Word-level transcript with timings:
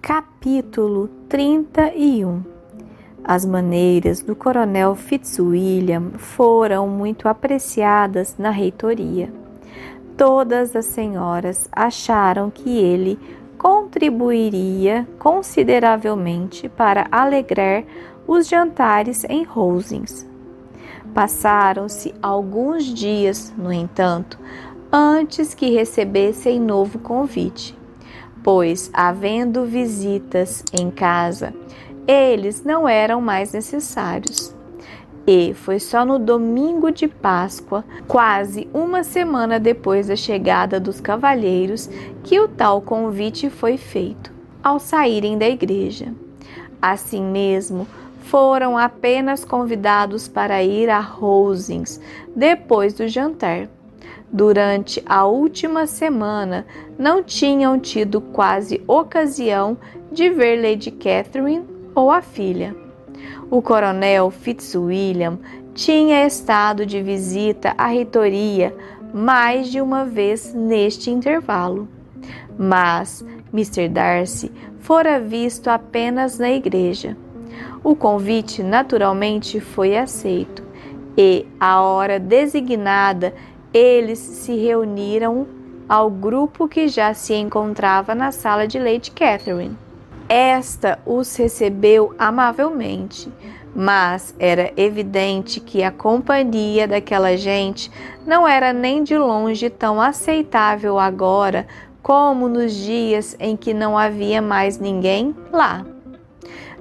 Capítulo 0.00 1.08
31 1.28 2.42
As 3.22 3.44
maneiras 3.44 4.22
do 4.22 4.34
Coronel 4.34 4.94
Fitzwilliam 4.94 6.12
foram 6.18 6.88
muito 6.88 7.28
apreciadas 7.28 8.36
na 8.38 8.50
reitoria. 8.50 9.32
Todas 10.16 10.74
as 10.74 10.86
senhoras 10.86 11.68
acharam 11.70 12.50
que 12.50 12.78
ele 12.78 13.18
contribuiria 13.56 15.06
consideravelmente 15.18 16.68
para 16.68 17.06
alegrar 17.12 17.84
os 18.26 18.48
jantares 18.48 19.24
em 19.24 19.44
Rosings. 19.44 20.26
Passaram-se 21.14 22.14
alguns 22.22 22.84
dias, 22.84 23.52
no 23.56 23.72
entanto, 23.72 24.38
antes 24.92 25.54
que 25.54 25.70
recebessem 25.70 26.58
novo 26.58 26.98
convite, 26.98 27.78
pois, 28.42 28.90
havendo 28.92 29.64
visitas 29.64 30.64
em 30.72 30.90
casa, 30.90 31.54
eles 32.06 32.64
não 32.64 32.88
eram 32.88 33.20
mais 33.20 33.52
necessários. 33.52 34.54
E 35.26 35.54
foi 35.54 35.78
só 35.78 36.04
no 36.04 36.18
domingo 36.18 36.90
de 36.90 37.06
Páscoa, 37.06 37.84
quase 38.08 38.68
uma 38.72 39.04
semana 39.04 39.60
depois 39.60 40.08
da 40.08 40.16
chegada 40.16 40.80
dos 40.80 41.00
cavalheiros, 41.00 41.88
que 42.24 42.40
o 42.40 42.48
tal 42.48 42.80
convite 42.80 43.50
foi 43.50 43.76
feito, 43.76 44.32
ao 44.62 44.78
saírem 44.78 45.38
da 45.38 45.48
igreja. 45.48 46.12
Assim 46.80 47.22
mesmo, 47.22 47.86
foram 48.22 48.78
apenas 48.78 49.44
convidados 49.44 50.26
para 50.26 50.62
ir 50.62 50.88
a 50.88 51.00
Rosings 51.00 52.00
depois 52.34 52.94
do 52.94 53.06
jantar 53.06 53.68
durante 54.32 55.02
a 55.06 55.26
última 55.26 55.86
semana 55.86 56.66
não 56.98 57.22
tinham 57.22 57.78
tido 57.78 58.20
quase 58.20 58.82
ocasião 58.86 59.76
de 60.12 60.30
ver 60.30 60.62
Lady 60.62 60.90
Catherine 60.90 61.64
ou 61.94 62.10
a 62.10 62.22
filha. 62.22 62.74
O 63.50 63.60
coronel 63.60 64.30
Fitzwilliam 64.30 65.38
tinha 65.74 66.26
estado 66.26 66.86
de 66.86 67.02
visita 67.02 67.74
à 67.76 67.86
reitoria 67.86 68.74
mais 69.12 69.70
de 69.70 69.80
uma 69.80 70.04
vez 70.04 70.54
neste 70.54 71.10
intervalo, 71.10 71.88
mas 72.56 73.24
Mr. 73.52 73.88
Darcy 73.88 74.52
fora 74.78 75.18
visto 75.18 75.68
apenas 75.68 76.38
na 76.38 76.50
igreja. 76.50 77.16
O 77.82 77.96
convite 77.96 78.62
naturalmente 78.62 79.58
foi 79.58 79.96
aceito 79.96 80.62
e, 81.16 81.46
a 81.58 81.80
hora 81.80 82.18
designada, 82.18 83.34
eles 83.72 84.18
se 84.18 84.56
reuniram 84.56 85.46
ao 85.88 86.10
grupo 86.10 86.68
que 86.68 86.88
já 86.88 87.12
se 87.14 87.34
encontrava 87.34 88.14
na 88.14 88.30
sala 88.32 88.66
de 88.66 88.78
Lady 88.78 89.10
Catherine. 89.10 89.76
Esta 90.28 91.00
os 91.04 91.34
recebeu 91.34 92.14
amavelmente, 92.16 93.28
mas 93.74 94.34
era 94.38 94.72
evidente 94.76 95.58
que 95.58 95.82
a 95.82 95.90
companhia 95.90 96.86
daquela 96.86 97.36
gente 97.36 97.90
não 98.26 98.46
era 98.46 98.72
nem 98.72 99.02
de 99.02 99.18
longe 99.18 99.68
tão 99.68 100.00
aceitável 100.00 100.98
agora 100.98 101.66
como 102.02 102.48
nos 102.48 102.72
dias 102.72 103.36
em 103.38 103.56
que 103.56 103.74
não 103.74 103.98
havia 103.98 104.40
mais 104.40 104.78
ninguém 104.78 105.34
lá. 105.52 105.84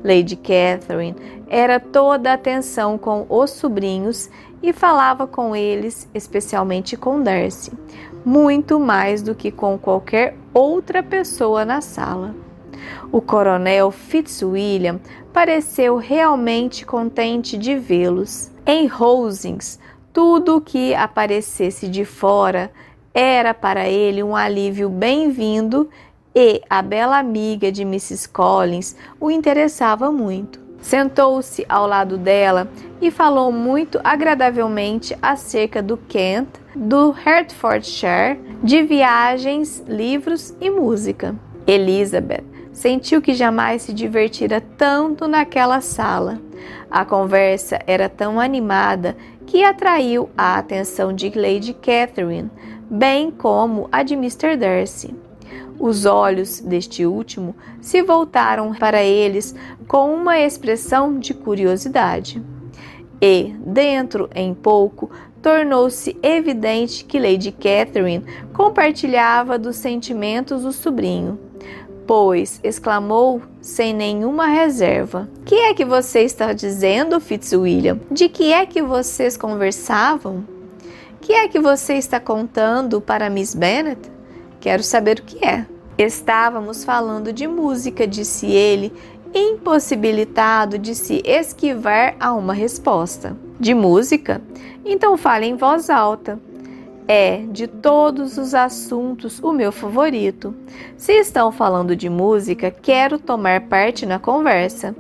Lady 0.03 0.35
Catherine 0.35 1.15
era 1.49 1.79
toda 1.79 2.31
atenção 2.31 2.97
com 2.97 3.25
os 3.27 3.49
sobrinhos 3.49 4.29
e 4.61 4.73
falava 4.73 5.25
com 5.25 5.55
eles, 5.55 6.07
especialmente 6.13 6.97
com 6.97 7.21
Darcy, 7.21 7.71
muito 8.25 8.79
mais 8.79 9.21
do 9.21 9.33
que 9.33 9.51
com 9.51 9.77
qualquer 9.77 10.35
outra 10.53 11.01
pessoa 11.01 11.63
na 11.63 11.81
sala. 11.81 12.35
O 13.11 13.21
coronel 13.21 13.91
Fitzwilliam 13.91 14.99
pareceu 15.33 15.97
realmente 15.97 16.85
contente 16.85 17.57
de 17.57 17.75
vê-los. 17.77 18.51
Em 18.65 18.87
Rosings, 18.87 19.79
tudo 20.13 20.57
o 20.57 20.61
que 20.61 20.93
aparecesse 20.93 21.87
de 21.87 22.05
fora 22.05 22.71
era 23.13 23.53
para 23.53 23.87
ele 23.87 24.21
um 24.21 24.35
alívio 24.35 24.89
bem-vindo 24.89 25.89
e 26.35 26.61
a 26.69 26.81
bela 26.81 27.17
amiga 27.17 27.71
de 27.71 27.81
Mrs. 27.81 28.29
Collins 28.29 28.95
o 29.19 29.31
interessava 29.31 30.11
muito. 30.11 30.68
Sentou-se 30.81 31.65
ao 31.67 31.85
lado 31.85 32.17
dela 32.17 32.67
e 33.01 33.11
falou 33.11 33.51
muito 33.51 33.99
agradavelmente 34.03 35.17
acerca 35.21 35.81
do 35.81 35.97
Kent, 35.97 36.47
do 36.75 37.11
Hertfordshire, 37.11 38.39
de 38.63 38.83
viagens, 38.83 39.83
livros 39.87 40.55
e 40.59 40.69
música. 40.69 41.35
Elizabeth 41.67 42.43
sentiu 42.71 43.21
que 43.21 43.33
jamais 43.33 43.81
se 43.81 43.93
divertira 43.93 44.61
tanto 44.77 45.27
naquela 45.27 45.81
sala. 45.81 46.39
A 46.89 47.03
conversa 47.03 47.79
era 47.85 48.07
tão 48.07 48.39
animada 48.39 49.17
que 49.45 49.63
atraiu 49.63 50.29
a 50.37 50.57
atenção 50.57 51.11
de 51.13 51.29
Lady 51.29 51.73
Catherine, 51.73 52.49
bem 52.89 53.31
como 53.31 53.89
a 53.91 54.01
de 54.01 54.13
Mr. 54.13 54.55
Darcy. 54.55 55.13
Os 55.79 56.05
olhos 56.05 56.59
deste 56.59 57.05
último 57.05 57.55
se 57.79 58.01
voltaram 58.01 58.73
para 58.73 59.01
eles 59.01 59.55
com 59.87 60.13
uma 60.13 60.37
expressão 60.37 61.17
de 61.17 61.33
curiosidade. 61.33 62.41
E, 63.21 63.55
dentro 63.65 64.29
em 64.35 64.53
pouco, 64.53 65.09
tornou-se 65.41 66.17
evidente 66.21 67.05
que 67.05 67.17
Lady 67.17 67.51
Catherine 67.51 68.25
compartilhava 68.53 69.57
dos 69.57 69.77
sentimentos 69.77 70.63
do 70.63 70.73
sobrinho, 70.73 71.39
pois 72.05 72.59
exclamou 72.61 73.41
sem 73.61 73.93
nenhuma 73.93 74.47
reserva: 74.47 75.29
Que 75.45 75.55
é 75.55 75.73
que 75.73 75.85
você 75.85 76.21
está 76.21 76.51
dizendo, 76.51 77.19
Fitzwilliam? 77.21 77.99
De 78.11 78.27
que 78.27 78.51
é 78.51 78.65
que 78.65 78.81
vocês 78.81 79.37
conversavam? 79.37 80.43
Que 81.21 81.33
é 81.33 81.47
que 81.47 81.59
você 81.59 81.95
está 81.95 82.19
contando 82.19 82.99
para 82.99 83.29
Miss 83.29 83.53
Bennet? 83.53 84.18
Quero 84.59 84.83
saber 84.83 85.19
o 85.19 85.23
que 85.23 85.45
é. 85.45 85.65
Estávamos 85.97 86.83
falando 86.83 87.31
de 87.31 87.47
música, 87.47 88.07
disse 88.07 88.47
ele, 88.47 88.93
impossibilitado 89.33 90.77
de 90.77 90.95
se 90.95 91.21
esquivar 91.25 92.15
a 92.19 92.33
uma 92.33 92.53
resposta. 92.53 93.35
De 93.59 93.73
música? 93.73 94.41
Então 94.85 95.17
fale 95.17 95.45
em 95.45 95.55
voz 95.55 95.89
alta. 95.89 96.39
É, 97.07 97.43
de 97.49 97.67
todos 97.67 98.37
os 98.37 98.53
assuntos, 98.53 99.39
o 99.41 99.51
meu 99.51 99.71
favorito. 99.71 100.53
Se 100.95 101.13
estão 101.13 101.51
falando 101.51 101.95
de 101.95 102.07
música, 102.07 102.69
quero 102.69 103.17
tomar 103.17 103.61
parte 103.61 104.05
na 104.05 104.19
conversa. 104.19 104.95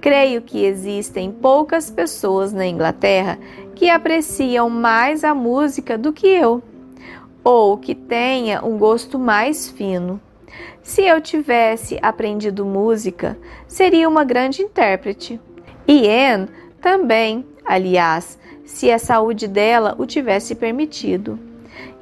Creio 0.00 0.40
que 0.40 0.64
existem 0.64 1.32
poucas 1.32 1.90
pessoas 1.90 2.52
na 2.52 2.64
Inglaterra 2.64 3.38
que 3.74 3.90
apreciam 3.90 4.70
mais 4.70 5.24
a 5.24 5.34
música 5.34 5.98
do 5.98 6.12
que 6.12 6.28
eu 6.28 6.62
ou 7.50 7.78
que 7.78 7.94
tenha 7.94 8.62
um 8.62 8.76
gosto 8.76 9.18
mais 9.18 9.70
fino. 9.70 10.20
Se 10.82 11.00
eu 11.06 11.18
tivesse 11.18 11.98
aprendido 12.02 12.62
música, 12.62 13.38
seria 13.66 14.06
uma 14.06 14.22
grande 14.22 14.60
intérprete. 14.60 15.40
E 15.86 16.06
Anne 16.06 16.50
também, 16.78 17.46
aliás, 17.64 18.38
se 18.66 18.92
a 18.92 18.98
saúde 18.98 19.48
dela 19.48 19.94
o 19.96 20.04
tivesse 20.04 20.54
permitido. 20.54 21.38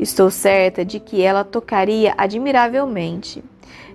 Estou 0.00 0.32
certa 0.32 0.84
de 0.84 0.98
que 0.98 1.22
ela 1.22 1.44
tocaria 1.44 2.12
admiravelmente. 2.18 3.44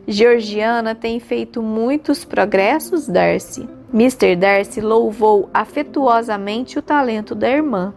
Georgiana 0.07 0.95
tem 0.95 1.19
feito 1.19 1.61
muitos 1.61 2.23
progressos, 2.23 3.09
Darcy. 3.09 3.67
Mr. 3.93 4.37
Darcy 4.37 4.79
louvou 4.79 5.49
afetuosamente 5.53 6.79
o 6.79 6.81
talento 6.81 7.35
da 7.35 7.49
irmã. 7.49 7.93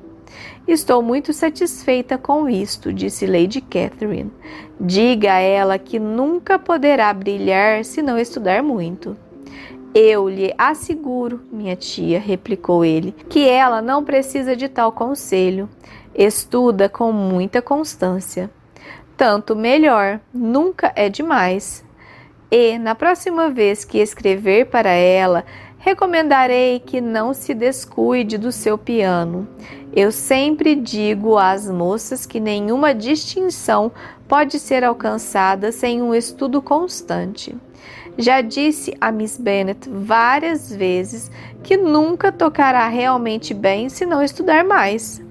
Estou 0.66 1.02
muito 1.02 1.32
satisfeita 1.32 2.16
com 2.16 2.48
isto, 2.48 2.92
disse 2.92 3.26
Lady 3.26 3.60
Catherine. 3.60 4.30
Diga 4.80 5.34
a 5.34 5.38
ela 5.38 5.78
que 5.78 5.98
nunca 5.98 6.58
poderá 6.58 7.12
brilhar 7.12 7.84
se 7.84 8.02
não 8.02 8.18
estudar 8.18 8.62
muito. 8.62 9.16
Eu 9.94 10.28
lhe 10.28 10.52
asseguro, 10.58 11.42
minha 11.52 11.76
tia, 11.76 12.18
replicou 12.18 12.84
ele, 12.84 13.14
que 13.28 13.48
ela 13.48 13.80
não 13.80 14.04
precisa 14.04 14.56
de 14.56 14.68
tal 14.68 14.90
conselho. 14.90 15.68
Estuda 16.14 16.88
com 16.88 17.12
muita 17.12 17.62
constância. 17.62 18.50
Tanto 19.16 19.54
melhor, 19.54 20.18
nunca 20.32 20.92
é 20.96 21.08
demais. 21.08 21.84
E, 22.50 22.78
na 22.78 22.94
próxima 22.94 23.50
vez 23.50 23.84
que 23.84 23.98
escrever 23.98 24.66
para 24.66 24.90
ela, 24.90 25.44
recomendarei 25.84 26.80
que 26.80 26.98
não 26.98 27.34
se 27.34 27.52
descuide 27.52 28.38
do 28.38 28.50
seu 28.50 28.78
piano. 28.78 29.46
Eu 29.92 30.10
sempre 30.10 30.74
digo 30.74 31.36
às 31.36 31.70
moças 31.70 32.24
que 32.24 32.40
nenhuma 32.40 32.94
distinção 32.94 33.92
pode 34.26 34.58
ser 34.58 34.82
alcançada 34.82 35.70
sem 35.70 36.00
um 36.00 36.14
estudo 36.14 36.62
constante. 36.62 37.54
Já 38.16 38.40
disse 38.40 38.96
a 38.98 39.12
Miss 39.12 39.36
Bennet 39.36 39.86
várias 39.90 40.74
vezes 40.74 41.30
que 41.62 41.76
nunca 41.76 42.32
tocará 42.32 42.88
realmente 42.88 43.52
bem 43.52 43.90
se 43.90 44.06
não 44.06 44.22
estudar 44.22 44.64
mais. 44.64 45.22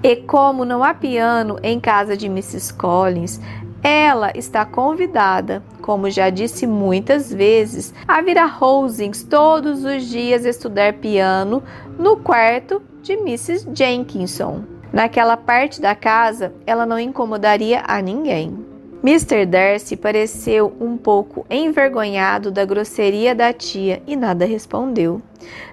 E 0.00 0.14
como 0.14 0.64
não 0.64 0.84
há 0.84 0.94
piano 0.94 1.58
em 1.60 1.80
casa 1.80 2.16
de 2.16 2.26
Mrs. 2.26 2.72
Collins, 2.74 3.40
ela 3.82 4.32
está 4.34 4.64
convidada, 4.64 5.62
como 5.80 6.10
já 6.10 6.30
disse 6.30 6.66
muitas 6.66 7.32
vezes, 7.32 7.94
a 8.06 8.20
vir 8.20 8.38
a 8.38 8.46
Rosings 8.46 9.22
todos 9.22 9.84
os 9.84 10.04
dias 10.04 10.44
estudar 10.44 10.94
piano 10.94 11.62
no 11.98 12.16
quarto 12.16 12.82
de 13.02 13.12
Mrs. 13.12 13.68
Jenkinson. 13.72 14.62
Naquela 14.92 15.36
parte 15.36 15.80
da 15.80 15.94
casa, 15.94 16.52
ela 16.66 16.86
não 16.86 16.98
incomodaria 16.98 17.82
a 17.86 18.00
ninguém. 18.00 18.66
Mr. 19.00 19.46
Darcy 19.46 19.96
pareceu 19.96 20.76
um 20.80 20.96
pouco 20.96 21.46
envergonhado 21.48 22.50
da 22.50 22.64
grosseria 22.64 23.32
da 23.32 23.52
tia 23.52 24.02
e 24.08 24.16
nada 24.16 24.44
respondeu. 24.44 25.22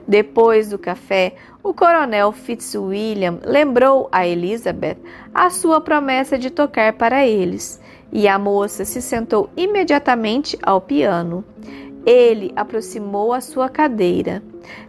Depois 0.08 0.70
do 0.70 0.78
café, 0.78 1.34
o 1.64 1.74
coronel 1.74 2.32
Fitzwilliam 2.32 3.40
lembrou 3.44 4.08
a 4.12 4.28
Elizabeth 4.28 4.98
a 5.34 5.50
sua 5.50 5.82
promessa 5.82 6.38
de 6.38 6.52
tocar 6.52 6.94
para 6.94 7.26
eles, 7.26 7.82
e 8.12 8.28
a 8.28 8.38
moça 8.40 8.86
se 8.86 9.02
sentou 9.02 9.50
imediatamente 9.56 10.58
ao 10.62 10.80
piano. 10.80 11.44
Ele 12.06 12.52
aproximou 12.56 13.34
a 13.34 13.42
sua 13.42 13.68
cadeira. 13.68 14.42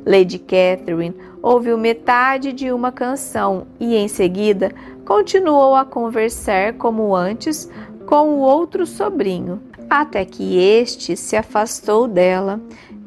Lady 0.04 0.38
Catherine 0.38 1.14
ouviu 1.42 1.78
metade 1.78 2.52
de 2.52 2.70
uma 2.72 2.92
canção 2.92 3.66
e, 3.80 3.94
em 3.94 4.08
seguida, 4.08 4.72
continuou 5.04 5.74
a 5.74 5.84
conversar 5.84 6.74
como 6.74 7.14
antes 7.14 7.70
com 8.06 8.30
o 8.30 8.38
outro 8.38 8.86
sobrinho, 8.86 9.60
até 9.88 10.24
que 10.24 10.58
este 10.58 11.16
se 11.16 11.36
afastou 11.36 12.06
dela 12.06 12.60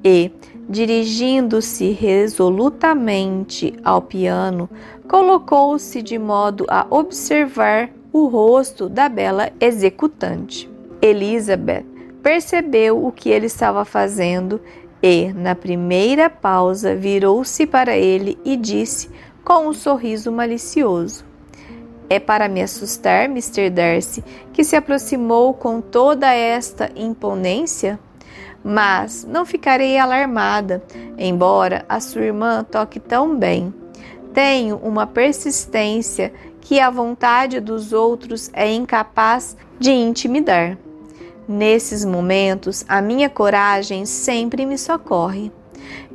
e, 0.04 0.32
dirigindo-se 0.68 1.92
resolutamente 1.92 3.74
ao 3.84 4.02
piano, 4.02 4.70
colocou-se 5.08 6.02
de 6.02 6.20
modo 6.20 6.66
a 6.68 6.86
observar 6.90 7.90
o 8.12 8.28
rosto 8.28 8.90
da 8.90 9.08
bela 9.08 9.52
executante. 9.60 10.70
Elizabeth 11.02 11.86
percebeu 12.22 13.06
o 13.06 13.12
que 13.12 13.30
ele 13.30 13.46
estava 13.46 13.86
fazendo 13.86 14.60
e, 15.02 15.32
na 15.34 15.56
primeira 15.56 16.30
pausa, 16.30 16.96
virou-se 16.96 17.66
para 17.66 17.96
ele 17.96 18.38
e 18.44 18.58
disse 18.58 19.10
com 19.44 19.68
um 19.68 19.74
sorriso 19.74 20.32
malicioso: 20.32 21.26
É 22.10 22.20
para 22.20 22.50
me 22.50 22.62
assustar, 22.62 23.26
Mr. 23.26 23.70
Darcy, 23.70 24.24
que 24.52 24.64
se 24.64 24.76
aproximou 24.76 25.54
com 25.54 25.80
toda 25.80 26.34
esta 26.34 26.90
imponência? 26.96 28.00
Mas 28.62 29.24
não 29.24 29.46
ficarei 29.46 29.98
alarmada, 29.98 30.84
embora 31.18 31.86
a 31.88 32.02
sua 32.02 32.24
irmã 32.24 32.66
toque 32.70 33.00
tão 33.00 33.38
bem. 33.38 33.74
Tenho 34.34 34.76
uma 34.78 35.08
persistência 35.08 36.34
que 36.70 36.80
a 36.80 36.92
vontade 36.92 37.60
dos 37.60 37.94
outros 37.94 38.52
é 38.54 38.72
incapaz 38.72 39.58
de 39.80 39.90
intimidar. 39.90 40.78
Nesses 41.48 42.06
momentos, 42.06 42.86
a 42.88 43.02
minha 43.02 43.28
coragem 43.28 44.06
sempre 44.06 44.68
me 44.68 44.78
socorre. 44.78 45.52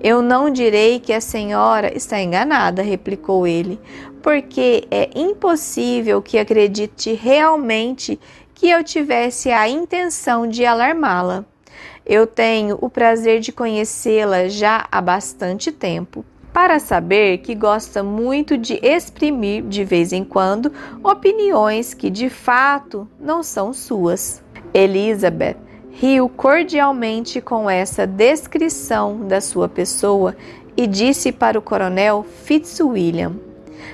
Eu 0.01 0.23
não 0.23 0.49
direi 0.49 1.01
que 1.01 1.13
a 1.13 1.21
senhora 1.21 1.93
está 1.93 2.21
enganada, 2.23 2.83
replicou 2.83 3.49
ele, 3.49 3.81
porque 4.23 4.87
é 4.93 5.11
impossível 5.17 6.23
que 6.23 6.39
acredite 6.39 7.13
realmente 7.15 8.17
que 8.55 8.71
eu 8.71 8.85
tivesse 8.85 9.51
a 9.51 9.69
intenção 9.69 10.47
de 10.47 10.65
alarmá-la. 10.65 11.45
Eu 12.07 12.29
tenho 12.29 12.79
o 12.81 12.89
prazer 12.89 13.41
de 13.41 13.51
conhecê-la 13.51 14.47
já 14.47 14.87
há 14.89 15.01
bastante 15.01 15.73
tempo 15.73 16.25
para 16.55 16.79
saber 16.79 17.39
que 17.39 17.53
gosta 17.53 18.01
muito 18.01 18.57
de 18.57 18.79
exprimir 18.81 19.65
de 19.65 19.83
vez 19.83 20.13
em 20.13 20.23
quando 20.23 20.73
opiniões 21.03 21.93
que 21.93 22.09
de 22.09 22.31
fato 22.31 23.09
não 23.19 23.43
são 23.43 23.73
suas. 23.73 24.41
Elizabeth 24.73 25.57
riu 25.91 26.29
cordialmente 26.29 27.41
com 27.41 27.69
essa 27.69 28.07
descrição 28.07 29.27
da 29.27 29.41
sua 29.41 29.69
pessoa 29.69 30.37
e 30.77 30.87
disse 30.87 31.33
para 31.33 31.59
o 31.59 31.63
coronel 31.63 32.25
Fitzwilliam: 32.45 33.35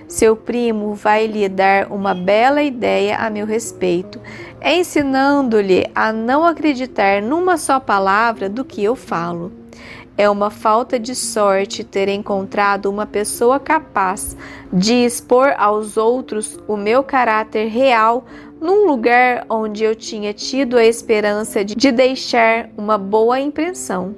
Seu 0.07 0.37
primo 0.37 0.95
vai 0.95 1.27
lhe 1.27 1.49
dar 1.49 1.91
uma 1.91 2.13
bela 2.13 2.63
ideia 2.63 3.17
a 3.17 3.31
meu 3.31 3.47
respeito, 3.47 4.21
ensinando-lhe 4.63 5.91
a 5.95 6.13
não 6.13 6.45
acreditar 6.45 7.23
numa 7.23 7.57
só 7.57 7.81
palavra 7.81 8.51
do 8.51 8.67
que 8.67 8.85
eu 8.85 8.95
falo. 8.95 9.60
É 10.21 10.29
uma 10.29 10.51
falta 10.51 10.99
de 11.01 11.15
sorte 11.15 11.83
ter 11.83 12.07
encontrado 12.07 12.91
uma 12.91 13.07
pessoa 13.07 13.59
capaz 13.59 14.37
de 14.71 14.93
expor 14.93 15.55
aos 15.57 15.97
outros 15.97 16.59
o 16.69 16.77
meu 16.77 17.03
caráter 17.03 17.69
real 17.69 18.27
num 18.61 18.87
lugar 18.87 19.47
onde 19.49 19.83
eu 19.83 19.97
tinha 19.97 20.35
tido 20.35 20.77
a 20.77 20.85
esperança 20.85 21.65
de 21.65 21.91
deixar 21.91 22.69
uma 22.77 22.99
boa 22.99 23.41
impressão. 23.41 24.15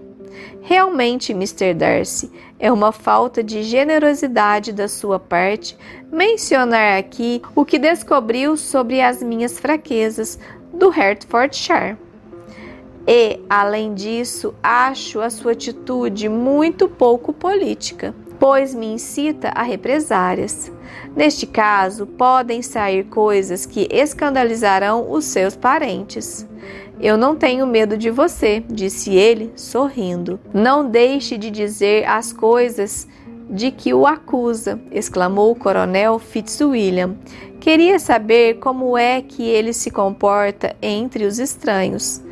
Realmente, 0.61 1.31
Mr. 1.31 1.73
Darcy, 1.73 2.33
é 2.59 2.73
uma 2.73 2.91
falta 2.91 3.41
de 3.41 3.63
generosidade 3.63 4.73
da 4.73 4.89
sua 4.89 5.21
parte 5.21 5.79
mencionar 6.11 6.99
aqui 6.99 7.41
o 7.55 7.65
que 7.65 7.79
descobriu 7.79 8.57
sobre 8.57 9.01
as 9.01 9.23
minhas 9.23 9.57
fraquezas 9.57 10.37
do 10.75 10.89
Hertfordshire. 10.89 11.97
E, 13.07 13.41
além 13.51 13.95
disso, 13.95 14.55
acho 14.63 15.21
a 15.21 15.29
sua 15.29 15.53
atitude 15.53 16.29
muito 16.29 16.89
pouco 16.89 17.33
política, 17.33 18.15
pois 18.39 18.75
me 18.75 18.87
incita 18.87 19.49
a 19.49 19.63
represárias. 19.63 20.71
Neste 21.15 21.47
caso, 21.47 22.07
podem 22.07 22.63
sair 22.63 23.05
coisas 23.05 23.67
que 23.67 23.89
escandalizarão 23.91 25.11
os 25.11 25.25
seus 25.25 25.57
parentes. 25.57 26.47
Eu 27.01 27.17
não 27.17 27.35
tenho 27.35 27.67
medo 27.67 27.99
de 27.99 28.11
você, 28.11 28.63
disse 28.71 29.13
ele, 29.15 29.53
sorrindo. 29.57 30.39
Não 30.55 30.89
deixe 30.89 31.37
de 31.37 31.51
dizer 31.51 32.05
as 32.05 32.33
coisas 32.33 33.09
de 33.51 33.71
que 33.73 33.93
o 33.93 34.07
acusa, 34.07 34.81
exclamou 34.93 35.51
o 35.51 35.57
coronel 35.57 36.19
Fitzwilliam. 36.19 37.17
Queria 37.61 37.99
saber 37.99 38.55
como 38.55 38.97
é 38.97 39.21
que 39.21 39.43
ele 39.43 39.73
se 39.73 39.91
comporta 39.91 40.75
entre 40.81 41.25
os 41.25 41.39
estranhos 41.39 42.23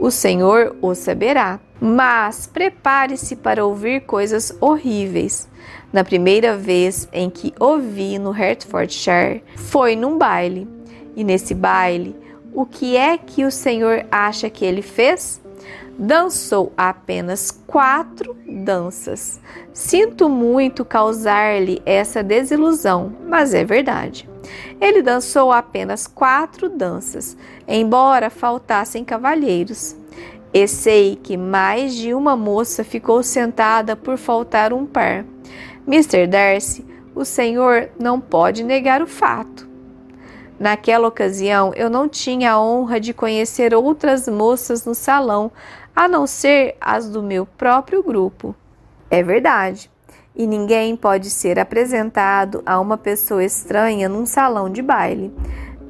o 0.00 0.10
Senhor 0.10 0.74
o 0.80 0.94
saberá. 0.94 1.60
Mas 1.80 2.46
prepare-se 2.46 3.36
para 3.36 3.64
ouvir 3.64 4.02
coisas 4.02 4.54
horríveis. 4.60 5.48
Na 5.92 6.02
primeira 6.02 6.56
vez 6.56 7.08
em 7.12 7.30
que 7.30 7.54
ouvi 7.58 8.18
no 8.18 8.30
Hertfordshire 8.30 9.42
foi 9.56 9.94
num 9.94 10.18
baile. 10.18 10.66
E 11.14 11.22
nesse 11.22 11.54
baile, 11.54 12.16
o 12.52 12.66
que 12.66 12.96
é 12.96 13.16
que 13.16 13.44
o 13.44 13.50
Senhor 13.50 14.04
acha 14.10 14.50
que 14.50 14.64
ele 14.64 14.82
fez? 14.82 15.39
Dançou 16.02 16.72
apenas 16.78 17.50
quatro 17.50 18.34
danças. 18.48 19.38
Sinto 19.74 20.30
muito 20.30 20.82
causar-lhe 20.82 21.82
essa 21.84 22.22
desilusão, 22.22 23.14
mas 23.28 23.52
é 23.52 23.66
verdade. 23.66 24.26
Ele 24.80 25.02
dançou 25.02 25.52
apenas 25.52 26.06
quatro 26.06 26.70
danças, 26.70 27.36
embora 27.68 28.30
faltassem 28.30 29.04
cavalheiros. 29.04 29.94
E 30.54 30.66
sei 30.66 31.16
que 31.16 31.36
mais 31.36 31.94
de 31.94 32.14
uma 32.14 32.34
moça 32.34 32.82
ficou 32.82 33.22
sentada 33.22 33.94
por 33.94 34.16
faltar 34.16 34.72
um 34.72 34.86
par. 34.86 35.26
Mr. 35.86 36.26
Darcy, 36.26 36.82
o 37.14 37.26
senhor 37.26 37.90
não 37.98 38.18
pode 38.18 38.64
negar 38.64 39.02
o 39.02 39.06
fato. 39.06 39.68
Naquela 40.60 41.08
ocasião, 41.08 41.72
eu 41.74 41.88
não 41.88 42.06
tinha 42.06 42.52
a 42.52 42.60
honra 42.60 43.00
de 43.00 43.14
conhecer 43.14 43.74
outras 43.74 44.28
moças 44.28 44.84
no 44.84 44.94
salão, 44.94 45.50
a 45.94 46.08
não 46.08 46.26
ser 46.26 46.76
as 46.80 47.08
do 47.08 47.22
meu 47.22 47.44
próprio 47.44 48.02
grupo. 48.02 48.54
É 49.10 49.22
verdade 49.22 49.90
e 50.34 50.46
ninguém 50.46 50.96
pode 50.96 51.28
ser 51.28 51.58
apresentado 51.58 52.62
a 52.64 52.78
uma 52.80 52.96
pessoa 52.96 53.44
estranha 53.44 54.08
num 54.08 54.24
salão 54.24 54.70
de 54.70 54.80
baile. 54.80 55.34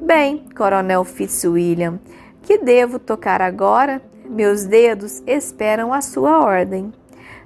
Bem, 0.01 0.45
Coronel 0.55 1.03
Fitzwilliam, 1.03 1.99
que 2.41 2.57
devo 2.57 2.99
tocar 2.99 3.41
agora? 3.41 4.01
Meus 4.27 4.65
dedos 4.65 5.21
esperam 5.27 5.93
a 5.93 6.01
sua 6.01 6.39
ordem. 6.39 6.91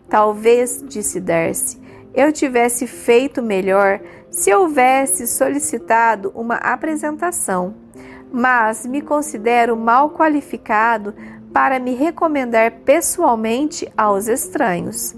Talvez, 0.09 0.83
disse 0.87 1.19
Darcy, 1.19 1.79
eu 2.13 2.31
tivesse 2.31 2.87
feito 2.87 3.41
melhor 3.41 3.99
se 4.29 4.53
houvesse 4.53 5.27
solicitado 5.27 6.31
uma 6.33 6.55
apresentação, 6.55 7.75
mas 8.31 8.85
me 8.85 9.01
considero 9.01 9.75
mal 9.75 10.09
qualificado 10.09 11.13
para 11.55 11.79
me 11.79 11.95
recomendar 11.95 12.69
pessoalmente 12.83 13.89
aos 13.95 14.27
estranhos. 14.27 15.15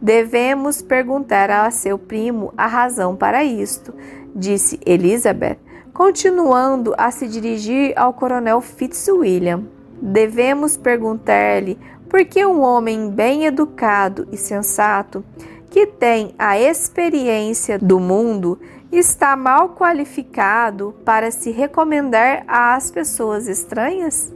Devemos 0.00 0.80
perguntar 0.80 1.50
a 1.50 1.68
seu 1.72 1.98
primo 1.98 2.54
a 2.56 2.68
razão 2.68 3.16
para 3.16 3.42
isto, 3.42 3.92
disse 4.32 4.78
Elizabeth, 4.86 5.58
continuando 5.92 6.94
a 6.96 7.10
se 7.10 7.26
dirigir 7.26 7.92
ao 7.96 8.12
coronel 8.12 8.60
Fitzwilliam. 8.60 9.64
Devemos 10.00 10.76
perguntar-lhe 10.76 11.76
por 12.08 12.24
que 12.24 12.46
um 12.46 12.60
homem 12.60 13.10
bem 13.10 13.44
educado 13.44 14.28
e 14.30 14.36
sensato, 14.36 15.24
que 15.70 15.88
tem 15.88 16.36
a 16.38 16.56
experiência 16.56 17.80
do 17.80 17.98
mundo 17.98 18.60
está 18.92 19.34
mal 19.34 19.70
qualificado 19.70 20.94
para 21.04 21.32
se 21.32 21.50
recomendar 21.50 22.44
às 22.46 22.92
pessoas 22.92 23.48
estranhas? 23.48 24.33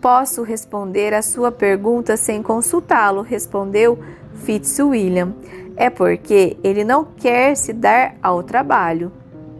Posso 0.00 0.44
responder 0.44 1.12
a 1.12 1.22
sua 1.22 1.50
pergunta 1.50 2.16
sem 2.16 2.40
consultá-lo, 2.40 3.20
respondeu 3.20 3.98
Fitzwilliam. 4.34 5.34
É 5.76 5.90
porque 5.90 6.56
ele 6.62 6.84
não 6.84 7.04
quer 7.04 7.56
se 7.56 7.72
dar 7.72 8.14
ao 8.22 8.42
trabalho. 8.42 9.10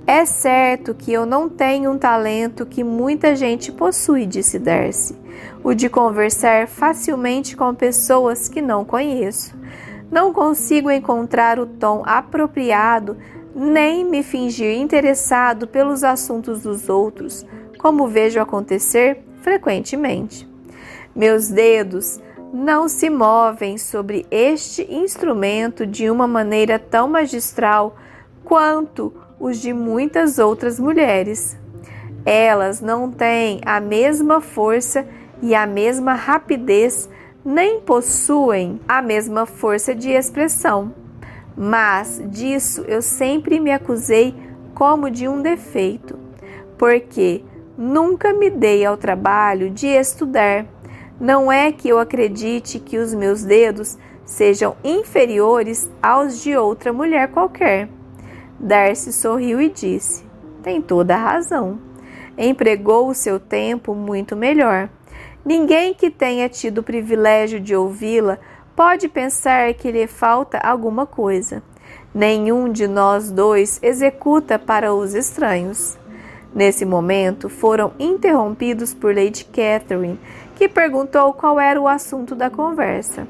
É 0.07 0.25
certo 0.25 0.95
que 0.95 1.13
eu 1.13 1.27
não 1.27 1.49
tenho 1.49 1.91
um 1.91 1.99
talento 1.99 2.65
que 2.65 2.83
muita 2.83 3.37
gente 3.37 3.71
possui, 3.71 4.27
disse 4.27 4.59
Darcy, 4.59 5.15
o 5.63 5.75
de 5.75 5.89
conversar 5.89 6.67
facilmente 6.67 7.57
com 7.57 7.75
pessoas 7.75 8.49
que 8.49 8.63
não 8.63 8.85
conheço. 8.85 9.55
Não 10.11 10.33
consigo 10.33 10.91
encontrar 10.91 11.59
o 11.59 11.67
tom 11.67 12.03
apropriado 12.07 13.17
nem 13.55 14.05
me 14.05 14.23
fingir 14.23 14.79
interessado 14.79 15.67
pelos 15.67 16.05
assuntos 16.05 16.63
dos 16.63 16.89
outros, 16.89 17.45
como 17.79 18.07
vejo 18.07 18.41
acontecer 18.41 19.28
frequentemente. 19.43 20.49
Meus 21.15 21.49
dedos 21.49 22.21
não 22.53 22.89
se 22.89 23.11
movem 23.11 23.77
sobre 23.77 24.27
este 24.31 24.83
instrumento 24.91 25.87
de 25.87 26.11
uma 26.11 26.27
maneira 26.27 26.79
tão 26.79 27.09
magistral 27.09 27.97
quanto 28.45 29.13
os 29.39 29.59
de 29.59 29.73
muitas 29.73 30.39
outras 30.39 30.81
mulheres. 30.81 31.57
Elas 32.25 32.81
não 32.81 33.11
têm 33.11 33.61
a 33.65 33.81
mesma 33.81 34.41
força 34.41 35.07
e 35.43 35.55
a 35.55 35.67
mesma 35.67 36.15
rapidez, 36.15 37.09
nem 37.45 37.81
possuem 37.81 38.81
a 38.89 39.01
mesma 39.01 39.47
força 39.47 39.95
de 39.95 40.11
expressão. 40.11 40.93
Mas 41.57 42.23
disso 42.27 42.83
eu 42.83 43.03
sempre 43.03 43.61
me 43.61 43.71
acusei 43.71 44.35
como 44.75 45.11
de 45.11 45.27
um 45.27 45.43
defeito, 45.43 46.19
porque 46.77 47.43
nunca 47.79 48.35
me 48.35 48.51
dei 48.51 48.85
ao 48.85 48.97
trabalho 48.97 49.71
de 49.71 49.87
estudar. 49.87 50.67
Não 51.21 51.51
é 51.51 51.71
que 51.71 51.89
eu 51.89 51.99
acredite 51.99 52.81
que 52.81 52.99
os 52.99 53.15
meus 53.15 53.45
dedos 53.45 53.97
sejam 54.25 54.77
inferiores 54.83 55.89
aos 56.03 56.43
de 56.43 56.57
outra 56.57 56.93
mulher 56.93 57.29
qualquer 57.29 57.89
Darcy 58.59 59.13
sorriu 59.13 59.61
e 59.61 59.69
disse: 59.69 60.25
Tem 60.63 60.83
toda 60.83 61.15
a 61.15 61.19
razão. 61.19 61.79
Empregou 62.37 63.09
o 63.09 63.15
seu 63.15 63.39
tempo 63.39 63.95
muito 63.95 64.35
melhor. 64.35 64.89
Ninguém 65.45 65.95
que 65.95 66.11
tenha 66.11 66.49
tido 66.49 66.79
o 66.79 66.83
privilégio 66.83 67.61
de 67.61 67.75
ouvi-la 67.75 68.39
pode 68.75 69.09
pensar 69.09 69.73
que 69.75 69.91
lhe 69.91 70.07
falta 70.07 70.59
alguma 70.59 71.07
coisa. 71.07 71.63
Nenhum 72.15 72.71
de 72.71 72.87
nós 72.87 73.31
dois 73.31 73.79
executa 73.83 74.59
para 74.59 74.93
os 74.93 75.15
estranhos. 75.15 75.98
Nesse 76.55 76.85
momento, 76.85 77.49
foram 77.49 77.93
interrompidos 77.99 78.95
por 78.95 79.15
Lady 79.15 79.45
Catherine, 79.45 80.19
que 80.57 80.69
perguntou 80.69 81.33
qual 81.33 81.61
era 81.61 81.81
o 81.81 81.87
assunto 81.87 82.35
da 82.35 82.51
conversa. 82.51 83.29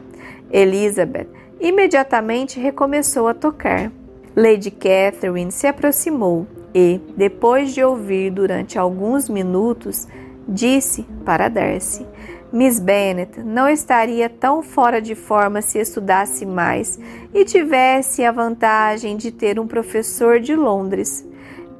Elizabeth 0.51 1.29
imediatamente 1.61 2.59
recomeçou 2.61 3.29
a 3.29 3.35
tocar. 3.35 3.91
Lady 4.35 4.71
Catherine 4.71 5.51
se 5.51 5.67
aproximou 5.67 6.47
e, 6.75 7.01
depois 7.17 7.75
de 7.75 7.83
ouvir 7.83 8.31
durante 8.31 8.79
alguns 8.79 9.29
minutos, 9.29 10.07
disse 10.47 11.05
para 11.25 11.49
Darcy: 11.49 12.07
Miss 12.53 12.79
Bennet 12.79 13.43
não 13.43 13.69
estaria 13.69 14.31
tão 14.31 14.63
fora 14.63 15.03
de 15.03 15.15
forma 15.15 15.61
se 15.61 15.79
estudasse 15.79 16.47
mais 16.47 16.99
e 17.35 17.45
tivesse 17.45 18.25
a 18.25 18.33
vantagem 18.33 19.17
de 19.17 19.31
ter 19.31 19.59
um 19.59 19.67
professor 19.67 20.41
de 20.41 20.55
Londres. 20.55 21.27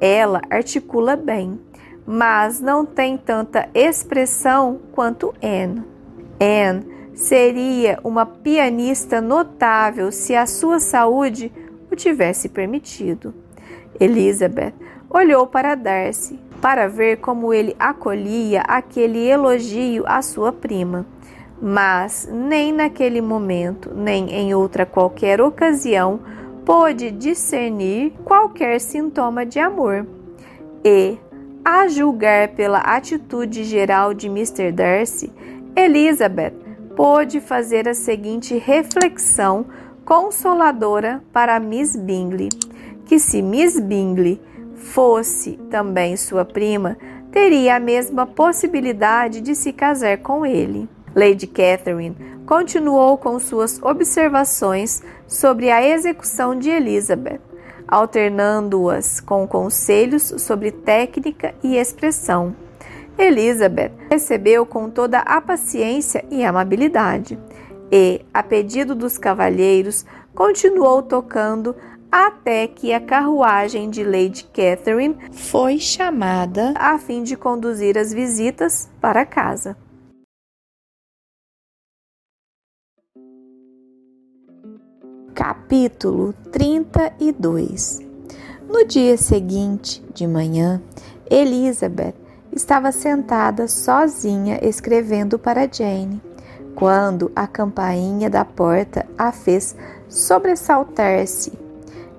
Ela 0.01 0.41
articula 0.49 1.17
bem, 1.17 1.59
mas 2.07 2.61
não 2.61 2.87
tem 2.87 3.17
tanta 3.17 3.69
expressão 3.75 4.81
quanto 4.93 5.35
Anne. 5.43 5.83
Anne 6.41 6.87
seria 7.15 7.99
uma 8.05 8.25
pianista 8.25 9.21
notável 9.21 10.13
se 10.13 10.35
a 10.35 10.47
sua 10.47 10.79
saúde 10.79 11.53
o 11.91 11.97
tivesse 11.97 12.49
permitido. 12.49 13.35
Elizabeth 13.99 14.73
olhou 15.11 15.47
para 15.47 15.75
Darcy 15.75 16.39
para 16.61 16.89
ver 16.89 17.19
como 17.19 17.53
ele 17.53 17.75
acolhia 17.79 18.63
aquele 18.63 19.27
elogio 19.27 20.05
à 20.07 20.23
sua 20.23 20.53
prima. 20.53 21.07
Mas 21.61 22.29
nem 22.33 22.73
naquele 22.73 23.21
momento, 23.21 23.93
nem 23.95 24.31
em 24.31 24.55
outra 24.55 24.87
qualquer 24.87 25.41
ocasião, 25.41 26.21
pôde 26.69 27.11
discernir 27.11 28.13
qualquer 28.27 28.79
sintoma 28.79 29.47
de 29.47 29.59
amor. 29.59 30.07
E, 30.85 31.17
a 31.65 31.89
julgar 31.89 32.49
pela 32.49 32.81
atitude 32.81 33.65
geral 33.65 34.13
de 34.13 34.27
Mr. 34.27 34.71
Darcy, 34.71 35.33
Elizabeth 35.75 36.53
pôde 36.95 37.41
fazer 37.41 37.89
a 37.89 37.95
seguinte 37.95 38.55
reflexão 38.59 39.65
consoladora 40.05 41.23
para 41.33 41.59
Miss 41.59 41.97
Bingley, 41.97 42.51
que 43.07 43.19
se 43.19 43.41
Miss 43.41 43.81
Bingley 43.81 44.39
fosse 44.75 45.53
também 45.71 46.19
sua 46.19 46.45
prima, 46.45 46.99
teria 47.33 47.77
a 47.77 47.81
mesma 47.81 48.27
possibilidade 48.27 49.41
de 49.41 49.55
se 49.55 49.73
casar 49.73 50.19
com 50.19 50.45
ele. 50.45 50.87
Lady 51.19 51.49
Catherine 51.49 52.15
continuou 52.47 53.19
com 53.19 53.41
suas 53.41 53.83
observações 53.83 55.03
sobre 55.27 55.69
a 55.69 55.85
execução 55.85 56.57
de 56.57 56.71
Elizabeth, 56.71 57.41
alternando-as 57.89 59.19
com 59.19 59.45
conselhos 59.45 60.33
sobre 60.39 60.71
técnica 60.71 61.57
e 61.61 61.77
expressão. 61.77 62.55
Elizabeth 63.19 63.91
recebeu 64.09 64.65
com 64.65 64.89
toda 64.89 65.19
a 65.19 65.41
paciência 65.41 66.25
e 66.31 66.45
amabilidade 66.45 67.37
e, 67.91 68.21
a 68.33 68.41
pedido 68.41 68.95
dos 68.95 69.19
cavalheiros, 69.19 70.07
continuou 70.37 71.03
tocando 71.03 71.75
até 72.13 72.69
que 72.69 72.93
a 72.93 73.01
carruagem 73.01 73.91
de 73.91 74.05
Lady 74.05 74.45
Catherine 74.55 75.17
foi 75.33 75.81
chamada 75.81 76.75
a 76.77 76.97
fim 76.97 77.25
de 77.25 77.37
conduzir 77.37 77.99
as 77.99 78.13
visitas 78.13 78.89
para 79.01 79.27
casa. 79.27 79.77
Capítulo 85.39 86.35
32 86.51 88.01
No 88.69 88.85
dia 88.85 89.17
seguinte, 89.17 90.05
de 90.13 90.27
manhã, 90.27 90.83
Elizabeth 91.31 92.17
estava 92.51 92.91
sentada 92.91 93.69
sozinha 93.69 94.59
escrevendo 94.61 95.39
para 95.39 95.69
Jane 95.73 96.21
quando 96.75 97.31
a 97.37 97.47
campainha 97.47 98.29
da 98.29 98.45
porta 98.45 99.07
a 99.17 99.31
fez 99.31 99.77
sobressaltar-se. 100.09 101.53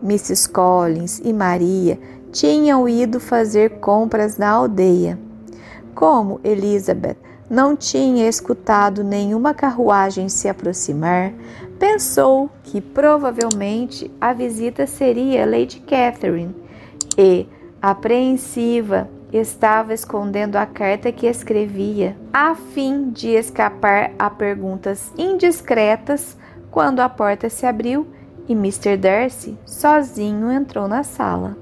Mrs. 0.01 0.47
Collins 0.47 1.19
e 1.21 1.33
Maria 1.33 1.99
tinham 2.31 2.87
ido 2.87 3.19
fazer 3.19 3.81
compras 3.81 4.37
na 4.37 4.49
aldeia. 4.49 5.19
Como 5.93 6.39
Elizabeth 6.41 7.17
não 7.49 7.75
tinha 7.75 8.29
escutado 8.29 9.03
nenhuma 9.03 9.53
carruagem 9.53 10.29
se 10.29 10.47
aproximar, 10.47 11.33
pensou 11.79 12.49
que 12.63 12.81
provavelmente 12.81 14.11
a 14.19 14.33
visita 14.33 14.85
seria 14.85 15.45
Lady 15.45 15.79
Catherine 15.79 16.53
e, 17.17 17.47
apreensiva 17.81 19.09
estava 19.31 19.93
escondendo 19.93 20.57
a 20.57 20.65
carta 20.65 21.11
que 21.11 21.27
escrevia, 21.27 22.17
a 22.33 22.55
fim 22.55 23.09
de 23.11 23.29
escapar 23.29 24.11
a 24.19 24.29
perguntas 24.29 25.13
indiscretas 25.17 26.37
quando 26.69 26.99
a 26.99 27.07
porta 27.07 27.49
se 27.49 27.65
abriu 27.65 28.07
e 28.47 28.53
Mr. 28.53 28.97
Darcy 28.97 29.57
sozinho 29.65 30.51
entrou 30.51 30.87
na 30.87 31.03
sala. 31.03 31.55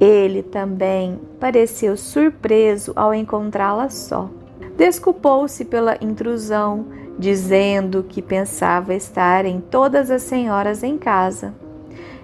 Ele 0.00 0.42
também 0.42 1.20
pareceu 1.38 1.96
surpreso 1.96 2.92
ao 2.96 3.14
encontrá-la 3.14 3.88
só. 3.88 4.28
Desculpou-se 4.76 5.64
pela 5.64 5.96
intrusão, 6.00 6.86
dizendo 7.24 8.04
que 8.06 8.20
pensava 8.20 8.92
estar 8.92 9.46
em 9.46 9.58
todas 9.58 10.10
as 10.10 10.20
senhoras 10.24 10.82
em 10.82 10.98
casa. 10.98 11.54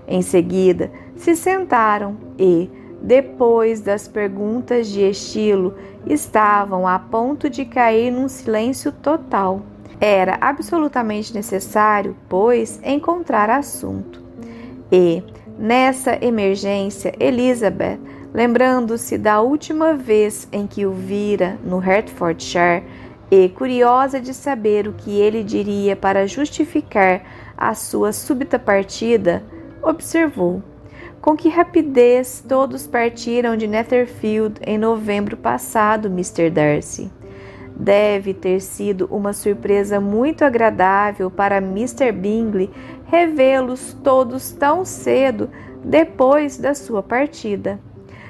Em 0.06 0.20
seguida, 0.20 0.92
se 1.16 1.34
sentaram 1.34 2.18
e, 2.38 2.68
depois 3.00 3.80
das 3.80 4.06
perguntas 4.06 4.88
de 4.88 5.00
estilo, 5.00 5.74
estavam 6.06 6.86
a 6.86 6.98
ponto 6.98 7.48
de 7.48 7.64
cair 7.64 8.10
num 8.10 8.28
silêncio 8.28 8.92
total. 8.92 9.62
Era 9.98 10.36
absolutamente 10.38 11.32
necessário, 11.32 12.14
pois, 12.28 12.78
encontrar 12.84 13.48
assunto. 13.48 14.22
E, 14.92 15.22
nessa 15.58 16.22
emergência, 16.22 17.14
Elizabeth, 17.18 17.98
lembrando-se 18.34 19.16
da 19.16 19.40
última 19.40 19.94
vez 19.94 20.46
em 20.52 20.66
que 20.66 20.84
o 20.84 20.92
vira 20.92 21.58
no 21.64 21.78
Hertfordshire 21.78 22.84
e 23.30 23.48
curiosa 23.48 24.20
de 24.20 24.34
saber 24.34 24.88
o 24.88 24.92
que 24.92 25.20
ele 25.20 25.44
diria 25.44 25.94
para 25.94 26.26
justificar 26.26 27.22
a 27.56 27.74
sua 27.74 28.12
súbita 28.12 28.58
partida, 28.58 29.42
observou: 29.82 30.62
Com 31.20 31.36
que 31.36 31.48
rapidez 31.48 32.44
todos 32.46 32.86
partiram 32.86 33.56
de 33.56 33.66
Netherfield 33.66 34.60
em 34.66 34.76
novembro 34.76 35.36
passado, 35.36 36.08
Mr. 36.08 36.50
Darcy. 36.50 37.10
Deve 37.76 38.34
ter 38.34 38.60
sido 38.60 39.06
uma 39.10 39.32
surpresa 39.32 40.00
muito 40.00 40.44
agradável 40.44 41.30
para 41.30 41.58
Mr. 41.58 42.12
Bingley 42.12 42.68
revê-los 43.06 43.96
todos 44.04 44.52
tão 44.52 44.84
cedo 44.84 45.48
depois 45.82 46.58
da 46.58 46.74
sua 46.74 47.02
partida. 47.02 47.80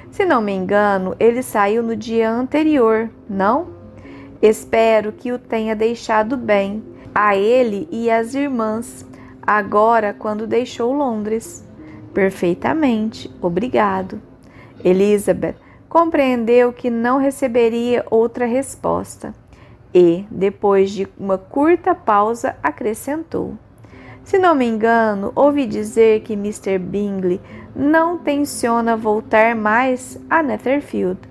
Se 0.09 0.25
não 0.25 0.41
me 0.41 0.53
engano, 0.53 1.15
ele 1.19 1.41
saiu 1.41 1.83
no 1.83 1.95
dia 1.95 2.29
anterior, 2.29 3.09
não? 3.29 3.80
Espero 4.41 5.11
que 5.11 5.31
o 5.31 5.37
tenha 5.37 5.75
deixado 5.75 6.35
bem, 6.35 6.83
a 7.13 7.35
ele 7.35 7.87
e 7.91 8.09
às 8.09 8.33
irmãs, 8.33 9.05
agora 9.41 10.15
quando 10.17 10.47
deixou 10.47 10.91
Londres. 10.91 11.63
Perfeitamente, 12.13 13.29
obrigado. 13.41 14.21
Elizabeth 14.83 15.55
compreendeu 15.87 16.73
que 16.73 16.89
não 16.89 17.19
receberia 17.19 18.03
outra 18.09 18.45
resposta 18.45 19.33
e, 19.93 20.25
depois 20.31 20.91
de 20.91 21.07
uma 21.19 21.37
curta 21.37 21.93
pausa, 21.93 22.55
acrescentou: 22.63 23.55
Se 24.23 24.39
não 24.39 24.55
me 24.55 24.65
engano, 24.65 25.31
ouvi 25.35 25.67
dizer 25.67 26.21
que 26.21 26.33
Mr. 26.33 26.79
Bingley 26.79 27.39
não 27.75 28.17
tenciona 28.17 28.97
voltar 28.97 29.55
mais 29.55 30.19
a 30.29 30.41
Netherfield. 30.41 31.30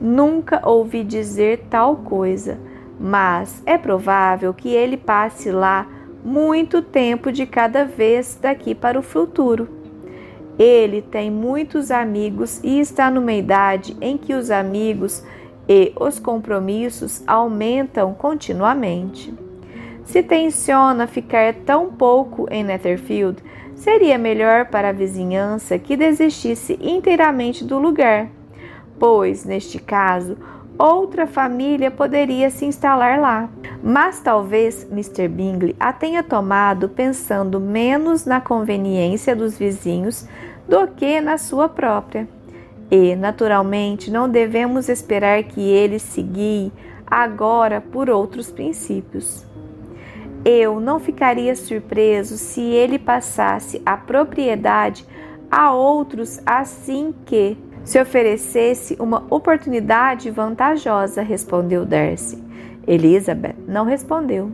Nunca 0.00 0.66
ouvi 0.68 1.04
dizer 1.04 1.66
tal 1.70 1.96
coisa, 1.96 2.58
mas 2.98 3.62
é 3.64 3.78
provável 3.78 4.52
que 4.52 4.68
ele 4.68 4.96
passe 4.96 5.50
lá 5.50 5.86
muito 6.24 6.80
tempo 6.80 7.30
de 7.30 7.46
cada 7.46 7.84
vez 7.84 8.38
daqui 8.40 8.74
para 8.74 8.98
o 8.98 9.02
futuro. 9.02 9.68
Ele 10.58 11.02
tem 11.02 11.30
muitos 11.30 11.90
amigos 11.90 12.60
e 12.62 12.78
está 12.80 13.10
numa 13.10 13.32
idade 13.32 13.96
em 14.00 14.16
que 14.16 14.34
os 14.34 14.50
amigos 14.50 15.22
e 15.68 15.92
os 15.98 16.18
compromissos 16.18 17.22
aumentam 17.26 18.14
continuamente. 18.14 19.34
Se 20.04 20.22
tenciona 20.22 21.06
ficar 21.06 21.54
tão 21.54 21.90
pouco 21.90 22.46
em 22.50 22.62
Netherfield, 22.62 23.42
seria 23.74 24.18
melhor 24.18 24.66
para 24.66 24.90
a 24.90 24.92
vizinhança 24.92 25.78
que 25.78 25.96
desistisse 25.96 26.78
inteiramente 26.80 27.64
do 27.64 27.78
lugar, 27.78 28.28
pois, 28.98 29.44
neste 29.44 29.78
caso, 29.78 30.36
outra 30.78 31.26
família 31.26 31.90
poderia 31.90 32.50
se 32.50 32.64
instalar 32.64 33.20
lá. 33.20 33.48
Mas 33.82 34.20
talvez 34.20 34.86
Mr. 34.90 35.28
Bingley 35.28 35.76
a 35.78 35.92
tenha 35.92 36.22
tomado 36.22 36.88
pensando 36.88 37.60
menos 37.60 38.24
na 38.24 38.40
conveniência 38.40 39.36
dos 39.36 39.58
vizinhos 39.58 40.26
do 40.68 40.86
que 40.88 41.20
na 41.20 41.38
sua 41.38 41.68
própria. 41.68 42.28
E, 42.90 43.16
naturalmente, 43.16 44.10
não 44.10 44.28
devemos 44.28 44.88
esperar 44.88 45.42
que 45.44 45.60
ele 45.60 45.98
se 45.98 46.22
guie 46.22 46.72
agora 47.06 47.80
por 47.80 48.08
outros 48.10 48.50
princípios. 48.50 49.44
Eu 50.44 50.78
não 50.78 51.00
ficaria 51.00 51.56
surpreso 51.56 52.36
se 52.36 52.60
ele 52.60 52.98
passasse 52.98 53.80
a 53.84 53.96
propriedade 53.96 55.06
a 55.50 55.72
outros 55.72 56.40
assim 56.44 57.14
que 57.24 57.56
se 57.84 58.00
oferecesse 58.00 58.96
uma 58.98 59.24
oportunidade 59.28 60.30
vantajosa, 60.30 61.22
respondeu 61.22 61.84
Darcy. 61.84 62.42
Elizabeth 62.86 63.54
não 63.68 63.84
respondeu. 63.84 64.50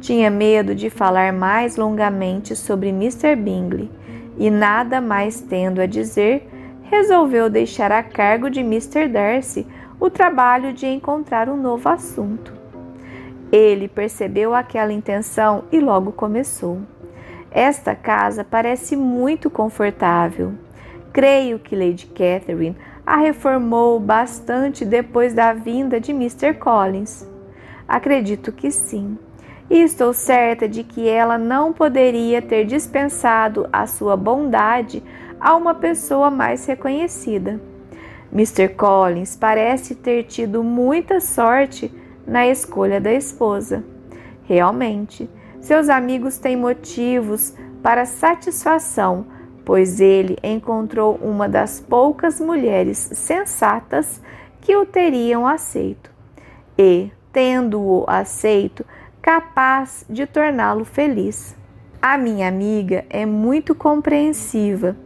Tinha 0.00 0.30
medo 0.30 0.74
de 0.74 0.88
falar 0.88 1.32
mais 1.32 1.76
longamente 1.76 2.54
sobre 2.54 2.90
Mr. 2.90 3.34
Bingley 3.34 3.90
e, 4.38 4.48
nada 4.48 5.00
mais 5.00 5.40
tendo 5.40 5.80
a 5.80 5.86
dizer, 5.86 6.48
resolveu 6.84 7.50
deixar 7.50 7.90
a 7.90 8.02
cargo 8.02 8.48
de 8.48 8.60
Mr. 8.60 9.08
Darcy 9.08 9.66
o 9.98 10.08
trabalho 10.08 10.72
de 10.72 10.86
encontrar 10.86 11.48
um 11.48 11.56
novo 11.56 11.88
assunto. 11.88 12.52
Ele 13.50 13.88
percebeu 13.88 14.54
aquela 14.54 14.92
intenção 14.92 15.64
e 15.72 15.80
logo 15.80 16.12
começou. 16.12 16.78
Esta 17.50 17.94
casa 17.94 18.44
parece 18.44 18.94
muito 18.94 19.50
confortável. 19.50 20.52
Creio 21.12 21.58
que 21.58 21.74
Lady 21.74 22.06
Catherine 22.06 22.76
a 23.06 23.16
reformou 23.16 23.98
bastante 23.98 24.84
depois 24.84 25.32
da 25.32 25.52
vinda 25.52 25.98
de 25.98 26.12
Mr. 26.12 26.54
Collins. 26.54 27.26
Acredito 27.88 28.52
que 28.52 28.70
sim. 28.70 29.18
E 29.70 29.82
estou 29.82 30.12
certa 30.12 30.68
de 30.68 30.84
que 30.84 31.08
ela 31.08 31.38
não 31.38 31.72
poderia 31.72 32.40
ter 32.40 32.64
dispensado 32.64 33.68
a 33.72 33.86
sua 33.86 34.16
bondade 34.16 35.02
a 35.40 35.54
uma 35.56 35.74
pessoa 35.74 36.30
mais 36.30 36.66
reconhecida. 36.66 37.60
Mr. 38.32 38.68
Collins 38.68 39.36
parece 39.36 39.94
ter 39.94 40.24
tido 40.24 40.62
muita 40.62 41.20
sorte 41.20 41.90
na 42.26 42.46
escolha 42.46 43.00
da 43.00 43.12
esposa. 43.12 43.82
Realmente, 44.44 45.28
seus 45.60 45.88
amigos 45.88 46.38
têm 46.38 46.56
motivos 46.56 47.54
para 47.82 48.04
satisfação 48.04 49.26
pois 49.68 50.00
ele 50.00 50.38
encontrou 50.42 51.16
uma 51.16 51.46
das 51.46 51.78
poucas 51.78 52.40
mulheres 52.40 53.10
sensatas 53.12 54.18
que 54.62 54.74
o 54.74 54.86
teriam 54.86 55.46
aceito, 55.46 56.10
e, 56.78 57.12
tendo-o 57.30 58.02
aceito, 58.06 58.82
capaz 59.20 60.06
de 60.08 60.24
torná-lo 60.24 60.86
feliz. 60.86 61.54
A 62.00 62.16
minha 62.16 62.48
amiga 62.48 63.04
é 63.10 63.26
muito 63.26 63.74
compreensiva 63.74 64.96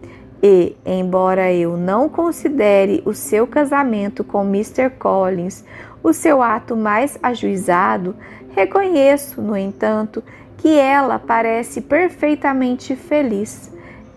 e, 0.40 0.76
embora 0.86 1.52
eu 1.52 1.76
não 1.76 2.08
considere 2.08 3.02
o 3.04 3.12
seu 3.12 3.48
casamento 3.48 4.22
com 4.22 4.44
Mr. 4.44 4.90
Collins 4.90 5.64
o 6.04 6.12
seu 6.12 6.40
ato 6.40 6.76
mais 6.76 7.18
ajuizado, 7.20 8.14
reconheço, 8.54 9.42
no 9.42 9.56
entanto, 9.56 10.22
que 10.58 10.78
ela 10.78 11.18
parece 11.18 11.80
perfeitamente 11.80 12.94
feliz 12.94 13.72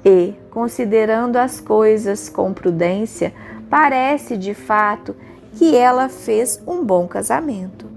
e, 0.05 0.35
considerando 0.51 1.37
as 1.37 1.59
coisas 1.59 2.29
com 2.29 2.53
prudência, 2.53 3.33
parece 3.69 4.37
de 4.37 4.53
fato 4.53 5.15
que 5.53 5.75
ela 5.75 6.07
fez 6.07 6.61
um 6.67 6.85
bom 6.85 7.07
casamento. 7.07 7.87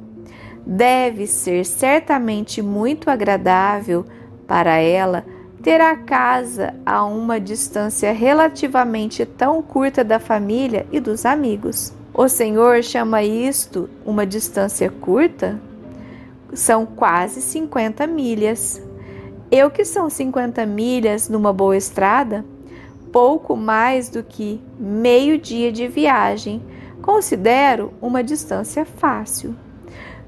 Deve 0.65 1.27
ser 1.27 1.67
certamente 1.67 2.63
muito 2.63 3.11
agradável 3.11 4.07
para 4.47 4.79
ela 4.79 5.25
ter 5.63 5.81
a 5.81 5.97
casa 5.97 6.75
a 6.87 7.05
uma 7.05 7.39
distância 7.39 8.13
relativamente 8.13 9.27
tão 9.27 9.61
curta 9.61 10.03
da 10.03 10.19
família 10.19 10.87
e 10.91 11.01
dos 11.01 11.27
amigos. 11.27 11.93
O 12.15 12.29
Senhor 12.29 12.83
chama 12.83 13.23
isto 13.23 13.89
uma 14.05 14.27
distância 14.27 14.91
curta? 14.91 15.61
São 16.53 16.87
quase 16.87 17.43
50 17.43 18.07
milhas. 18.07 18.81
Eu 19.51 19.71
que 19.71 19.83
são 19.83 20.11
50 20.11 20.67
milhas 20.67 21.29
numa 21.29 21.55
boa 21.55 21.75
estrada, 21.75 22.45
pouco 23.11 23.57
mais 23.57 24.11
do 24.11 24.23
que 24.23 24.61
meio 24.79 25.39
dia 25.39 25.73
de 25.73 25.89
viagem, 25.89 26.63
considero 27.01 27.95
uma 28.03 28.23
distância 28.23 28.85
fácil. 28.85 29.57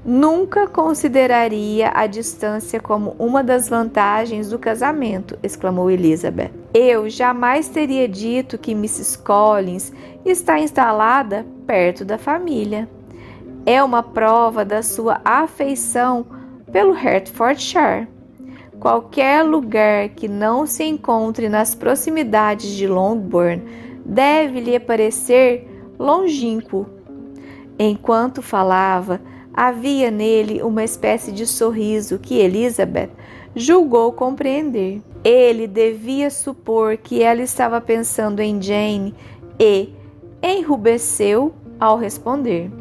Nunca 0.03 0.67
consideraria 0.67 1.91
a 1.93 2.07
distância 2.07 2.79
como 2.79 3.15
uma 3.19 3.43
das 3.43 3.69
vantagens 3.69 4.49
do 4.49 4.57
casamento, 4.57 5.37
exclamou 5.43 5.91
Elizabeth. 5.91 6.49
Eu 6.73 7.07
jamais 7.07 7.67
teria 7.67 8.07
dito 8.07 8.57
que 8.57 8.71
Mrs. 8.71 9.19
Collins 9.19 9.93
está 10.25 10.59
instalada 10.59 11.45
perto 11.67 12.03
da 12.03 12.17
família. 12.17 12.89
É 13.63 13.83
uma 13.83 14.01
prova 14.01 14.65
da 14.65 14.81
sua 14.81 15.21
afeição 15.23 16.25
pelo 16.71 16.93
Hertfordshire. 16.93 18.07
Qualquer 18.81 19.43
lugar 19.43 20.09
que 20.09 20.27
não 20.27 20.65
se 20.65 20.83
encontre 20.83 21.47
nas 21.47 21.75
proximidades 21.75 22.71
de 22.71 22.87
Longbourn 22.87 23.61
deve 24.03 24.59
lhe 24.59 24.79
parecer 24.79 25.67
longínquo. 25.99 26.87
Enquanto 27.77 28.41
falava, 28.41 29.21
havia 29.53 30.09
nele 30.09 30.63
uma 30.63 30.83
espécie 30.83 31.31
de 31.31 31.45
sorriso 31.45 32.17
que 32.17 32.39
Elizabeth 32.39 33.11
julgou 33.55 34.13
compreender. 34.13 34.99
Ele 35.23 35.67
devia 35.67 36.31
supor 36.31 36.97
que 36.97 37.21
ela 37.21 37.43
estava 37.43 37.79
pensando 37.79 38.39
em 38.39 38.59
Jane 38.59 39.13
e 39.59 39.93
enrubesceu 40.41 41.53
ao 41.79 41.99
responder. 41.99 42.80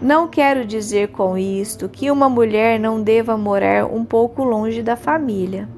Não 0.00 0.28
quero 0.28 0.64
dizer 0.64 1.08
com 1.08 1.36
isto 1.36 1.86
que 1.86 2.10
uma 2.10 2.26
mulher 2.26 2.80
não 2.80 3.02
deva 3.02 3.36
morar 3.36 3.84
um 3.84 4.02
pouco 4.02 4.42
longe 4.42 4.82
da 4.82 4.96
família. 4.96 5.68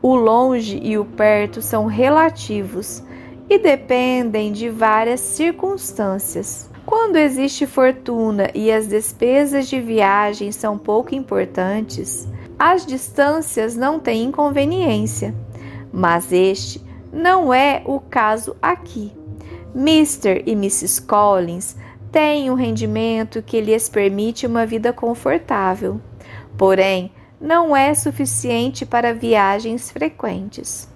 O 0.00 0.14
longe 0.14 0.78
e 0.80 0.96
o 0.96 1.04
perto 1.04 1.60
são 1.60 1.86
relativos 1.86 3.02
e 3.50 3.58
dependem 3.58 4.52
de 4.52 4.68
várias 4.70 5.18
circunstâncias. 5.18 6.70
Quando 6.86 7.16
existe 7.16 7.66
fortuna 7.66 8.48
e 8.54 8.70
as 8.70 8.86
despesas 8.86 9.66
de 9.66 9.80
viagem 9.80 10.52
são 10.52 10.78
pouco 10.78 11.12
importantes, 11.16 12.28
as 12.56 12.86
distâncias 12.86 13.74
não 13.74 13.98
têm 13.98 14.24
inconveniência, 14.24 15.34
mas 15.92 16.30
este 16.30 16.80
não 17.12 17.52
é 17.52 17.82
o 17.84 17.98
caso 17.98 18.54
aqui. 18.62 19.12
Mr. 19.74 20.44
e 20.46 20.52
Mrs. 20.52 21.02
Collins 21.02 21.76
têm 22.10 22.50
um 22.50 22.54
rendimento 22.54 23.42
que 23.42 23.60
lhes 23.60 23.88
permite 23.88 24.46
uma 24.46 24.66
vida 24.66 24.92
confortável, 24.92 26.00
porém, 26.56 27.12
não 27.40 27.76
é 27.76 27.94
suficiente 27.94 28.84
para 28.84 29.14
viagens 29.14 29.90
frequentes. 29.90 30.88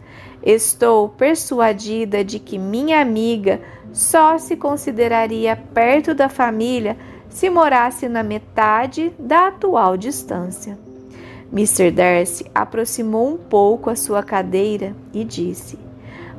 Estou 0.43 1.09
persuadida 1.09 2.25
de 2.25 2.39
que 2.39 2.59
minha 2.59 3.01
amiga 3.01 3.61
só 3.93 4.39
se 4.39 4.57
consideraria 4.57 5.55
perto 5.55 6.15
da 6.15 6.29
família 6.29 6.97
se 7.29 7.49
morasse 7.49 8.09
na 8.09 8.23
metade 8.23 9.13
da 9.19 9.49
atual 9.49 9.97
distância. 9.97 10.77
Mr. 11.53 11.91
Darcy 11.91 12.47
aproximou 12.55 13.35
um 13.35 13.37
pouco 13.37 13.91
a 13.91 13.95
sua 13.95 14.23
cadeira 14.23 14.97
e 15.13 15.23
disse: 15.23 15.79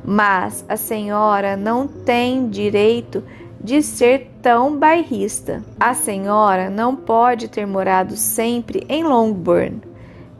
Mas 0.04 0.64
a 0.68 0.76
senhora 0.76 1.56
não 1.56 1.86
tem 1.86 2.48
direito 2.48 3.22
de 3.64 3.82
ser 3.82 4.30
tão 4.42 4.76
bairrista. 4.78 5.64
A 5.80 5.94
senhora 5.94 6.68
não 6.68 6.94
pode 6.94 7.48
ter 7.48 7.66
morado 7.66 8.14
sempre 8.14 8.84
em 8.90 9.02
Longbourn. 9.02 9.80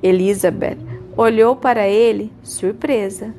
Elizabeth 0.02 0.76
olhou 1.16 1.56
para 1.56 1.88
ele, 1.88 2.30
surpresa. 2.42 3.34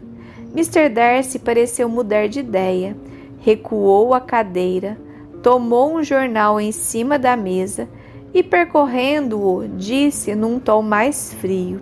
Mr. 0.56 0.90
Darcy 0.90 1.38
pareceu 1.38 1.88
mudar 1.88 2.28
de 2.28 2.40
ideia, 2.40 2.98
recuou 3.42 4.16
a 4.16 4.20
cadeira, 4.20 4.98
tomou 5.44 5.94
um 5.94 6.04
jornal 6.04 6.60
em 6.60 6.72
cima 6.72 7.20
da 7.20 7.38
mesa 7.38 7.88
e, 8.34 8.42
percorrendo-o, 8.42 9.68
disse 9.68 10.34
num 10.34 10.60
tom 10.60 10.82
mais 10.82 11.32
frio: 11.36 11.80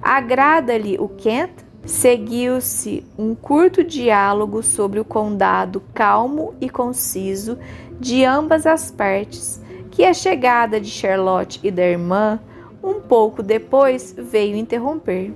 Agrada-lhe 0.00 0.96
o 0.98 1.08
Kent? 1.08 1.63
Seguiu-se 1.86 3.04
um 3.18 3.34
curto 3.34 3.84
diálogo 3.84 4.62
sobre 4.62 4.98
o 4.98 5.04
condado 5.04 5.82
calmo 5.92 6.54
e 6.58 6.70
conciso 6.70 7.58
de 8.00 8.24
ambas 8.24 8.66
as 8.66 8.90
partes, 8.90 9.60
que 9.90 10.04
a 10.04 10.14
chegada 10.14 10.80
de 10.80 10.88
Charlotte 10.88 11.60
e 11.62 11.70
da 11.70 11.84
irmã, 11.84 12.40
um 12.82 12.94
pouco 13.00 13.42
depois, 13.42 14.14
veio 14.16 14.56
interromper. 14.56 15.32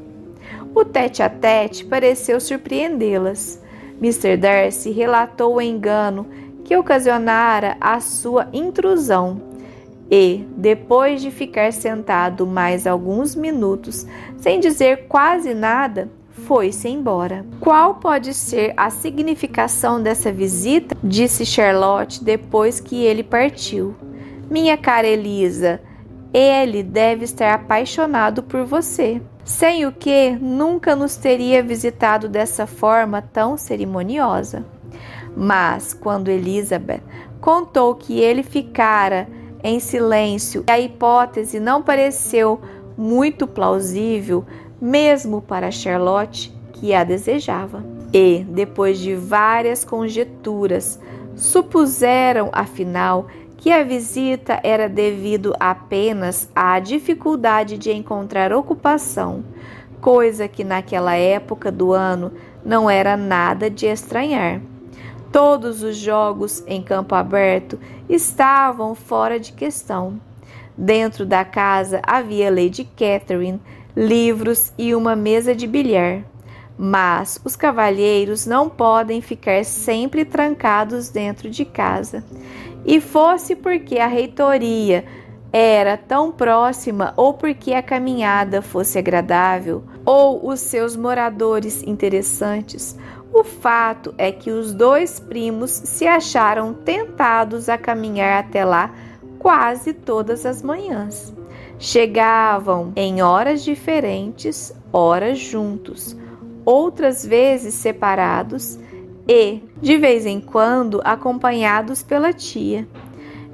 O 0.75 0.85
tete 0.85 1.23
a 1.23 1.29
tete 1.29 1.85
pareceu 1.85 2.41
surpreendê-las. 2.41 3.63
Mr. 4.01 4.37
Darcy 4.37 4.91
relatou 4.91 5.57
o 5.57 5.61
engano 5.61 6.27
que 6.65 6.77
ocasionara 6.77 7.77
a 7.81 8.01
sua 8.01 8.49
intrusão 8.53 9.41
e, 10.11 10.47
depois 10.57 11.21
de 11.21 11.31
ficar 11.31 11.73
sentado 11.73 12.47
mais 12.47 12.87
alguns 12.87 13.35
minutos 13.35 14.07
sem 14.39 14.61
dizer 14.61 15.07
quase 15.09 15.53
nada, 15.53 16.09
foi-se 16.47 16.89
embora. 16.89 17.45
Qual 17.61 17.97
pode 17.97 18.33
ser 18.33 18.73
a 18.77 18.91
significação 18.91 20.03
dessa 20.03 20.33
visita? 20.33 20.97
disse 21.03 21.45
Charlotte 21.45 22.23
depois 22.25 22.81
que 22.81 23.05
ele 23.05 23.23
partiu. 23.23 23.95
Minha 24.51 24.77
cara 24.77 25.07
Elisa, 25.07 25.81
ele 26.33 26.83
deve 26.83 27.25
estar 27.25 27.55
apaixonado 27.55 28.43
por 28.43 28.65
você 28.65 29.21
sem 29.49 29.87
o 29.87 29.93
que 29.93 30.33
nunca 30.39 30.95
nos 30.95 31.17
teria 31.17 31.63
visitado 31.63 32.29
dessa 32.29 32.67
forma 32.67 33.23
tão 33.23 33.57
cerimoniosa. 33.57 34.63
Mas 35.35 35.95
quando 35.95 36.29
Elizabeth 36.29 37.01
contou 37.41 37.95
que 37.95 38.21
ele 38.21 38.43
ficara 38.43 39.27
em 39.65 39.81
silêncio 39.81 40.65
e 40.69 40.71
a 40.71 40.79
hipótese 40.79 41.59
não 41.59 41.83
pareceu 41.83 42.61
muito 42.95 43.47
plausível, 43.47 44.45
mesmo 44.81 45.43
para 45.43 45.71
Charlotte, 45.71 46.53
que 46.73 46.95
a 46.95 47.05
desejava. 47.05 47.85
E, 48.13 48.45
depois 48.49 48.99
de 48.99 49.15
várias 49.15 49.85
conjecturas, 49.85 50.99
supuseram 51.37 52.51
afinal 52.53 53.27
que 53.59 53.71
a 53.73 53.83
visita 53.83 54.61
era 54.63 54.89
devido 54.89 55.53
apenas 55.59 56.49
à 56.55 56.79
dificuldade 56.79 57.77
de 57.77 57.93
encontrar 57.93 58.53
ocupação, 58.53 59.45
coisa 60.01 60.47
que 60.47 60.63
naquela 60.63 61.15
época 61.17 61.71
do 61.71 61.93
ano 61.93 62.33
não 62.65 62.89
era 62.89 63.17
nada 63.17 63.69
de 63.69 63.87
estranhar. 63.87 64.61
Todos 65.33 65.83
os 65.83 65.97
jogos 65.97 66.63
em 66.67 66.81
campo 66.81 67.15
aberto 67.15 67.79
estavam 68.09 68.95
fora 68.95 69.39
de 69.39 69.53
questão. 69.53 70.21
Dentro 70.77 71.27
da 71.27 71.45
casa 71.45 72.01
havia 72.07 72.51
Lady 72.51 72.85
Catherine, 72.85 73.61
livros 73.99 74.73
e 74.79 74.95
uma 74.95 75.17
mesa 75.17 75.57
de 75.57 75.67
bilhar. 75.67 76.23
Mas 76.79 77.41
os 77.45 77.57
cavalheiros 77.57 78.47
não 78.47 78.69
podem 78.69 79.21
ficar 79.21 79.65
sempre 79.65 80.25
trancados 80.25 81.09
dentro 81.09 81.51
de 81.51 81.65
casa 81.65 82.23
e 82.87 83.01
fosse 83.01 83.57
porque 83.57 83.99
a 83.99 84.07
reitoria 84.07 85.05
era 85.53 85.97
tão 85.97 86.31
próxima 86.31 87.13
ou 87.17 87.35
porque 87.35 87.73
a 87.73 87.83
caminhada 87.83 88.63
fosse 88.63 88.99
agradável 88.99 89.83
ou 90.05 90.49
os 90.49 90.61
seus 90.61 90.95
moradores 90.95 91.83
interessantes, 91.83 92.97
o 93.33 93.43
fato 93.43 94.15
é 94.17 94.31
que 94.31 94.51
os 94.51 94.73
dois 94.73 95.19
primos 95.19 95.71
se 95.71 96.07
acharam 96.07 96.73
tentados 96.73 97.69
a 97.69 97.77
caminhar 97.77 98.45
até 98.45 98.65
lá 98.65 98.95
quase 99.39 99.93
todas 99.93 100.47
as 100.47 100.63
manhãs. 100.63 101.38
Chegavam 101.79 102.93
em 102.97 103.23
horas 103.23 103.63
diferentes, 103.63 104.75
horas 104.93 105.39
juntos, 105.39 106.17
outras 106.65 107.25
vezes 107.25 107.75
separados 107.75 108.79
e, 109.29 109.63
de 109.81 109.97
vez 109.97 110.27
em 110.27 110.41
quando, 110.41 111.01
acompanhados 111.05 112.03
pela 112.03 112.33
tia. 112.33 112.89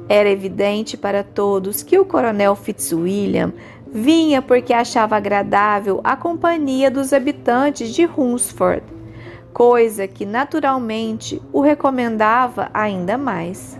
Era 0.08 0.30
evidente 0.30 0.96
para 0.96 1.22
todos 1.22 1.82
que 1.82 1.98
o 1.98 2.04
coronel 2.04 2.56
Fitzwilliam 2.56 3.52
vinha 3.86 4.40
porque 4.42 4.72
achava 4.72 5.16
agradável 5.16 6.00
a 6.02 6.16
companhia 6.16 6.90
dos 6.90 7.12
habitantes 7.12 7.94
de 7.94 8.04
Hunsford, 8.06 8.82
coisa 9.52 10.08
que 10.08 10.26
naturalmente 10.26 11.40
o 11.52 11.60
recomendava 11.60 12.70
ainda 12.72 13.16
mais. 13.16 13.78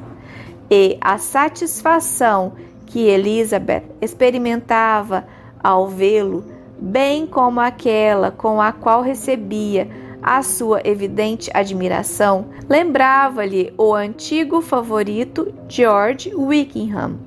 E 0.71 0.97
a 1.01 1.19
satisfação 1.19 2.53
que 2.95 3.09
Elizabeth 3.09 3.83
experimentava 4.01 5.27
ao 5.61 5.89
vê-lo, 5.89 6.45
bem 6.79 7.27
como 7.27 7.59
aquela 7.59 8.31
com 8.31 8.61
a 8.61 8.71
qual 8.71 9.03
recebia 9.03 9.89
a 10.23 10.45
sua 10.45 10.81
evidente 10.85 11.51
admiração, 11.53 12.51
lembrava-lhe 12.69 13.75
o 13.77 13.93
antigo 13.93 14.61
favorito 14.63 15.53
George 15.69 16.33
Wickham. 16.37 17.19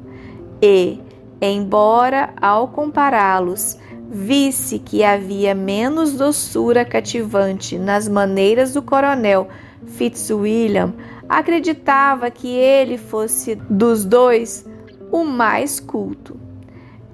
E, 0.62 1.02
embora 1.42 2.34
ao 2.42 2.70
compará-los, 2.70 3.78
visse 4.10 4.80
que 4.80 5.04
havia 5.04 5.54
menos 5.54 6.14
doçura 6.14 6.86
cativante 6.86 7.78
nas 7.78 8.08
maneiras 8.08 8.72
do 8.72 8.82
coronel 8.82 9.50
Fitzwilliam, 9.86 10.94
acreditava 11.28 12.32
que 12.32 12.56
ele 12.56 12.98
fosse 12.98 13.56
dos 13.56 14.06
dois 14.06 14.66
o 15.12 15.24
mais 15.24 15.80
culto. 15.80 16.40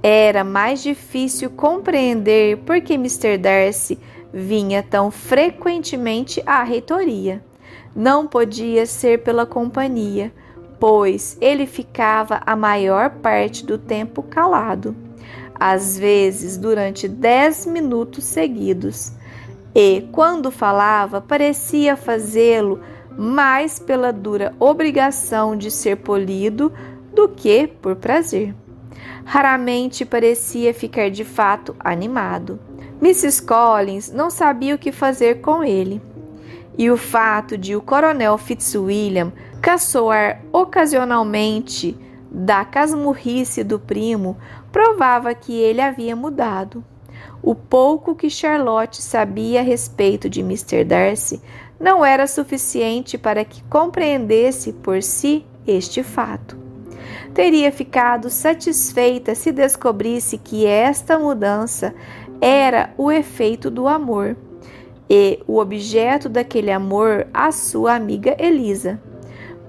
Era 0.02 0.44
mais 0.44 0.84
difícil 0.84 1.50
compreender 1.50 2.58
por 2.60 2.82
que 2.82 2.94
Mr. 2.94 3.38
Darcy 3.38 3.98
vinha 4.34 4.84
tão 4.84 5.10
frequentemente 5.10 6.42
à 6.46 6.64
reitoria. 6.64 7.44
Não 7.96 8.28
podia 8.28 8.86
ser 8.86 9.24
pela 9.24 9.46
companhia, 9.46 10.34
pois 10.80 11.38
ele 11.40 11.66
ficava 11.66 12.42
a 12.46 12.56
maior 12.56 13.12
parte 13.12 13.66
do 13.66 13.78
tempo 13.78 14.24
calado, 14.24 14.96
às 15.58 15.98
vezes 15.98 16.58
durante 16.58 17.08
dez 17.08 17.66
minutos 17.66 18.26
seguidos, 18.26 19.14
e, 19.76 20.08
quando 20.12 20.52
falava, 20.52 21.22
parecia 21.22 21.96
fazê-lo 21.96 22.80
mais 23.18 23.80
pela 23.80 24.12
dura 24.12 24.54
obrigação 24.60 25.56
de 25.56 25.72
ser 25.72 25.98
polido 25.98 26.72
do 27.14 27.30
que 27.30 27.68
por 27.68 27.96
prazer. 27.96 28.54
Raramente 29.26 30.06
parecia 30.06 30.74
ficar 30.74 31.10
de 31.10 31.24
fato 31.24 31.76
animado. 31.80 32.60
Mrs. 33.02 33.42
Collins 33.44 34.12
não 34.12 34.30
sabia 34.30 34.76
o 34.76 34.78
que 34.78 34.92
fazer 34.92 35.42
com 35.42 35.64
ele. 35.64 36.02
E 36.78 36.90
o 36.90 36.98
fato 36.98 37.58
de 37.58 37.76
o 37.76 37.82
coronel 37.82 38.38
Fitzwilliam 38.38 39.32
caçoar 39.62 40.42
ocasionalmente 40.52 41.98
da 42.32 42.66
casmurrice 42.66 43.64
do 43.64 43.80
primo 43.80 44.38
provava 44.72 45.34
que 45.36 45.54
ele 45.54 45.82
havia 45.82 46.16
mudado. 46.16 46.84
O 47.42 47.54
pouco 47.54 48.16
que 48.16 48.30
Charlotte 48.30 49.02
sabia 49.02 49.60
a 49.60 49.64
respeito 49.64 50.30
de 50.30 50.40
Mr. 50.40 50.84
Darcy 50.84 51.42
não 51.80 52.04
era 52.04 52.26
suficiente 52.26 53.18
para 53.18 53.46
que 53.46 53.62
compreendesse 53.64 54.74
por 54.74 55.04
si 55.04 55.46
este 55.68 56.02
fato. 56.02 56.63
Teria 57.34 57.72
ficado 57.72 58.30
satisfeita 58.30 59.34
se 59.34 59.52
descobrisse 59.52 60.38
que 60.38 60.68
esta 60.68 61.18
mudança 61.18 61.94
era 62.40 62.94
o 62.98 63.12
efeito 63.12 63.72
do 63.72 63.88
amor. 63.88 64.36
e 65.10 65.44
o 65.46 65.58
objeto 65.58 66.30
daquele 66.30 66.72
amor 66.72 67.28
a 67.34 67.52
sua 67.52 67.94
amiga 67.94 68.36
Elisa. 68.40 69.00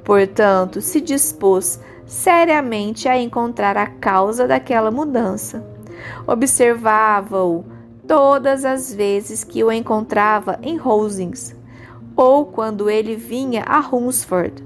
Portanto, 0.04 0.80
se 0.80 1.00
dispôs 1.00 1.80
seriamente 2.06 3.08
a 3.08 3.18
encontrar 3.18 3.76
a 3.76 3.86
causa 3.86 4.46
daquela 4.46 4.90
mudança. 4.92 5.66
Observava-o 6.26 7.64
todas 8.06 8.64
as 8.64 8.94
vezes 8.94 9.42
que 9.42 9.64
o 9.64 9.72
encontrava 9.72 10.58
em 10.62 10.76
Rosings 10.76 11.56
ou 12.16 12.46
quando 12.46 12.88
ele 12.88 13.16
vinha 13.16 13.64
a 13.66 13.80
Hunsford, 13.80 14.64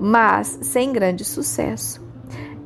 mas 0.00 0.58
sem 0.62 0.92
grande 0.92 1.24
sucesso. 1.24 2.01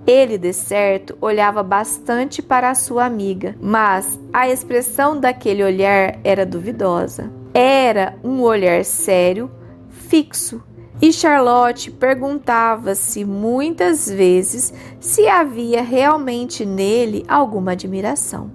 Ele, 0.07 0.39
de 0.39 0.53
certo, 0.53 1.19
olhava 1.21 1.65
bastante 1.65 2.41
para 2.41 2.71
a 2.71 2.77
sua 2.77 3.05
amiga, 3.05 3.57
mas 3.61 4.19
a 4.33 4.49
expressão 4.49 5.19
daquele 5.19 5.65
olhar 5.65 6.21
era 6.23 6.47
duvidosa. 6.47 7.29
Era 7.53 8.17
um 8.23 8.41
olhar 8.43 8.85
sério, 8.85 9.51
fixo, 9.91 10.63
e 11.03 11.13
Charlotte 11.13 11.91
perguntava-se 11.91 13.25
muitas 13.25 14.09
vezes 14.09 14.73
se 15.01 15.27
havia 15.27 15.83
realmente 15.83 16.65
nele 16.65 17.25
alguma 17.29 17.73
admiração. 17.73 18.51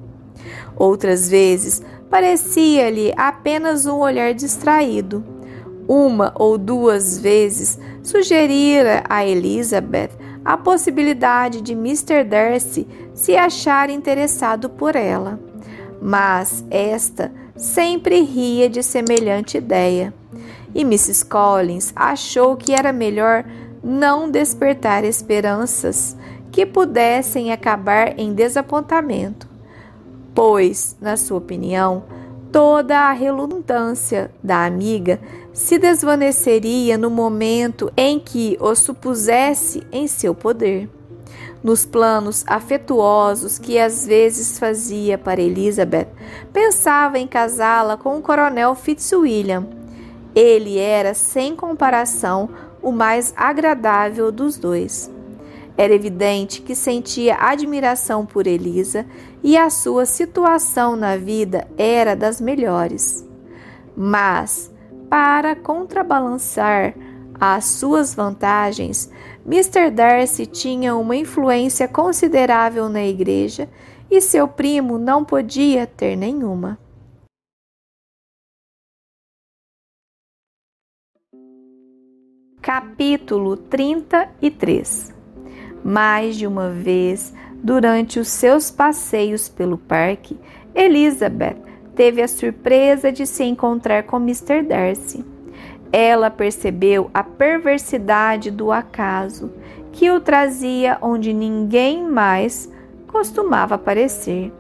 Outras 0.76 1.30
vezes 1.30 1.84
parecia-lhe 2.10 3.14
apenas 3.18 3.86
um 3.86 4.00
olhar 4.00 4.34
distraído. 4.34 5.24
Uma 5.88 6.32
ou 6.36 6.58
duas 6.58 7.20
vezes 7.20 7.78
sugerira 8.02 9.04
a 9.10 9.26
Elizabeth 9.26 10.12
a 10.44 10.58
possibilidade 10.58 11.62
de 11.62 11.74
Mr. 11.74 12.24
Darcy 12.24 12.88
se 13.14 13.36
achar 13.36 13.90
interessado 13.90 14.70
por 14.70 14.96
ela, 14.96 15.40
mas 16.02 16.66
esta 16.70 17.32
sempre 17.56 18.22
ria 18.22 18.70
de 18.70 18.82
semelhante 18.82 19.58
ideia 19.58 20.14
e 20.74 20.82
Mrs. 20.82 21.26
Collins 21.26 21.94
achou 21.96 22.56
que 22.56 22.74
era 22.74 22.92
melhor 22.94 23.46
não 23.84 24.30
despertar 24.30 25.04
esperanças 25.04 26.16
que 26.52 26.66
pudessem 26.66 27.52
acabar 27.52 28.20
em 28.20 28.34
desapontamento, 28.34 29.48
pois, 30.36 30.96
na 31.00 31.18
sua 31.18 31.38
opinião, 31.38 32.04
toda 32.52 33.00
a 33.00 33.12
relutância 33.14 34.32
da 34.44 34.66
amiga 34.66 35.20
se 35.54 35.78
desvaneceria 35.78 36.98
no 36.98 37.10
momento 37.10 37.92
em 37.96 38.20
que 38.20 38.58
o 38.60 38.76
supusesse 38.76 39.84
em 39.92 40.08
seu 40.08 40.34
poder. 40.34 40.90
Nos 41.64 41.86
planos 41.86 42.44
afetuosos 42.48 43.60
que 43.60 43.78
às 43.78 44.06
vezes 44.06 44.58
fazia 44.58 45.18
para 45.18 45.42
Elizabeth, 45.42 46.08
pensava 46.52 47.20
em 47.20 47.28
casá-la 47.28 47.98
com 47.98 48.18
o 48.18 48.22
coronel 48.22 48.74
Fitzwilliam 48.74 49.82
ele 50.34 50.78
era, 50.78 51.14
sem 51.14 51.56
comparação, 51.56 52.50
o 52.82 52.92
mais 52.92 53.34
agradável 53.36 54.32
dos 54.32 54.58
dois. 54.58 55.12
Era 55.78 55.94
evidente 55.94 56.62
que 56.62 56.76
sentia 56.76 57.38
admiração 57.40 58.26
por 58.26 58.48
Elisa 58.48 59.06
e 59.44 59.58
a 59.58 59.70
sua 59.70 60.06
situação 60.06 60.96
na 60.96 61.18
vida 61.18 61.68
era 61.78 62.16
das 62.16 62.40
melhores. 62.40 63.28
Mas, 63.96 64.71
para 65.12 65.58
contrabalançar 65.58 66.96
as 67.38 67.66
suas 67.66 68.16
vantagens, 68.16 69.12
Mr. 69.46 69.92
Darcy 69.92 70.46
tinha 70.46 70.96
uma 70.96 71.18
influência 71.18 71.86
considerável 71.86 72.88
na 72.88 73.04
igreja 73.04 73.68
e 74.10 74.22
seu 74.22 74.48
primo 74.48 74.98
não 74.98 75.26
podia 75.26 75.86
ter 75.86 76.16
nenhuma. 76.16 76.80
Capítulo 82.62 83.58
33 83.58 85.14
Mais 85.84 86.38
de 86.38 86.48
uma 86.48 86.70
vez, 86.70 87.34
durante 87.56 88.18
os 88.18 88.30
seus 88.30 88.72
passeios 88.72 89.50
pelo 89.50 89.78
parque, 89.78 90.40
Elizabeth 90.74 91.71
teve 91.96 92.22
a 92.22 92.28
surpresa 92.28 93.12
de 93.12 93.26
se 93.26 93.44
encontrar 93.44 94.04
com 94.04 94.18
Mr. 94.18 94.64
Darcy. 94.64 95.26
Ela 95.92 96.30
percebeu 96.30 97.10
a 97.14 97.24
perversidade 97.24 98.50
do 98.50 98.72
acaso 98.72 99.52
que 99.92 100.10
o 100.10 100.20
trazia 100.20 100.98
onde 101.02 101.34
ninguém 101.34 102.04
mais 102.04 102.72
costumava 103.08 103.76
aparecer. 103.76 104.52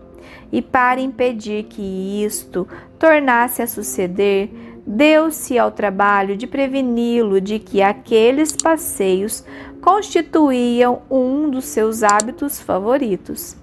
E 0.51 0.61
para 0.61 0.99
impedir 0.99 1.63
que 1.63 2.23
isto 2.25 2.67
tornasse 2.99 3.61
a 3.61 3.67
suceder, 3.67 4.49
deu-se 4.85 5.57
ao 5.57 5.71
trabalho 5.71 6.35
de 6.35 6.45
preveni-lo 6.45 7.39
de 7.39 7.59
que 7.59 7.81
aqueles 7.81 8.51
passeios 8.55 9.45
constituíam 9.81 11.01
um 11.09 11.49
dos 11.49 11.65
seus 11.65 12.03
hábitos 12.03 12.59
favoritos. 12.59 13.55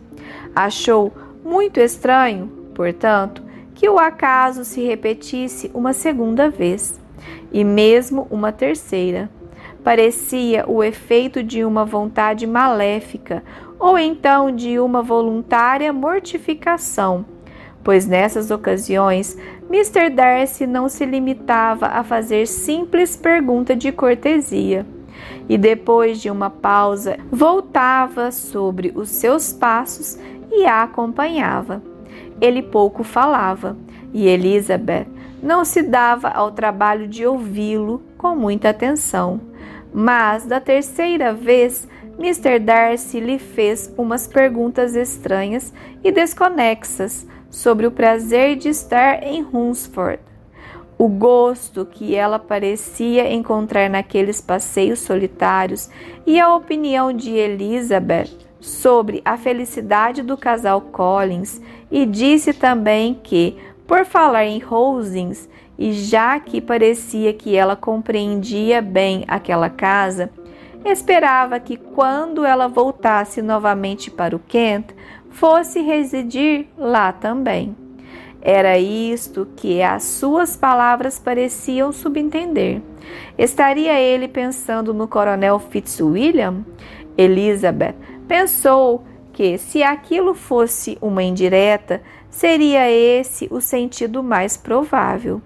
Achou 0.54 1.12
muito 1.44 1.78
estranho, 1.78 2.50
portanto, 2.74 3.42
que 3.78 3.88
o 3.88 3.96
acaso 3.96 4.64
se 4.64 4.82
repetisse 4.82 5.70
uma 5.72 5.92
segunda 5.92 6.50
vez, 6.50 7.00
e 7.52 7.62
mesmo 7.62 8.26
uma 8.28 8.50
terceira. 8.50 9.30
Parecia 9.84 10.68
o 10.68 10.82
efeito 10.82 11.44
de 11.44 11.64
uma 11.64 11.84
vontade 11.84 12.44
maléfica, 12.44 13.40
ou 13.78 13.96
então 13.96 14.50
de 14.50 14.80
uma 14.80 15.00
voluntária 15.00 15.92
mortificação 15.92 17.24
pois 17.88 18.06
nessas 18.06 18.50
ocasiões 18.50 19.38
Mr. 19.70 20.10
Darcy 20.10 20.66
não 20.66 20.90
se 20.90 21.06
limitava 21.06 21.86
a 21.86 22.04
fazer 22.04 22.46
simples 22.46 23.16
pergunta 23.16 23.74
de 23.74 23.90
cortesia. 23.90 24.84
E 25.48 25.56
depois 25.56 26.20
de 26.20 26.30
uma 26.30 26.50
pausa, 26.50 27.16
voltava 27.30 28.30
sobre 28.30 28.92
os 28.94 29.08
seus 29.08 29.54
passos 29.54 30.18
e 30.50 30.66
a 30.66 30.82
acompanhava. 30.82 31.87
Ele 32.40 32.62
pouco 32.62 33.02
falava, 33.02 33.76
e 34.12 34.26
Elizabeth 34.26 35.06
não 35.42 35.64
se 35.64 35.82
dava 35.82 36.28
ao 36.28 36.50
trabalho 36.50 37.06
de 37.06 37.26
ouvi-lo 37.26 38.02
com 38.16 38.34
muita 38.34 38.70
atenção. 38.70 39.40
Mas 39.92 40.44
da 40.44 40.60
terceira 40.60 41.32
vez, 41.32 41.88
Mr. 42.18 42.58
Darcy 42.58 43.20
lhe 43.20 43.38
fez 43.38 43.92
umas 43.96 44.26
perguntas 44.26 44.96
estranhas 44.96 45.72
e 46.02 46.10
desconexas 46.10 47.26
sobre 47.48 47.86
o 47.86 47.90
prazer 47.90 48.56
de 48.56 48.68
estar 48.68 49.22
em 49.22 49.46
Hunsford, 49.52 50.20
o 50.98 51.08
gosto 51.08 51.86
que 51.86 52.16
ela 52.16 52.38
parecia 52.38 53.32
encontrar 53.32 53.88
naqueles 53.88 54.40
passeios 54.40 54.98
solitários 54.98 55.88
e 56.26 56.40
a 56.40 56.54
opinião 56.54 57.12
de 57.12 57.30
Elizabeth 57.30 58.47
sobre 58.60 59.22
a 59.24 59.36
felicidade 59.36 60.22
do 60.22 60.36
casal 60.36 60.80
Collins, 60.80 61.60
e 61.90 62.04
disse 62.04 62.52
também 62.52 63.18
que, 63.22 63.56
por 63.86 64.04
falar 64.04 64.44
em 64.44 64.58
Rosings, 64.58 65.48
e 65.78 65.92
já 65.92 66.38
que 66.40 66.60
parecia 66.60 67.32
que 67.32 67.54
ela 67.54 67.76
compreendia 67.76 68.82
bem 68.82 69.24
aquela 69.28 69.70
casa, 69.70 70.30
esperava 70.84 71.60
que 71.60 71.76
quando 71.76 72.44
ela 72.44 72.68
voltasse 72.68 73.40
novamente 73.40 74.10
para 74.10 74.34
o 74.34 74.40
Kent, 74.40 74.94
fosse 75.30 75.80
residir 75.80 76.66
lá 76.76 77.12
também. 77.12 77.76
Era 78.40 78.78
isto 78.78 79.48
que 79.56 79.82
as 79.82 80.04
suas 80.04 80.56
palavras 80.56 81.18
pareciam 81.18 81.92
subentender. 81.92 82.80
Estaria 83.36 84.00
ele 84.00 84.28
pensando 84.28 84.94
no 84.94 85.08
coronel 85.08 85.58
Fitzwilliam? 85.58 86.64
Elizabeth 87.16 87.96
pensou 88.28 89.02
que, 89.32 89.58
se 89.58 89.82
aquilo 89.82 90.34
fosse 90.34 90.98
uma 91.00 91.22
indireta, 91.22 92.02
seria 92.28 92.90
esse 92.90 93.48
o 93.50 93.60
sentido 93.60 94.22
mais 94.22 94.56
provável. 94.56 95.40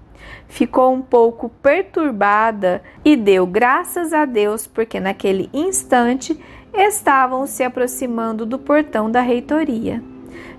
Ficou 0.48 0.92
um 0.92 1.00
pouco 1.00 1.48
perturbada 1.48 2.82
e 3.04 3.16
deu 3.16 3.46
graças 3.46 4.12
a 4.12 4.24
Deus 4.24 4.66
porque 4.66 5.00
naquele 5.00 5.48
instante 5.52 6.38
estavam 6.74 7.46
se 7.46 7.62
aproximando 7.62 8.44
do 8.44 8.58
portão 8.58 9.10
da 9.10 9.20
reitoria. 9.20 10.02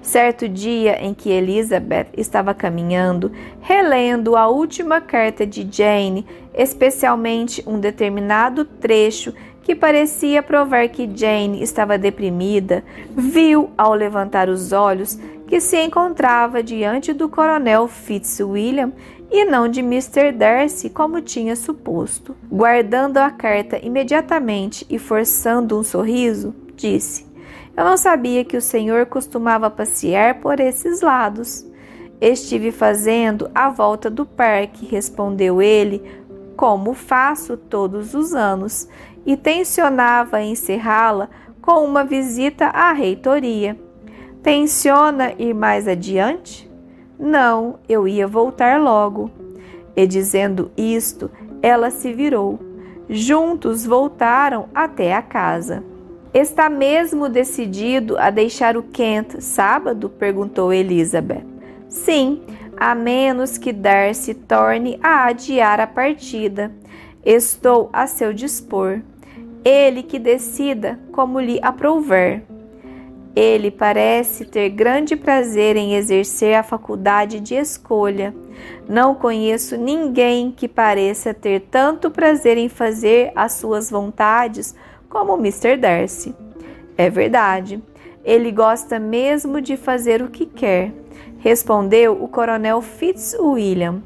Certo 0.01 0.49
dia 0.49 1.01
em 1.01 1.13
que 1.13 1.29
Elizabeth 1.29 2.07
estava 2.17 2.53
caminhando, 2.53 3.31
relendo 3.61 4.35
a 4.35 4.47
última 4.47 4.99
carta 4.99 5.45
de 5.47 5.67
Jane, 5.71 6.25
especialmente 6.53 7.63
um 7.65 7.79
determinado 7.79 8.65
trecho 8.65 9.33
que 9.73 9.79
parecia 9.79 10.43
provar 10.43 10.87
que 10.89 11.09
Jane 11.11 11.63
estava 11.63 11.97
deprimida, 11.97 12.83
viu, 13.09 13.71
ao 13.75 13.95
levantar 13.95 14.47
os 14.47 14.71
olhos, 14.71 15.17
que 15.47 15.59
se 15.59 15.81
encontrava 15.81 16.61
diante 16.61 17.11
do 17.11 17.27
coronel 17.27 17.87
Fitzwilliam 17.87 18.93
e 19.31 19.43
não 19.45 19.67
de 19.67 19.79
Mr. 19.79 20.31
Darcy, 20.31 20.91
como 20.91 21.21
tinha 21.21 21.55
suposto. 21.55 22.35
Guardando 22.51 23.17
a 23.17 23.31
carta 23.31 23.79
imediatamente 23.83 24.85
e 24.87 24.99
forçando 24.99 25.79
um 25.79 25.81
sorriso, 25.81 26.53
disse: 26.75 27.25
Eu 27.75 27.83
não 27.83 27.97
sabia 27.97 28.45
que 28.45 28.57
o 28.57 28.61
senhor 28.61 29.07
costumava 29.07 29.71
passear 29.71 30.39
por 30.39 30.59
esses 30.59 31.01
lados. 31.01 31.65
Estive 32.21 32.71
fazendo 32.71 33.49
a 33.55 33.69
volta 33.69 34.07
do 34.07 34.23
parque, 34.23 34.85
respondeu 34.85 35.59
ele, 35.63 35.99
como 36.55 36.93
faço 36.93 37.57
todos 37.57 38.13
os 38.13 38.33
anos, 38.33 38.87
e 39.25 39.37
tensionava 39.37 40.41
encerrá-la 40.41 41.29
com 41.61 41.83
uma 41.85 42.03
visita 42.03 42.67
à 42.67 42.91
reitoria. 42.91 43.79
Tenciona 44.41 45.33
ir 45.39 45.53
mais 45.53 45.87
adiante? 45.87 46.69
Não, 47.17 47.79
eu 47.87 48.07
ia 48.07 48.27
voltar 48.27 48.81
logo. 48.81 49.31
E 49.95 50.05
dizendo 50.05 50.71
isto, 50.75 51.31
ela 51.61 51.89
se 51.89 52.11
virou. 52.11 52.59
Juntos 53.07 53.85
voltaram 53.85 54.67
até 54.75 55.13
a 55.13 55.21
casa. 55.21 55.83
Está 56.33 56.69
mesmo 56.69 57.29
decidido 57.29 58.17
a 58.17 58.29
deixar 58.29 58.75
o 58.75 58.83
Kent 58.83 59.39
sábado? 59.39 60.09
perguntou 60.09 60.73
Elizabeth. 60.73 61.45
Sim, 61.87 62.41
a 62.75 62.95
menos 62.95 63.57
que 63.57 63.71
Darcy 63.71 64.33
torne 64.33 64.99
a 65.01 65.25
adiar 65.25 65.79
a 65.79 65.87
partida. 65.87 66.71
Estou 67.23 67.89
a 67.93 68.07
seu 68.07 68.33
dispor. 68.33 69.01
Ele 69.63 70.03
que 70.03 70.19
decida 70.19 70.99
como 71.11 71.39
lhe 71.39 71.59
aprouver. 71.61 72.43
Ele 73.35 73.71
parece 73.71 74.45
ter 74.45 74.69
grande 74.69 75.15
prazer 75.15 75.75
em 75.75 75.95
exercer 75.95 76.55
a 76.55 76.61
faculdade 76.61 77.39
de 77.39 77.55
escolha. 77.55 78.33
Não 78.87 79.15
conheço 79.15 79.75
ninguém 79.75 80.51
que 80.51 80.67
pareça 80.67 81.33
ter 81.33 81.61
tanto 81.71 82.11
prazer 82.11 82.57
em 82.57 82.69
fazer 82.69 83.31
as 83.35 83.53
suas 83.53 83.89
vontades 83.89 84.75
como 85.09 85.35
Mr. 85.35 85.77
Darcy. 85.77 86.35
É 86.95 87.09
verdade, 87.09 87.81
ele 88.23 88.51
gosta 88.51 88.99
mesmo 88.99 89.59
de 89.59 89.75
fazer 89.75 90.21
o 90.21 90.29
que 90.29 90.45
quer, 90.45 90.93
respondeu 91.39 92.23
o 92.23 92.27
coronel 92.27 92.81
Fitzwilliam. 92.81 94.03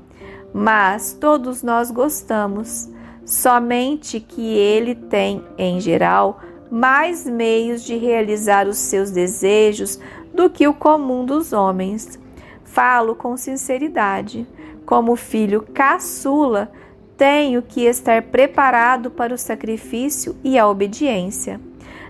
Mas 0.53 1.13
todos 1.13 1.61
nós 1.61 1.91
gostamos, 1.91 2.89
somente 3.27 4.21
que 4.21 4.55
ele 4.55 4.95
tem, 4.95 5.43
em 5.57 5.81
geral, 5.81 6.39
mais 6.71 7.25
meios 7.25 7.83
de 7.83 7.97
realizar 7.97 8.67
os 8.67 8.77
seus 8.77 9.11
desejos 9.11 9.99
do 10.33 10.49
que 10.49 10.65
o 10.65 10.73
comum 10.73 11.25
dos 11.25 11.51
homens. 11.51 12.17
Falo 12.63 13.15
com 13.15 13.35
sinceridade. 13.35 14.47
Como 14.85 15.17
filho 15.17 15.61
caçula, 15.73 16.71
tenho 17.17 17.61
que 17.61 17.81
estar 17.81 18.21
preparado 18.21 19.11
para 19.11 19.33
o 19.33 19.37
sacrifício 19.37 20.37
e 20.41 20.57
a 20.57 20.65
obediência. 20.65 21.59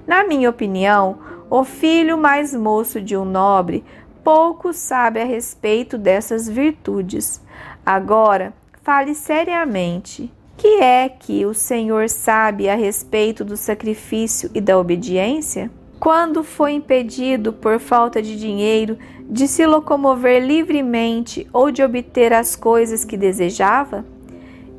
Na 0.06 0.24
minha 0.24 0.50
opinião, 0.52 1.18
o 1.50 1.64
filho 1.64 2.16
mais 2.16 2.54
moço 2.54 3.02
de 3.02 3.18
um 3.18 3.26
nobre 3.26 3.84
pouco 4.24 4.72
sabe 4.72 5.20
a 5.20 5.26
respeito 5.26 5.98
dessas 5.98 6.48
virtudes. 6.48 7.42
Agora, 7.84 8.54
fale 8.84 9.16
seriamente. 9.16 10.32
Que 10.58 10.82
é 10.82 11.08
que 11.08 11.46
o 11.46 11.54
Senhor 11.54 12.10
sabe 12.10 12.68
a 12.68 12.74
respeito 12.74 13.46
do 13.46 13.56
sacrifício 13.56 14.50
e 14.56 14.60
da 14.60 14.78
obediência? 14.78 15.70
Quando 16.00 16.44
foi 16.44 16.74
impedido 16.74 17.54
por 17.54 17.80
falta 17.80 18.22
de 18.24 18.36
dinheiro 18.36 18.98
de 19.30 19.48
se 19.48 19.66
locomover 19.68 20.44
livremente 20.44 21.48
ou 21.54 21.70
de 21.70 21.84
obter 21.84 22.34
as 22.34 22.56
coisas 22.56 23.06
que 23.06 23.16
desejava? 23.16 24.04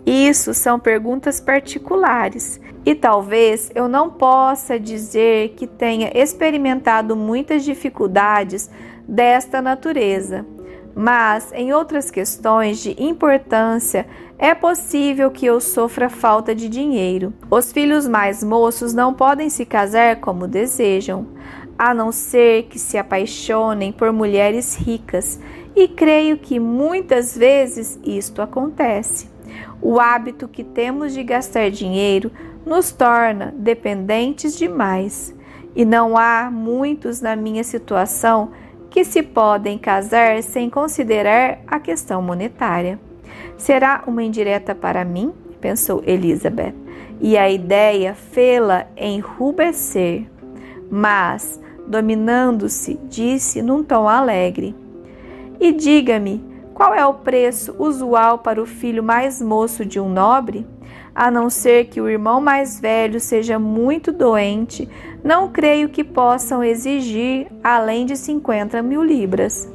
Isso 0.04 0.52
são 0.52 0.80
perguntas 0.80 1.40
particulares 1.40 2.60
e 2.84 2.94
talvez 2.94 3.70
eu 3.74 3.86
não 3.86 4.10
possa 4.10 4.80
dizer 4.80 5.50
que 5.50 5.66
tenha 5.66 6.10
experimentado 6.12 7.14
muitas 7.14 7.64
dificuldades 7.64 8.68
desta 9.06 9.62
natureza, 9.62 10.44
mas 10.98 11.52
em 11.52 11.72
outras 11.72 12.10
questões 12.10 12.80
de 12.80 13.00
importância 13.00 14.04
é 14.36 14.52
possível 14.52 15.30
que 15.30 15.46
eu 15.46 15.60
sofra 15.60 16.08
falta 16.08 16.52
de 16.52 16.68
dinheiro. 16.68 17.32
Os 17.48 17.70
filhos 17.70 18.08
mais 18.08 18.42
moços 18.42 18.92
não 18.92 19.14
podem 19.14 19.48
se 19.48 19.64
casar 19.64 20.16
como 20.16 20.48
desejam, 20.48 21.28
a 21.78 21.94
não 21.94 22.10
ser 22.10 22.64
que 22.64 22.80
se 22.80 22.98
apaixonem 22.98 23.92
por 23.92 24.12
mulheres 24.12 24.74
ricas, 24.74 25.38
e 25.76 25.86
creio 25.86 26.36
que 26.36 26.58
muitas 26.58 27.38
vezes 27.38 27.96
isto 28.02 28.42
acontece. 28.42 29.30
O 29.80 30.00
hábito 30.00 30.48
que 30.48 30.64
temos 30.64 31.14
de 31.14 31.22
gastar 31.22 31.70
dinheiro 31.70 32.32
nos 32.66 32.90
torna 32.90 33.54
dependentes 33.56 34.58
demais, 34.58 35.32
e 35.76 35.84
não 35.84 36.18
há 36.18 36.50
muitos 36.50 37.20
na 37.20 37.36
minha 37.36 37.62
situação 37.62 38.50
que 38.90 39.04
se 39.04 39.22
podem 39.22 39.78
casar 39.78 40.42
sem 40.42 40.70
considerar 40.70 41.60
a 41.66 41.78
questão 41.78 42.22
monetária. 42.22 42.98
Será 43.56 44.02
uma 44.06 44.22
indireta 44.22 44.74
para 44.74 45.04
mim? 45.04 45.32
pensou 45.60 46.02
Elizabeth, 46.06 46.74
e 47.20 47.36
a 47.36 47.50
ideia 47.50 48.14
fê-la 48.14 48.86
enrubescer. 48.96 50.26
Mas, 50.90 51.60
dominando-se, 51.86 52.98
disse 53.08 53.60
num 53.60 53.82
tom 53.82 54.08
alegre: 54.08 54.74
E 55.60 55.72
diga-me, 55.72 56.42
qual 56.72 56.94
é 56.94 57.04
o 57.04 57.14
preço 57.14 57.74
usual 57.78 58.38
para 58.38 58.62
o 58.62 58.66
filho 58.66 59.02
mais 59.02 59.42
moço 59.42 59.84
de 59.84 59.98
um 59.98 60.08
nobre? 60.08 60.64
A 61.12 61.28
não 61.28 61.50
ser 61.50 61.86
que 61.86 62.00
o 62.00 62.08
irmão 62.08 62.40
mais 62.40 62.78
velho 62.78 63.18
seja 63.18 63.58
muito 63.58 64.12
doente, 64.12 64.88
não 65.22 65.48
creio 65.48 65.88
que 65.88 66.04
possam 66.04 66.62
exigir 66.62 67.46
além 67.62 68.06
de 68.06 68.16
50 68.16 68.80
mil 68.82 69.02
libras. 69.02 69.68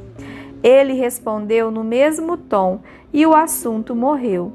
Ele 0.62 0.94
respondeu 0.94 1.70
no 1.70 1.84
mesmo 1.84 2.36
tom 2.36 2.80
e 3.12 3.26
o 3.26 3.34
assunto 3.34 3.94
morreu. 3.94 4.52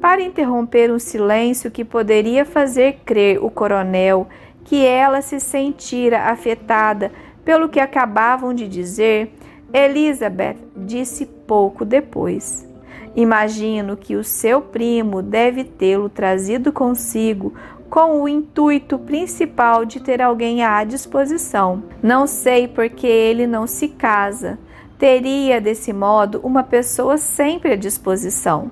Para 0.00 0.22
interromper 0.22 0.92
um 0.92 0.98
silêncio 0.98 1.70
que 1.70 1.84
poderia 1.84 2.44
fazer 2.44 3.00
crer 3.04 3.42
o 3.42 3.50
coronel 3.50 4.28
que 4.64 4.84
ela 4.84 5.20
se 5.20 5.40
sentira 5.40 6.24
afetada 6.24 7.10
pelo 7.44 7.68
que 7.68 7.80
acabavam 7.80 8.54
de 8.54 8.68
dizer, 8.68 9.32
Elizabeth 9.72 10.56
disse 10.76 11.26
pouco 11.26 11.84
depois. 11.84 12.68
Imagino 13.16 13.96
que 13.96 14.14
o 14.14 14.22
seu 14.22 14.60
primo 14.60 15.22
deve 15.22 15.64
tê-lo 15.64 16.08
trazido 16.08 16.72
consigo 16.72 17.52
com 17.90 18.22
o 18.22 18.28
intuito 18.28 18.98
principal 18.98 19.84
de 19.84 20.00
ter 20.00 20.20
alguém 20.20 20.62
à 20.62 20.84
disposição. 20.84 21.82
Não 22.02 22.26
sei 22.26 22.68
por 22.68 22.88
que 22.88 23.06
ele 23.06 23.46
não 23.46 23.66
se 23.66 23.88
casa 23.88 24.58
teria 24.98 25.60
desse 25.60 25.92
modo 25.92 26.40
uma 26.42 26.64
pessoa 26.64 27.16
sempre 27.16 27.72
à 27.72 27.76
disposição. 27.76 28.70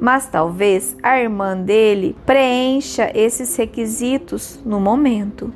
Mas 0.00 0.26
talvez 0.26 0.96
a 1.02 1.20
irmã 1.20 1.56
dele 1.56 2.16
preencha 2.24 3.10
esses 3.14 3.54
requisitos 3.56 4.60
no 4.64 4.80
momento. 4.80 5.52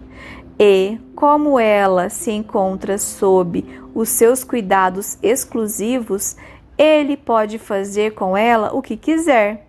E, 0.58 0.98
como 1.14 1.58
ela 1.58 2.10
se 2.10 2.30
encontra 2.30 2.98
sob 2.98 3.64
os 3.94 4.10
seus 4.10 4.44
cuidados 4.44 5.18
exclusivos, 5.22 6.36
ele 6.76 7.16
pode 7.16 7.58
fazer 7.58 8.12
com 8.12 8.36
ela 8.36 8.74
o 8.74 8.82
que 8.82 8.96
quiser. 8.96 9.66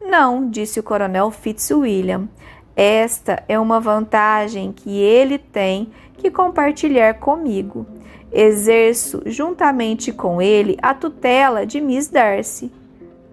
Não, 0.00 0.48
disse 0.48 0.78
o 0.80 0.82
coronel 0.82 1.30
Fitzwilliam. 1.30 2.28
Esta 2.76 3.42
é 3.48 3.58
uma 3.58 3.80
vantagem 3.80 4.72
que 4.72 4.98
ele 4.98 5.38
tem 5.38 5.90
que 6.14 6.30
compartilhar 6.30 7.14
comigo. 7.14 7.86
Exerço 8.32 9.22
juntamente 9.26 10.12
com 10.12 10.40
ele 10.40 10.76
a 10.80 10.94
tutela 10.94 11.66
de 11.66 11.80
Miss 11.80 12.08
Darcy. 12.08 12.70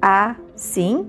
Ah, 0.02 0.36
sim? 0.56 1.06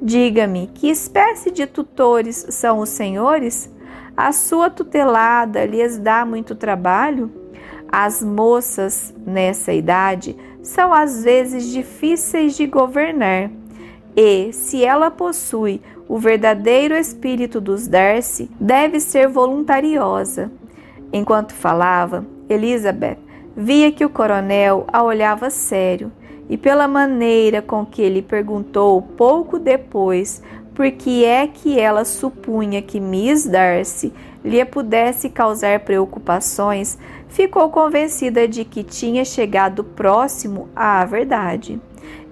Diga-me, 0.00 0.68
que 0.68 0.88
espécie 0.88 1.50
de 1.50 1.66
tutores 1.66 2.46
são 2.50 2.78
os 2.78 2.88
senhores? 2.88 3.70
A 4.16 4.32
sua 4.32 4.70
tutelada 4.70 5.64
lhes 5.64 5.98
dá 5.98 6.24
muito 6.24 6.54
trabalho? 6.54 7.30
As 7.90 8.22
moças 8.22 9.14
nessa 9.26 9.72
idade 9.72 10.36
são 10.62 10.92
às 10.92 11.24
vezes 11.24 11.66
difíceis 11.70 12.56
de 12.56 12.66
governar, 12.66 13.50
e, 14.16 14.52
se 14.52 14.84
ela 14.84 15.10
possui 15.10 15.80
o 16.08 16.18
verdadeiro 16.18 16.94
espírito 16.94 17.60
dos 17.60 17.86
Darcy, 17.86 18.50
deve 18.58 18.98
ser 18.98 19.28
voluntariosa. 19.28 20.50
Enquanto 21.12 21.52
falava, 21.52 22.24
Elizabeth 22.48 23.18
via 23.60 23.90
que 23.90 24.04
o 24.04 24.08
coronel 24.08 24.86
a 24.92 25.02
olhava 25.02 25.50
sério 25.50 26.12
e 26.48 26.56
pela 26.56 26.86
maneira 26.86 27.60
com 27.60 27.84
que 27.84 28.00
ele 28.00 28.22
perguntou 28.22 29.02
pouco 29.02 29.58
depois 29.58 30.40
por 30.74 30.88
que 30.92 31.24
é 31.24 31.44
que 31.48 31.78
ela 31.78 32.04
supunha 32.04 32.80
que 32.80 33.00
Miss 33.00 33.46
Darcy 33.46 34.12
lhe 34.44 34.64
pudesse 34.64 35.28
causar 35.28 35.80
preocupações, 35.80 36.96
ficou 37.28 37.68
convencida 37.68 38.46
de 38.46 38.64
que 38.64 38.84
tinha 38.84 39.24
chegado 39.24 39.82
próximo 39.82 40.68
à 40.76 41.04
verdade. 41.04 41.80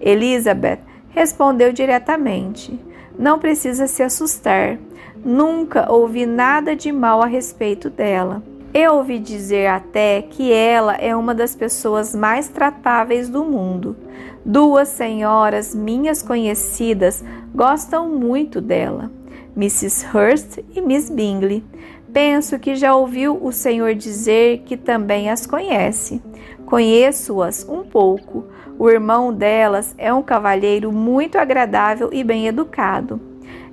Elizabeth 0.00 0.78
respondeu 1.10 1.72
diretamente: 1.72 2.78
Não 3.18 3.38
precisa 3.38 3.86
se 3.86 4.02
assustar. 4.02 4.78
Nunca 5.24 5.90
ouvi 5.90 6.26
nada 6.26 6.76
de 6.76 6.92
mal 6.92 7.22
a 7.22 7.26
respeito 7.26 7.88
dela. 7.88 8.42
Eu 8.74 8.96
ouvi 8.96 9.18
dizer 9.18 9.68
até 9.68 10.20
que 10.20 10.52
ela 10.52 10.96
é 10.96 11.16
uma 11.16 11.34
das 11.34 11.56
pessoas 11.56 12.14
mais 12.14 12.48
tratáveis 12.48 13.28
do 13.28 13.42
mundo. 13.42 13.96
Duas 14.44 14.88
senhoras 14.88 15.74
minhas 15.74 16.22
conhecidas 16.22 17.24
gostam 17.54 18.10
muito 18.10 18.60
dela, 18.60 19.10
Mrs. 19.56 20.06
Hurst 20.14 20.58
e 20.74 20.80
Miss 20.82 21.08
Bingley. 21.08 21.64
Penso 22.12 22.58
que 22.58 22.76
já 22.76 22.94
ouviu 22.94 23.38
o 23.42 23.50
senhor 23.50 23.94
dizer 23.94 24.62
que 24.66 24.76
também 24.76 25.30
as 25.30 25.46
conhece. 25.46 26.22
Conheço-as 26.66 27.66
um 27.68 27.82
pouco. 27.82 28.44
O 28.78 28.90
irmão 28.90 29.32
delas 29.32 29.94
é 29.96 30.12
um 30.12 30.22
cavalheiro 30.22 30.92
muito 30.92 31.38
agradável 31.38 32.10
e 32.12 32.22
bem 32.22 32.46
educado. 32.46 33.18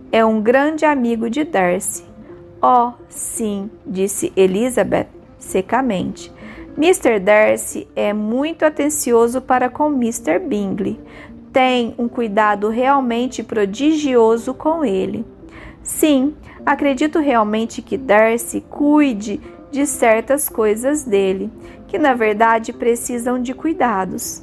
É 0.09 0.23
um 0.23 0.41
grande 0.41 0.85
amigo 0.85 1.29
de 1.29 1.43
Darcy. 1.43 2.05
Oh, 2.61 2.93
sim, 3.09 3.69
disse 3.85 4.31
Elizabeth 4.33 5.07
secamente. 5.37 6.31
Mr. 6.77 7.19
Darcy 7.19 7.85
é 7.97 8.13
muito 8.13 8.63
atencioso 8.63 9.41
para 9.41 9.69
com 9.69 9.87
Mr. 9.87 10.39
Bingley. 10.39 10.97
Tem 11.51 11.93
um 11.97 12.07
cuidado 12.07 12.69
realmente 12.69 13.43
prodigioso 13.43 14.53
com 14.53 14.85
ele. 14.85 15.25
Sim, 15.83 16.33
acredito 16.65 17.19
realmente 17.19 17.81
que 17.81 17.97
Darcy 17.97 18.61
cuide 18.61 19.41
de 19.69 19.85
certas 19.85 20.47
coisas 20.47 21.03
dele, 21.03 21.51
que 21.89 21.97
na 21.97 22.13
verdade 22.13 22.71
precisam 22.71 23.41
de 23.41 23.53
cuidados 23.53 24.42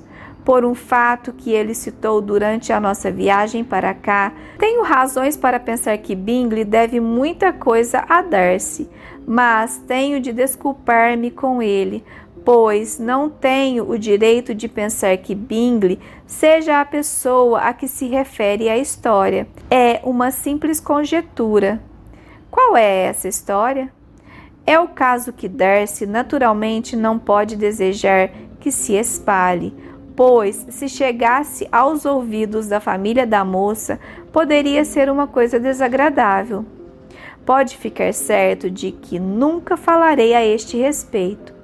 por 0.51 0.65
um 0.65 0.75
fato 0.75 1.33
que 1.33 1.53
ele 1.53 1.73
citou 1.77 2.21
durante 2.21 2.73
a 2.73 2.81
nossa 2.81 3.09
viagem 3.09 3.63
para 3.63 3.95
cá, 3.95 4.33
tenho 4.59 4.83
razões 4.83 5.37
para 5.37 5.61
pensar 5.61 5.97
que 5.99 6.13
Bingley 6.13 6.65
deve 6.65 6.99
muita 6.99 7.53
coisa 7.53 8.05
a 8.09 8.21
Darcy, 8.21 8.91
mas 9.25 9.81
tenho 9.87 10.19
de 10.19 10.33
desculpar-me 10.33 11.31
com 11.31 11.63
ele, 11.63 12.03
pois 12.45 12.99
não 12.99 13.31
tenho 13.31 13.89
o 13.89 13.97
direito 13.97 14.53
de 14.53 14.67
pensar 14.67 15.17
que 15.19 15.37
Bingley 15.37 16.01
seja 16.27 16.81
a 16.81 16.85
pessoa 16.85 17.61
a 17.61 17.73
que 17.73 17.87
se 17.87 18.09
refere 18.09 18.69
a 18.69 18.77
história. 18.77 19.47
É 19.71 20.01
uma 20.03 20.33
simples 20.33 20.81
conjectura. 20.81 21.81
Qual 22.51 22.77
é 22.77 23.05
essa 23.05 23.29
história? 23.29 23.89
É 24.67 24.81
o 24.81 24.89
caso 24.89 25.33
que 25.33 25.49
Darcy 25.49 26.07
naturalmente 26.07 26.97
não 26.97 27.21
pode 27.21 27.55
desejar 27.55 28.33
que 28.59 28.73
se 28.73 28.95
espalhe 28.95 29.73
pois, 30.21 30.67
se 30.69 30.87
chegasse 30.87 31.67
aos 31.73 32.05
ouvidos 32.05 32.67
da 32.67 32.79
família 32.79 33.27
da 33.27 33.43
moça, 33.43 33.99
poderia 34.31 34.85
ser 34.85 35.09
uma 35.09 35.27
coisa 35.27 35.59
desagradável. 35.59 36.63
Pode 37.47 37.79
ficar 37.79 38.13
certo 38.13 38.69
de 38.69 38.93
que 38.93 39.19
nunca 39.19 39.79
falarei 39.79 40.35
a 40.35 40.45
este 40.45 40.77
respeito. 40.77 41.55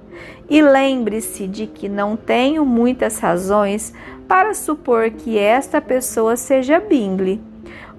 E 0.49 0.63
lembre-se 0.63 1.47
de 1.47 1.67
que 1.67 1.87
não 1.87 2.17
tenho 2.17 2.65
muitas 2.65 3.19
razões 3.19 3.93
para 4.27 4.55
supor 4.55 5.11
que 5.11 5.37
esta 5.37 5.79
pessoa 5.79 6.35
seja 6.35 6.81
Bingley. 6.81 7.39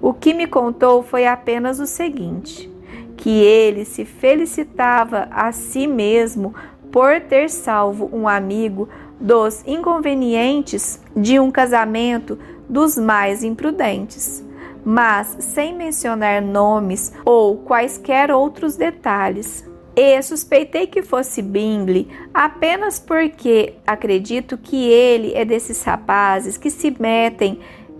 O 0.02 0.12
que 0.12 0.34
me 0.34 0.48
contou 0.48 1.04
foi 1.04 1.24
apenas 1.24 1.78
o 1.78 1.86
seguinte: 1.86 2.68
que 3.16 3.30
ele 3.30 3.84
se 3.84 4.04
felicitava 4.04 5.28
a 5.30 5.52
si 5.52 5.86
mesmo 5.86 6.52
por 6.90 7.20
ter 7.20 7.48
salvo 7.48 8.10
um 8.12 8.26
amigo 8.26 8.88
dos 9.20 9.62
inconvenientes 9.66 11.00
de 11.16 11.38
um 11.38 11.50
casamento 11.50 12.38
dos 12.68 12.96
mais 12.96 13.42
imprudentes, 13.42 14.44
mas 14.84 15.36
sem 15.40 15.74
mencionar 15.74 16.42
nomes 16.42 17.12
ou 17.24 17.58
quaisquer 17.58 18.30
outros 18.30 18.76
detalhes. 18.76 19.66
E 19.96 20.22
suspeitei 20.22 20.86
que 20.86 21.02
fosse 21.02 21.42
Bingley 21.42 22.08
apenas 22.32 23.00
porque 23.00 23.74
acredito 23.84 24.56
que 24.56 24.88
ele 24.88 25.34
é 25.34 25.44
desses 25.44 25.82
rapazes 25.82 26.56
que 26.56 26.70
se 26.70 26.94
metem 27.00 27.58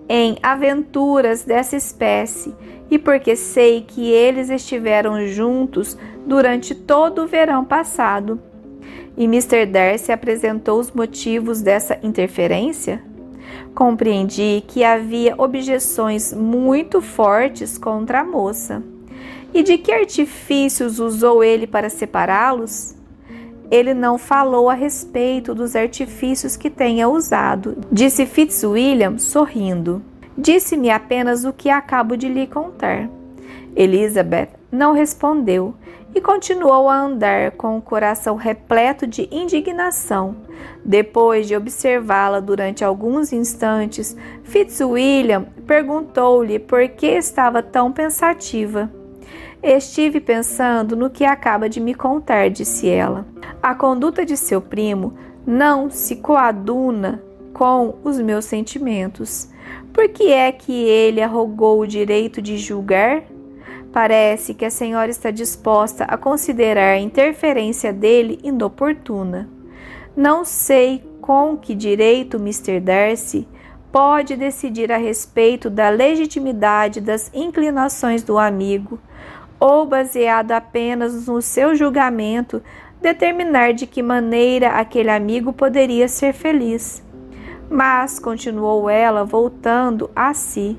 em 0.09 0.39
aventuras 0.43 1.43
dessa 1.43 1.77
espécie 1.77 2.55
e 2.91 2.99
porque 2.99 3.35
sei 3.37 3.83
que 3.83 4.11
eles 4.11 4.49
estiveram 4.49 5.27
juntos 5.27 5.99
durante 6.25 6.75
todo 6.75 7.25
o 7.25 7.27
verão 7.27 7.65
passado. 7.65 8.41
E 9.17 9.25
Mr. 9.25 9.67
Darcy 9.67 10.13
apresentou 10.13 10.79
os 10.79 10.93
motivos 10.93 11.61
dessa 11.61 11.99
interferência? 12.03 13.03
Compreendi 13.75 14.63
que 14.67 14.85
havia 14.85 15.35
objeções 15.39 16.33
muito 16.33 17.01
fortes 17.01 17.77
contra 17.79 18.21
a 18.21 18.25
moça. 18.25 18.83
E 19.53 19.63
de 19.63 19.79
que 19.79 19.93
artifícios 19.93 20.99
usou 20.99 21.43
ele 21.43 21.67
para 21.67 21.89
separá-los? 21.89 22.95
Ele 23.71 23.93
não 23.93 24.17
falou 24.17 24.71
a 24.71 24.75
respeito 24.75 25.55
dos 25.55 25.77
artifícios 25.77 26.57
que 26.57 26.71
tenha 26.71 27.09
usado, 27.09 27.77
disse 27.93 28.25
Fitzwilliam, 28.25 29.19
sorrindo. 29.19 30.03
Disse-me 30.37 30.91
apenas 30.91 31.45
o 31.45 31.53
que 31.53 31.69
acabo 31.69 32.17
de 32.17 32.29
lhe 32.29 32.47
contar. 32.47 33.11
Elizabeth 33.77 34.51
não 34.71 34.93
respondeu 34.93 35.75
e 36.15 36.21
continuou 36.21 36.89
a 36.89 37.01
andar 37.01 37.53
com 37.53 37.77
o 37.77 37.83
coração 37.83 38.37
repleto 38.37 39.07
de 39.07 39.29
indignação. 39.31 40.37
Depois 40.85 41.47
de 41.47 41.55
observá-la 41.55 42.41
durante 42.41 42.85
alguns 42.85 43.33
instantes, 43.33 44.17
Fitzwilliam 44.43 45.47
perguntou-lhe 45.67 46.59
por 46.59 46.89
que 46.89 47.07
estava 47.07 47.63
tão 47.63 47.93
pensativa. 47.93 48.91
Estive 49.63 50.21
pensando 50.21 50.97
no 50.97 51.11
que 51.11 51.25
acaba 51.25 51.69
de 51.69 51.81
me 51.81 51.95
contar, 51.95 52.49
disse 52.49 52.89
ela. 52.89 53.27
A 53.63 53.75
conduta 53.75 54.25
de 54.25 54.37
seu 54.37 54.61
primo 54.61 55.15
não 55.47 55.91
se 55.91 56.17
coaduna 56.17 57.23
com 57.53 57.97
os 58.05 58.21
meus 58.21 58.45
sentimentos. 58.45 59.49
Por 59.93 60.09
que 60.09 60.33
é 60.33 60.53
que 60.53 60.73
ele 60.73 61.21
arrogou 61.21 61.81
o 61.81 61.87
direito 61.87 62.41
de 62.41 62.57
julgar? 62.57 63.25
Parece 63.93 64.55
que 64.55 64.65
a 64.65 64.71
senhora 64.71 65.11
está 65.11 65.31
disposta 65.31 66.05
a 66.05 66.17
considerar 66.17 66.93
a 66.93 66.99
interferência 66.99 67.93
dele 67.93 68.39
inoportuna. 68.43 69.49
Não 70.17 70.45
sei 70.45 71.03
com 71.21 71.57
que 71.57 71.75
direito 71.75 72.37
Mr. 72.37 72.81
Darcy 72.81 73.49
pode 73.91 74.37
decidir 74.37 74.93
a 74.93 74.99
respeito 74.99 75.71
da 75.71 75.89
legitimidade 75.89 77.01
das 77.01 77.31
inclinações 77.33 78.23
do 78.23 78.39
amigo, 78.39 78.99
ou 79.59 79.87
baseado 79.87 80.53
apenas 80.53 81.27
no 81.27 81.41
seu 81.41 81.75
julgamento, 81.75 82.63
determinar 83.01 83.73
de 83.73 83.87
que 83.87 84.03
maneira 84.03 84.71
aquele 84.71 85.11
amigo 85.11 85.53
poderia 85.53 86.09
ser 86.09 86.33
feliz. 86.33 87.03
Mas, 87.71 88.19
continuou 88.19 88.89
ela, 88.89 89.25
voltando 89.25 90.11
a 90.15 90.33
si, 90.33 90.79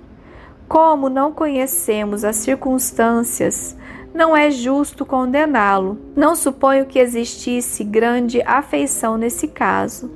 como 0.69 1.09
não 1.09 1.31
conhecemos 1.31 2.23
as 2.23 2.35
circunstâncias, 2.35 3.75
não 4.13 4.37
é 4.37 4.51
justo 4.51 5.03
condená-lo. 5.03 5.97
Não 6.15 6.35
suponho 6.35 6.85
que 6.85 6.99
existisse 6.99 7.83
grande 7.83 8.39
afeição 8.43 9.17
nesse 9.17 9.47
caso. 9.47 10.11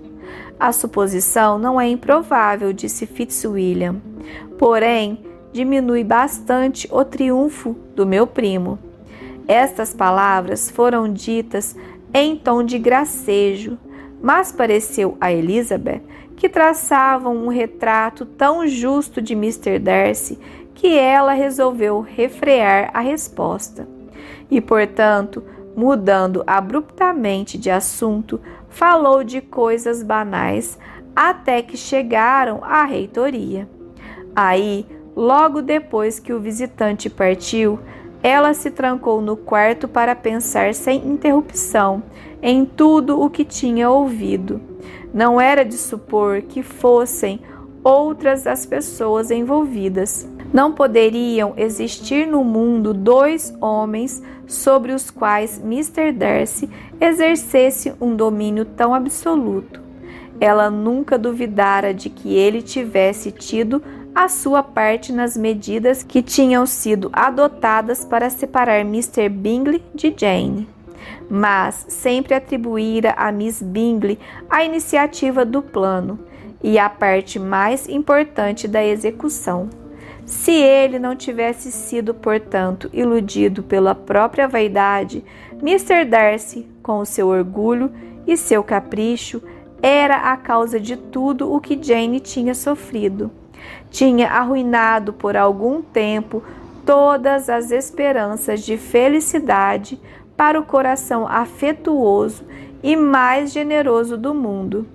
A 0.60 0.72
suposição 0.72 1.58
não 1.58 1.82
é 1.82 1.89
improvável, 1.89 2.72
disse 2.72 3.08
Fitzwilliam. 3.08 3.99
Porém, 4.60 5.26
diminui 5.51 6.04
bastante 6.04 6.88
o 6.91 7.04
triunfo 7.04 7.76
do 7.95 8.06
meu 8.06 8.28
primo. 8.28 8.78
Estas 9.47 9.91
palavras 9.93 10.70
foram 10.70 11.12
ditas 11.12 11.76
em 12.14 12.36
tom 12.36 12.64
de 12.64 12.78
gracejo, 12.78 13.78
mas 14.22 14.51
pareceu 14.51 15.18
a 15.20 15.34
Elizabeth 15.34 16.01
que 16.43 16.49
traçavam 16.49 17.37
um 17.37 17.47
retrato 17.47 18.25
tão 18.25 18.67
justo 18.67 19.21
de 19.21 19.31
Mr. 19.31 19.79
Darcy 19.79 20.37
que 20.75 20.97
ela 20.97 21.31
resolveu 21.31 22.01
refrear 22.01 22.91
a 22.93 22.99
resposta. 22.99 23.87
E, 24.51 24.59
portanto, 24.59 25.41
mudando 25.73 26.43
abruptamente 26.45 27.57
de 27.57 27.71
assunto, 27.71 28.41
falou 28.67 29.23
de 29.23 29.39
coisas 29.39 30.03
banais 30.03 30.77
até 31.15 31.61
que 31.61 31.77
chegaram 31.77 32.59
à 32.61 32.83
reitoria. 32.83 33.65
Aí, 34.35 34.85
logo 35.15 35.61
depois 35.61 36.19
que 36.19 36.33
o 36.33 36.41
visitante 36.41 37.09
partiu, 37.09 37.79
ela 38.21 38.53
se 38.53 38.69
trancou 38.69 39.21
no 39.21 39.37
quarto 39.37 39.87
para 39.87 40.13
pensar 40.13 40.73
sem 40.73 41.07
interrupção 41.07 42.03
em 42.41 42.65
tudo 42.65 43.21
o 43.21 43.29
que 43.29 43.45
tinha 43.45 43.89
ouvido. 43.89 44.72
Não 45.14 45.39
era 45.39 45.64
de 45.64 45.78
supor 45.78 46.41
que 46.41 46.64
fossem 46.64 47.39
outras 47.84 48.47
as 48.47 48.66
pessoas 48.66 49.30
envolvidas. 49.30 50.28
Não 50.51 50.72
poderiam 50.72 51.53
existir 51.57 52.26
no 52.26 52.43
mundo 52.43 52.93
dois 52.93 53.53
homens 53.61 54.24
sobre 54.47 54.91
os 54.91 55.11
quais 55.11 55.59
Mr. 55.64 56.11
Darcy 56.11 56.70
exercesse 56.99 57.93
um 57.99 58.16
domínio 58.16 58.66
tão 58.66 58.93
absoluto. 58.93 59.82
Ela 60.39 60.70
nunca 60.70 61.18
duvidara 61.18 61.93
de 61.93 62.09
que 62.09 62.36
ele 62.36 62.61
tivesse 62.61 63.32
tido 63.32 63.82
a 64.16 64.28
sua 64.28 64.61
parte 64.61 65.11
nas 65.11 65.36
medidas 65.36 66.03
que 66.03 66.22
tinham 66.22 66.66
sido 66.66 67.09
adotadas 67.14 68.05
para 68.05 68.30
separar 68.30 68.82
Mr. 68.82 69.30
Bingley 69.30 69.84
de 69.93 70.14
Jane. 70.16 70.68
Mas 71.30 71.86
sempre 71.89 72.34
atribuíra 72.34 73.13
a 73.17 73.32
Miss 73.32 73.61
Bingley 73.61 74.19
a 74.49 74.63
iniciativa 74.63 75.45
do 75.45 75.61
plano 75.61 76.19
e 76.61 76.80
a 76.80 76.89
parte 76.89 77.38
mais 77.39 77.88
importante 77.89 78.67
da 78.67 78.84
execução. 78.84 79.69
Se 80.26 80.51
ele 80.51 80.97
não 80.97 81.15
tivesse 81.15 81.71
sido, 81.71 82.13
portanto, 82.13 82.89
iludido 82.93 83.61
pela 83.61 83.93
própria 83.93 84.47
vaidade, 84.47 85.24
Mr. 85.61 86.05
Darcy, 86.05 86.65
com 86.82 86.99
o 86.99 87.05
seu 87.05 87.28
orgulho 87.28 87.91
e 88.26 88.38
seu 88.38 88.63
capricho, 88.63 89.41
era 89.82 90.32
a 90.32 90.38
causa 90.38 90.80
de 90.80 90.95
tudo 90.95 91.53
o 91.53 91.59
que 91.59 91.78
Jane 91.82 92.21
tinha 92.21 92.55
sofrido. 92.55 93.30
Tinha 93.89 94.30
arruinado 94.30 95.11
por 95.11 95.36
algum 95.36 95.82
tempo 95.82 96.41
todas 96.86 97.49
as 97.49 97.69
esperanças 97.69 98.61
de 98.61 98.78
felicidade 98.78 99.99
para 100.43 100.59
o 100.59 100.65
coração 100.65 101.25
afetuoso 101.25 102.43
e 102.83 102.97
mais 102.97 103.53
generoso 103.53 104.17
do 104.17 104.33
mundo. 104.33 104.85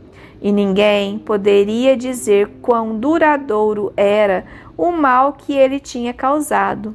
E 0.43 0.53
ninguém 0.53 1.19
poderia 1.19 1.97
dizer 1.97 2.51
quão 2.61 2.99
duradouro 2.99 3.91
era 3.97 4.45
o 4.77 4.93
mal 4.93 5.33
que 5.33 5.55
ele 5.55 5.81
tinha 5.81 6.13
causado. 6.13 6.95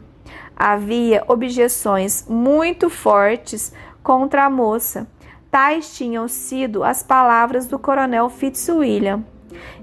Havia 0.56 1.24
objeções 1.28 2.28
muito 2.30 2.92
fortes 2.92 3.74
contra 4.04 4.46
a 4.46 4.52
moça. 4.52 5.08
Tais 5.50 5.98
tinham 5.98 6.28
sido 6.28 6.84
as 6.84 7.02
palavras 7.02 7.66
do 7.66 7.80
coronel 7.80 8.30
Fitzwilliam. 8.30 9.26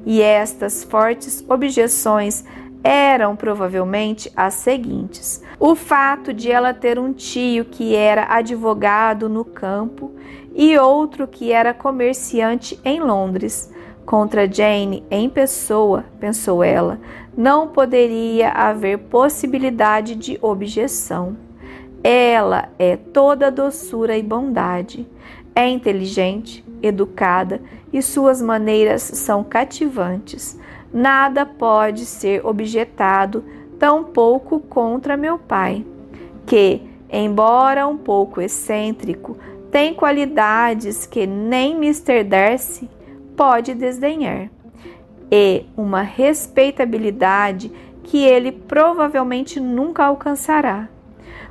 E 0.07 0.23
estas 0.23 0.85
fortes 0.85 1.45
objeções 1.49 2.45
eram 2.83 3.37
provavelmente 3.37 4.31
as 4.37 4.55
seguintes: 4.55 5.43
o 5.59 5.75
fato 5.75 6.33
de 6.33 6.51
ela 6.51 6.73
ter 6.73 6.99
um 6.99 7.13
tio 7.13 7.65
que 7.65 7.95
era 7.95 8.27
advogado 8.35 9.29
no 9.29 9.45
campo 9.45 10.13
e 10.55 10.77
outro 10.79 11.29
que 11.29 11.53
era 11.53 11.75
comerciante 11.75 12.79
em 12.85 13.01
Londres. 13.01 13.73
Contra 14.05 14.51
Jane 14.51 15.05
em 15.11 15.29
pessoa, 15.29 16.05
pensou 16.19 16.65
ela, 16.65 16.99
não 17.37 17.69
poderia 17.69 18.51
haver 18.51 18.99
possibilidade 18.99 20.17
de 20.17 20.37
objeção. 20.43 21.37
Ela 22.03 22.71
é 22.79 22.97
toda 22.97 23.53
doçura 23.53 24.17
e 24.17 24.23
bondade. 24.23 25.07
É 25.55 25.69
inteligente, 25.69 26.65
educada 26.83 27.61
e 27.93 28.03
suas 28.03 28.41
maneiras 28.41 29.03
são 29.03 29.45
cativantes 29.45 30.59
nada 30.93 31.47
pode 31.47 32.05
ser 32.07 32.45
objetado, 32.45 33.45
tampouco 33.79 34.61
contra 34.61 35.17
meu 35.17 35.39
pai, 35.39 35.85
que, 36.47 36.83
embora 37.11 37.87
um 37.87 37.97
pouco 37.97 38.41
excêntrico, 38.41 39.37
tem 39.71 39.95
qualidades 39.95 41.07
que 41.07 41.27
nem 41.27 41.77
Mr. 41.77 42.25
Darcy 42.25 42.91
pode 43.37 43.75
desdenhar, 43.75 44.51
e 45.31 45.65
uma 45.77 46.03
respeitabilidade 46.03 47.71
que 48.03 48.25
ele 48.25 48.51
provavelmente 48.51 49.61
nunca 49.61 50.05
alcançará. 50.05 50.89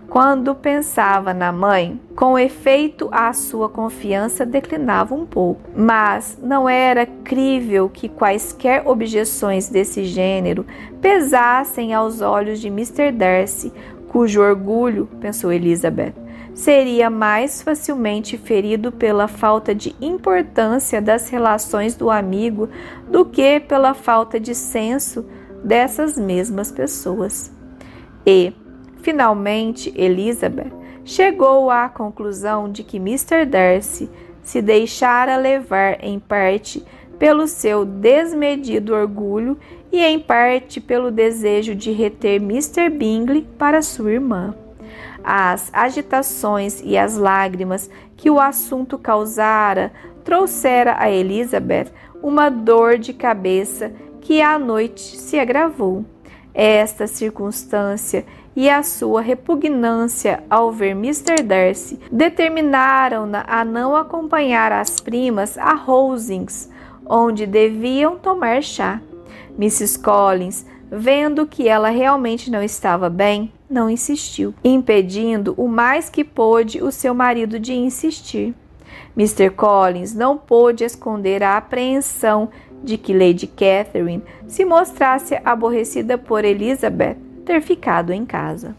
Quando 0.10 0.56
pensava 0.56 1.36
na 1.36 1.52
mãe, 1.52 2.00
com 2.16 2.38
efeito 2.38 3.08
a 3.12 3.32
sua 3.32 3.70
confiança 3.70 4.44
declinava 4.44 5.14
um 5.14 5.24
pouco, 5.24 5.70
mas 5.76 6.36
não 6.42 6.68
era 6.68 7.06
crível 7.06 7.88
que 7.88 8.10
quaisquer 8.10 8.88
objeções 8.88 9.70
desse 9.70 10.04
gênero 10.06 10.66
pesassem 11.00 11.94
aos 11.94 12.22
olhos 12.22 12.60
de 12.60 12.70
Mr. 12.70 13.12
Darcy, 13.12 13.72
cujo 14.08 14.42
orgulho, 14.42 15.08
pensou 15.22 15.54
Elizabeth, 15.54 16.16
seria 16.56 17.08
mais 17.08 17.62
facilmente 17.62 18.36
ferido 18.36 18.92
pela 18.92 19.28
falta 19.28 19.76
de 19.76 19.96
importância 20.02 21.00
das 21.00 21.30
relações 21.30 21.96
do 21.96 22.10
amigo 22.10 22.68
do 23.08 23.24
que 23.24 23.60
pela 23.60 23.94
falta 23.94 24.40
de 24.40 24.56
senso 24.56 25.24
dessas 25.64 26.18
mesmas 26.18 26.72
pessoas. 26.72 27.52
E, 28.26 28.54
Finalmente, 29.02 29.94
Elizabeth 29.96 30.72
chegou 31.06 31.72
à 31.72 31.90
conclusão 31.90 32.72
de 32.72 32.84
que 32.84 32.98
Mr. 32.98 33.46
Darcy 33.46 34.10
se 34.44 34.62
deixara 34.62 35.38
levar 35.38 36.04
em 36.04 36.20
parte 36.20 36.84
pelo 37.18 37.48
seu 37.48 37.84
desmedido 37.84 38.94
orgulho 38.94 39.58
e 39.92 40.02
em 40.02 40.20
parte 40.20 40.80
pelo 40.80 41.12
desejo 41.12 41.76
de 41.76 41.92
reter 41.92 42.42
Mr. 42.42 42.90
Bingley 42.90 43.48
para 43.58 43.82
sua 43.82 44.12
irmã. 44.12 44.56
As 45.24 45.70
agitações 45.74 46.82
e 46.84 46.98
as 46.98 47.18
lágrimas 47.18 47.90
que 48.16 48.30
o 48.30 48.40
assunto 48.40 48.98
causara 48.98 49.92
trouxera 50.24 50.96
a 50.98 51.12
Elizabeth 51.12 51.92
uma 52.22 52.50
dor 52.50 52.98
de 52.98 53.14
cabeça 53.14 53.92
que 54.22 54.42
à 54.42 54.58
noite 54.58 55.18
se 55.18 55.38
agravou. 55.38 56.06
Esta 56.54 57.08
circunstância 57.08 58.26
e 58.56 58.70
a 58.70 58.84
sua 58.84 59.22
repugnância 59.22 60.44
ao 60.50 60.72
ver 60.72 60.92
Mr. 60.92 61.44
Darcy 61.44 62.00
determinaram-na 62.12 63.46
a 63.48 63.64
não 63.64 63.96
acompanhar 63.96 64.72
as 64.72 65.00
primas 65.00 65.58
a 65.58 65.74
Rosings, 65.74 66.70
onde 67.06 67.46
deviam 67.46 68.18
tomar 68.18 68.62
chá. 68.62 69.02
Mrs. 69.58 70.00
Collins, 70.00 70.66
vendo 70.90 71.46
que 71.46 71.68
ela 71.68 71.90
realmente 71.90 72.50
não 72.50 72.64
estava 72.64 73.10
bem, 73.10 73.52
não 73.70 73.90
insistiu, 73.90 74.54
impedindo 74.64 75.54
o 75.58 75.68
mais 75.68 76.10
que 76.10 76.24
pôde 76.24 76.82
o 76.82 76.92
seu 76.92 77.14
marido 77.14 77.60
de 77.60 77.74
insistir. 77.74 78.56
Mr. 79.18 79.50
Collins 79.50 80.16
não 80.16 80.38
pôde 80.38 80.84
esconder 80.84 81.44
a 81.44 81.58
apreensão 81.58 82.50
de 82.84 82.98
que 82.98 83.14
Lady 83.14 83.48
Catherine 83.48 84.24
se 84.48 84.64
mostrasse 84.64 85.40
aborrecida 85.44 86.18
por 86.18 86.46
Elizabeth 86.46 87.29
ter 87.50 87.64
ficado 87.64 88.14
em 88.14 88.28
casa. 88.28 88.76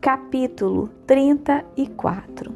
Capítulo 0.00 0.88
34 1.06 2.50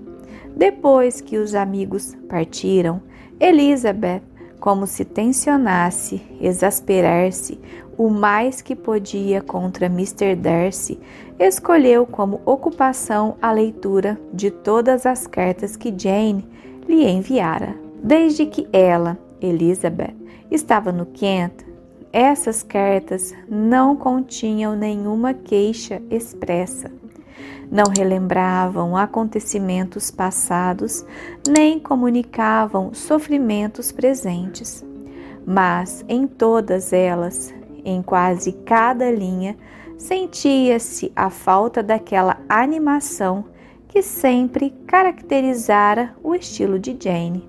Depois 0.56 1.20
que 1.20 1.36
os 1.36 1.54
amigos 1.54 2.16
partiram, 2.26 3.02
Elizabeth, 3.38 4.22
como 4.58 4.86
se 4.86 5.04
tensionasse 5.04 6.22
exasperar-se 6.40 7.60
o 7.98 8.08
mais 8.08 8.62
que 8.62 8.74
podia 8.74 9.42
contra 9.42 9.88
Mr. 9.88 10.34
Darcy, 10.36 10.98
escolheu 11.38 12.06
como 12.06 12.40
ocupação 12.46 13.36
a 13.42 13.52
leitura 13.52 14.18
de 14.32 14.50
todas 14.50 15.04
as 15.04 15.26
cartas 15.26 15.76
que 15.76 15.94
Jane 15.94 16.48
lhe 16.88 17.06
enviara. 17.06 17.76
Desde 18.02 18.46
que 18.46 18.66
ela 18.72 19.18
Elizabeth 19.40 20.14
estava 20.50 20.90
no 20.92 21.06
Kent, 21.06 21.64
essas 22.12 22.62
cartas 22.62 23.34
não 23.48 23.94
continham 23.94 24.74
nenhuma 24.74 25.34
queixa 25.34 26.00
expressa. 26.10 26.90
Não 27.70 27.84
relembravam 27.94 28.96
acontecimentos 28.96 30.10
passados, 30.10 31.04
nem 31.46 31.78
comunicavam 31.78 32.94
sofrimentos 32.94 33.92
presentes. 33.92 34.82
Mas 35.46 36.04
em 36.08 36.26
todas 36.26 36.92
elas, 36.92 37.54
em 37.84 38.02
quase 38.02 38.52
cada 38.52 39.10
linha, 39.10 39.56
sentia-se 39.98 41.12
a 41.14 41.28
falta 41.28 41.82
daquela 41.82 42.38
animação 42.48 43.44
que 43.86 44.02
sempre 44.02 44.70
caracterizara 44.86 46.14
o 46.22 46.34
estilo 46.34 46.78
de 46.78 46.96
Jane, 46.98 47.48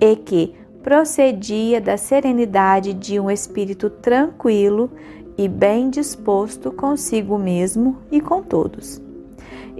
e 0.00 0.16
que, 0.16 0.54
procedia 0.82 1.80
da 1.80 1.96
serenidade 1.96 2.92
de 2.92 3.20
um 3.20 3.30
espírito 3.30 3.90
tranquilo 3.90 4.90
e 5.36 5.48
bem 5.48 5.90
disposto 5.90 6.72
consigo 6.72 7.38
mesmo 7.38 7.98
e 8.10 8.20
com 8.20 8.42
todos. 8.42 9.00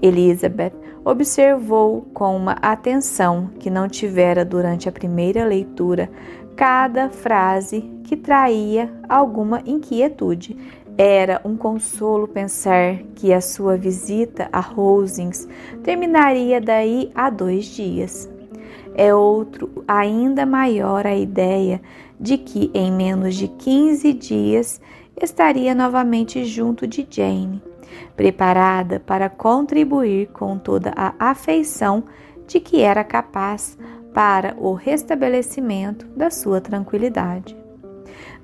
Elizabeth 0.01 0.73
observou 1.03 2.07
com 2.13 2.35
uma 2.35 2.53
atenção 2.53 3.49
que 3.59 3.69
não 3.69 3.87
tivera 3.87 4.45
durante 4.45 4.87
a 4.87 4.91
primeira 4.91 5.45
leitura 5.45 6.09
cada 6.55 7.09
frase 7.09 7.81
que 8.03 8.15
traía 8.15 8.91
alguma 9.09 9.61
inquietude. 9.65 10.55
Era 10.97 11.41
um 11.43 11.55
consolo 11.55 12.27
pensar 12.27 12.97
que 13.15 13.33
a 13.33 13.41
sua 13.41 13.77
visita 13.77 14.49
a 14.51 14.59
Rosings 14.59 15.47
terminaria 15.83 16.61
daí 16.61 17.11
a 17.15 17.29
dois 17.29 17.65
dias. 17.65 18.30
É 18.95 19.13
outro 19.13 19.83
ainda 19.87 20.45
maior 20.45 21.07
a 21.07 21.15
ideia 21.15 21.81
de 22.19 22.37
que 22.37 22.69
em 22.73 22.91
menos 22.91 23.35
de 23.35 23.47
15 23.47 24.13
dias 24.13 24.81
estaria 25.19 25.73
novamente 25.73 26.43
junto 26.45 26.85
de 26.85 27.07
Jane, 27.09 27.61
preparada 28.15 28.99
para 28.99 29.29
contribuir 29.29 30.27
com 30.27 30.57
toda 30.57 30.93
a 30.95 31.13
afeição 31.19 32.03
de 32.47 32.59
que 32.59 32.81
era 32.81 33.03
capaz 33.03 33.77
para 34.13 34.55
o 34.59 34.73
restabelecimento 34.73 36.05
da 36.07 36.29
sua 36.29 36.59
tranquilidade. 36.59 37.55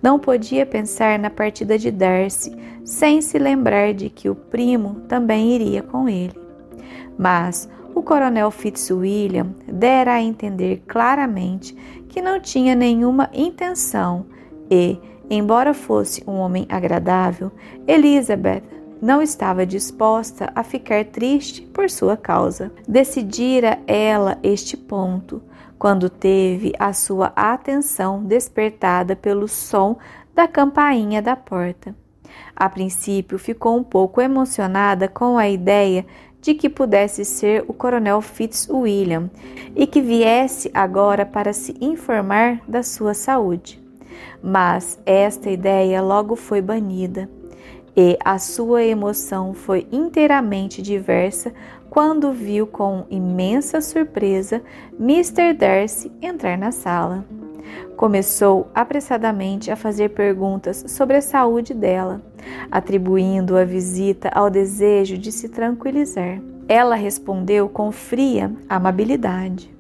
Não 0.02 0.20
podia 0.20 0.66
pensar 0.66 1.18
na 1.20 1.30
partida 1.30 1.78
de 1.78 1.92
Darcy 1.92 2.56
sem 2.86 3.22
se 3.22 3.38
lembrar 3.38 3.94
de 3.94 4.10
que 4.10 4.30
o 4.30 4.36
primo 4.36 5.02
também 5.08 5.52
iria 5.54 5.82
com 5.82 6.08
ele. 6.08 6.40
Mas 7.18 7.68
o 7.98 8.04
coronel 8.04 8.52
Fitzwilliam 8.52 9.56
dera 9.66 10.14
a 10.14 10.22
entender 10.22 10.84
claramente 10.88 11.74
que 12.08 12.22
não 12.22 12.40
tinha 12.40 12.76
nenhuma 12.76 13.28
intenção 13.34 14.28
e, 14.70 15.00
embora 15.28 15.74
fosse 15.74 16.24
um 16.28 16.34
homem 16.34 16.68
agradável, 16.70 17.52
Elizabeth 17.88 18.62
não 19.02 19.20
estava 19.20 19.66
disposta 19.66 20.52
a 20.54 20.64
ficar 20.64 21.06
triste 21.06 21.64
por 21.64 21.90
sua 21.90 22.16
causa. 22.16 22.72
Decidira 22.88 23.80
ela 23.88 24.38
este 24.44 24.78
ponto 24.78 25.42
quando 25.80 26.08
teve 26.08 26.74
a 26.78 26.94
sua 26.94 27.34
atenção 27.36 28.24
despertada 28.24 29.16
pelo 29.16 29.48
som 29.48 29.98
da 30.36 30.48
campainha 30.48 31.20
da 31.20 31.36
porta. 31.36 31.96
A 32.56 32.70
princípio, 32.70 33.38
ficou 33.38 33.78
um 33.78 33.84
pouco 33.84 34.22
emocionada 34.22 35.08
com 35.08 35.38
a 35.38 35.48
ideia 35.48 36.06
de 36.42 36.54
que 36.54 36.70
pudesse 36.70 37.26
ser 37.26 37.66
o 37.68 37.74
coronel 37.74 38.22
Fitzwilliam 38.22 39.30
e 39.76 39.86
que 39.86 40.02
viesse 40.02 40.72
agora 40.74 41.26
para 41.26 41.54
se 41.54 41.76
informar 41.82 42.62
da 42.68 42.84
sua 42.84 43.14
saúde. 43.14 43.82
Mas 44.42 45.00
esta 45.06 45.50
ideia 45.50 46.02
logo 46.02 46.36
foi 46.36 46.62
banida 46.62 47.30
e 47.96 48.18
a 48.24 48.38
sua 48.38 48.84
emoção 48.84 49.54
foi 49.54 49.88
inteiramente 49.92 50.82
diversa 50.82 51.52
quando 51.90 52.32
viu 52.32 52.68
com 52.68 53.06
imensa 53.10 53.82
surpresa 53.82 54.62
Mr. 55.00 55.54
Darcy 55.54 56.12
entrar 56.22 56.58
na 56.58 56.72
sala. 56.72 57.26
Começou 57.96 58.70
apressadamente 58.76 59.72
a 59.72 59.76
fazer 59.76 60.10
perguntas 60.10 60.86
sobre 60.88 61.18
a 61.18 61.22
saúde 61.22 61.74
dela, 61.74 62.22
atribuindo 62.72 63.58
a 63.58 63.64
visita 63.64 64.30
ao 64.30 64.50
desejo 64.50 65.18
de 65.18 65.32
se 65.32 65.50
tranquilizar. 65.50 66.40
Ela 66.68 66.96
respondeu 66.96 67.68
com 67.70 67.92
fria 67.92 68.52
amabilidade. 68.70 69.76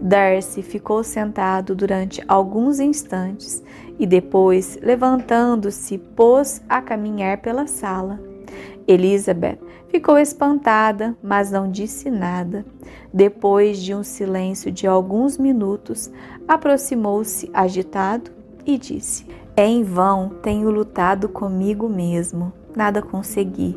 Darcy 0.00 0.62
ficou 0.62 1.02
sentado 1.02 1.74
durante 1.74 2.22
alguns 2.28 2.78
instantes 2.78 3.62
e 3.98 4.06
depois, 4.06 4.78
levantando-se, 4.82 5.96
pôs 5.96 6.62
a 6.68 6.82
caminhar 6.82 7.38
pela 7.38 7.66
sala. 7.66 8.20
Elizabeth 8.86 9.58
ficou 9.96 10.18
espantada, 10.18 11.16
mas 11.22 11.50
não 11.50 11.70
disse 11.70 12.10
nada. 12.10 12.66
Depois 13.14 13.82
de 13.82 13.94
um 13.94 14.02
silêncio 14.02 14.70
de 14.70 14.86
alguns 14.86 15.38
minutos, 15.38 16.10
aproximou-se 16.46 17.50
agitado 17.54 18.30
e 18.66 18.76
disse: 18.76 19.24
É 19.56 19.64
em 19.64 19.82
vão 19.82 20.28
tenho 20.42 20.70
lutado 20.70 21.30
comigo 21.30 21.88
mesmo, 21.88 22.52
nada 22.76 23.00
consegui. 23.00 23.74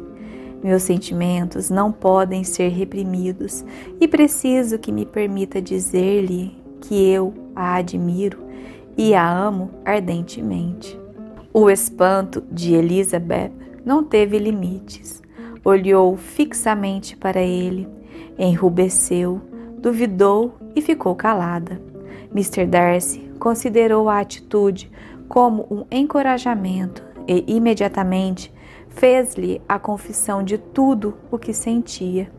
Meus 0.61 0.83
sentimentos 0.83 1.69
não 1.69 1.89
podem 1.89 2.43
ser 2.43 2.67
reprimidos 2.67 3.63
e 3.97 4.05
preciso 4.05 4.77
que 4.77 4.91
me 4.91 5.05
permita 5.05 5.61
dizer-lhe 5.61 6.53
que 6.81 7.09
eu 7.09 7.33
a 7.55 7.75
admiro 7.75 8.39
e 8.97 9.15
a 9.15 9.25
amo 9.25 9.71
ardentemente. 9.85 10.99
O 11.53 11.69
espanto 11.69 12.43
de 12.51 12.73
Elizabeth 12.73 13.53
não 13.85 14.03
teve 14.03 14.37
limites. 14.37 15.21
Olhou 15.69 16.17
fixamente 16.17 17.15
para 17.15 17.43
ele, 17.43 17.87
enrubesceu, 18.39 19.39
duvidou 19.77 20.55
e 20.75 20.81
ficou 20.81 21.13
calada. 21.13 21.79
Mr. 22.31 22.65
Darcy 22.65 23.19
considerou 23.37 24.09
a 24.09 24.19
atitude 24.19 24.91
como 25.27 25.67
um 25.69 25.85
encorajamento 25.91 27.03
e 27.27 27.43
imediatamente 27.55 28.51
fez-lhe 28.89 29.61
a 29.69 29.77
confissão 29.77 30.41
de 30.43 30.57
tudo 30.57 31.13
o 31.29 31.37
que 31.37 31.53
sentia 31.53 32.31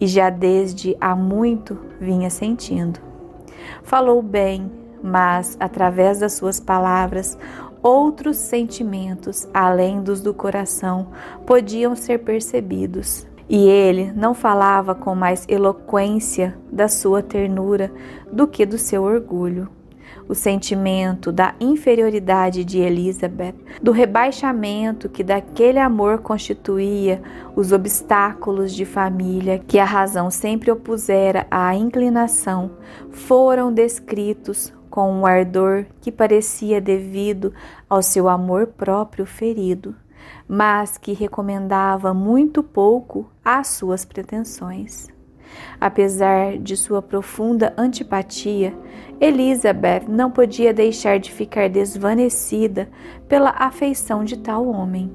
e 0.00 0.08
já 0.08 0.28
desde 0.28 0.96
há 1.00 1.14
muito 1.14 1.78
vinha 2.00 2.28
sentindo. 2.28 2.98
Falou 3.84 4.20
bem, 4.20 4.68
mas 5.00 5.56
através 5.60 6.18
das 6.18 6.32
suas 6.32 6.58
palavras, 6.58 7.38
outros 7.84 8.38
sentimentos, 8.38 9.46
além 9.52 10.02
dos 10.02 10.22
do 10.22 10.32
coração, 10.32 11.08
podiam 11.44 11.94
ser 11.94 12.20
percebidos. 12.20 13.26
E 13.46 13.68
ele 13.68 14.10
não 14.16 14.32
falava 14.32 14.94
com 14.94 15.14
mais 15.14 15.44
eloquência 15.46 16.56
da 16.72 16.88
sua 16.88 17.22
ternura 17.22 17.92
do 18.32 18.48
que 18.48 18.64
do 18.64 18.78
seu 18.78 19.02
orgulho 19.02 19.68
o 20.28 20.34
sentimento 20.34 21.30
da 21.30 21.54
inferioridade 21.60 22.64
de 22.64 22.78
Elizabeth, 22.78 23.54
do 23.82 23.92
rebaixamento 23.92 25.08
que 25.08 25.22
daquele 25.22 25.78
amor 25.78 26.18
constituía 26.18 27.20
os 27.54 27.72
obstáculos 27.72 28.74
de 28.74 28.84
família 28.84 29.58
que 29.58 29.78
a 29.78 29.84
razão 29.84 30.30
sempre 30.30 30.70
opusera 30.70 31.46
à 31.50 31.74
inclinação, 31.74 32.70
foram 33.10 33.72
descritos 33.72 34.72
com 34.94 35.10
um 35.10 35.26
ardor 35.26 35.86
que 36.00 36.12
parecia 36.12 36.80
devido 36.80 37.52
ao 37.90 38.00
seu 38.00 38.28
amor 38.28 38.68
próprio 38.68 39.26
ferido, 39.26 39.92
mas 40.46 40.96
que 40.96 41.12
recomendava 41.12 42.14
muito 42.14 42.62
pouco 42.62 43.28
às 43.44 43.66
suas 43.66 44.04
pretensões. 44.04 45.08
Apesar 45.80 46.58
de 46.58 46.76
sua 46.76 47.02
profunda 47.02 47.74
antipatia, 47.76 48.72
Elizabeth 49.20 50.04
não 50.08 50.30
podia 50.30 50.72
deixar 50.72 51.18
de 51.18 51.32
ficar 51.32 51.68
desvanecida 51.68 52.88
pela 53.26 53.50
afeição 53.50 54.22
de 54.22 54.38
tal 54.38 54.68
homem. 54.68 55.10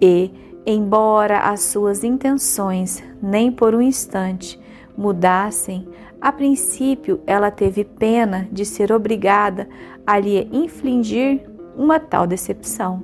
E, 0.00 0.30
embora 0.64 1.50
as 1.50 1.62
suas 1.62 2.04
intenções 2.04 3.02
nem 3.20 3.50
por 3.50 3.74
um 3.74 3.82
instante 3.82 4.56
mudassem, 4.96 5.88
a 6.20 6.30
princípio 6.30 7.20
ela 7.26 7.50
teve 7.50 7.84
pena 7.84 8.48
de 8.52 8.64
ser 8.64 8.92
obrigada 8.92 9.68
a 10.06 10.18
lhe 10.18 10.48
infligir 10.52 11.48
uma 11.76 11.98
tal 11.98 12.26
decepção. 12.26 13.02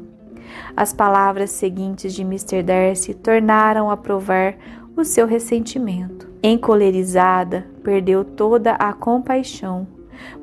As 0.77 0.93
palavras 0.93 1.51
seguintes 1.51 2.13
de 2.15 2.23
Mr. 2.23 2.63
Darcy 2.63 3.15
tornaram 3.15 3.91
a 3.91 3.97
provar 3.97 4.57
o 4.97 5.05
seu 5.05 5.27
ressentimento. 5.27 6.29
Encolerizada, 6.43 7.67
perdeu 7.83 8.25
toda 8.25 8.73
a 8.73 8.93
compaixão. 8.93 9.87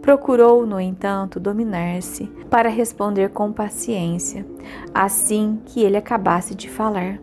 Procurou, 0.02 0.66
no 0.66 0.80
entanto, 0.80 1.40
dominar-se 1.40 2.26
para 2.50 2.70
responder 2.70 3.30
com 3.30 3.52
paciência, 3.52 4.46
assim 4.94 5.60
que 5.66 5.82
ele 5.82 5.98
acabasse 5.98 6.54
de 6.54 6.70
falar. 6.70 7.20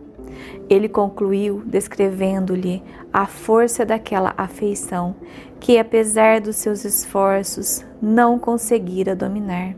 Ele 0.69 0.87
concluiu 0.87 1.61
descrevendo-lhe 1.65 2.81
a 3.11 3.25
força 3.25 3.85
daquela 3.85 4.33
afeição 4.37 5.15
que, 5.59 5.77
apesar 5.77 6.41
dos 6.41 6.55
seus 6.55 6.85
esforços, 6.85 7.85
não 8.01 8.39
conseguira 8.39 9.15
dominar, 9.15 9.75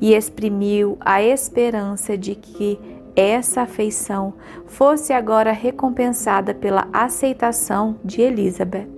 e 0.00 0.14
exprimiu 0.14 0.96
a 1.00 1.22
esperança 1.22 2.16
de 2.18 2.34
que 2.34 2.78
essa 3.16 3.62
afeição 3.62 4.34
fosse 4.66 5.12
agora 5.12 5.52
recompensada 5.52 6.52
pela 6.52 6.88
aceitação 6.92 7.96
de 8.04 8.20
Elizabeth. 8.20 8.88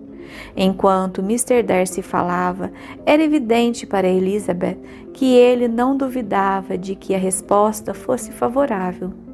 Enquanto 0.56 1.20
Mr. 1.20 1.62
Darcy 1.62 2.02
falava, 2.02 2.70
era 3.04 3.22
evidente 3.22 3.86
para 3.86 4.08
Elizabeth 4.08 4.78
que 5.12 5.34
ele 5.34 5.68
não 5.68 5.96
duvidava 5.96 6.76
de 6.76 6.94
que 6.94 7.14
a 7.14 7.18
resposta 7.18 7.94
fosse 7.94 8.32
favorável. 8.32 9.25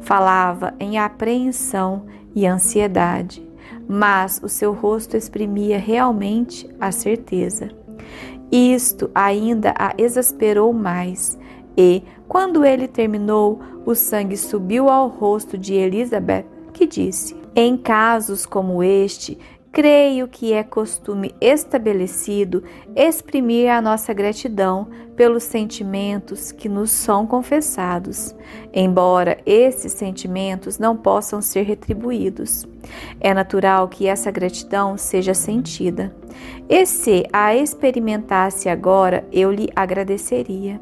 Falava 0.00 0.74
em 0.78 0.98
apreensão 0.98 2.06
e 2.34 2.46
ansiedade, 2.46 3.46
mas 3.88 4.40
o 4.42 4.48
seu 4.48 4.72
rosto 4.72 5.16
exprimia 5.16 5.78
realmente 5.78 6.68
a 6.80 6.92
certeza. 6.92 7.68
Isto 8.50 9.10
ainda 9.14 9.74
a 9.78 9.92
exasperou 9.96 10.72
mais, 10.72 11.38
e, 11.76 12.02
quando 12.26 12.64
ele 12.64 12.88
terminou, 12.88 13.60
o 13.86 13.94
sangue 13.94 14.36
subiu 14.36 14.88
ao 14.88 15.08
rosto 15.08 15.56
de 15.56 15.74
Elizabeth, 15.74 16.44
que 16.72 16.86
disse: 16.86 17.36
Em 17.54 17.76
casos 17.76 18.44
como 18.44 18.82
este, 18.82 19.38
creio 19.72 20.26
que 20.26 20.52
é 20.52 20.62
costume 20.62 21.34
estabelecido 21.40 22.64
exprimir 22.96 23.70
a 23.70 23.80
nossa 23.80 24.12
gratidão 24.12 24.88
pelos 25.16 25.44
sentimentos 25.44 26.50
que 26.50 26.68
nos 26.68 26.90
são 26.90 27.26
confessados, 27.26 28.34
embora 28.72 29.38
esses 29.44 29.92
sentimentos 29.92 30.78
não 30.78 30.96
possam 30.96 31.40
ser 31.40 31.62
retribuídos. 31.62 32.66
É 33.20 33.32
natural 33.32 33.88
que 33.88 34.06
essa 34.06 34.30
gratidão 34.30 34.96
seja 34.96 35.34
sentida. 35.34 36.14
E 36.68 36.86
se 36.86 37.24
a 37.32 37.54
experimentasse 37.54 38.68
agora, 38.68 39.24
eu 39.30 39.52
lhe 39.52 39.68
agradeceria. 39.76 40.80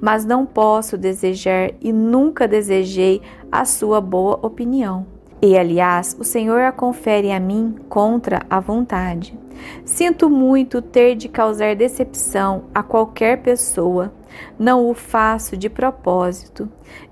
Mas 0.00 0.24
não 0.24 0.44
posso 0.44 0.98
desejar 0.98 1.70
e 1.80 1.92
nunca 1.92 2.46
desejei 2.46 3.22
a 3.50 3.64
sua 3.64 4.00
boa 4.00 4.38
opinião. 4.42 5.17
E 5.40 5.56
aliás, 5.56 6.16
o 6.18 6.24
Senhor 6.24 6.60
a 6.62 6.72
confere 6.72 7.30
a 7.30 7.38
mim 7.38 7.76
contra 7.88 8.44
a 8.50 8.58
vontade. 8.58 9.38
Sinto 9.84 10.28
muito 10.28 10.82
ter 10.82 11.14
de 11.14 11.28
causar 11.28 11.74
decepção 11.76 12.64
a 12.74 12.82
qualquer 12.82 13.42
pessoa. 13.42 14.12
Não 14.58 14.88
o 14.88 14.94
faço 14.94 15.56
de 15.56 15.68
propósito. 15.68 16.68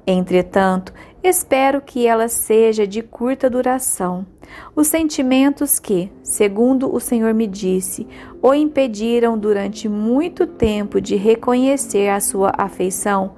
Entretanto, 0.06 0.92
espero 1.22 1.80
que 1.80 2.06
ela 2.06 2.28
seja 2.28 2.86
de 2.86 3.02
curta 3.02 3.50
duração. 3.50 4.26
Os 4.74 4.86
sentimentos 4.86 5.78
que, 5.78 6.10
segundo 6.22 6.94
o 6.94 7.00
Senhor 7.00 7.34
me 7.34 7.46
disse, 7.46 8.06
o 8.40 8.54
impediram 8.54 9.36
durante 9.36 9.88
muito 9.88 10.46
tempo 10.46 11.00
de 11.00 11.16
reconhecer 11.16 12.08
a 12.08 12.20
sua 12.20 12.52
afeição, 12.56 13.34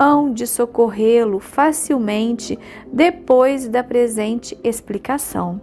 hão 0.00 0.32
de 0.32 0.46
socorrê-lo 0.46 1.38
facilmente 1.38 2.58
depois 2.90 3.68
da 3.68 3.84
presente 3.84 4.58
explicação. 4.64 5.60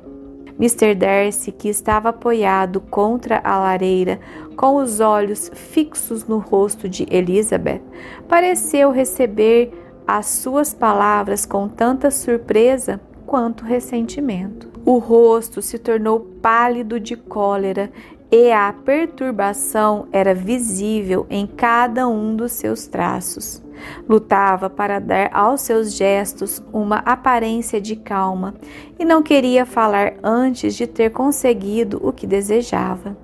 Mr. 0.59 0.93
Darcy, 0.93 1.51
que 1.51 1.67
estava 1.67 2.09
apoiado 2.09 2.79
contra 2.79 3.41
a 3.43 3.57
lareira, 3.57 4.19
com 4.55 4.75
os 4.75 4.99
olhos 4.99 5.51
fixos 5.53 6.25
no 6.25 6.37
rosto 6.37 6.87
de 6.87 7.07
Elizabeth, 7.09 7.81
pareceu 8.27 8.91
receber 8.91 9.71
as 10.05 10.27
suas 10.27 10.73
palavras 10.73 11.45
com 11.45 11.67
tanta 11.67 12.11
surpresa 12.11 13.01
quanto 13.25 13.65
ressentimento. 13.65 14.69
O 14.85 14.99
rosto 14.99 15.61
se 15.61 15.77
tornou 15.77 16.19
pálido 16.41 16.99
de 16.99 17.15
cólera 17.15 17.91
e 18.31 18.51
a 18.51 18.73
perturbação 18.73 20.07
era 20.11 20.33
visível 20.33 21.25
em 21.29 21.45
cada 21.45 22.07
um 22.07 22.35
dos 22.35 22.53
seus 22.53 22.87
traços. 22.87 23.66
Lutava 24.07 24.69
para 24.69 24.99
dar 24.99 25.29
aos 25.33 25.61
seus 25.61 25.93
gestos 25.93 26.61
uma 26.71 26.97
aparência 26.97 27.79
de 27.79 27.95
calma 27.95 28.55
e 28.97 29.05
não 29.05 29.21
queria 29.21 29.65
falar 29.65 30.13
antes 30.23 30.75
de 30.75 30.87
ter 30.87 31.11
conseguido 31.11 31.99
o 32.01 32.11
que 32.11 32.27
desejava. 32.27 33.15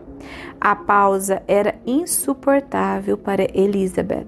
A 0.59 0.75
pausa 0.75 1.43
era 1.47 1.75
insuportável 1.85 3.17
para 3.17 3.47
Elizabeth. 3.53 4.27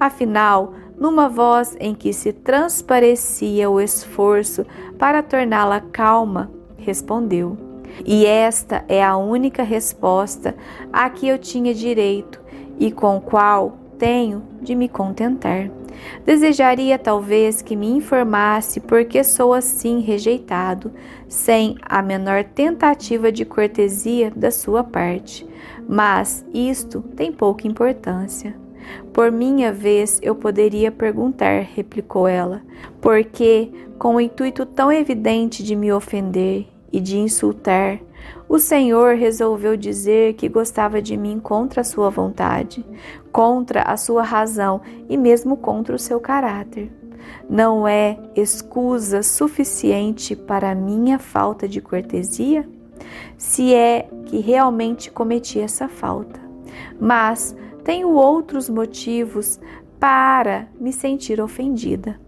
Afinal, 0.00 0.72
numa 0.98 1.28
voz 1.28 1.76
em 1.80 1.94
que 1.94 2.12
se 2.12 2.32
transparecia 2.32 3.68
o 3.68 3.80
esforço 3.80 4.64
para 4.98 5.22
torná-la 5.22 5.80
calma, 5.80 6.50
respondeu: 6.78 7.56
E 8.04 8.24
esta 8.24 8.84
é 8.88 9.04
a 9.04 9.16
única 9.16 9.62
resposta 9.62 10.54
a 10.92 11.08
que 11.10 11.28
eu 11.28 11.38
tinha 11.38 11.74
direito 11.74 12.40
e 12.78 12.90
com 12.90 13.20
qual 13.20 13.78
tenho 13.98 14.42
de 14.60 14.74
me 14.74 14.88
contentar. 14.88 15.70
Desejaria 16.24 16.98
talvez 16.98 17.62
que 17.62 17.76
me 17.76 17.88
informasse 17.88 18.80
por 18.80 19.04
que 19.04 19.22
sou 19.22 19.52
assim 19.52 20.00
rejeitado, 20.00 20.92
sem 21.28 21.76
a 21.82 22.02
menor 22.02 22.44
tentativa 22.44 23.30
de 23.30 23.44
cortesia 23.44 24.30
da 24.34 24.50
sua 24.50 24.82
parte. 24.82 25.46
Mas 25.88 26.44
isto 26.52 27.00
tem 27.00 27.32
pouca 27.32 27.66
importância. 27.66 28.54
Por 29.12 29.30
minha 29.32 29.72
vez, 29.72 30.18
eu 30.22 30.34
poderia 30.34 30.90
perguntar, 30.92 31.62
replicou 31.74 32.28
ela, 32.28 32.62
porque, 33.00 33.70
com 33.98 34.16
o 34.16 34.20
intuito 34.20 34.66
tão 34.66 34.92
evidente 34.92 35.62
de 35.62 35.74
me 35.74 35.92
ofender 35.92 36.66
e 36.92 37.00
de 37.00 37.18
insultar, 37.18 37.98
o 38.48 38.58
Senhor 38.58 39.16
resolveu 39.16 39.76
dizer 39.76 40.34
que 40.34 40.48
gostava 40.48 41.00
de 41.00 41.16
mim 41.16 41.40
contra 41.40 41.80
a 41.80 41.84
sua 41.84 42.10
vontade, 42.10 42.84
contra 43.32 43.82
a 43.82 43.96
sua 43.96 44.22
razão 44.22 44.80
e 45.08 45.16
mesmo 45.16 45.56
contra 45.56 45.94
o 45.94 45.98
seu 45.98 46.20
caráter. 46.20 46.90
Não 47.48 47.88
é 47.88 48.18
escusa 48.36 49.22
suficiente 49.22 50.36
para 50.36 50.70
a 50.70 50.74
minha 50.74 51.18
falta 51.18 51.66
de 51.66 51.80
cortesia? 51.80 52.68
Se 53.36 53.74
é 53.74 54.08
que 54.26 54.38
realmente 54.38 55.10
cometi 55.10 55.58
essa 55.58 55.88
falta. 55.88 56.40
Mas 57.00 57.56
tenho 57.82 58.10
outros 58.10 58.68
motivos 58.68 59.60
para 59.98 60.68
me 60.78 60.92
sentir 60.92 61.40
ofendida. 61.40 62.20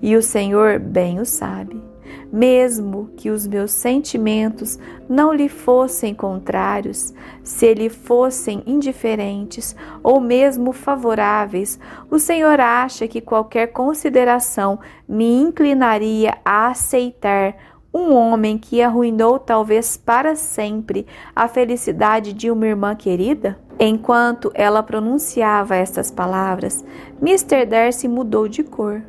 E 0.00 0.16
o 0.16 0.22
Senhor 0.22 0.78
bem 0.78 1.20
o 1.20 1.24
sabe. 1.24 1.93
Mesmo 2.36 3.10
que 3.16 3.30
os 3.30 3.46
meus 3.46 3.70
sentimentos 3.70 4.76
não 5.08 5.32
lhe 5.32 5.48
fossem 5.48 6.12
contrários, 6.12 7.14
se 7.44 7.72
lhe 7.72 7.88
fossem 7.88 8.60
indiferentes 8.66 9.76
ou 10.02 10.18
mesmo 10.18 10.72
favoráveis, 10.72 11.78
o 12.10 12.18
Senhor 12.18 12.58
acha 12.58 13.06
que 13.06 13.20
qualquer 13.20 13.68
consideração 13.68 14.80
me 15.08 15.32
inclinaria 15.32 16.36
a 16.44 16.66
aceitar 16.66 17.54
um 17.94 18.12
homem 18.12 18.58
que 18.58 18.82
arruinou 18.82 19.38
talvez 19.38 19.96
para 19.96 20.34
sempre 20.34 21.06
a 21.36 21.46
felicidade 21.46 22.32
de 22.32 22.50
uma 22.50 22.66
irmã 22.66 22.96
querida? 22.96 23.56
Enquanto 23.78 24.50
ela 24.54 24.82
pronunciava 24.82 25.76
estas 25.76 26.10
palavras, 26.10 26.84
Mr. 27.22 27.64
Darcy 27.64 28.08
mudou 28.08 28.48
de 28.48 28.64
cor, 28.64 29.02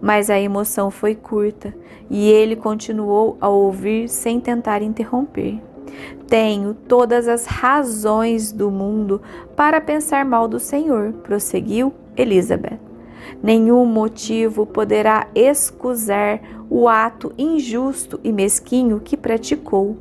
mas 0.00 0.28
a 0.28 0.40
emoção 0.40 0.90
foi 0.90 1.14
curta 1.14 1.72
e 2.12 2.30
ele 2.30 2.54
continuou 2.54 3.38
a 3.40 3.48
ouvir 3.48 4.06
sem 4.06 4.38
tentar 4.38 4.82
interromper. 4.82 5.58
Tenho 6.28 6.74
todas 6.74 7.26
as 7.26 7.46
razões 7.46 8.52
do 8.52 8.70
mundo 8.70 9.22
para 9.56 9.80
pensar 9.80 10.22
mal 10.22 10.46
do 10.46 10.60
Senhor, 10.60 11.14
prosseguiu 11.22 11.92
Elizabeth. 12.14 12.78
Nenhum 13.42 13.86
motivo 13.86 14.66
poderá 14.66 15.26
excusar 15.34 16.40
o 16.68 16.86
ato 16.86 17.32
injusto 17.38 18.20
e 18.22 18.30
mesquinho 18.30 19.00
que 19.00 19.16
praticou. 19.16 19.96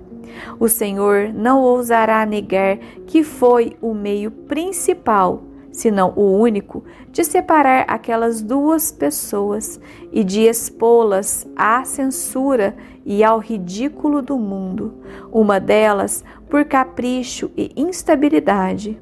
O 0.60 0.68
Senhor 0.68 1.32
não 1.34 1.62
ousará 1.62 2.26
negar 2.26 2.78
que 3.08 3.24
foi 3.24 3.78
o 3.82 3.94
meio 3.94 4.32
principal, 4.32 5.44
se 5.72 5.90
não 5.90 6.14
o 6.16 6.38
único, 6.38 6.84
de 7.12 7.24
separar 7.24 7.86
aquelas 7.88 8.42
duas 8.42 8.92
pessoas 8.92 9.80
e 10.12 10.24
de 10.24 10.42
expô-las 10.42 11.48
à 11.56 11.84
censura 11.86 12.76
e 13.06 13.24
ao 13.24 13.40
ridículo 13.40 14.22
do 14.22 14.38
mundo, 14.38 14.94
uma 15.32 15.60
delas 15.60 16.24
por 16.50 16.66
capricho 16.66 17.50
e 17.56 17.72
instabilidade, 17.76 19.02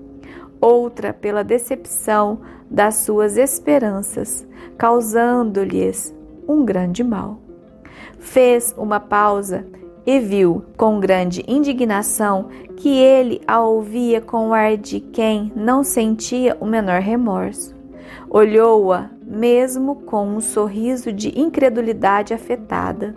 outra 0.61 1.13
pela 1.13 1.43
decepção 1.43 2.39
das 2.69 2.95
suas 2.95 3.37
esperanças, 3.37 4.47
causando-lhes 4.77 6.15
um 6.47 6.63
grande 6.63 7.03
mal. 7.03 7.39
Fez 8.19 8.73
uma 8.77 8.99
pausa 8.99 9.65
e 10.09 10.19
viu, 10.19 10.65
com 10.75 10.99
grande 10.99 11.43
indignação, 11.47 12.47
que 12.75 12.89
ele 12.97 13.41
a 13.45 13.61
ouvia 13.61 14.19
com 14.19 14.49
o 14.49 14.53
ar 14.55 14.75
de 14.75 14.99
quem 14.99 15.53
não 15.55 15.83
sentia 15.83 16.57
o 16.59 16.65
menor 16.65 16.99
remorso. 16.99 17.75
Olhou-a, 18.27 19.11
mesmo 19.23 19.97
com 19.97 20.27
um 20.27 20.41
sorriso 20.41 21.13
de 21.13 21.39
incredulidade 21.39 22.33
afetada. 22.33 23.15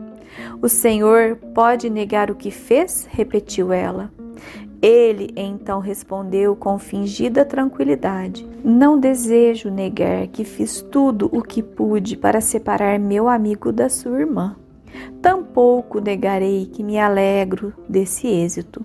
O 0.60 0.68
Senhor 0.68 1.36
pode 1.54 1.88
negar 1.88 2.30
o 2.30 2.34
que 2.34 2.50
fez? 2.50 3.08
repetiu 3.10 3.72
ela. 3.72 4.12
Ele 4.82 5.32
então 5.34 5.80
respondeu 5.80 6.54
com 6.54 6.78
fingida 6.78 7.42
tranquilidade: 7.42 8.46
Não 8.62 9.00
desejo 9.00 9.70
negar 9.70 10.26
que 10.26 10.44
fiz 10.44 10.82
tudo 10.82 11.30
o 11.32 11.40
que 11.40 11.62
pude 11.62 12.18
para 12.18 12.42
separar 12.42 12.98
meu 12.98 13.30
amigo 13.30 13.72
da 13.72 13.88
sua 13.88 14.20
irmã. 14.20 14.56
Tampouco 15.20 16.00
negarei 16.00 16.66
que 16.66 16.82
me 16.82 16.98
alegro 16.98 17.72
desse 17.88 18.26
êxito. 18.26 18.84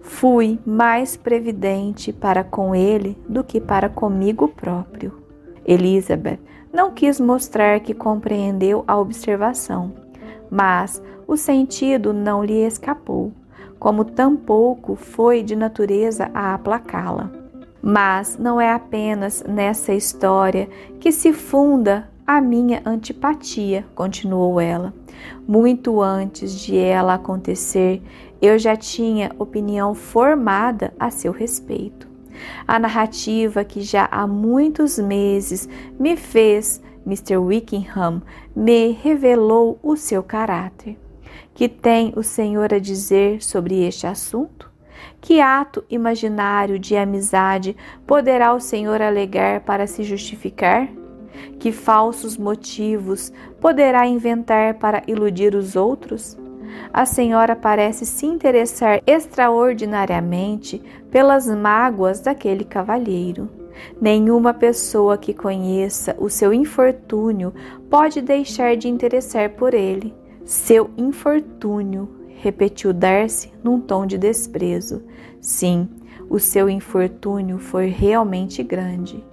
Fui 0.00 0.58
mais 0.66 1.16
previdente 1.16 2.12
para 2.12 2.44
com 2.44 2.74
ele 2.74 3.16
do 3.28 3.42
que 3.42 3.60
para 3.60 3.88
comigo 3.88 4.48
próprio. 4.48 5.22
Elizabeth 5.64 6.38
não 6.72 6.90
quis 6.90 7.20
mostrar 7.20 7.80
que 7.80 7.94
compreendeu 7.94 8.84
a 8.86 8.98
observação, 8.98 9.92
mas 10.50 11.02
o 11.26 11.36
sentido 11.36 12.12
não 12.12 12.44
lhe 12.44 12.64
escapou 12.66 13.32
como 13.82 14.04
tampouco 14.04 14.94
foi 14.94 15.42
de 15.42 15.56
natureza 15.56 16.30
a 16.32 16.54
aplacá-la. 16.54 17.32
Mas 17.82 18.38
não 18.38 18.60
é 18.60 18.70
apenas 18.72 19.42
nessa 19.42 19.92
história 19.92 20.68
que 21.00 21.10
se 21.10 21.32
funda 21.32 22.08
a 22.26 22.40
minha 22.40 22.82
antipatia, 22.84 23.84
continuou 23.94 24.60
ela. 24.60 24.94
Muito 25.46 26.00
antes 26.00 26.58
de 26.58 26.76
ela 26.76 27.14
acontecer, 27.14 28.02
eu 28.40 28.58
já 28.58 28.76
tinha 28.76 29.32
opinião 29.38 29.94
formada 29.94 30.92
a 30.98 31.10
seu 31.10 31.32
respeito. 31.32 32.08
A 32.66 32.78
narrativa 32.78 33.64
que 33.64 33.82
já 33.82 34.08
há 34.10 34.26
muitos 34.26 34.98
meses 34.98 35.68
me 35.98 36.16
fez 36.16 36.80
Mr. 37.06 37.36
Wickham 37.36 38.22
me 38.54 38.92
revelou 38.92 39.78
o 39.82 39.96
seu 39.96 40.22
caráter. 40.22 40.98
Que 41.54 41.68
tem 41.68 42.12
o 42.16 42.22
Senhor 42.22 42.72
a 42.72 42.78
dizer 42.78 43.42
sobre 43.42 43.84
este 43.86 44.06
assunto? 44.06 44.70
Que 45.20 45.40
ato 45.40 45.84
imaginário 45.90 46.78
de 46.78 46.96
amizade 46.96 47.76
poderá 48.06 48.54
o 48.54 48.60
Senhor 48.60 49.02
alegar 49.02 49.60
para 49.60 49.86
se 49.86 50.02
justificar? 50.02 50.88
Que 51.58 51.72
falsos 51.72 52.36
motivos 52.36 53.32
poderá 53.60 54.06
inventar 54.06 54.74
para 54.74 55.02
iludir 55.06 55.54
os 55.54 55.76
outros? 55.76 56.36
A 56.92 57.04
senhora 57.04 57.54
parece 57.54 58.04
se 58.06 58.26
interessar 58.26 59.02
extraordinariamente 59.06 60.82
pelas 61.10 61.46
mágoas 61.46 62.20
daquele 62.20 62.64
cavalheiro. 62.64 63.48
Nenhuma 64.00 64.52
pessoa 64.52 65.16
que 65.16 65.32
conheça 65.32 66.16
o 66.18 66.28
seu 66.28 66.52
infortúnio 66.52 67.52
pode 67.88 68.20
deixar 68.20 68.76
de 68.76 68.88
interessar 68.88 69.50
por 69.50 69.74
ele. 69.74 70.14
Seu 70.44 70.90
infortúnio, 70.96 72.08
repetiu 72.28 72.92
Darcy 72.92 73.52
num 73.62 73.80
tom 73.80 74.04
de 74.04 74.18
desprezo. 74.18 75.02
Sim, 75.40 75.88
o 76.28 76.38
seu 76.38 76.68
infortúnio 76.68 77.58
foi 77.58 77.86
realmente 77.86 78.62
grande. 78.62 79.24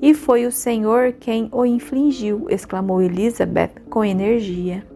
E 0.00 0.14
foi 0.14 0.46
o 0.46 0.52
Senhor 0.52 1.12
quem 1.12 1.48
o 1.52 1.64
infligiu, 1.64 2.46
exclamou 2.48 3.02
Elizabeth 3.02 3.72
com 3.90 4.04
energia. 4.04 4.86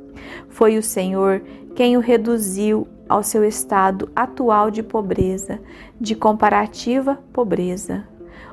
Foi 0.48 0.78
o 0.78 0.82
Senhor 0.82 1.42
quem 1.74 1.96
o 1.96 2.00
reduziu 2.00 2.86
ao 3.08 3.22
seu 3.22 3.44
estado 3.44 4.08
atual 4.14 4.70
de 4.70 4.82
pobreza, 4.82 5.60
de 6.00 6.14
comparativa 6.14 7.18
pobreza. 7.32 8.04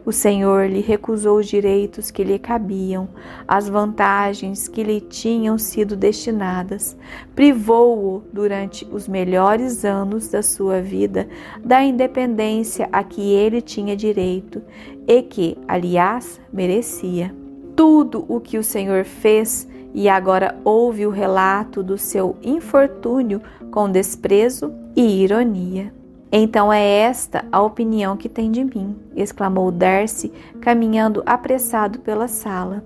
O 0.10 0.12
Senhor 0.12 0.68
lhe 0.68 0.80
recusou 0.80 1.38
os 1.38 1.45
direitos 1.45 2.10
que 2.10 2.24
lhe 2.24 2.39
cabiam, 2.39 3.10
as 3.47 3.70
vantagens 3.70 4.68
que 4.68 4.82
lhe 4.82 4.99
tinham 4.99 5.55
sido 5.60 5.95
destinadas, 5.95 6.97
privou-o 7.36 8.24
durante 8.34 8.88
os 8.91 9.07
melhores 9.07 9.86
anos 9.86 10.28
da 10.28 10.41
sua 10.41 10.82
vida 10.82 11.30
da 11.64 11.84
independência 11.84 12.89
a 12.91 13.03
que 13.03 13.22
ele 13.22 13.62
tinha 13.62 13.95
direito 13.95 14.64
e 15.07 15.22
que, 15.22 15.55
aliás, 15.68 16.41
merecia. 16.51 17.32
Tudo 17.76 18.26
o 18.28 18.39
que 18.39 18.57
o 18.57 18.64
Senhor 18.64 19.05
fez 19.05 19.68
e 19.93 20.10
agora 20.10 20.60
ouve 20.66 21.05
o 21.05 21.12
relato 21.12 21.84
do 21.84 21.99
seu 21.99 22.36
infortúnio 22.41 23.43
com 23.70 23.88
desprezo 23.88 24.74
e 24.95 25.22
ironia. 25.22 25.99
Então 26.32 26.71
é 26.71 26.84
esta 26.84 27.43
a 27.51 27.61
opinião 27.61 28.15
que 28.15 28.30
tem 28.30 28.51
de 28.51 28.63
mim, 28.63 28.95
exclamou 29.15 29.71
Darcy, 29.71 30.32
caminhando 30.61 31.23
apressado 31.25 31.99
pela 31.99 32.27
sala. 32.27 32.84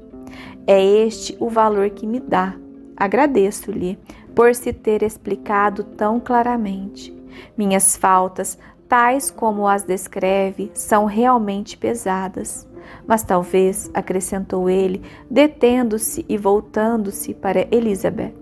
É 0.65 0.81
este 0.81 1.35
o 1.39 1.49
valor 1.49 1.89
que 1.89 2.07
me 2.07 2.21
dá. 2.21 2.55
Agradeço-lhe 2.95 3.99
por 4.33 4.55
se 4.55 4.71
ter 4.71 5.03
explicado 5.03 5.83
tão 5.83 6.19
claramente. 6.19 7.13
Minhas 7.57 7.97
faltas, 7.97 8.57
tais 8.87 9.29
como 9.29 9.67
as 9.67 9.83
descreve, 9.83 10.71
são 10.73 11.05
realmente 11.05 11.77
pesadas. 11.77 12.67
Mas 13.05 13.23
talvez, 13.23 13.89
acrescentou 13.93 14.69
ele, 14.69 15.01
detendo-se 15.29 16.25
e 16.29 16.37
voltando-se 16.37 17.33
para 17.33 17.67
Elizabeth, 17.71 18.33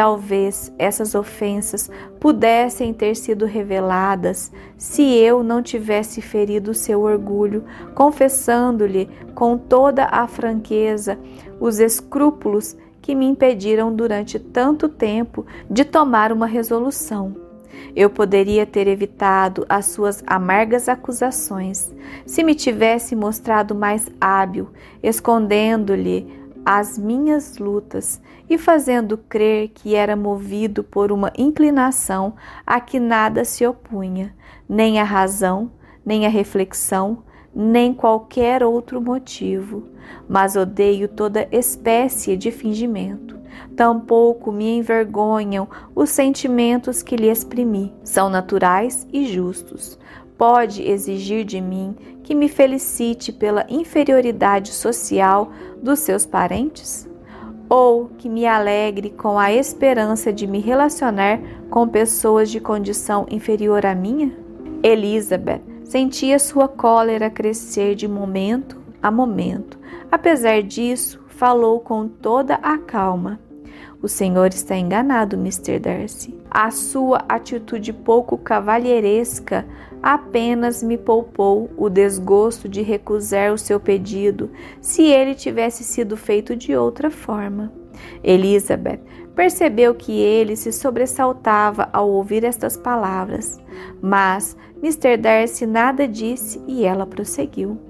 Talvez 0.00 0.72
essas 0.78 1.14
ofensas 1.14 1.90
pudessem 2.18 2.90
ter 2.90 3.14
sido 3.14 3.44
reveladas 3.44 4.50
se 4.78 5.02
eu 5.02 5.42
não 5.42 5.62
tivesse 5.62 6.22
ferido 6.22 6.72
seu 6.72 7.02
orgulho, 7.02 7.66
confessando-lhe 7.94 9.10
com 9.34 9.58
toda 9.58 10.06
a 10.06 10.26
franqueza 10.26 11.18
os 11.60 11.78
escrúpulos 11.78 12.74
que 13.02 13.14
me 13.14 13.26
impediram 13.26 13.94
durante 13.94 14.38
tanto 14.38 14.88
tempo 14.88 15.44
de 15.70 15.84
tomar 15.84 16.32
uma 16.32 16.46
resolução. 16.46 17.36
Eu 17.94 18.08
poderia 18.08 18.64
ter 18.64 18.88
evitado 18.88 19.66
as 19.68 19.84
suas 19.84 20.24
amargas 20.26 20.88
acusações 20.88 21.94
se 22.24 22.42
me 22.42 22.54
tivesse 22.54 23.14
mostrado 23.14 23.74
mais 23.74 24.08
hábil, 24.18 24.70
escondendo-lhe 25.02 26.40
as 26.64 26.98
minhas 26.98 27.58
lutas 27.58 28.18
e 28.50 28.58
fazendo 28.58 29.16
crer 29.16 29.68
que 29.68 29.94
era 29.94 30.16
movido 30.16 30.82
por 30.82 31.12
uma 31.12 31.32
inclinação 31.38 32.34
a 32.66 32.80
que 32.80 32.98
nada 32.98 33.44
se 33.44 33.64
opunha, 33.64 34.34
nem 34.68 34.98
a 34.98 35.04
razão, 35.04 35.70
nem 36.04 36.26
a 36.26 36.28
reflexão, 36.28 37.22
nem 37.54 37.94
qualquer 37.94 38.64
outro 38.64 39.00
motivo, 39.00 39.84
mas 40.28 40.56
odeio 40.56 41.06
toda 41.06 41.48
espécie 41.52 42.36
de 42.36 42.50
fingimento. 42.50 43.38
Tampouco 43.76 44.50
me 44.50 44.78
envergonham 44.78 45.68
os 45.94 46.10
sentimentos 46.10 47.02
que 47.02 47.16
lhe 47.16 47.28
exprimi. 47.28 47.94
São 48.02 48.28
naturais 48.28 49.06
e 49.12 49.26
justos. 49.26 49.98
Pode 50.36 50.82
exigir 50.82 51.44
de 51.44 51.60
mim 51.60 51.94
que 52.22 52.34
me 52.34 52.48
felicite 52.48 53.32
pela 53.32 53.66
inferioridade 53.68 54.72
social 54.72 55.52
dos 55.82 56.00
seus 56.00 56.24
parentes? 56.24 57.09
Ou 57.70 58.10
que 58.18 58.28
me 58.28 58.46
alegre 58.46 59.10
com 59.10 59.38
a 59.38 59.52
esperança 59.52 60.32
de 60.32 60.44
me 60.44 60.58
relacionar 60.58 61.40
com 61.70 61.86
pessoas 61.86 62.50
de 62.50 62.58
condição 62.58 63.26
inferior 63.30 63.86
à 63.86 63.94
minha? 63.94 64.36
Elizabeth 64.82 65.62
sentia 65.84 66.40
sua 66.40 66.66
cólera 66.66 67.30
crescer 67.30 67.94
de 67.94 68.08
momento 68.08 68.82
a 69.00 69.08
momento. 69.08 69.78
Apesar 70.10 70.64
disso, 70.64 71.22
falou 71.28 71.78
com 71.78 72.08
toda 72.08 72.54
a 72.56 72.76
calma. 72.76 73.38
O 74.02 74.08
senhor 74.08 74.48
está 74.48 74.76
enganado, 74.76 75.36
Mr. 75.36 75.78
Darcy. 75.78 76.34
A 76.50 76.70
sua 76.70 77.22
atitude 77.28 77.92
pouco 77.92 78.38
cavalheiresca 78.38 79.66
apenas 80.02 80.82
me 80.82 80.96
poupou 80.96 81.70
o 81.76 81.90
desgosto 81.90 82.66
de 82.66 82.80
recusar 82.80 83.52
o 83.52 83.58
seu 83.58 83.78
pedido 83.78 84.50
se 84.80 85.02
ele 85.02 85.34
tivesse 85.34 85.84
sido 85.84 86.16
feito 86.16 86.56
de 86.56 86.74
outra 86.74 87.10
forma. 87.10 87.70
Elizabeth 88.24 89.00
percebeu 89.34 89.94
que 89.94 90.18
ele 90.18 90.56
se 90.56 90.72
sobressaltava 90.72 91.88
ao 91.92 92.08
ouvir 92.08 92.44
estas 92.44 92.76
palavras, 92.76 93.60
mas 94.00 94.56
Mr. 94.82 95.18
Darcy 95.18 95.66
nada 95.66 96.08
disse 96.08 96.62
e 96.66 96.84
ela 96.84 97.06
prosseguiu. 97.06 97.89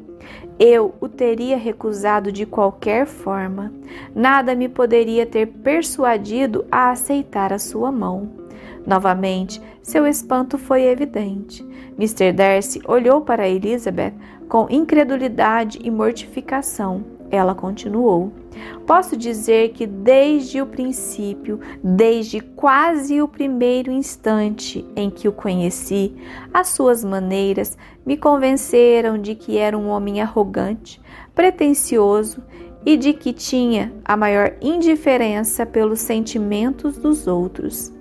Eu 0.62 0.94
o 1.00 1.08
teria 1.08 1.56
recusado 1.56 2.30
de 2.30 2.44
qualquer 2.44 3.06
forma. 3.06 3.72
Nada 4.14 4.54
me 4.54 4.68
poderia 4.68 5.24
ter 5.24 5.46
persuadido 5.46 6.66
a 6.70 6.90
aceitar 6.90 7.50
a 7.50 7.58
sua 7.58 7.90
mão. 7.90 8.30
Novamente, 8.86 9.58
seu 9.82 10.06
espanto 10.06 10.58
foi 10.58 10.82
evidente. 10.82 11.66
Mr. 11.98 12.30
Darcy 12.32 12.82
olhou 12.86 13.22
para 13.22 13.48
Elizabeth 13.48 14.12
com 14.50 14.66
incredulidade 14.68 15.78
e 15.82 15.90
mortificação. 15.90 17.19
Ela 17.30 17.54
continuou: 17.54 18.32
Posso 18.86 19.16
dizer 19.16 19.70
que 19.70 19.86
desde 19.86 20.60
o 20.60 20.66
princípio, 20.66 21.60
desde 21.82 22.40
quase 22.40 23.22
o 23.22 23.28
primeiro 23.28 23.90
instante 23.92 24.84
em 24.96 25.08
que 25.08 25.28
o 25.28 25.32
conheci, 25.32 26.14
as 26.52 26.68
suas 26.68 27.04
maneiras 27.04 27.78
me 28.04 28.16
convenceram 28.16 29.16
de 29.16 29.34
que 29.34 29.56
era 29.56 29.78
um 29.78 29.88
homem 29.88 30.20
arrogante, 30.20 31.00
pretensioso 31.34 32.42
e 32.84 32.96
de 32.96 33.12
que 33.12 33.32
tinha 33.32 33.92
a 34.04 34.16
maior 34.16 34.54
indiferença 34.60 35.64
pelos 35.64 36.00
sentimentos 36.00 36.96
dos 36.96 37.26
outros. 37.26 37.92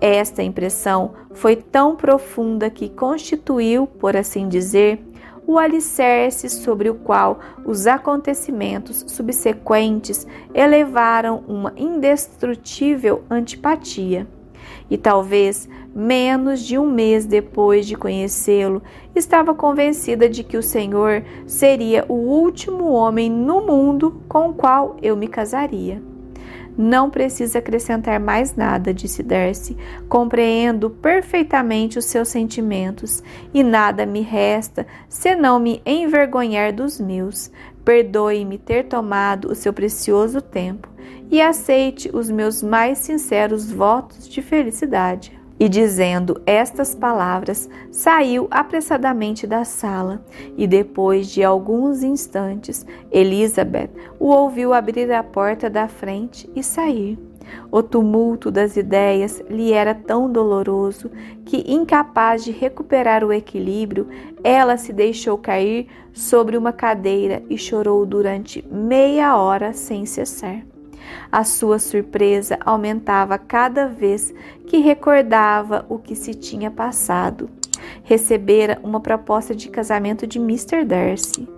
Esta 0.00 0.42
impressão 0.42 1.12
foi 1.32 1.56
tão 1.56 1.96
profunda 1.96 2.68
que 2.68 2.88
constituiu, 2.88 3.86
por 3.86 4.16
assim 4.16 4.48
dizer, 4.48 5.00
o 5.46 5.58
alicerce 5.58 6.48
sobre 6.48 6.90
o 6.90 6.94
qual 6.94 7.38
os 7.64 7.86
acontecimentos 7.86 9.04
subsequentes 9.06 10.26
elevaram 10.52 11.44
uma 11.46 11.72
indestrutível 11.76 13.22
antipatia. 13.30 14.26
E 14.90 14.98
talvez 14.98 15.68
menos 15.94 16.60
de 16.60 16.76
um 16.76 16.90
mês 16.90 17.24
depois 17.24 17.86
de 17.86 17.96
conhecê-lo, 17.96 18.82
estava 19.14 19.54
convencida 19.54 20.28
de 20.28 20.44
que 20.44 20.56
o 20.56 20.62
Senhor 20.62 21.24
seria 21.46 22.04
o 22.08 22.14
último 22.14 22.92
homem 22.92 23.30
no 23.30 23.62
mundo 23.62 24.20
com 24.28 24.50
o 24.50 24.54
qual 24.54 24.96
eu 25.00 25.16
me 25.16 25.26
casaria. 25.26 26.02
Não 26.76 27.08
precisa 27.08 27.58
acrescentar 27.58 28.20
mais 28.20 28.54
nada, 28.54 28.92
disse 28.92 29.22
Darcy. 29.22 29.76
Compreendo 30.08 30.90
perfeitamente 30.90 31.98
os 31.98 32.04
seus 32.04 32.28
sentimentos 32.28 33.22
e 33.54 33.62
nada 33.62 34.04
me 34.04 34.20
resta 34.20 34.86
senão 35.08 35.58
me 35.58 35.80
envergonhar 35.86 36.72
dos 36.72 37.00
meus. 37.00 37.50
Perdoe-me 37.84 38.58
ter 38.58 38.84
tomado 38.84 39.50
o 39.50 39.54
seu 39.54 39.72
precioso 39.72 40.42
tempo 40.42 40.88
e 41.30 41.40
aceite 41.40 42.10
os 42.12 42.30
meus 42.30 42.62
mais 42.62 42.98
sinceros 42.98 43.70
votos 43.70 44.28
de 44.28 44.42
felicidade. 44.42 45.35
E 45.58 45.68
dizendo 45.68 46.40
estas 46.44 46.94
palavras, 46.94 47.68
saiu 47.90 48.46
apressadamente 48.50 49.46
da 49.46 49.64
sala, 49.64 50.22
e 50.56 50.66
depois 50.66 51.28
de 51.28 51.42
alguns 51.42 52.02
instantes, 52.02 52.84
Elizabeth 53.10 53.90
o 54.20 54.26
ouviu 54.26 54.74
abrir 54.74 55.10
a 55.12 55.22
porta 55.22 55.70
da 55.70 55.88
frente 55.88 56.48
e 56.54 56.62
sair. 56.62 57.18
O 57.70 57.82
tumulto 57.82 58.50
das 58.50 58.76
ideias 58.76 59.42
lhe 59.48 59.72
era 59.72 59.94
tão 59.94 60.30
doloroso 60.30 61.10
que, 61.44 61.64
incapaz 61.72 62.44
de 62.44 62.50
recuperar 62.50 63.24
o 63.24 63.32
equilíbrio, 63.32 64.08
ela 64.42 64.76
se 64.76 64.92
deixou 64.92 65.38
cair 65.38 65.86
sobre 66.12 66.56
uma 66.56 66.72
cadeira 66.72 67.42
e 67.48 67.56
chorou 67.56 68.04
durante 68.04 68.64
meia 68.70 69.36
hora 69.36 69.72
sem 69.72 70.04
cessar. 70.04 70.75
A 71.30 71.44
sua 71.44 71.78
surpresa 71.78 72.58
aumentava 72.64 73.38
cada 73.38 73.86
vez 73.86 74.32
que 74.66 74.78
recordava 74.78 75.84
o 75.88 75.98
que 75.98 76.14
se 76.14 76.34
tinha 76.34 76.70
passado. 76.70 77.48
Recebera 78.02 78.78
uma 78.82 79.00
proposta 79.00 79.54
de 79.54 79.68
casamento 79.68 80.26
de 80.26 80.38
Mr. 80.38 80.84
Darcy. 80.84 81.48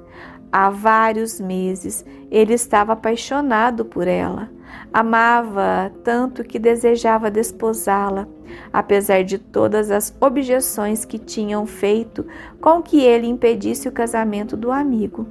Há 0.51 0.71
vários 0.71 1.39
meses 1.41 2.05
ele 2.31 2.55
estava 2.55 2.95
apaixonado 2.95 3.85
por 3.85 4.09
ela. 4.09 4.51
Amava 4.93 5.93
tanto 6.03 6.43
que 6.43 6.59
desejava 6.59 7.31
desposá-la, 7.31 8.27
apesar 8.73 9.23
de 9.23 9.39
todas 9.39 9.91
as 9.91 10.15
objeções 10.21 11.05
que 11.05 11.19
tinham 11.19 11.67
feito 11.67 12.27
com 12.61 12.83
que 12.83 13.01
ele 13.01 13.27
impedisse 13.27 13.89
o 13.89 13.93
casamento 13.93 14.57
do 14.57 14.73
amigo. 14.73 15.27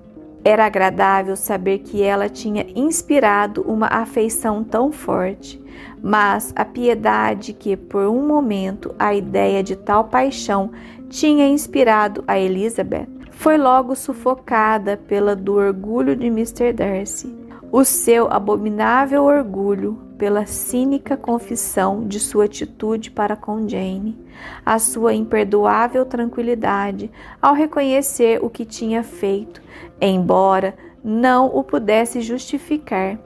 Era 0.47 0.65
agradável 0.65 1.35
saber 1.35 1.79
que 1.79 2.01
ela 2.01 2.29
tinha 2.29 2.65
inspirado 2.73 3.63
uma 3.63 3.87
afeição 3.87 4.63
tão 4.63 4.93
forte, 4.93 5.61
mas 6.01 6.53
a 6.55 6.63
piedade 6.63 7.51
que, 7.51 7.75
por 7.75 8.07
um 8.07 8.25
momento, 8.25 8.95
a 8.97 9.13
ideia 9.13 9.61
de 9.61 9.75
tal 9.75 10.05
paixão 10.05 10.71
tinha 11.09 11.45
inspirado 11.45 12.23
a 12.25 12.39
Elizabeth 12.39 13.09
foi 13.31 13.57
logo 13.57 13.93
sufocada 13.93 14.95
pela 14.95 15.35
do 15.35 15.55
orgulho 15.55 16.15
de 16.15 16.27
Mr. 16.27 16.71
Darcy. 16.71 17.46
O 17.69 17.83
seu 17.83 18.31
abominável 18.31 19.25
orgulho 19.25 19.99
pela 20.17 20.45
cínica 20.45 21.17
confissão 21.17 22.07
de 22.07 22.19
sua 22.19 22.45
atitude 22.45 23.11
para 23.11 23.35
com 23.35 23.67
Jane, 23.67 24.17
a 24.65 24.79
sua 24.79 25.13
imperdoável 25.13 26.05
tranquilidade 26.05 27.11
ao 27.41 27.53
reconhecer 27.53 28.43
o 28.43 28.49
que 28.49 28.65
tinha 28.65 29.03
feito, 29.03 29.61
embora 29.99 30.75
não 31.03 31.47
o 31.47 31.61
pudesse 31.63 32.21
justificar, 32.21 33.19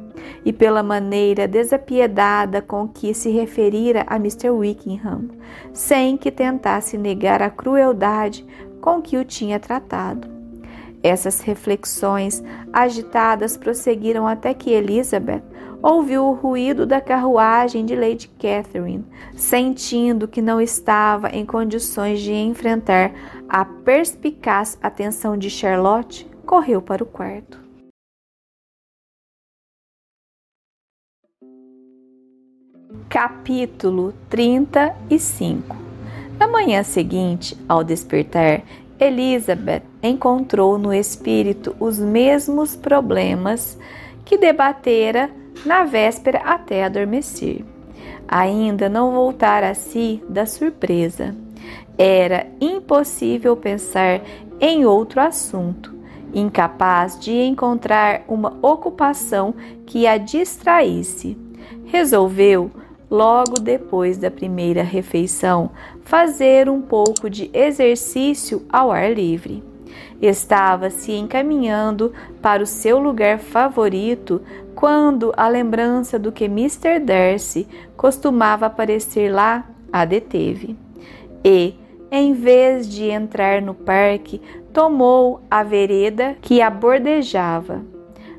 e 0.44 0.52
pela 0.52 0.82
maneira 0.82 1.48
desapiedada 1.48 2.62
com 2.62 2.88
que 2.88 3.14
se 3.14 3.30
referira 3.30 4.04
a 4.08 4.16
Mr. 4.16 4.50
Wickham, 4.50 5.30
sem 5.72 6.18
que 6.18 6.32
tentasse 6.32 6.98
negar 6.98 7.42
a 7.42 7.50
crueldade 7.50 8.46
com 8.82 9.02
que 9.02 9.18
o 9.18 9.24
tinha 9.24 9.60
tratado. 9.60 10.41
Essas 11.04 11.42
reflexões 11.42 12.44
agitadas 12.72 13.58
prosseguiram 13.58 14.28
até 14.28 14.54
que 14.54 14.70
Elizabeth 14.70 15.44
ouviu 15.82 16.26
o 16.26 16.34
ruído 16.34 16.86
da 16.86 17.02
carruagem 17.02 17.86
de 17.86 17.96
Lady 17.96 18.28
Catherine, 18.40 19.06
sentindo 19.36 20.28
que 20.28 20.42
não 20.42 20.62
estava 20.62 21.30
em 21.30 21.46
condições 21.46 22.22
de 22.22 22.34
enfrentar 22.34 23.12
a 23.50 23.66
perspicaz 23.66 24.78
atenção 24.82 25.38
de 25.38 25.50
Charlotte, 25.50 26.30
correu 26.46 26.82
para 26.82 27.04
o 27.04 27.08
quarto. 27.08 27.60
Capítulo 33.10 34.14
35 34.30 35.76
Na 36.40 36.48
manhã 36.48 36.82
seguinte, 36.82 37.58
ao 37.68 37.84
despertar, 37.84 38.64
Elizabeth 39.02 39.82
encontrou 40.04 40.78
no 40.78 40.94
espírito 40.94 41.76
os 41.80 41.98
mesmos 41.98 42.76
problemas 42.76 43.76
que 44.24 44.38
debatera 44.38 45.32
na 45.66 45.84
véspera 45.84 46.38
até 46.46 46.84
adormecer. 46.84 47.66
Ainda 48.28 48.88
não 48.88 49.12
voltara 49.12 49.72
a 49.72 49.74
si 49.74 50.24
da 50.30 50.46
surpresa. 50.46 51.36
Era 51.98 52.46
impossível 52.62 53.58
pensar 53.58 54.22
em 54.60 54.86
outro 54.86 55.20
assunto, 55.20 55.96
incapaz 56.32 57.20
de 57.20 57.34
encontrar 57.34 58.22
uma 58.28 58.56
ocupação 58.62 59.56
que 59.88 60.06
a 60.06 60.18
distraísse. 60.18 61.36
Resolveu 61.86 62.70
logo 63.10 63.60
depois 63.60 64.18
da 64.18 64.32
primeira 64.32 64.84
refeição, 64.84 65.72
fazer 66.04 66.70
um 66.70 66.82
pouco 66.82 67.30
de 67.30 67.50
exercício 67.54 68.66
ao 68.70 68.92
ar 68.92 69.14
livre. 69.14 69.64
Estava 70.22 70.90
se 70.90 71.12
encaminhando 71.14 72.14
para 72.42 72.62
o 72.62 72.68
seu 72.68 73.00
lugar 73.00 73.40
favorito 73.40 74.42
quando 74.76 75.34
a 75.36 75.48
lembrança 75.48 76.20
do 76.20 76.32
que 76.32 76.46
Mr. 76.46 77.00
Darcy 77.00 77.68
costumava 77.98 78.68
aparecer 78.68 79.32
lá 79.32 79.66
a 79.92 80.06
deteve. 80.06 80.78
E, 81.44 81.74
em 82.12 82.34
vez 82.34 82.88
de 82.88 83.06
entrar 83.10 83.62
no 83.62 83.74
parque, 83.74 84.40
tomou 84.72 85.42
a 85.50 85.64
vereda 85.64 86.36
que 86.42 86.62
a 86.62 86.70
bordejava. 86.70 87.82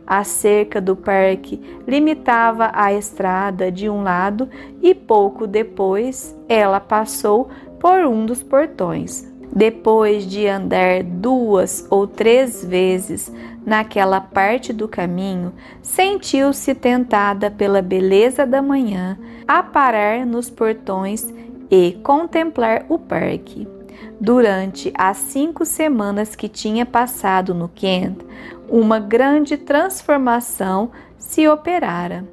A 0.07 0.25
cerca 0.25 0.81
do 0.81 0.97
parque 0.97 1.61
limitava 1.87 2.71
a 2.75 2.93
estrada 2.93 3.71
de 3.71 3.89
um 3.89 4.03
lado 4.03 4.49
e 4.83 4.95
pouco 4.95 5.47
depois 5.47 6.37
ela 6.49 6.81
passou 6.81 7.49
por 7.79 8.05
um 8.05 8.27
dos 8.27 8.43
portões. 8.43 9.31
Depois 9.55 10.27
de 10.27 10.47
andar 10.47 11.03
duas 11.03 11.87
ou 11.91 12.07
três 12.07 12.65
vezes 12.65 13.31
naquela 13.67 14.21
parte 14.21 14.73
do 14.73 14.89
caminho, 14.89 15.53
sentiu-se 15.83 16.75
tentada 16.75 17.51
pela 17.51 17.83
beleza 17.83 18.47
da 18.47 18.63
manhã 18.63 19.19
a 19.47 19.63
parar 19.63 20.25
nos 20.25 20.49
portões 20.49 21.33
e 21.71 21.93
contemplar 22.03 22.87
o 22.89 22.99
parque. 22.99 23.69
Durante 24.19 24.93
as 24.97 25.19
cinco 25.19 25.65
semanas 25.65 26.35
que 26.35 26.49
tinha 26.49 26.87
passado 26.87 27.53
no 27.53 27.69
Kent, 27.69 28.19
uma 28.73 28.99
grande 28.99 29.59
transformação 29.59 30.91
se 31.19 31.47
operara 31.47 32.27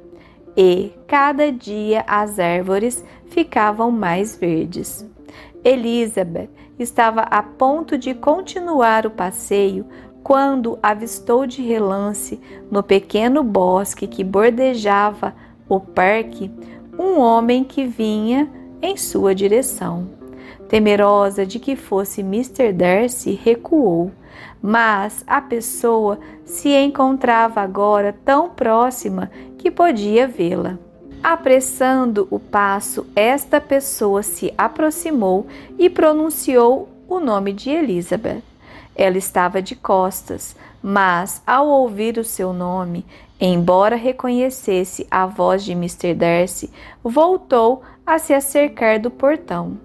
e 0.56 0.90
cada 1.06 1.52
dia 1.52 2.02
as 2.06 2.38
árvores 2.38 3.04
ficavam 3.26 3.90
mais 3.90 4.36
verdes. 4.36 5.06
Elizabeth 5.62 6.48
estava 6.78 7.20
a 7.20 7.42
ponto 7.42 7.98
de 7.98 8.14
continuar 8.14 9.04
o 9.04 9.10
passeio 9.10 9.84
quando 10.22 10.78
avistou 10.82 11.44
de 11.44 11.60
relance 11.60 12.40
no 12.70 12.82
pequeno 12.82 13.44
bosque 13.44 14.06
que 14.06 14.24
bordejava 14.24 15.34
o 15.68 15.78
parque 15.78 16.50
um 16.98 17.20
homem 17.20 17.62
que 17.62 17.84
vinha 17.84 18.50
em 18.80 18.96
sua 18.96 19.34
direção. 19.34 20.08
Temerosa 20.70 21.44
de 21.44 21.58
que 21.58 21.76
fosse 21.76 22.22
Mr. 22.22 22.72
Darcy, 22.72 23.38
recuou 23.42 24.10
mas 24.62 25.24
a 25.26 25.40
pessoa 25.40 26.18
se 26.44 26.68
encontrava 26.70 27.60
agora 27.60 28.14
tão 28.24 28.50
próxima 28.50 29.30
que 29.58 29.70
podia 29.70 30.26
vê-la. 30.26 30.78
Apressando 31.22 32.26
o 32.30 32.38
passo, 32.38 33.06
esta 33.14 33.60
pessoa 33.60 34.22
se 34.22 34.52
aproximou 34.56 35.46
e 35.78 35.90
pronunciou 35.90 36.88
o 37.06 37.20
nome 37.20 37.52
de 37.52 37.70
Elizabeth. 37.70 38.42
Ela 38.96 39.18
estava 39.18 39.60
de 39.60 39.76
costas, 39.76 40.56
mas 40.82 41.42
ao 41.46 41.66
ouvir 41.66 42.16
o 42.16 42.24
seu 42.24 42.54
nome, 42.54 43.04
embora 43.38 43.96
reconhecesse 43.96 45.06
a 45.10 45.26
voz 45.26 45.62
de 45.62 45.72
Mr. 45.72 46.14
Darcy, 46.14 46.70
voltou 47.04 47.82
a 48.06 48.18
se 48.18 48.32
acercar 48.32 49.00
do 49.00 49.10
portão. 49.10 49.78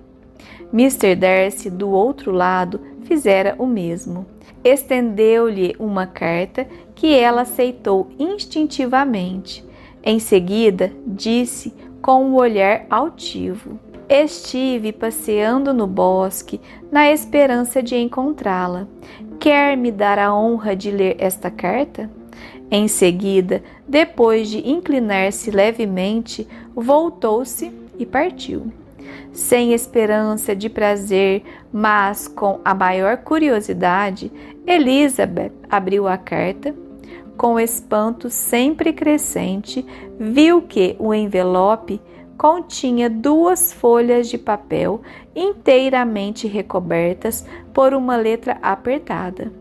Mr. 0.74 1.16
Darcy, 1.16 1.70
do 1.70 1.90
outro 1.90 2.32
lado, 2.32 2.80
fizera 3.04 3.56
o 3.58 3.66
mesmo 3.66 4.26
estendeu-lhe 4.66 5.76
uma 5.78 6.08
carta 6.08 6.68
que 6.96 7.14
ela 7.14 7.44
aceitou 7.44 8.10
instintivamente. 8.18 9.64
Em 10.04 10.18
seguida, 10.18 10.92
disse 11.06 11.72
com 12.02 12.26
um 12.26 12.34
olhar 12.34 12.88
altivo: 12.90 13.80
Estive 14.10 14.92
passeando 14.92 15.72
no 15.72 15.86
bosque 15.86 16.60
na 16.92 17.12
esperança 17.12 17.84
de 17.84 17.96
encontrá-la. 17.96 18.88
Quer 19.40 19.78
me 19.78 19.92
dar 19.92 20.18
a 20.18 20.36
honra 20.36 20.76
de 20.76 20.90
ler 20.90 21.16
esta 21.20 21.52
carta? 21.52 22.10
Em 22.72 22.88
seguida, 22.88 23.64
depois 23.88 24.50
de 24.50 24.68
inclinar-se 24.68 25.52
levemente, 25.52 26.48
voltou-se 26.76 27.72
e 28.00 28.06
partiu 28.06 28.72
sem 29.32 29.74
esperança 29.74 30.56
de 30.56 30.70
prazer, 30.70 31.44
mas 31.72 32.28
com 32.28 32.60
a 32.64 32.74
maior 32.74 33.18
curiosidade, 33.18 34.32
Elizabeth 34.66 35.52
abriu 35.70 36.08
a 36.08 36.18
carta. 36.18 36.74
Com 37.38 37.60
espanto 37.60 38.30
sempre 38.30 38.94
crescente, 38.94 39.86
viu 40.18 40.62
que 40.62 40.96
o 40.98 41.14
envelope 41.14 42.02
continha 42.38 43.10
duas 43.10 43.74
folhas 43.74 44.30
de 44.30 44.38
papel 44.38 45.02
inteiramente 45.36 46.48
recobertas 46.48 47.46
por 47.74 47.94
uma 47.94 48.16
letra 48.16 48.58
apertada. 48.62 49.52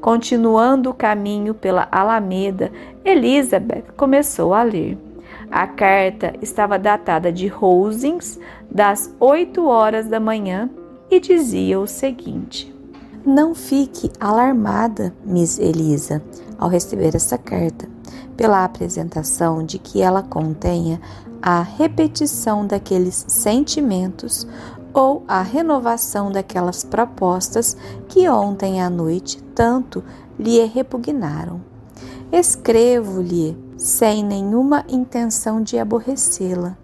Continuando 0.00 0.90
o 0.90 0.94
caminho 0.94 1.54
pela 1.54 1.88
Alameda, 1.90 2.70
Elizabeth 3.04 3.84
começou 3.96 4.54
a 4.54 4.62
ler. 4.62 5.05
A 5.50 5.66
carta 5.66 6.34
estava 6.42 6.78
datada 6.78 7.32
de 7.32 7.46
Rosings, 7.46 8.38
das 8.70 9.14
8 9.20 9.64
horas 9.66 10.06
da 10.08 10.18
manhã, 10.18 10.68
e 11.10 11.20
dizia 11.20 11.78
o 11.78 11.86
seguinte: 11.86 12.74
Não 13.24 13.54
fique 13.54 14.10
alarmada, 14.18 15.14
Miss 15.24 15.58
Elisa, 15.58 16.22
ao 16.58 16.68
receber 16.68 17.14
essa 17.14 17.38
carta. 17.38 17.88
pela 18.36 18.64
apresentação 18.64 19.64
de 19.64 19.78
que 19.78 20.02
ela 20.02 20.22
contenha 20.22 21.00
a 21.40 21.62
repetição 21.62 22.66
daqueles 22.66 23.24
sentimentos 23.28 24.46
ou 24.92 25.24
a 25.26 25.42
renovação 25.42 26.30
daquelas 26.30 26.84
propostas 26.84 27.76
que 28.08 28.28
ontem 28.28 28.80
à 28.80 28.90
noite 28.90 29.42
tanto 29.54 30.02
lhe 30.38 30.62
repugnaram. 30.64 31.60
Escrevo-lhe 32.30 33.56
sem 33.76 34.24
nenhuma 34.24 34.84
intenção 34.88 35.62
de 35.62 35.78
aborrecê-la 35.78 36.76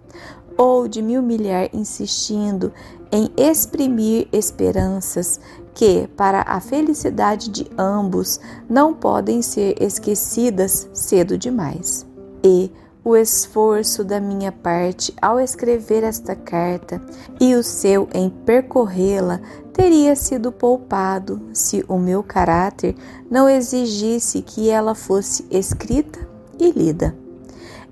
ou 0.57 0.87
de 0.87 1.01
me 1.01 1.17
humilhar 1.17 1.69
insistindo 1.73 2.71
em 3.11 3.29
exprimir 3.37 4.27
esperanças 4.31 5.39
que, 5.73 6.07
para 6.15 6.41
a 6.41 6.59
felicidade 6.59 7.49
de 7.49 7.67
ambos, 7.77 8.39
não 8.69 8.93
podem 8.93 9.41
ser 9.41 9.81
esquecidas 9.81 10.87
cedo 10.93 11.37
demais. 11.37 12.05
E 12.43 12.71
o 13.03 13.15
esforço 13.15 14.03
da 14.03 14.19
minha 14.19 14.51
parte 14.51 15.13
ao 15.21 15.39
escrever 15.39 16.03
esta 16.03 16.35
carta 16.35 17.01
e 17.39 17.53
o 17.55 17.63
seu 17.63 18.07
em 18.13 18.29
percorrê-la 18.29 19.41
teria 19.73 20.15
sido 20.15 20.51
poupado 20.51 21.41
se 21.51 21.83
o 21.87 21.97
meu 21.97 22.23
caráter 22.23 22.95
não 23.29 23.49
exigisse 23.49 24.41
que 24.41 24.69
ela 24.69 24.95
fosse 24.95 25.45
escrita 25.51 26.32
e 26.59 26.71
lida. 26.71 27.15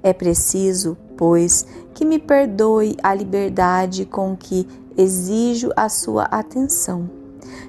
É 0.04 0.14
preciso, 0.14 0.98
pois, 1.16 1.66
que 1.94 2.04
me 2.04 2.18
perdoe 2.18 2.98
a 3.04 3.14
liberdade 3.14 4.06
com 4.06 4.36
que 4.36 4.68
exijo 4.98 5.72
a 5.76 5.90
sua 5.90 6.24
atenção. 6.24 7.10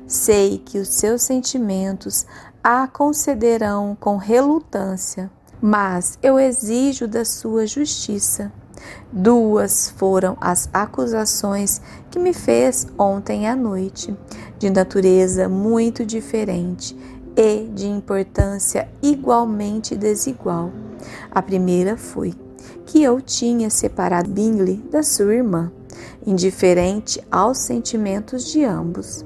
Sei 0.07 0.59
que 0.59 0.79
os 0.79 0.89
seus 0.89 1.23
sentimentos 1.23 2.27
a 2.63 2.87
concederão 2.87 3.97
com 3.99 4.17
relutância, 4.17 5.31
mas 5.61 6.19
eu 6.23 6.39
exijo 6.39 7.07
da 7.07 7.25
sua 7.25 7.67
justiça. 7.67 8.53
Duas 9.13 9.91
foram 9.91 10.37
as 10.41 10.69
acusações 10.73 11.81
que 12.11 12.19
me 12.19 12.33
fez 12.33 12.87
ontem 12.99 13.49
à 13.49 13.55
noite, 13.55 14.17
de 14.59 14.71
natureza 14.71 15.49
muito 15.49 16.05
diferente 16.05 16.97
e 17.37 17.69
de 17.75 17.87
importância 17.87 18.89
igualmente 19.03 19.97
desigual. 19.97 20.71
A 21.31 21.41
primeira 21.41 21.97
foi 21.97 22.35
que 22.87 23.03
eu 23.03 23.21
tinha 23.21 23.71
separado 23.71 24.31
Bingley 24.31 24.77
da 24.91 25.03
sua 25.03 25.35
irmã, 25.35 25.73
indiferente 26.27 27.23
aos 27.31 27.59
sentimentos 27.59 28.51
de 28.51 28.65
ambos, 28.65 29.25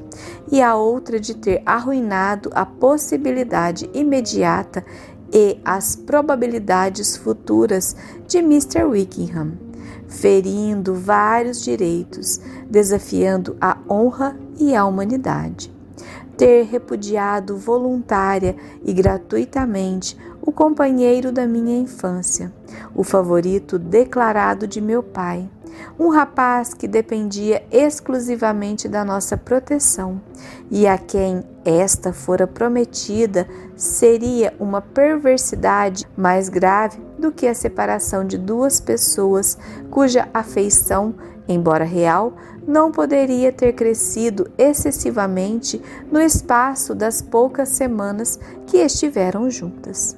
e 0.50 0.62
a 0.62 0.74
outra 0.74 1.18
de 1.18 1.34
ter 1.34 1.62
arruinado 1.66 2.50
a 2.54 2.64
possibilidade 2.64 3.90
imediata 3.92 4.84
e 5.32 5.58
as 5.64 5.96
probabilidades 5.96 7.16
futuras 7.16 7.96
de 8.26 8.38
Mr. 8.38 8.84
Wickham, 8.84 9.58
ferindo 10.08 10.94
vários 10.94 11.62
direitos, 11.62 12.40
desafiando 12.70 13.56
a 13.60 13.76
honra 13.88 14.38
e 14.58 14.74
a 14.74 14.86
humanidade. 14.86 15.75
Ter 16.36 16.64
repudiado 16.64 17.56
voluntária 17.56 18.56
e 18.84 18.92
gratuitamente 18.92 20.16
o 20.42 20.52
companheiro 20.52 21.32
da 21.32 21.46
minha 21.46 21.78
infância, 21.78 22.52
o 22.94 23.02
favorito 23.02 23.78
declarado 23.78 24.66
de 24.66 24.80
meu 24.80 25.02
pai, 25.02 25.48
um 25.98 26.08
rapaz 26.08 26.74
que 26.74 26.86
dependia 26.86 27.64
exclusivamente 27.70 28.88
da 28.88 29.04
nossa 29.04 29.36
proteção 29.36 30.20
e 30.70 30.86
a 30.86 30.96
quem 30.98 31.42
esta 31.64 32.12
fora 32.12 32.46
prometida 32.46 33.46
seria 33.74 34.54
uma 34.58 34.80
perversidade 34.80 36.06
mais 36.16 36.48
grave 36.48 36.98
do 37.18 37.32
que 37.32 37.46
a 37.46 37.54
separação 37.54 38.24
de 38.24 38.38
duas 38.38 38.80
pessoas 38.80 39.58
cuja 39.90 40.28
afeição, 40.32 41.14
embora 41.48 41.84
real, 41.84 42.34
não 42.66 42.90
poderia 42.90 43.52
ter 43.52 43.72
crescido 43.72 44.50
excessivamente 44.58 45.80
no 46.10 46.20
espaço 46.20 46.94
das 46.94 47.22
poucas 47.22 47.68
semanas 47.70 48.38
que 48.66 48.78
estiveram 48.78 49.50
juntas. 49.50 50.16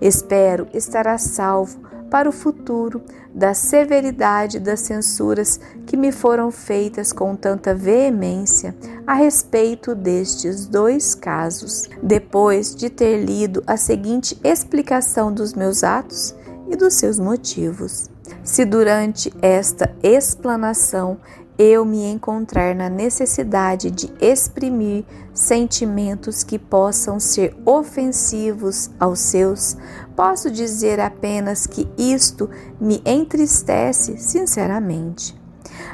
Espero 0.00 0.68
estar 0.72 1.06
a 1.08 1.18
salvo 1.18 1.80
para 2.10 2.28
o 2.28 2.32
futuro 2.32 3.00
da 3.34 3.54
severidade 3.54 4.60
das 4.60 4.80
censuras 4.80 5.58
que 5.86 5.96
me 5.96 6.12
foram 6.12 6.50
feitas 6.50 7.10
com 7.10 7.34
tanta 7.34 7.74
veemência 7.74 8.76
a 9.06 9.14
respeito 9.14 9.94
destes 9.94 10.66
dois 10.66 11.14
casos, 11.14 11.88
depois 12.02 12.74
de 12.74 12.90
ter 12.90 13.24
lido 13.24 13.62
a 13.66 13.78
seguinte 13.78 14.38
explicação 14.44 15.32
dos 15.32 15.54
meus 15.54 15.82
atos 15.82 16.34
e 16.68 16.76
dos 16.76 16.94
seus 16.94 17.18
motivos. 17.18 18.10
Se 18.44 18.64
durante 18.64 19.32
esta 19.40 19.94
explanação 20.02 21.18
eu 21.58 21.84
me 21.84 22.04
encontrar 22.04 22.74
na 22.74 22.88
necessidade 22.88 23.90
de 23.90 24.12
exprimir 24.20 25.04
sentimentos 25.34 26.42
que 26.42 26.58
possam 26.58 27.20
ser 27.20 27.54
ofensivos 27.64 28.90
aos 28.98 29.20
seus, 29.20 29.76
posso 30.16 30.50
dizer 30.50 30.98
apenas 30.98 31.66
que 31.66 31.88
isto 31.96 32.48
me 32.80 33.02
entristece 33.04 34.16
sinceramente. 34.16 35.40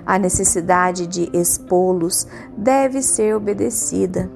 A 0.06 0.18
necessidade 0.18 1.06
de 1.06 1.28
expô-los 1.32 2.26
deve 2.56 3.02
ser 3.02 3.34
obedecida 3.34 4.30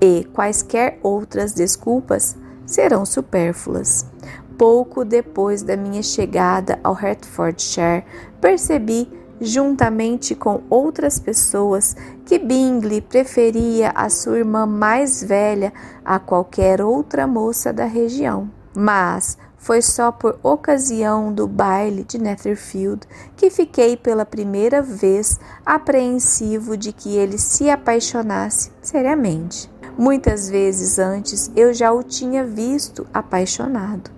e 0.00 0.24
quaisquer 0.32 0.98
outras 1.02 1.52
desculpas 1.52 2.36
serão 2.66 3.04
supérfluas. 3.04 4.06
Pouco 4.58 5.04
depois 5.04 5.62
da 5.62 5.76
minha 5.76 6.02
chegada 6.02 6.78
ao 6.82 6.94
Hertfordshire, 6.94 8.04
percebi 8.40 9.08
juntamente 9.42 10.34
com 10.34 10.62
outras 10.70 11.18
pessoas, 11.18 11.96
que 12.24 12.38
Bingley 12.38 13.00
preferia 13.00 13.90
a 13.94 14.08
sua 14.08 14.38
irmã 14.38 14.64
mais 14.64 15.22
velha 15.22 15.72
a 16.04 16.18
qualquer 16.18 16.80
outra 16.80 17.26
moça 17.26 17.72
da 17.72 17.84
região. 17.84 18.48
Mas 18.74 19.36
foi 19.58 19.80
só 19.80 20.10
por 20.10 20.38
ocasião 20.42 21.32
do 21.32 21.46
baile 21.46 22.04
de 22.04 22.18
Netherfield 22.18 23.06
que 23.36 23.50
fiquei 23.50 23.96
pela 23.96 24.24
primeira 24.24 24.82
vez 24.82 25.38
apreensivo 25.64 26.76
de 26.76 26.92
que 26.92 27.16
ele 27.16 27.38
se 27.38 27.70
apaixonasse 27.70 28.72
seriamente. 28.80 29.70
Muitas 29.96 30.48
vezes 30.48 30.98
antes 30.98 31.50
eu 31.54 31.72
já 31.72 31.92
o 31.92 32.02
tinha 32.02 32.44
visto 32.44 33.06
apaixonado. 33.12 34.10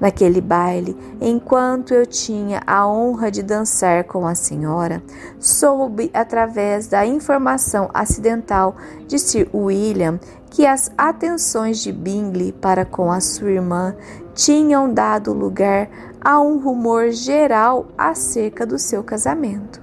Naquele 0.00 0.40
baile, 0.40 0.96
enquanto 1.20 1.94
eu 1.94 2.06
tinha 2.06 2.62
a 2.66 2.86
honra 2.86 3.30
de 3.30 3.42
dançar 3.42 4.04
com 4.04 4.26
a 4.26 4.34
senhora, 4.34 5.02
soube 5.38 6.10
através 6.12 6.86
da 6.86 7.06
informação 7.06 7.90
acidental 7.92 8.76
de 9.06 9.18
Sir 9.18 9.48
William 9.54 10.18
que 10.50 10.66
as 10.66 10.90
atenções 10.96 11.80
de 11.80 11.90
Bingley 11.90 12.52
para 12.52 12.84
com 12.84 13.10
a 13.10 13.20
sua 13.20 13.50
irmã 13.50 13.96
tinham 14.34 14.92
dado 14.92 15.32
lugar 15.32 15.88
a 16.20 16.40
um 16.40 16.58
rumor 16.58 17.10
geral 17.10 17.86
acerca 17.98 18.64
do 18.64 18.78
seu 18.78 19.02
casamento. 19.02 19.82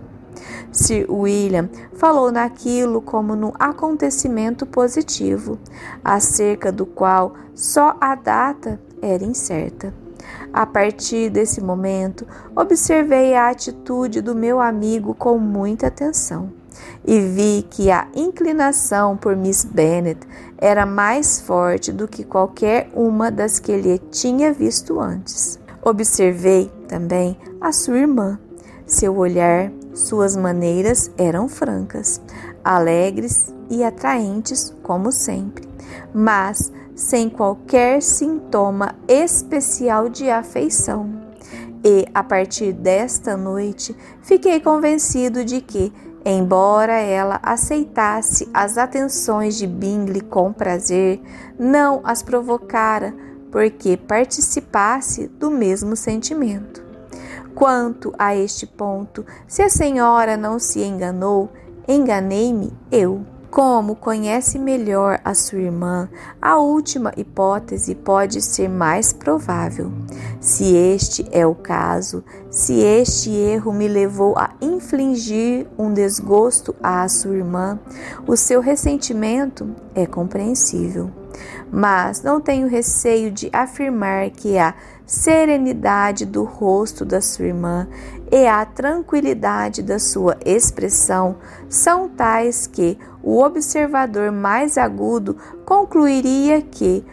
Sir 0.71 1.05
William 1.11 1.69
falou 1.93 2.31
naquilo 2.31 3.01
como 3.01 3.35
num 3.35 3.51
acontecimento 3.59 4.65
positivo, 4.65 5.59
acerca 6.03 6.71
do 6.71 6.85
qual 6.85 7.33
só 7.53 7.97
a 7.99 8.15
data 8.15 8.79
era 9.01 9.23
incerta. 9.23 9.93
A 10.53 10.65
partir 10.65 11.29
desse 11.29 11.61
momento, 11.61 12.27
observei 12.55 13.33
a 13.33 13.49
atitude 13.49 14.21
do 14.21 14.35
meu 14.35 14.59
amigo 14.59 15.13
com 15.15 15.37
muita 15.37 15.87
atenção 15.87 16.51
e 17.05 17.19
vi 17.19 17.65
que 17.69 17.89
a 17.89 18.07
inclinação 18.15 19.17
por 19.17 19.35
Miss 19.35 19.63
Bennet 19.63 20.19
era 20.57 20.85
mais 20.85 21.41
forte 21.41 21.91
do 21.91 22.07
que 22.07 22.23
qualquer 22.23 22.89
uma 22.93 23.31
das 23.31 23.59
que 23.59 23.71
ele 23.71 23.97
tinha 24.11 24.53
visto 24.53 24.99
antes. 24.99 25.59
Observei 25.81 26.71
também 26.87 27.37
a 27.59 27.71
sua 27.71 27.99
irmã. 27.99 28.39
Seu 28.85 29.17
olhar, 29.17 29.71
suas 29.93 30.35
maneiras 30.35 31.09
eram 31.17 31.47
francas, 31.47 32.21
alegres 32.63 33.53
e 33.69 33.83
atraentes 33.83 34.75
como 34.83 35.11
sempre, 35.11 35.67
mas 36.13 36.71
sem 37.01 37.27
qualquer 37.27 37.99
sintoma 37.99 38.93
especial 39.07 40.07
de 40.07 40.29
afeição. 40.29 41.09
E 41.83 42.05
a 42.13 42.23
partir 42.23 42.73
desta 42.73 43.35
noite 43.35 43.95
fiquei 44.21 44.59
convencido 44.59 45.43
de 45.43 45.61
que, 45.61 45.91
embora 46.23 46.93
ela 46.93 47.39
aceitasse 47.41 48.47
as 48.53 48.77
atenções 48.77 49.57
de 49.57 49.65
Bingley 49.65 50.21
com 50.21 50.53
prazer, 50.53 51.19
não 51.57 52.01
as 52.03 52.21
provocara 52.21 53.15
porque 53.51 53.97
participasse 53.97 55.27
do 55.27 55.49
mesmo 55.49 55.95
sentimento. 55.95 56.85
Quanto 57.55 58.13
a 58.17 58.35
este 58.35 58.67
ponto, 58.67 59.25
se 59.47 59.63
a 59.63 59.69
senhora 59.69 60.37
não 60.37 60.59
se 60.59 60.83
enganou, 60.83 61.49
enganei-me 61.87 62.71
eu. 62.91 63.25
Como 63.51 63.97
conhece 63.97 64.57
melhor 64.57 65.19
a 65.25 65.33
sua 65.33 65.59
irmã, 65.59 66.07
a 66.41 66.57
última 66.57 67.11
hipótese 67.17 67.93
pode 67.93 68.41
ser 68.41 68.69
mais 68.69 69.11
provável. 69.11 69.91
Se 70.39 70.73
este 70.73 71.27
é 71.33 71.45
o 71.45 71.53
caso, 71.53 72.23
se 72.49 72.79
este 72.79 73.29
erro 73.29 73.73
me 73.73 73.89
levou 73.89 74.37
a 74.37 74.51
infligir 74.61 75.67
um 75.77 75.93
desgosto 75.93 76.73
à 76.81 77.05
sua 77.09 77.35
irmã, 77.35 77.77
o 78.25 78.37
seu 78.37 78.61
ressentimento 78.61 79.75
é 79.93 80.05
compreensível. 80.05 81.11
Mas 81.69 82.23
não 82.23 82.39
tenho 82.39 82.69
receio 82.69 83.31
de 83.31 83.49
afirmar 83.51 84.29
que 84.29 84.57
a 84.57 84.73
serenidade 85.05 86.25
do 86.25 86.45
rosto 86.45 87.03
da 87.03 87.19
sua 87.19 87.47
irmã 87.47 87.85
e 88.31 88.47
a 88.47 88.65
tranquilidade 88.65 89.83
da 89.83 89.99
sua 89.99 90.37
expressão 90.45 91.35
são 91.67 92.07
tais 92.07 92.65
que 92.65 92.97
o 93.21 93.41
observador 93.43 94.31
mais 94.31 94.77
agudo 94.77 95.35
concluiria 95.65 96.61
que, 96.61 97.03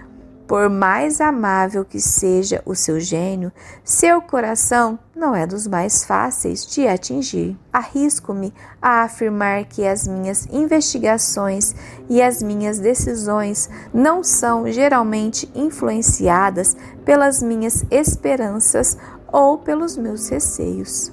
por 0.47 0.70
mais 0.70 1.20
amável 1.20 1.85
que 1.85 2.01
seja 2.01 2.62
o 2.65 2.74
seu 2.74 3.01
gênio, 3.01 3.53
seu 3.85 4.23
coração 4.23 4.99
não 5.15 5.35
é 5.35 5.47
dos 5.47 5.66
mais 5.66 6.05
fáceis 6.05 6.65
de 6.65 6.86
atingir. 6.86 7.59
Arrisco-me 7.73 8.55
a 8.81 9.03
afirmar 9.03 9.65
que 9.65 9.85
as 9.85 10.07
minhas 10.07 10.47
investigações 10.51 11.74
e 12.09 12.23
as 12.23 12.40
minhas 12.40 12.78
decisões 12.78 13.69
não 13.93 14.23
são 14.23 14.70
geralmente 14.70 15.51
influenciadas 15.55 16.77
pelas 17.05 17.43
minhas 17.43 17.85
esperanças 17.90 18.97
ou 19.33 19.59
pelos 19.59 19.97
meus 19.97 20.29
receios. 20.29 21.13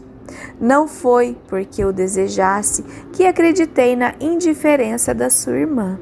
Não 0.60 0.88
foi 0.88 1.38
porque 1.48 1.84
eu 1.84 1.94
desejasse 1.94 2.84
que 3.14 3.26
acreditei 3.26 3.96
na 3.96 4.16
indiferença 4.20 5.14
da 5.14 5.30
sua 5.30 5.58
irmã. 5.58 6.00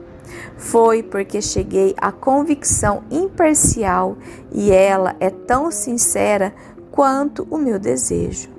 Foi 0.58 1.04
porque 1.04 1.42
cheguei 1.42 1.94
à 1.98 2.12
convicção 2.12 3.04
imparcial 3.12 4.18
e 4.52 4.72
ela 4.72 5.16
é 5.20 5.30
tão 5.30 5.70
sincera 5.72 6.54
quanto 6.92 7.48
o 7.50 7.58
meu 7.58 7.78
desejo. 7.78 8.50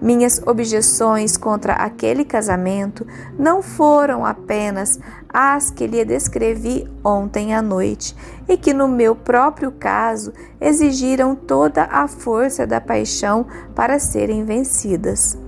Minhas 0.00 0.42
objeções 0.46 1.36
contra 1.36 1.74
aquele 1.74 2.24
casamento 2.24 3.06
não 3.38 3.62
foram 3.62 4.24
apenas 4.24 4.98
as 5.32 5.70
que 5.70 5.86
lhe 5.86 6.04
descrevi 6.04 6.90
ontem 7.04 7.54
à 7.54 7.62
noite 7.62 8.16
e 8.48 8.56
que, 8.56 8.74
no 8.74 8.88
meu 8.88 9.14
próprio 9.14 9.70
caso, 9.70 10.32
exigiram 10.60 11.34
toda 11.34 11.84
a 11.84 12.08
força 12.08 12.66
da 12.66 12.80
paixão 12.80 13.46
para 13.74 13.98
serem 13.98 14.44
vencidas. 14.44 15.38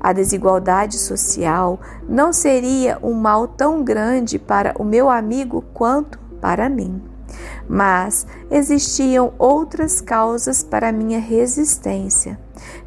A 0.00 0.12
desigualdade 0.12 0.98
social 0.98 1.80
não 2.08 2.32
seria 2.32 2.98
um 3.02 3.14
mal 3.14 3.46
tão 3.46 3.84
grande 3.84 4.38
para 4.38 4.74
o 4.78 4.84
meu 4.84 5.08
amigo 5.08 5.62
quanto 5.72 6.18
para 6.40 6.68
mim. 6.68 7.00
Mas 7.68 8.26
existiam 8.50 9.32
outras 9.38 10.00
causas 10.00 10.62
para 10.62 10.92
minha 10.92 11.18
resistência, 11.18 12.38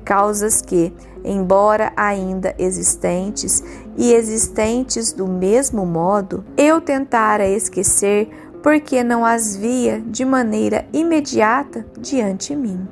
causas 0.04 0.62
que, 0.62 0.94
embora 1.24 1.92
ainda 1.96 2.54
existentes 2.60 3.64
e 3.98 4.14
existentes 4.14 5.14
do 5.14 5.28
mesmo 5.28 5.86
modo, 5.86 6.44
eu 6.58 6.82
tentara 6.82 7.48
esquecer 7.48 8.30
porque 8.62 9.04
não 9.04 9.24
as 9.24 9.56
via 9.56 10.02
de 10.02 10.26
maneira 10.26 10.88
imediata 10.92 11.86
diante 12.00 12.56
mim. 12.56 12.88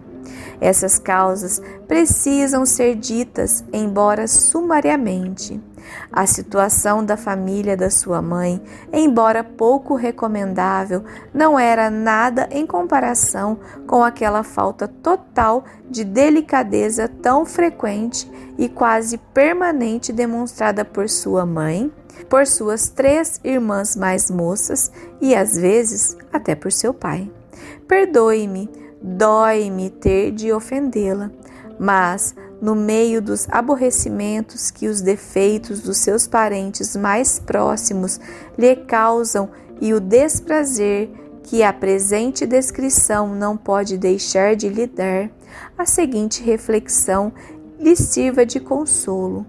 Essas 0.62 0.98
causas 1.00 1.62
precisam 1.88 2.66
ser 2.66 2.96
ditas, 2.96 3.64
embora 3.74 4.28
sumariamente. 4.28 5.60
A 6.12 6.26
situação 6.26 7.04
da 7.04 7.18
família 7.18 7.76
da 7.76 7.90
sua 7.90 8.22
mãe, 8.22 8.62
embora 8.92 9.44
pouco 9.44 9.96
recomendável, 9.96 11.04
não 11.34 11.60
era 11.60 11.90
nada 11.90 12.48
em 12.52 12.66
comparação 12.66 13.60
com 13.88 14.04
aquela 14.04 14.44
falta 14.44 14.88
total 14.88 15.64
de 15.90 16.04
delicadeza 16.04 17.08
tão 17.08 17.46
frequente 17.46 18.30
e 18.58 18.70
quase 18.70 19.18
permanente 19.18 20.12
demonstrada 20.12 20.86
por 20.86 21.10
sua 21.10 21.46
mãe, 21.46 21.92
por 22.30 22.46
suas 22.48 22.90
três 22.90 23.40
irmãs 23.44 23.96
mais 23.96 24.30
moças 24.30 24.92
e 25.20 25.36
às 25.36 25.58
vezes 25.58 26.18
até 26.32 26.56
por 26.56 26.72
seu 26.72 26.94
pai. 26.94 27.32
Perdoe-me 27.88 28.84
Dói-me 29.06 29.90
ter 29.90 30.32
de 30.32 30.54
ofendê-la, 30.54 31.30
mas 31.78 32.34
no 32.64 32.76
meio 32.76 33.22
dos 33.22 33.46
aborrecimentos 33.52 34.72
que 34.72 34.88
os 34.88 35.02
defeitos 35.02 35.82
dos 35.82 35.98
seus 35.98 36.26
parentes 36.26 36.96
mais 36.96 37.38
próximos 37.38 38.22
lhe 38.58 38.74
causam 38.74 39.50
e 39.82 39.94
o 39.94 40.00
desprazer 40.00 41.10
que 41.44 41.62
a 41.62 41.74
presente 41.74 42.46
descrição 42.46 43.36
não 43.36 43.58
pode 43.58 43.98
deixar 43.98 44.56
de 44.56 44.70
lhe 44.70 44.88
dar, 44.88 45.30
a 45.78 45.86
seguinte 45.86 46.42
reflexão 46.42 47.34
lhe 47.78 47.98
sirva 47.98 48.46
de 48.46 48.62
consolo. 48.62 49.46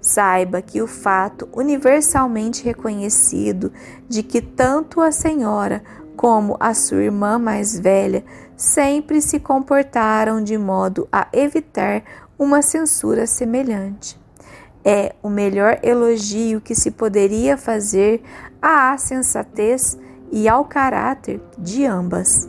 Saiba 0.00 0.60
que 0.60 0.82
o 0.82 0.88
fato 0.88 1.48
universalmente 1.52 2.64
reconhecido 2.64 3.72
de 4.08 4.24
que 4.24 4.40
tanto 4.40 5.00
a 5.00 5.12
senhora 5.12 5.84
como 6.16 6.56
a 6.58 6.74
sua 6.74 7.04
irmã 7.04 7.38
mais 7.38 7.78
velha 7.78 8.24
sempre 8.56 9.20
se 9.20 9.38
comportaram 9.38 10.42
de 10.42 10.56
modo 10.56 11.06
a 11.12 11.28
evitar 11.32 12.02
uma 12.38 12.62
censura 12.62 13.26
semelhante. 13.26 14.18
É 14.84 15.14
o 15.22 15.28
melhor 15.28 15.80
elogio 15.82 16.60
que 16.60 16.74
se 16.74 16.90
poderia 16.90 17.56
fazer 17.56 18.22
à 18.62 18.96
sensatez 18.96 19.98
e 20.30 20.48
ao 20.48 20.64
caráter 20.64 21.40
de 21.58 21.84
ambas. 21.84 22.48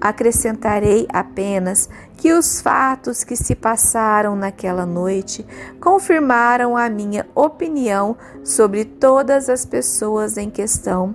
Acrescentarei 0.00 1.06
apenas 1.10 1.88
que 2.16 2.32
os 2.32 2.60
fatos 2.60 3.24
que 3.24 3.36
se 3.36 3.54
passaram 3.54 4.36
naquela 4.36 4.84
noite 4.84 5.46
confirmaram 5.80 6.76
a 6.76 6.90
minha 6.90 7.26
opinião 7.34 8.16
sobre 8.44 8.84
todas 8.84 9.48
as 9.48 9.64
pessoas 9.64 10.36
em 10.36 10.50
questão 10.50 11.14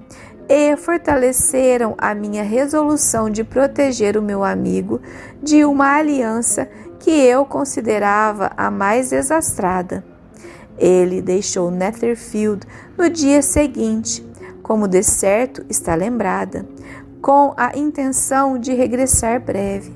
e 0.49 0.75
fortaleceram 0.77 1.93
a 1.97 2.15
minha 2.15 2.43
resolução 2.43 3.29
de 3.29 3.43
proteger 3.43 4.17
o 4.17 4.21
meu 4.21 4.43
amigo 4.43 5.01
de 5.43 5.65
uma 5.65 5.97
aliança 5.97 6.69
que 7.07 7.11
eu 7.11 7.45
considerava 7.45 8.51
a 8.57 8.69
mais 8.69 9.11
desastrada. 9.11 10.03
Ele 10.77 11.21
deixou 11.21 11.71
Netherfield 11.71 12.67
no 12.97 13.09
dia 13.09 13.41
seguinte, 13.41 14.29
como 14.61 14.89
de 14.89 15.01
certo 15.01 15.65
está 15.69 15.95
lembrada, 15.95 16.67
com 17.21 17.53
a 17.55 17.77
intenção 17.77 18.59
de 18.59 18.73
regressar 18.73 19.39
breve. 19.39 19.95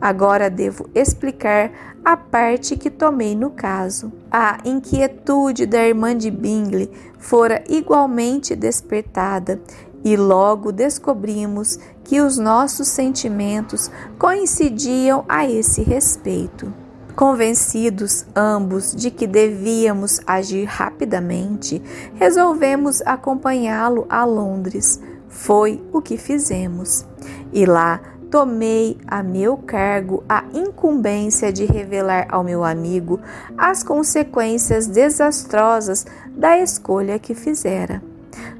Agora 0.00 0.48
devo 0.48 0.88
explicar 0.94 1.70
a 2.02 2.16
parte 2.16 2.74
que 2.74 2.88
tomei 2.88 3.36
no 3.36 3.50
caso. 3.50 4.10
A 4.30 4.56
inquietude 4.64 5.66
da 5.66 5.86
irmã 5.86 6.16
de 6.16 6.30
Bingley 6.30 6.90
fora 7.18 7.62
igualmente 7.68 8.56
despertada 8.56 9.60
e 10.02 10.16
logo 10.16 10.72
descobrimos 10.72 11.78
que 12.06 12.20
os 12.20 12.38
nossos 12.38 12.86
sentimentos 12.86 13.90
coincidiam 14.16 15.24
a 15.28 15.44
esse 15.44 15.82
respeito. 15.82 16.72
Convencidos 17.16 18.24
ambos 18.34 18.94
de 18.94 19.10
que 19.10 19.26
devíamos 19.26 20.20
agir 20.24 20.66
rapidamente, 20.66 21.82
resolvemos 22.14 23.02
acompanhá-lo 23.02 24.06
a 24.08 24.24
Londres. 24.24 25.00
Foi 25.28 25.82
o 25.92 26.00
que 26.00 26.16
fizemos. 26.16 27.04
E 27.52 27.66
lá 27.66 28.00
tomei 28.30 28.96
a 29.06 29.22
meu 29.22 29.56
cargo 29.56 30.22
a 30.28 30.44
incumbência 30.54 31.52
de 31.52 31.64
revelar 31.64 32.26
ao 32.28 32.44
meu 32.44 32.62
amigo 32.64 33.18
as 33.58 33.82
consequências 33.82 34.86
desastrosas 34.86 36.06
da 36.28 36.58
escolha 36.58 37.18
que 37.18 37.34
fizera. 37.34 38.00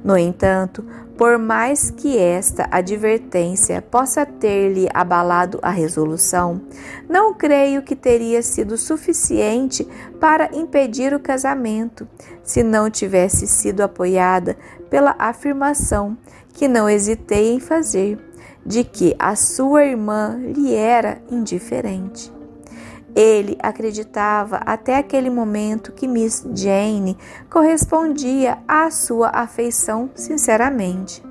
No 0.03 0.17
entanto, 0.17 0.83
por 1.17 1.39
mais 1.39 1.89
que 1.89 2.17
esta 2.17 2.67
advertência 2.69 3.81
possa 3.81 4.23
ter-lhe 4.23 4.87
abalado 4.93 5.57
a 5.63 5.71
resolução, 5.71 6.61
não 7.09 7.33
creio 7.33 7.81
que 7.81 7.95
teria 7.95 8.43
sido 8.43 8.77
suficiente 8.77 9.83
para 10.19 10.55
impedir 10.55 11.13
o 11.13 11.19
casamento, 11.19 12.07
se 12.43 12.61
não 12.61 12.89
tivesse 12.89 13.47
sido 13.47 13.81
apoiada 13.81 14.55
pela 14.91 15.15
afirmação, 15.17 16.15
que 16.53 16.67
não 16.67 16.87
hesitei 16.87 17.51
em 17.51 17.59
fazer, 17.59 18.19
de 18.63 18.83
que 18.83 19.15
a 19.17 19.35
sua 19.35 19.85
irmã 19.85 20.37
lhe 20.37 20.73
era 20.75 21.19
indiferente. 21.31 22.36
Ele 23.17 23.57
acreditava 23.63 24.57
até 24.57 24.95
aquele 24.95 25.31
momento 25.31 25.91
que 25.91 26.07
Miss 26.07 26.45
Jane 26.53 27.17
correspondia 27.49 28.59
à 28.67 28.91
sua 28.91 29.29
afeição 29.29 30.07
sinceramente, 30.13 31.25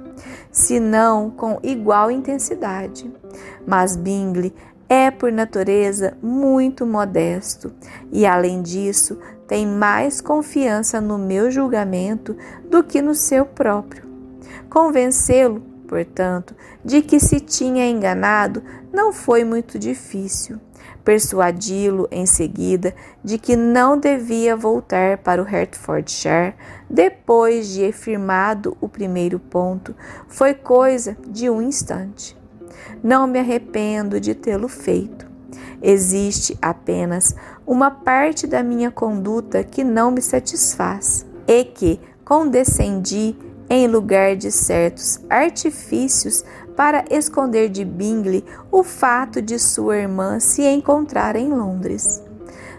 se 0.51 0.81
não 0.81 1.31
com 1.31 1.61
igual 1.63 2.11
intensidade. 2.11 3.09
Mas 3.65 3.95
Bingley 3.95 4.53
é 4.89 5.13
por 5.13 5.31
natureza 5.31 6.19
muito 6.21 6.85
modesto 6.85 7.73
e, 8.11 8.27
além 8.27 8.63
disso, 8.63 9.17
tem 9.47 9.65
mais 9.65 10.21
confiança 10.21 11.01
no 11.01 11.17
meu 11.17 11.53
julgamento 11.53 12.37
do 12.69 12.83
que 12.83 13.01
no 13.01 13.15
seu 13.15 13.47
próprio. 13.47 14.03
Convencê-lo, 14.69 15.61
portanto, 15.87 16.53
de 16.85 17.01
que 17.01 17.21
se 17.21 17.39
tinha 17.39 17.89
enganado 17.89 18.61
não 18.93 19.13
foi 19.13 19.45
muito 19.45 19.79
difícil. 19.79 20.59
Persuadi-lo 21.07 22.09
em 22.11 22.27
seguida 22.27 22.93
de 23.23 23.39
que 23.39 23.55
não 23.55 23.97
devia 23.97 24.57
voltar 24.57 25.19
para 25.19 25.41
o 25.41 25.45
Hertfordshire 25.45 26.55
depois 26.91 27.69
de 27.69 27.93
firmado 27.93 28.77
o 28.81 28.89
primeiro 28.89 29.39
ponto 29.39 29.95
foi 30.27 30.53
coisa 30.53 31.17
de 31.29 31.49
um 31.49 31.63
instante. 31.63 32.37
Não 33.05 33.29
me 33.29 33.39
arrependo 33.39 34.19
de 34.19 34.35
tê-lo 34.35 34.67
feito. 34.67 35.31
Existe 35.81 36.59
apenas 36.61 37.37
uma 37.65 37.89
parte 37.89 38.45
da 38.45 38.61
minha 38.65 38.91
conduta 38.91 39.63
que 39.63 39.85
não 39.85 40.11
me 40.11 40.21
satisfaz 40.21 41.25
e 41.47 41.63
que 41.63 42.01
condescendi 42.25 43.37
em 43.71 43.87
lugar 43.87 44.35
de 44.35 44.51
certos 44.51 45.21
artifícios 45.31 46.45
para 46.77 47.05
esconder 47.11 47.71
de 47.71 47.85
Bingley 47.85 48.45
o 48.71 48.83
fato 48.83 49.41
de 49.41 49.59
sua 49.59 49.97
irmã 49.97 50.39
se 50.39 50.63
encontrar 50.63 51.35
em 51.35 51.49
Londres. 51.49 52.23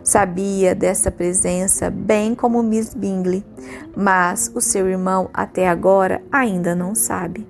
Sabia 0.04 0.74
dessa 0.74 1.12
presença 1.12 1.90
bem 1.90 2.34
como 2.34 2.64
Miss 2.64 2.94
Bingley, 2.94 3.44
mas 3.94 4.50
o 4.56 4.62
seu 4.62 4.88
irmão 4.88 5.30
até 5.34 5.68
agora 5.68 6.22
ainda 6.32 6.74
não 6.74 6.96
sabe. 6.96 7.46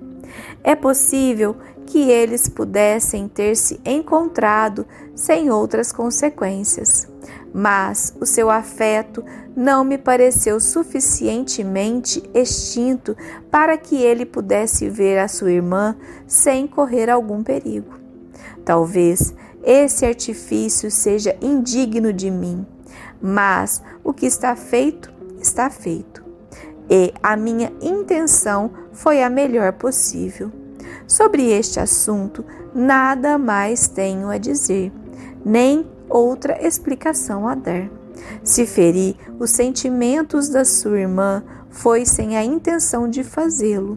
É 0.64 0.74
possível 0.74 1.54
que 1.88 2.10
eles 2.10 2.50
pudessem 2.50 3.26
ter 3.26 3.56
se 3.56 3.80
encontrado 3.82 4.86
sem 5.14 5.50
outras 5.50 5.90
consequências, 5.90 7.08
mas 7.52 8.14
o 8.20 8.26
seu 8.26 8.50
afeto 8.50 9.24
não 9.56 9.82
me 9.82 9.96
pareceu 9.96 10.60
suficientemente 10.60 12.22
extinto 12.34 13.16
para 13.50 13.78
que 13.78 13.96
ele 13.96 14.26
pudesse 14.26 14.86
ver 14.90 15.18
a 15.18 15.28
sua 15.28 15.50
irmã 15.50 15.96
sem 16.26 16.66
correr 16.66 17.08
algum 17.08 17.42
perigo. 17.42 17.94
Talvez 18.66 19.34
esse 19.64 20.04
artifício 20.04 20.90
seja 20.90 21.34
indigno 21.40 22.12
de 22.12 22.30
mim, 22.30 22.66
mas 23.18 23.82
o 24.04 24.12
que 24.12 24.26
está 24.26 24.54
feito, 24.54 25.10
está 25.40 25.70
feito. 25.70 26.22
E 26.90 27.14
a 27.22 27.34
minha 27.34 27.72
intenção 27.80 28.70
foi 28.92 29.22
a 29.22 29.30
melhor 29.30 29.72
possível. 29.72 30.52
Sobre 31.08 31.50
este 31.50 31.80
assunto, 31.80 32.44
nada 32.74 33.38
mais 33.38 33.88
tenho 33.88 34.28
a 34.28 34.36
dizer, 34.36 34.92
nem 35.42 35.86
outra 36.06 36.62
explicação 36.64 37.48
a 37.48 37.54
dar. 37.54 37.88
Se 38.44 38.66
feri 38.66 39.16
os 39.38 39.50
sentimentos 39.50 40.50
da 40.50 40.66
sua 40.66 41.00
irmã, 41.00 41.42
foi 41.70 42.04
sem 42.04 42.36
a 42.36 42.44
intenção 42.44 43.08
de 43.08 43.24
fazê-lo. 43.24 43.96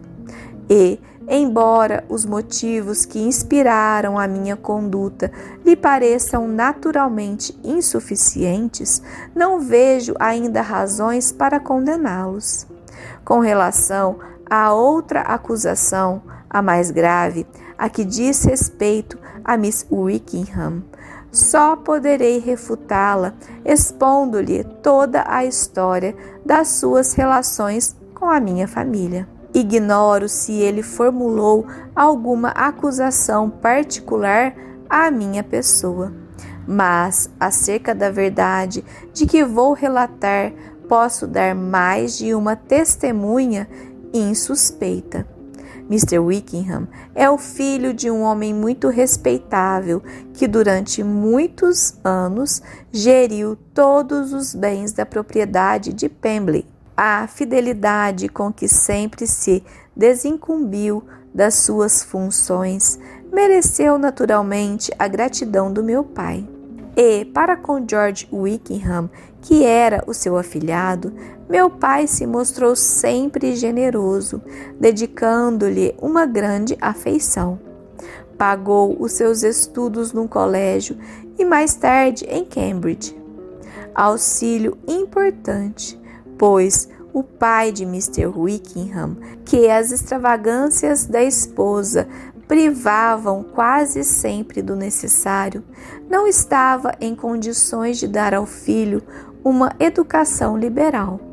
E, 0.69 1.01
embora 1.27 2.05
os 2.07 2.25
motivos 2.25 3.03
que 3.03 3.19
inspiraram 3.19 4.17
a 4.17 4.25
minha 4.25 4.55
conduta 4.55 5.29
lhe 5.65 5.75
pareçam 5.75 6.47
naturalmente 6.47 7.59
insuficientes, 7.61 9.01
não 9.35 9.59
vejo 9.59 10.15
ainda 10.17 10.61
razões 10.61 11.29
para 11.29 11.59
condená-los. 11.59 12.65
Com 13.25 13.39
relação 13.39 14.17
à 14.49 14.73
outra 14.73 15.21
acusação, 15.21 16.21
a 16.51 16.61
mais 16.61 16.91
grave, 16.91 17.47
a 17.77 17.89
que 17.89 18.03
diz 18.03 18.43
respeito 18.43 19.17
a 19.43 19.55
Miss 19.55 19.87
Wickham, 19.89 20.83
só 21.31 21.77
poderei 21.77 22.39
refutá-la 22.39 23.33
expondo-lhe 23.63 24.65
toda 24.83 25.23
a 25.25 25.45
história 25.45 26.13
das 26.45 26.67
suas 26.67 27.13
relações 27.13 27.95
com 28.13 28.29
a 28.29 28.39
minha 28.39 28.67
família. 28.67 29.27
Ignoro 29.53 30.27
se 30.27 30.53
ele 30.53 30.83
formulou 30.83 31.65
alguma 31.95 32.49
acusação 32.49 33.49
particular 33.49 34.53
à 34.89 35.09
minha 35.09 35.43
pessoa, 35.43 36.13
mas 36.67 37.29
acerca 37.39 37.95
da 37.95 38.09
verdade 38.09 38.83
de 39.13 39.25
que 39.25 39.43
vou 39.43 39.73
relatar, 39.73 40.51
posso 40.87 41.25
dar 41.27 41.55
mais 41.55 42.17
de 42.17 42.35
uma 42.35 42.55
testemunha 42.55 43.67
insuspeita. 44.13 45.25
Mr. 45.91 46.19
Wickham 46.19 46.87
é 47.13 47.29
o 47.29 47.37
filho 47.37 47.93
de 47.93 48.09
um 48.09 48.21
homem 48.21 48.53
muito 48.53 48.87
respeitável 48.87 50.01
que 50.33 50.47
durante 50.47 51.03
muitos 51.03 51.95
anos 52.01 52.61
geriu 52.93 53.57
todos 53.73 54.31
os 54.31 54.55
bens 54.55 54.93
da 54.93 55.05
propriedade 55.05 55.91
de 55.91 56.07
Pembley. 56.07 56.65
A 56.95 57.27
fidelidade 57.27 58.29
com 58.29 58.53
que 58.53 58.69
sempre 58.69 59.27
se 59.27 59.61
desincumbiu 59.93 61.03
das 61.35 61.55
suas 61.55 62.01
funções 62.01 62.97
mereceu 63.29 63.97
naturalmente 63.97 64.93
a 64.97 65.09
gratidão 65.09 65.73
do 65.73 65.83
meu 65.83 66.05
pai. 66.05 66.47
E, 66.95 67.25
para 67.25 67.57
com 67.57 67.85
George 67.85 68.29
Wickham, 68.31 69.09
que 69.41 69.65
era 69.65 70.03
o 70.07 70.13
seu 70.13 70.37
afilhado, 70.37 71.13
meu 71.51 71.69
pai 71.69 72.07
se 72.07 72.25
mostrou 72.25 72.77
sempre 72.77 73.57
generoso, 73.57 74.41
dedicando-lhe 74.79 75.93
uma 76.01 76.25
grande 76.25 76.77
afeição. 76.79 77.59
Pagou 78.37 78.95
os 78.97 79.11
seus 79.11 79.43
estudos 79.43 80.13
num 80.13 80.29
colégio 80.29 80.97
e 81.37 81.43
mais 81.43 81.75
tarde 81.75 82.25
em 82.29 82.45
Cambridge. 82.45 83.13
Auxílio 83.93 84.77
importante, 84.87 85.99
pois 86.37 86.87
o 87.11 87.21
pai 87.21 87.73
de 87.73 87.83
Mr. 87.83 88.27
Wickham, 88.27 89.17
que 89.43 89.69
as 89.69 89.91
extravagâncias 89.91 91.05
da 91.05 91.21
esposa 91.21 92.07
privavam 92.47 93.43
quase 93.43 94.05
sempre 94.05 94.61
do 94.61 94.73
necessário, 94.73 95.65
não 96.09 96.25
estava 96.25 96.93
em 97.01 97.13
condições 97.13 97.97
de 97.97 98.07
dar 98.07 98.33
ao 98.33 98.45
filho 98.45 99.03
uma 99.43 99.75
educação 99.81 100.57
liberal. 100.57 101.30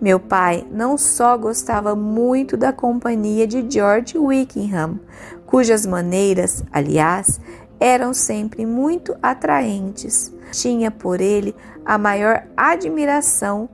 Meu 0.00 0.18
pai 0.18 0.66
não 0.70 0.96
só 0.96 1.36
gostava 1.36 1.94
muito 1.94 2.56
da 2.56 2.72
companhia 2.72 3.46
de 3.46 3.64
George 3.68 4.16
Wickham, 4.16 4.98
cujas 5.44 5.84
maneiras, 5.84 6.64
aliás, 6.72 7.38
eram 7.78 8.14
sempre 8.14 8.64
muito 8.64 9.14
atraentes. 9.22 10.32
Tinha 10.52 10.90
por 10.90 11.20
ele 11.20 11.54
a 11.84 11.98
maior 11.98 12.44
admiração 12.56 13.68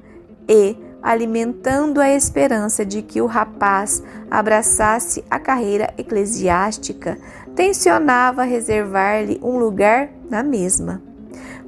e, 0.48 0.77
alimentando 1.01 2.01
a 2.01 2.11
esperança 2.11 2.85
de 2.85 3.03
que 3.03 3.20
o 3.20 3.27
rapaz 3.27 4.03
abraçasse 4.28 5.24
a 5.31 5.39
carreira 5.39 5.94
eclesiástica, 5.97 7.19
tensionava 7.55 8.43
reservar-lhe 8.43 9.39
um 9.43 9.59
lugar 9.59 10.11
na 10.28 10.43
mesma. 10.43 11.01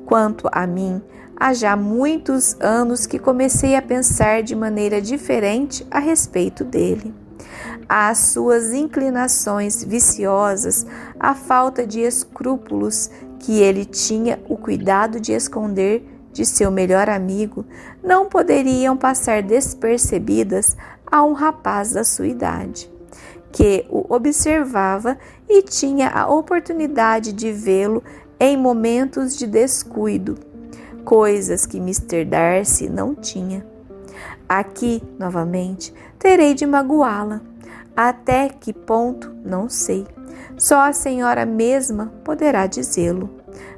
Quanto 0.04 0.48
a 0.50 0.66
mim, 0.66 1.00
há 1.38 1.52
já 1.54 1.76
muitos 1.76 2.56
anos 2.60 3.06
que 3.06 3.18
comecei 3.18 3.76
a 3.76 3.82
pensar 3.82 4.42
de 4.42 4.56
maneira 4.56 5.00
diferente 5.00 5.86
a 5.90 6.00
respeito 6.00 6.64
dele. 6.64 7.14
As 7.88 8.18
suas 8.18 8.72
inclinações 8.72 9.82
viciosas, 9.84 10.84
a 11.18 11.34
falta 11.34 11.86
de 11.86 12.00
escrúpulos 12.00 13.08
que 13.38 13.60
ele 13.60 13.84
tinha 13.84 14.38
o 14.48 14.56
cuidado 14.56 15.20
de 15.20 15.32
esconder 15.32 16.04
de 16.32 16.44
seu 16.44 16.70
melhor 16.70 17.08
amigo, 17.08 17.64
não 18.02 18.26
poderiam 18.26 18.96
passar 18.96 19.42
despercebidas 19.42 20.76
a 21.06 21.22
um 21.22 21.32
rapaz 21.32 21.92
da 21.92 22.04
sua 22.04 22.26
idade, 22.26 22.90
que 23.50 23.86
o 23.88 24.12
observava 24.12 25.16
e 25.48 25.62
tinha 25.62 26.10
a 26.10 26.28
oportunidade 26.28 27.32
de 27.32 27.52
vê-lo 27.52 28.02
em 28.38 28.56
momentos 28.56 29.36
de 29.36 29.46
descuido 29.46 30.47
coisas 31.08 31.64
que 31.64 31.78
Mr. 31.78 32.22
Darcy 32.26 32.86
não 32.86 33.14
tinha. 33.14 33.64
Aqui, 34.46 35.02
novamente, 35.18 35.94
terei 36.18 36.52
de 36.52 36.66
magoá-la. 36.66 37.40
Até 37.96 38.50
que 38.50 38.74
ponto, 38.74 39.34
não 39.42 39.70
sei. 39.70 40.06
Só 40.58 40.82
a 40.82 40.92
senhora 40.92 41.46
mesma 41.46 42.12
poderá 42.22 42.66
dizê-lo. 42.66 43.30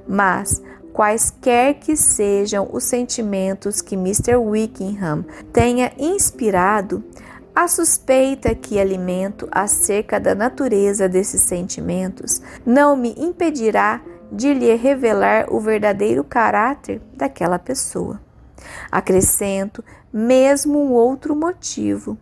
Mas, 0.08 0.60
quaisquer 0.92 1.74
que 1.74 1.96
sejam 1.96 2.68
os 2.72 2.82
sentimentos 2.82 3.80
que 3.80 3.94
Mr. 3.94 4.34
Wickham 4.34 5.24
tenha 5.52 5.92
inspirado, 5.96 7.04
a 7.54 7.68
suspeita 7.68 8.56
que 8.56 8.80
alimento 8.80 9.46
acerca 9.52 10.18
da 10.18 10.34
natureza 10.34 11.08
desses 11.08 11.42
sentimentos 11.42 12.42
não 12.66 12.96
me 12.96 13.14
impedirá 13.16 14.00
de 14.30 14.54
lhe 14.54 14.74
revelar 14.74 15.46
o 15.52 15.60
verdadeiro 15.60 16.22
caráter 16.22 17.00
daquela 17.14 17.58
pessoa. 17.58 18.20
Acrescento 18.90 19.84
mesmo 20.12 20.78
um 20.78 20.92
outro 20.92 21.34
motivo. 21.34 22.16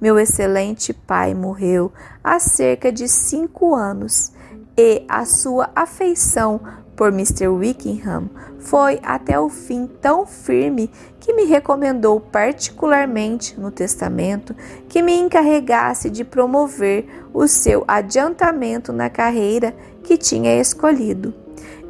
Meu 0.00 0.18
excelente 0.18 0.92
pai 0.92 1.34
morreu 1.34 1.92
há 2.22 2.38
cerca 2.38 2.92
de 2.92 3.08
cinco 3.08 3.74
anos 3.74 4.32
e 4.76 5.04
a 5.08 5.24
sua 5.24 5.70
afeição 5.74 6.60
por 6.94 7.08
Mr. 7.08 7.48
Wickham 7.48 8.28
foi 8.58 8.98
até 9.02 9.38
o 9.38 9.48
fim 9.48 9.86
tão 9.86 10.26
firme 10.26 10.90
que 11.20 11.32
me 11.32 11.44
recomendou 11.44 12.20
particularmente 12.20 13.58
no 13.58 13.70
testamento 13.70 14.54
que 14.88 15.02
me 15.02 15.14
encarregasse 15.14 16.10
de 16.10 16.24
promover 16.24 17.06
o 17.32 17.46
seu 17.46 17.84
adiantamento 17.86 18.92
na 18.92 19.10
carreira 19.10 19.74
que 20.02 20.16
tinha 20.16 20.58
escolhido 20.58 21.45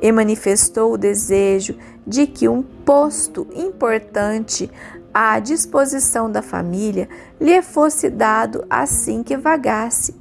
e 0.06 0.12
manifestou 0.12 0.92
o 0.92 0.96
desejo 0.96 1.74
de 2.06 2.28
que 2.28 2.46
um 2.46 2.62
posto 2.62 3.44
importante 3.56 4.70
à 5.12 5.40
disposição 5.40 6.30
da 6.30 6.42
família 6.42 7.08
lhe 7.40 7.60
fosse 7.60 8.08
dado 8.08 8.64
assim 8.70 9.24
que 9.24 9.36
vagasse, 9.36 10.14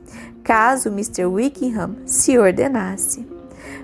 caso 0.44 0.90
Mr. 0.90 1.26
Wickham 1.26 1.98
se 2.04 2.36
ordenasse. 2.36 3.28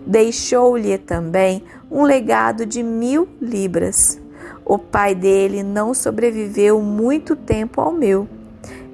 Deixou-lhe 0.04 0.98
também 0.98 1.64
um 1.92 2.02
legado 2.02 2.66
de 2.66 2.82
mil 2.82 3.30
libras. 3.40 4.20
O 4.66 4.80
pai 4.80 5.14
dele 5.14 5.62
não 5.62 5.94
sobreviveu 5.94 6.82
muito 6.82 7.36
tempo 7.36 7.80
ao 7.80 7.92
meu. 7.92 8.28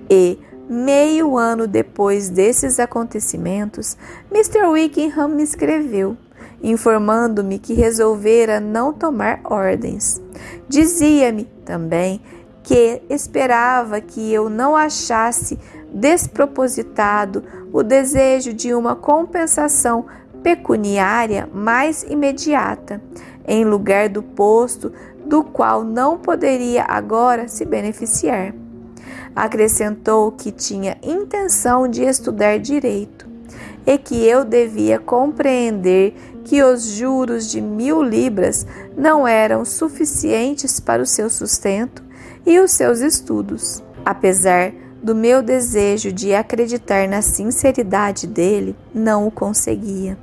E, 0.09 0.37
meio 0.69 1.37
ano 1.37 1.67
depois 1.67 2.29
desses 2.29 2.81
acontecimentos, 2.81 3.95
Mr. 4.29 4.65
Wickham 4.65 5.29
me 5.29 5.43
escreveu 5.43 6.17
informando-me 6.61 7.59
que 7.59 7.73
resolvera 7.73 8.59
não 8.59 8.93
tomar 8.93 9.41
ordens. 9.43 10.21
Dizia-me 10.67 11.45
também 11.65 12.21
que 12.63 13.01
esperava 13.09 14.01
que 14.01 14.31
eu 14.33 14.49
não 14.49 14.75
achasse 14.75 15.57
despropositado 15.93 17.43
o 17.71 17.81
desejo 17.81 18.53
de 18.53 18.73
uma 18.73 18.95
compensação 18.95 20.05
pecuniária 20.43 21.49
mais 21.53 22.03
imediata, 22.03 23.01
em 23.47 23.63
lugar 23.63 24.09
do 24.09 24.21
posto 24.21 24.91
do 25.25 25.43
qual 25.43 25.83
não 25.83 26.17
poderia 26.17 26.83
agora 26.87 27.47
se 27.47 27.65
beneficiar. 27.65 28.53
Acrescentou 29.35 30.31
que 30.31 30.51
tinha 30.51 30.97
intenção 31.03 31.87
de 31.87 32.03
estudar 32.03 32.59
direito 32.59 33.27
e 33.85 33.97
que 33.97 34.25
eu 34.25 34.43
devia 34.43 34.99
compreender 34.99 36.13
que 36.47 36.63
os 36.63 36.85
juros 36.85 37.51
de 37.51 37.59
mil 37.59 38.01
libras 38.01 38.65
não 38.97 39.27
eram 39.27 39.65
suficientes 39.65 40.79
para 40.79 41.01
o 41.01 41.05
seu 41.05 41.29
sustento 41.29 42.01
e 42.45 42.57
os 42.59 42.71
seus 42.71 43.01
estudos. 43.01 43.83
Apesar 44.05 44.71
do 45.03 45.13
meu 45.13 45.43
desejo 45.43 46.09
de 46.09 46.33
acreditar 46.33 47.05
na 47.07 47.21
sinceridade 47.21 48.25
dele, 48.25 48.77
não 48.93 49.27
o 49.27 49.31
conseguia. 49.31 50.17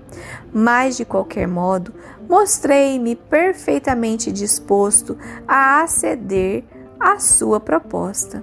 Mas, 0.51 0.97
de 0.97 1.05
qualquer 1.05 1.47
modo, 1.47 1.93
mostrei-me 2.27 3.15
perfeitamente 3.15 4.33
disposto 4.33 5.19
a 5.47 5.83
aceder 5.83 6.65
à 6.99 7.19
sua 7.19 7.61
proposta. 7.61 8.43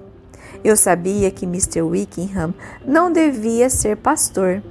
Eu 0.64 0.78
sabia 0.78 1.32
que 1.32 1.48
Mr. 1.48 1.82
Wickham 1.82 2.53
não 2.86 3.12
devia 3.12 3.72
ser 3.72 3.98
pastor 3.98 4.62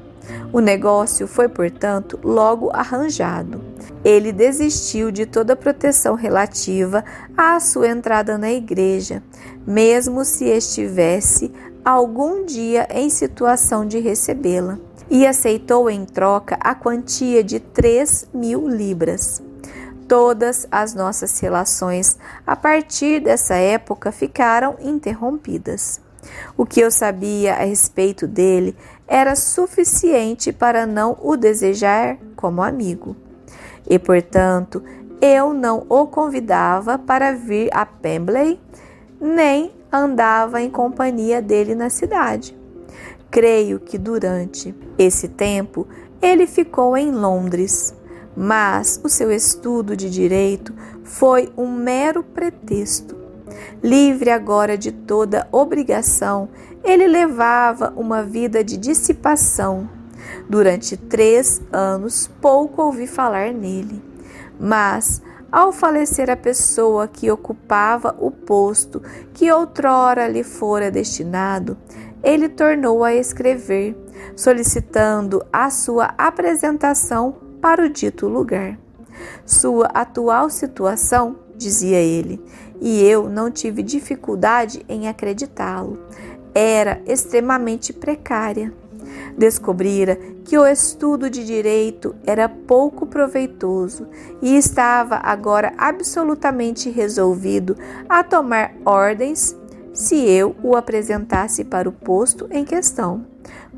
o 0.52 0.60
negócio 0.60 1.26
foi, 1.26 1.48
portanto, 1.48 2.18
logo 2.22 2.70
arranjado. 2.72 3.60
Ele 4.04 4.32
desistiu 4.32 5.10
de 5.10 5.26
toda 5.26 5.56
proteção 5.56 6.14
relativa 6.14 7.04
à 7.36 7.60
sua 7.60 7.88
entrada 7.88 8.38
na 8.38 8.50
igreja, 8.50 9.22
mesmo 9.66 10.24
se 10.24 10.46
estivesse 10.46 11.52
algum 11.84 12.44
dia 12.44 12.88
em 12.90 13.10
situação 13.10 13.86
de 13.86 13.98
recebê-la, 13.98 14.78
e 15.10 15.26
aceitou 15.26 15.90
em 15.90 16.04
troca 16.04 16.56
a 16.60 16.74
quantia 16.74 17.42
de 17.42 17.58
três 17.58 18.26
mil 18.32 18.68
libras. 18.68 19.42
Todas 20.06 20.66
as 20.70 20.94
nossas 20.94 21.38
relações 21.38 22.18
a 22.46 22.56
partir 22.56 23.20
dessa 23.20 23.54
época 23.54 24.10
ficaram 24.10 24.76
interrompidas. 24.80 26.00
O 26.56 26.66
que 26.66 26.80
eu 26.80 26.90
sabia 26.90 27.54
a 27.54 27.64
respeito 27.64 28.26
dele 28.26 28.76
era 29.10 29.34
suficiente 29.34 30.52
para 30.52 30.86
não 30.86 31.18
o 31.20 31.36
desejar 31.36 32.16
como 32.36 32.62
amigo. 32.62 33.16
E, 33.88 33.98
portanto, 33.98 34.84
eu 35.20 35.52
não 35.52 35.84
o 35.88 36.06
convidava 36.06 36.96
para 36.96 37.32
vir 37.32 37.68
a 37.72 37.84
Pembley, 37.84 38.60
nem 39.20 39.72
andava 39.92 40.62
em 40.62 40.70
companhia 40.70 41.42
dele 41.42 41.74
na 41.74 41.90
cidade. 41.90 42.56
Creio 43.28 43.80
que 43.80 43.98
durante 43.98 44.72
esse 44.96 45.26
tempo 45.26 45.88
ele 46.22 46.46
ficou 46.46 46.96
em 46.96 47.10
Londres, 47.10 47.92
mas 48.36 49.00
o 49.02 49.08
seu 49.08 49.32
estudo 49.32 49.96
de 49.96 50.08
direito 50.08 50.72
foi 51.02 51.52
um 51.56 51.68
mero 51.68 52.22
pretexto. 52.22 53.18
Livre 53.82 54.30
agora 54.30 54.78
de 54.78 54.92
toda 54.92 55.48
obrigação, 55.50 56.48
ele 56.90 57.06
levava 57.06 57.92
uma 57.96 58.22
vida 58.22 58.64
de 58.64 58.76
dissipação. 58.76 59.88
Durante 60.48 60.96
três 60.96 61.62
anos, 61.72 62.28
pouco 62.40 62.82
ouvi 62.82 63.06
falar 63.06 63.52
nele. 63.52 64.02
Mas, 64.58 65.22
ao 65.50 65.72
falecer 65.72 66.28
a 66.28 66.36
pessoa 66.36 67.08
que 67.08 67.30
ocupava 67.30 68.14
o 68.18 68.30
posto 68.30 69.02
que 69.32 69.50
outrora 69.50 70.28
lhe 70.28 70.42
fora 70.42 70.90
destinado, 70.90 71.76
ele 72.22 72.48
tornou 72.48 73.02
a 73.04 73.14
escrever, 73.14 73.96
solicitando 74.36 75.44
a 75.52 75.70
sua 75.70 76.14
apresentação 76.18 77.36
para 77.60 77.84
o 77.84 77.88
dito 77.88 78.28
lugar. 78.28 78.78
Sua 79.44 79.86
atual 79.86 80.50
situação, 80.50 81.36
dizia 81.56 81.98
ele, 81.98 82.42
e 82.80 83.02
eu 83.02 83.28
não 83.28 83.50
tive 83.50 83.82
dificuldade 83.82 84.84
em 84.88 85.08
acreditá-lo, 85.08 85.98
era 86.54 87.00
extremamente 87.06 87.92
precária. 87.92 88.72
Descobrira 89.36 90.18
que 90.44 90.58
o 90.58 90.66
estudo 90.66 91.30
de 91.30 91.44
direito 91.44 92.14
era 92.26 92.48
pouco 92.48 93.06
proveitoso 93.06 94.06
e 94.42 94.56
estava 94.56 95.16
agora 95.16 95.72
absolutamente 95.78 96.90
resolvido 96.90 97.76
a 98.08 98.22
tomar 98.22 98.74
ordens 98.84 99.56
se 99.92 100.16
eu 100.16 100.54
o 100.62 100.76
apresentasse 100.76 101.64
para 101.64 101.88
o 101.88 101.92
posto 101.92 102.46
em 102.50 102.64
questão, 102.64 103.26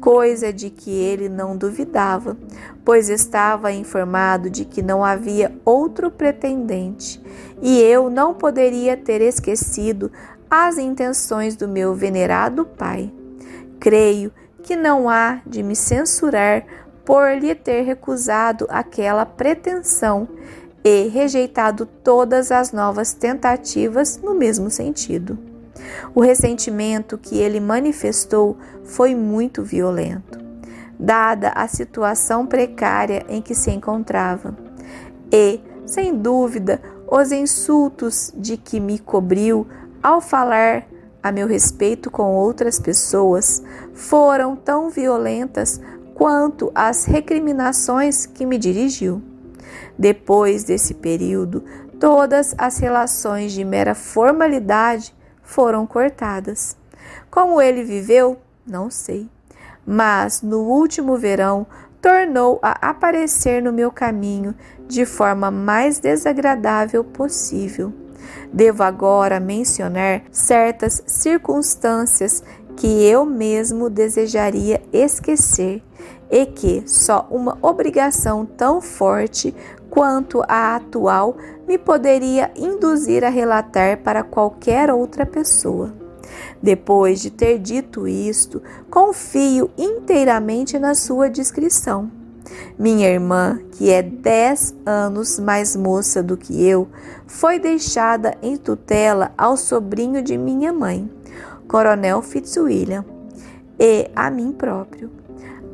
coisa 0.01 0.53
de 0.53 0.69
que 0.69 0.91
ele 0.91 1.29
não 1.29 1.57
duvidava, 1.57 2.37
pois 2.85 3.09
estava 3.09 3.73
informado 3.73 4.51
de 4.51 4.65
que 4.65 4.83
não 4.83 5.05
havia 5.05 5.53
outro 5.65 6.11
pretendente 6.11 7.23
e 7.63 7.81
eu 7.81 8.11
não 8.11 8.35
poderia 8.35 8.97
ter 8.97 9.21
esquecido 9.21 10.11
as 10.55 10.77
intenções 10.77 11.57
do 11.57 11.67
meu 11.67 11.95
venerado 11.95 12.67
pai. 12.67 13.11
Creio 13.81 14.31
que 14.63 14.77
não 14.77 15.09
há 15.09 15.41
de 15.47 15.63
me 15.63 15.75
censurar 15.75 16.67
por 17.07 17.39
lhe 17.39 17.55
ter 17.55 17.81
recusado 17.81 18.67
aquela 18.69 19.25
pretensão 19.25 20.29
e 20.85 21.09
rejeitado 21.09 21.87
todas 21.87 22.53
as 22.53 22.71
novas 22.71 23.15
tentativas 23.15 24.21
no 24.23 24.35
mesmo 24.35 24.69
sentido. 24.69 25.39
O 26.15 26.21
ressentimento 26.21 27.17
que 27.17 27.39
ele 27.39 27.59
manifestou 27.59 28.59
foi 28.85 29.15
muito 29.15 29.63
violento, 29.63 30.39
dada 31.01 31.49
a 31.55 31.67
situação 31.67 32.47
precária 32.47 33.25
em 33.27 33.41
que 33.41 33.55
se 33.55 33.71
encontrava, 33.71 34.55
e, 35.33 35.61
sem 35.87 36.15
dúvida, 36.15 36.79
os 37.11 37.33
insultos 37.33 38.31
de 38.37 38.59
que 38.59 38.79
me 38.79 38.99
cobriu 38.99 39.67
ao 40.03 40.21
falar 40.21 40.87
a 41.23 41.31
meu 41.31 41.47
respeito 41.47 42.11
com 42.11 42.35
outras 42.35 42.81
pessoas, 42.81 43.63
foram 43.95 44.57
tão 44.57 44.91
violentas 44.91 45.81
quanto 46.15 46.73
as 46.75 47.05
recriminações 47.05 48.27
que 48.27 48.45
me 48.45 48.59
dirigiu. 48.59 49.23
Depois 49.97 50.65
desse 50.65 50.95
período, 50.95 51.63
todas 52.01 52.55
as 52.59 52.79
relações 52.79 53.53
de 53.53 53.65
mera 53.65 53.95
formalidade 53.95 55.15
foram 55.43 55.87
cortadas. 55.87 56.77
Como 57.31 57.61
ele 57.61 57.85
viveu, 57.85 58.39
não 58.67 58.91
sei. 58.91 59.29
Mas 59.87 60.43
no 60.43 60.61
último 60.61 61.17
verão 61.17 61.67
tornou 62.01 62.59
a 62.63 62.91
aparecer 62.91 63.63
no 63.63 63.73
meu 63.73 63.93
caminho 63.93 64.55
de 64.89 65.07
forma 65.07 65.51
mais 65.51 66.01
desagradável 66.01 67.05
possível. 67.05 68.02
Devo 68.53 68.83
agora 68.83 69.41
mencionar 69.41 70.23
certas 70.31 71.03
circunstâncias 71.07 72.43
que 72.77 73.05
eu 73.05 73.25
mesmo 73.25 73.91
desejaria 73.91 74.83
esquecer 74.93 75.83
e 76.31 76.47
que 76.47 76.83
só 76.87 77.27
uma 77.31 77.59
obrigação 77.61 78.47
tão 78.47 78.81
forte 78.81 79.55
quanto 79.91 80.43
a 80.49 80.77
atual 80.77 81.37
me 81.69 81.77
poderia 81.77 82.51
induzir 82.57 83.23
a 83.25 83.29
relatar 83.29 83.99
para 83.99 84.23
qualquer 84.23 84.91
outra 84.91 85.27
pessoa. 85.27 85.93
Depois 86.63 87.21
de 87.21 87.31
ter 87.31 87.59
dito 87.59 88.09
isto, 88.09 88.63
confio 88.91 89.71
inteiramente 89.77 90.79
na 90.79 90.95
sua 90.95 91.29
descrição. 91.29 92.22
Minha 92.79 93.09
irmã, 93.09 93.61
que 93.73 93.91
é 93.91 94.03
dez 94.03 94.75
anos 94.85 95.39
mais 95.39 95.77
moça 95.77 96.23
do 96.23 96.37
que 96.37 96.67
eu, 96.67 96.89
foi 97.27 97.59
deixada 97.59 98.37
em 98.43 98.57
tutela 98.57 99.33
ao 99.37 99.57
sobrinho 99.57 100.23
de 100.23 100.37
minha 100.37 100.73
mãe, 100.73 101.11
Coronel 101.69 102.23
Fitzwilliam, 102.23 103.05
e 103.79 104.11
a 104.15 104.31
mim 104.31 104.53
próprio. 104.53 105.11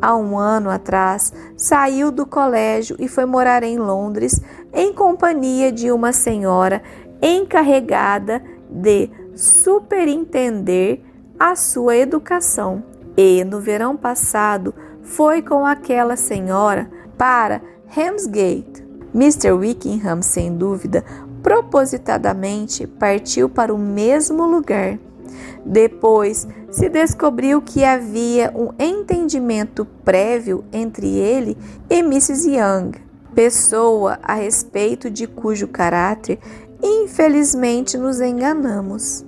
Há 0.01 0.17
um 0.17 0.39
ano 0.39 0.71
atrás, 0.71 1.33
saiu 1.57 2.13
do 2.13 2.25
colégio 2.25 2.97
e 3.01 3.09
foi 3.09 3.25
morar 3.25 3.65
em 3.65 3.79
Londres 3.79 4.41
em 4.73 4.93
companhia 4.93 5.73
de 5.73 5.91
uma 5.91 6.13
senhora 6.13 6.83
encarregada 7.21 8.41
de 8.71 9.11
superintender 9.35 11.01
a 11.39 11.57
sua 11.57 11.97
educação. 11.97 12.83
E 13.17 13.43
no 13.43 13.61
verão 13.61 13.97
passado 13.97 14.73
foi 15.09 15.43
com 15.43 15.65
aquela 15.65 16.17
senhora 16.17 16.89
para 17.17 17.61
Ramsgate. 17.89 18.87
Mr. 19.15 19.53
Wickham, 19.53 20.21
sem 20.23 20.55
dúvida, 20.55 21.03
propositadamente 21.43 22.87
partiu 22.87 23.49
para 23.49 23.75
o 23.75 23.79
mesmo 23.79 24.45
lugar. 24.45 24.99
Depois 25.65 26.47
se 26.71 26.89
descobriu 26.89 27.63
que 27.63 27.85
havia 27.85 28.53
um 28.55 28.71
entendimento 28.79 29.87
prévio 30.05 30.65
entre 30.73 31.09
ele 31.09 31.57
e 31.89 31.99
Mrs. 32.01 32.51
Young, 32.51 32.93
pessoa 33.35 34.19
a 34.23 34.35
respeito 34.35 35.11
de 35.11 35.27
cujo 35.27 35.69
caráter 35.69 36.39
infelizmente 36.83 37.97
nos 37.97 38.21
enganamos. 38.21 39.25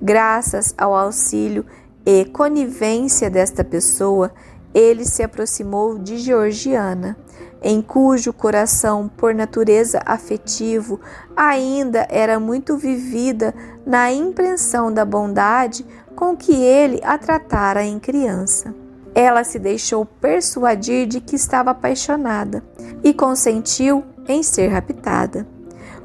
Graças 0.00 0.72
ao 0.78 0.94
auxílio 0.94 1.66
e 2.06 2.24
conivência 2.24 3.28
desta 3.28 3.62
pessoa, 3.62 4.32
ele 4.74 5.04
se 5.04 5.22
aproximou 5.22 5.98
de 5.98 6.18
Georgiana, 6.18 7.16
em 7.62 7.82
cujo 7.82 8.32
coração, 8.32 9.08
por 9.08 9.34
natureza 9.34 10.00
afetivo, 10.06 11.00
ainda 11.36 12.06
era 12.08 12.38
muito 12.38 12.76
vivida 12.76 13.54
na 13.84 14.12
impressão 14.12 14.92
da 14.92 15.04
bondade 15.04 15.84
com 16.14 16.36
que 16.36 16.52
ele 16.52 17.00
a 17.02 17.18
tratara 17.18 17.84
em 17.84 17.98
criança. 17.98 18.74
Ela 19.14 19.42
se 19.42 19.58
deixou 19.58 20.04
persuadir 20.04 21.06
de 21.06 21.20
que 21.20 21.34
estava 21.34 21.70
apaixonada 21.70 22.62
e 23.02 23.12
consentiu 23.12 24.04
em 24.28 24.42
ser 24.42 24.68
raptada. 24.68 25.46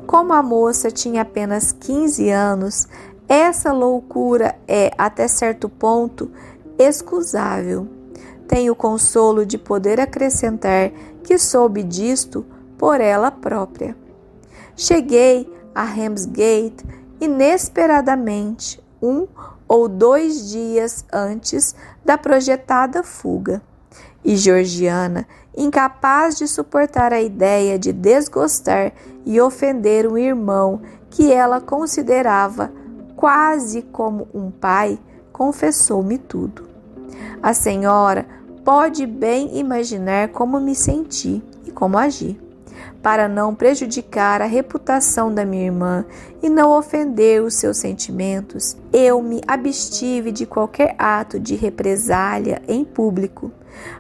Como 0.08 0.34
a 0.34 0.42
moça 0.42 0.90
tinha 0.90 1.22
apenas 1.22 1.72
15 1.72 2.30
anos, 2.30 2.88
essa 3.28 3.72
loucura 3.72 4.56
é, 4.68 4.92
até 4.98 5.28
certo 5.28 5.70
ponto, 5.70 6.32
excusável. 6.78 7.88
Tenho 8.54 8.74
o 8.74 8.76
consolo 8.76 9.48
de 9.48 9.58
poder 9.58 10.00
acrescentar 10.00 10.92
que 11.24 11.40
soube 11.40 11.82
disto 11.82 12.46
por 12.78 13.02
ela 13.02 13.32
própria. 13.32 13.98
Cheguei 14.76 15.52
a 15.74 15.82
Ramsgate 15.82 16.86
inesperadamente, 17.20 18.80
um 19.02 19.28
ou 19.68 19.90
dois 19.90 20.52
dias 20.52 21.04
antes 21.12 21.76
da 22.06 22.16
projetada 22.16 23.02
fuga. 23.02 23.60
E 24.24 24.36
Georgiana, 24.38 25.28
incapaz 25.58 26.38
de 26.38 26.48
suportar 26.48 27.12
a 27.12 27.24
ideia 27.24 27.80
de 27.80 27.92
desgostar 27.92 28.94
e 29.26 29.42
ofender 29.42 30.06
um 30.06 30.16
irmão 30.16 30.80
que 31.10 31.34
ela 31.34 31.60
considerava 31.60 32.72
quase 33.16 33.82
como 33.82 34.28
um 34.32 34.52
pai, 34.52 35.00
confessou-me 35.32 36.20
tudo. 36.20 36.72
A 37.42 37.54
senhora 37.54 38.26
pode 38.64 39.06
bem 39.06 39.58
imaginar 39.58 40.30
como 40.30 40.60
me 40.60 40.74
senti 40.74 41.44
e 41.66 41.72
como 41.72 41.98
agi. 41.98 42.40
Para 43.02 43.28
não 43.28 43.54
prejudicar 43.54 44.42
a 44.42 44.46
reputação 44.46 45.34
da 45.34 45.46
minha 45.46 45.66
irmã 45.66 46.06
e 46.42 46.50
não 46.50 46.72
ofender 46.78 47.44
os 47.44 47.56
seus 47.56 47.78
sentimentos, 47.78 48.78
eu 48.94 49.22
me 49.22 49.42
abstive 49.46 50.32
de 50.32 50.46
qualquer 50.46 50.96
ato 50.98 51.38
de 51.38 51.56
represália 51.56 52.62
em 52.66 52.86
público, 52.86 53.52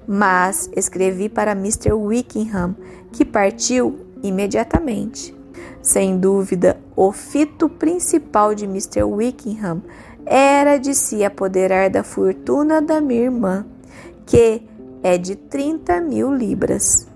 mas 0.07 0.69
escrevi 0.73 1.27
para 1.27 1.51
Mr. 1.51 1.91
Wickham, 1.91 2.75
que 3.11 3.25
partiu 3.25 3.99
imediatamente. 4.23 5.35
Sem 5.81 6.17
dúvida, 6.17 6.77
o 6.95 7.11
fito 7.11 7.67
principal 7.67 8.55
de 8.55 8.63
Mr. 8.63 9.03
Wickham 9.03 9.83
era 10.25 10.77
de 10.77 10.95
se 10.95 11.25
apoderar 11.25 11.89
da 11.89 12.03
fortuna 12.03 12.81
da 12.81 13.01
minha 13.01 13.23
irmã, 13.23 13.65
que 14.25 14.63
é 15.01 15.17
de 15.17 15.35
30 15.35 15.99
mil 16.01 16.33
libras. 16.33 17.07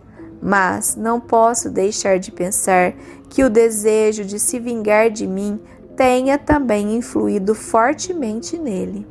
Mas 0.41 0.95
não 0.95 1.19
posso 1.19 1.69
deixar 1.69 2.19
de 2.19 2.31
pensar 2.31 2.93
que 3.29 3.43
o 3.43 3.49
desejo 3.49 4.23
de 4.23 4.39
se 4.39 4.59
vingar 4.59 5.09
de 5.09 5.25
mim 5.25 5.59
tenha 5.95 6.37
também 6.37 6.95
influído 6.95 7.55
fortemente 7.55 8.57
nele. 8.57 9.07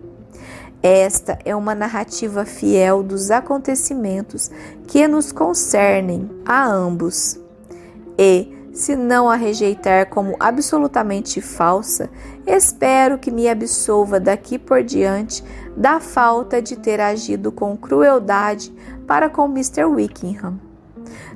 Esta 0.83 1.37
é 1.45 1.57
uma 1.57 1.75
narrativa 1.75 2.45
fiel 2.45 3.03
dos 3.03 3.31
acontecimentos 3.31 4.51
que 4.87 5.09
nos 5.09 5.33
concernem 5.33 6.31
a 6.45 6.65
ambos. 6.65 7.41
E, 8.17 8.56
se 8.77 8.95
não 8.95 9.31
a 9.31 9.37
rejeitar 9.37 10.11
como 10.11 10.37
absolutamente 10.39 11.41
falsa, 11.41 12.11
espero 12.47 13.19
que 13.19 13.31
me 13.31 13.49
absolva 13.49 14.21
daqui 14.21 14.59
por 14.59 14.83
diante 14.83 15.43
da 15.75 15.99
falta 15.99 16.61
de 16.61 16.77
ter 16.77 17.01
agido 17.01 17.51
com 17.51 17.75
crueldade 17.75 18.71
para 19.07 19.31
com 19.31 19.47
Mr. 19.47 19.87
Wickham. 19.87 20.61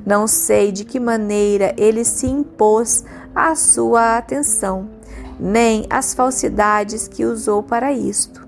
Não 0.05 0.27
sei 0.27 0.71
de 0.71 0.85
que 0.85 1.01
maneira 1.01 1.75
ele 1.79 2.05
se 2.05 2.27
impôs 2.27 3.05
à 3.35 3.55
sua 3.55 4.19
atenção, 4.19 4.91
nem 5.39 5.87
as 5.89 6.13
falsidades 6.13 7.09
que 7.09 7.25
usou 7.25 7.63
para 7.63 7.91
isto. 7.91 8.47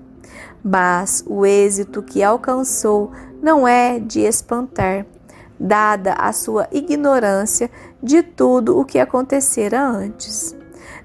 Mas 0.63 1.23
o 1.25 1.47
êxito 1.47 2.03
que 2.03 2.21
alcançou 2.21 3.11
não 3.41 3.67
é 3.67 3.99
de 3.99 4.19
espantar, 4.19 5.07
dada 5.59 6.13
a 6.13 6.31
sua 6.31 6.67
ignorância 6.71 7.71
de 8.03 8.21
tudo 8.21 8.77
o 8.77 8.83
que 8.83 8.99
acontecera 8.99 9.81
antes. 9.81 10.53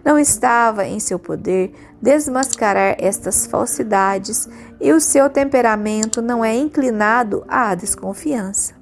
Não 0.04 0.18
estava 0.18 0.84
em 0.84 0.98
seu 0.98 1.18
poder 1.18 1.72
desmascarar 2.02 2.96
estas 2.98 3.46
falsidades 3.46 4.48
e 4.80 4.92
o 4.92 5.00
seu 5.00 5.30
temperamento 5.30 6.20
não 6.20 6.44
é 6.44 6.56
inclinado 6.56 7.44
à 7.46 7.74
desconfiança. 7.74 8.74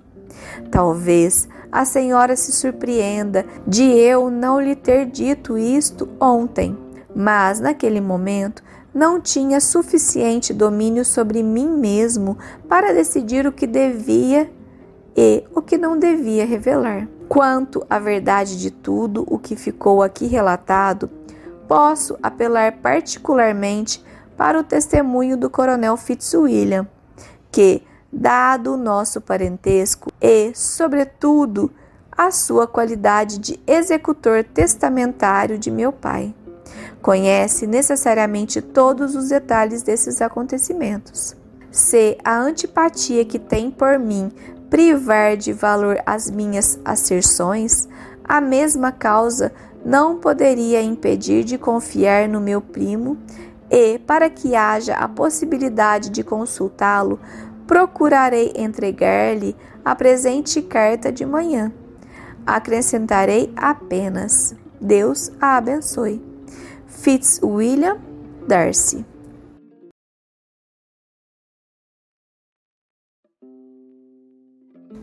Talvez 0.71 1.49
a 1.71 1.85
senhora 1.85 2.37
se 2.37 2.53
surpreenda 2.53 3.45
de 3.67 3.83
eu 3.83 4.31
não 4.31 4.61
lhe 4.61 4.75
ter 4.75 5.07
dito 5.07 5.59
isto 5.59 6.09
ontem, 6.21 6.77
mas 7.15 7.61
naquele 7.61 8.01
momento 8.01 8.63
não 8.95 9.21
tinha 9.21 9.61
suficiente 9.61 10.55
domínio 10.55 11.05
sobre 11.05 11.43
mim 11.43 11.69
mesmo 11.69 12.39
para 12.69 12.95
decidir 12.95 13.47
o 13.47 13.53
que 13.53 13.67
devia 13.67 14.51
e 15.15 15.45
o 15.55 15.61
que 15.61 15.77
não 15.77 15.99
devia 15.99 16.47
revelar. 16.47 17.07
Quanto 17.29 17.85
à 17.91 17.99
verdade 17.99 18.59
de 18.59 18.71
tudo 18.71 19.25
o 19.29 19.39
que 19.39 19.57
ficou 19.57 20.03
aqui 20.03 20.27
relatado, 20.27 21.11
posso 21.67 22.17
apelar 22.23 22.73
particularmente 22.79 24.03
para 24.37 24.59
o 24.59 24.65
testemunho 24.65 25.37
do 25.37 25.51
Coronel 25.51 25.97
Fitzwilliam, 25.97 26.87
que, 27.51 27.83
dado 28.13 28.75
o 28.75 28.77
nosso 28.77 29.21
parentesco 29.21 30.11
e, 30.21 30.53
sobretudo, 30.55 31.71
a 32.17 32.31
sua 32.31 32.67
qualidade 32.67 33.39
de 33.39 33.61
executor 33.67 34.45
testamentário 34.45 35.59
de 35.59 35.71
meu 35.71 35.93
pai, 35.93 36.35
conhece 37.03 37.67
necessariamente 37.67 38.63
todos 38.63 39.15
os 39.15 39.29
detalhes 39.29 39.83
desses 39.83 40.23
acontecimentos. 40.23 41.37
Se 41.71 42.17
a 42.25 42.39
antipatia 42.39 43.25
que 43.25 43.39
tem 43.39 43.71
por 43.71 43.99
mim 43.99 44.33
privar 44.71 45.37
de 45.37 45.53
valor 45.53 45.99
as 46.05 46.31
minhas 46.31 46.79
asserções, 46.85 47.89
a 48.25 48.41
mesma 48.41 48.91
causa 48.91 49.53
não 49.85 50.19
poderia 50.19 50.83
impedir 50.83 51.45
de 51.45 51.57
confiar 51.57 52.29
no 52.29 52.41
meu 52.41 52.61
primo 52.61 53.17
e, 53.71 53.99
para 54.01 54.29
que 54.29 54.57
haja 54.57 54.95
a 54.95 55.09
possibilidade 55.09 56.11
de 56.11 56.23
consultá-lo, 56.23 57.21
procurarei 57.67 58.53
entregar-lhe 58.57 59.57
a 59.85 59.95
presente 59.95 60.63
carta 60.63 61.13
de 61.13 61.25
manhã. 61.25 61.73
Acrescentarei 62.45 63.53
apenas: 63.57 64.55
Deus 64.81 65.31
a 65.41 65.57
abençoe. 65.57 66.23
Fitzwilliam 66.87 67.99
Darcy. 68.47 69.05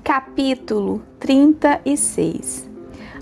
Capítulo 0.03 1.01
36 1.17 2.69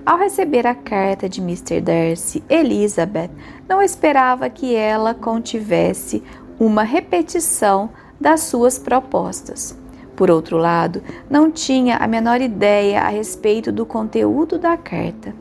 Ao 0.04 0.18
receber 0.18 0.66
a 0.66 0.74
carta 0.74 1.30
de 1.30 1.40
Mr. 1.40 1.80
Darcy, 1.80 2.44
Elizabeth 2.50 3.30
não 3.70 3.84
esperava 3.84 4.50
que 4.50 4.74
ela 4.74 5.14
contivesse 5.14 6.24
uma 6.60 6.82
repetição 6.82 7.92
das 8.20 8.42
suas 8.42 8.80
propostas. 8.80 9.78
Por 10.16 10.32
outro 10.32 10.58
lado, 10.58 11.04
não 11.30 11.52
tinha 11.52 11.98
a 11.98 12.08
menor 12.08 12.42
ideia 12.42 13.02
a 13.02 13.10
respeito 13.10 13.72
do 13.72 13.86
conteúdo 13.86 14.58
da 14.58 14.76
carta. 14.76 15.36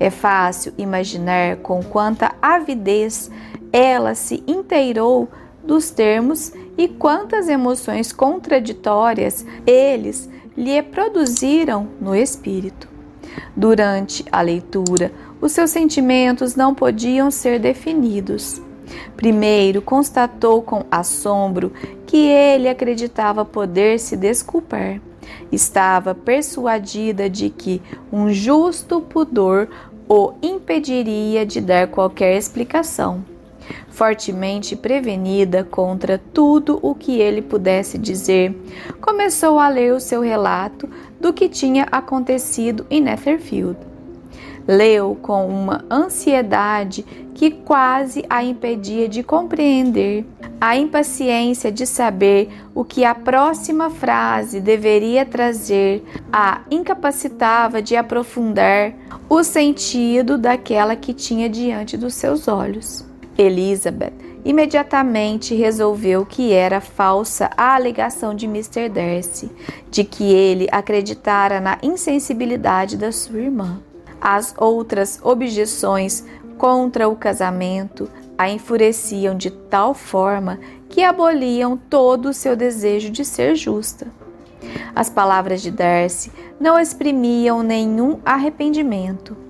É 0.00 0.10
fácil 0.10 0.74
imaginar 0.76 1.58
com 1.58 1.84
quanta 1.84 2.34
avidez 2.42 3.30
ela 3.72 4.16
se 4.16 4.42
inteirou 4.44 5.28
dos 5.62 5.90
termos 5.90 6.52
e 6.76 6.88
quantas 6.88 7.48
emoções 7.48 8.12
contraditórias 8.12 9.46
eles 9.64 10.33
lhe 10.56 10.82
produziram 10.82 11.88
no 12.00 12.14
espírito. 12.14 12.88
Durante 13.56 14.24
a 14.30 14.40
leitura, 14.40 15.12
os 15.40 15.52
seus 15.52 15.70
sentimentos 15.70 16.54
não 16.54 16.74
podiam 16.74 17.30
ser 17.30 17.58
definidos. 17.58 18.62
Primeiro, 19.16 19.82
constatou 19.82 20.62
com 20.62 20.84
assombro 20.90 21.72
que 22.06 22.16
ele 22.16 22.68
acreditava 22.68 23.44
poder 23.44 23.98
se 23.98 24.16
desculpar. 24.16 25.00
Estava 25.50 26.14
persuadida 26.14 27.28
de 27.30 27.48
que 27.50 27.80
um 28.12 28.32
justo 28.32 29.00
pudor 29.00 29.68
o 30.08 30.34
impediria 30.42 31.46
de 31.46 31.60
dar 31.60 31.88
qualquer 31.88 32.36
explicação. 32.36 33.24
Fortemente 33.94 34.74
prevenida 34.74 35.62
contra 35.62 36.18
tudo 36.18 36.80
o 36.82 36.96
que 36.96 37.20
ele 37.20 37.40
pudesse 37.40 37.96
dizer, 37.96 38.52
começou 39.00 39.56
a 39.56 39.68
ler 39.68 39.92
o 39.92 40.00
seu 40.00 40.20
relato 40.20 40.88
do 41.20 41.32
que 41.32 41.48
tinha 41.48 41.86
acontecido 41.92 42.84
em 42.90 43.00
Netherfield. 43.00 43.78
Leu 44.66 45.16
com 45.22 45.46
uma 45.46 45.84
ansiedade 45.88 47.04
que 47.34 47.52
quase 47.52 48.24
a 48.28 48.42
impedia 48.42 49.08
de 49.08 49.22
compreender, 49.22 50.26
a 50.60 50.76
impaciência 50.76 51.70
de 51.70 51.86
saber 51.86 52.48
o 52.74 52.84
que 52.84 53.04
a 53.04 53.14
próxima 53.14 53.90
frase 53.90 54.60
deveria 54.60 55.24
trazer, 55.24 56.02
a 56.32 56.62
incapacitava 56.68 57.80
de 57.80 57.94
aprofundar 57.94 58.92
o 59.28 59.44
sentido 59.44 60.36
daquela 60.36 60.96
que 60.96 61.14
tinha 61.14 61.48
diante 61.48 61.96
dos 61.96 62.14
seus 62.14 62.48
olhos. 62.48 63.13
Elizabeth 63.36 64.12
imediatamente 64.44 65.54
resolveu 65.54 66.26
que 66.26 66.52
era 66.52 66.80
falsa 66.80 67.50
a 67.56 67.74
alegação 67.74 68.34
de 68.34 68.46
Mr. 68.46 68.88
Darcy 68.88 69.50
de 69.90 70.04
que 70.04 70.32
ele 70.32 70.68
acreditara 70.70 71.60
na 71.60 71.78
insensibilidade 71.82 72.96
da 72.96 73.10
sua 73.10 73.40
irmã. 73.40 73.80
As 74.20 74.54
outras 74.58 75.18
objeções 75.22 76.24
contra 76.58 77.08
o 77.08 77.16
casamento 77.16 78.08
a 78.36 78.50
enfureciam 78.50 79.36
de 79.36 79.50
tal 79.50 79.94
forma 79.94 80.58
que 80.88 81.02
aboliam 81.02 81.76
todo 81.76 82.28
o 82.28 82.34
seu 82.34 82.54
desejo 82.54 83.10
de 83.10 83.24
ser 83.24 83.54
justa. 83.56 84.06
As 84.94 85.10
palavras 85.10 85.60
de 85.62 85.70
Darcy 85.70 86.32
não 86.60 86.78
exprimiam 86.78 87.62
nenhum 87.62 88.18
arrependimento. 88.24 89.43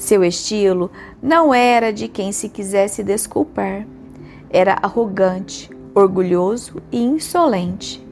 Seu 0.00 0.24
estilo 0.24 0.90
não 1.22 1.52
era 1.52 1.92
de 1.92 2.08
quem 2.08 2.32
se 2.32 2.48
quisesse 2.48 3.04
desculpar. 3.04 3.86
Era 4.48 4.78
arrogante, 4.80 5.68
orgulhoso 5.94 6.82
e 6.90 7.02
insolente. 7.02 8.02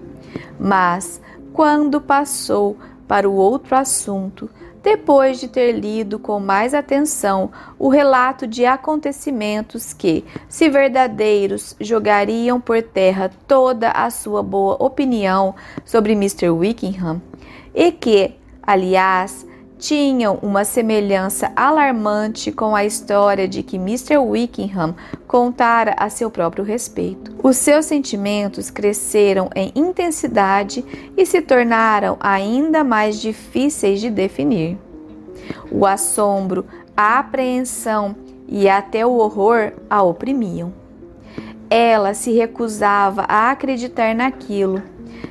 Mas, 0.60 1.18
quando 1.50 1.98
passou 1.98 2.76
para 3.08 3.26
o 3.26 3.32
outro 3.32 3.74
assunto, 3.74 4.50
depois 4.82 5.40
de 5.40 5.48
ter 5.48 5.72
lido 5.72 6.18
com 6.18 6.38
mais 6.38 6.74
atenção 6.74 7.50
o 7.78 7.88
relato 7.88 8.46
de 8.46 8.66
acontecimentos 8.66 9.94
que, 9.94 10.26
se 10.46 10.68
verdadeiros, 10.68 11.74
jogariam 11.80 12.60
por 12.60 12.82
terra 12.82 13.30
toda 13.48 13.92
a 13.92 14.10
sua 14.10 14.42
boa 14.42 14.76
opinião 14.78 15.54
sobre 15.86 16.12
Mr. 16.12 16.50
Wickham, 16.50 17.22
e 17.74 17.90
que, 17.90 18.34
aliás, 18.62 19.47
tinham 19.78 20.38
uma 20.42 20.64
semelhança 20.64 21.52
alarmante 21.54 22.50
com 22.50 22.74
a 22.74 22.84
história 22.84 23.46
de 23.46 23.62
que 23.62 23.76
Mr. 23.76 24.18
Wickham 24.18 24.94
contara 25.26 25.94
a 25.96 26.10
seu 26.10 26.30
próprio 26.30 26.64
respeito. 26.64 27.34
Os 27.42 27.56
seus 27.56 27.84
sentimentos 27.84 28.70
cresceram 28.70 29.48
em 29.54 29.72
intensidade 29.74 30.84
e 31.16 31.24
se 31.24 31.40
tornaram 31.40 32.16
ainda 32.18 32.82
mais 32.82 33.20
difíceis 33.20 34.00
de 34.00 34.10
definir. 34.10 34.76
O 35.70 35.86
assombro, 35.86 36.66
a 36.96 37.20
apreensão 37.20 38.16
e 38.48 38.68
até 38.68 39.06
o 39.06 39.12
horror 39.12 39.72
a 39.88 40.02
oprimiam. 40.02 40.72
Ela 41.70 42.14
se 42.14 42.32
recusava 42.32 43.22
a 43.28 43.50
acreditar 43.50 44.14
naquilo, 44.14 44.82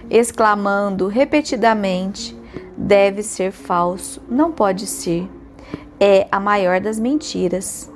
exclamando 0.10 1.08
repetidamente: 1.08 2.37
deve 2.78 3.24
ser 3.24 3.52
falso, 3.52 4.22
não 4.30 4.52
pode 4.52 4.86
ser. 4.86 5.28
É 6.00 6.28
a 6.32 6.40
maior 6.40 6.80
das 6.80 7.00
mentiras. 7.00 7.92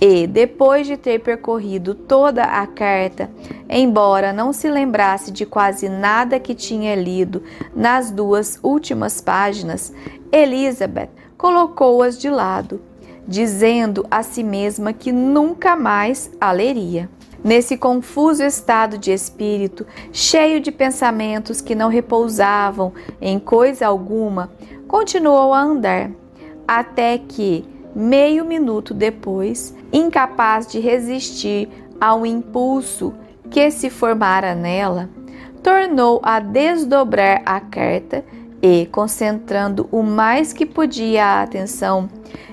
E, 0.00 0.26
depois 0.26 0.86
de 0.86 0.96
ter 0.96 1.18
percorrido 1.18 1.92
toda 1.92 2.44
a 2.44 2.66
carta, 2.66 3.28
embora 3.68 4.32
não 4.32 4.52
se 4.52 4.70
lembrasse 4.70 5.32
de 5.32 5.44
quase 5.44 5.88
nada 5.88 6.38
que 6.38 6.54
tinha 6.54 6.94
lido 6.94 7.42
nas 7.74 8.10
duas 8.10 8.60
últimas 8.62 9.20
páginas, 9.20 9.92
Elizabeth 10.30 11.10
colocou-as 11.36 12.16
de 12.16 12.30
lado, 12.30 12.80
dizendo 13.26 14.06
a 14.08 14.22
si 14.22 14.44
mesma 14.44 14.92
que 14.92 15.10
nunca 15.10 15.76
mais 15.76 16.30
a 16.40 16.52
leria. 16.52 17.10
Nesse 17.42 17.76
confuso 17.76 18.42
estado 18.42 18.98
de 18.98 19.12
espírito, 19.12 19.86
cheio 20.12 20.60
de 20.60 20.72
pensamentos 20.72 21.60
que 21.60 21.74
não 21.74 21.88
repousavam 21.88 22.92
em 23.20 23.38
coisa 23.38 23.86
alguma, 23.86 24.50
continuou 24.88 25.54
a 25.54 25.60
andar, 25.60 26.10
até 26.66 27.16
que, 27.16 27.64
meio 27.94 28.44
minuto 28.44 28.92
depois, 28.92 29.74
incapaz 29.92 30.66
de 30.66 30.80
resistir 30.80 31.68
ao 32.00 32.26
impulso 32.26 33.14
que 33.50 33.70
se 33.70 33.88
formara 33.88 34.54
nela, 34.54 35.08
tornou 35.62 36.20
a 36.22 36.40
desdobrar 36.40 37.42
a 37.46 37.60
carta 37.60 38.24
e, 38.60 38.86
concentrando 38.86 39.88
o 39.92 40.02
mais 40.02 40.52
que 40.52 40.66
podia 40.66 41.24
a 41.24 41.42
atenção, 41.42 42.08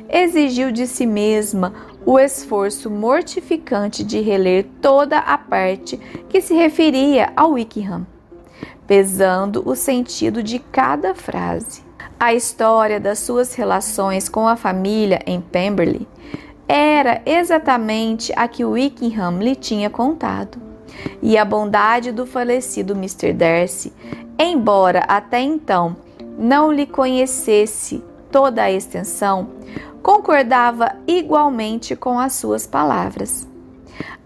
exigiu 0.09 0.71
de 0.71 0.85
si 0.87 1.05
mesma 1.05 1.73
o 2.05 2.19
esforço 2.19 2.89
mortificante 2.89 4.03
de 4.03 4.21
reler 4.21 4.67
toda 4.81 5.17
a 5.17 5.37
parte 5.37 5.97
que 6.29 6.39
se 6.39 6.53
referia 6.53 7.33
ao 7.35 7.53
Wickham, 7.53 8.05
pesando 8.85 9.63
o 9.65 9.75
sentido 9.75 10.43
de 10.43 10.59
cada 10.59 11.15
frase. 11.15 11.83
A 12.19 12.33
história 12.33 12.99
das 12.99 13.19
suas 13.19 13.55
relações 13.55 14.29
com 14.29 14.47
a 14.47 14.55
família 14.55 15.19
em 15.25 15.41
Pemberley 15.41 16.07
era 16.67 17.21
exatamente 17.25 18.31
a 18.35 18.47
que 18.47 18.63
Wickham 18.63 19.39
lhe 19.39 19.55
tinha 19.55 19.89
contado. 19.89 20.59
E 21.21 21.37
a 21.37 21.43
bondade 21.43 22.11
do 22.11 22.25
falecido 22.25 22.93
Mr. 22.93 23.33
Darcy, 23.33 23.91
embora 24.39 24.99
até 25.07 25.41
então 25.41 25.97
não 26.37 26.71
lhe 26.71 26.85
conhecesse 26.85 28.03
toda 28.31 28.63
a 28.63 28.71
extensão, 28.71 29.49
concordava 30.05 30.97
igualmente 31.07 31.95
com 31.95 32.19
as 32.19 32.33
suas 32.33 32.67
palavras. 32.67 33.47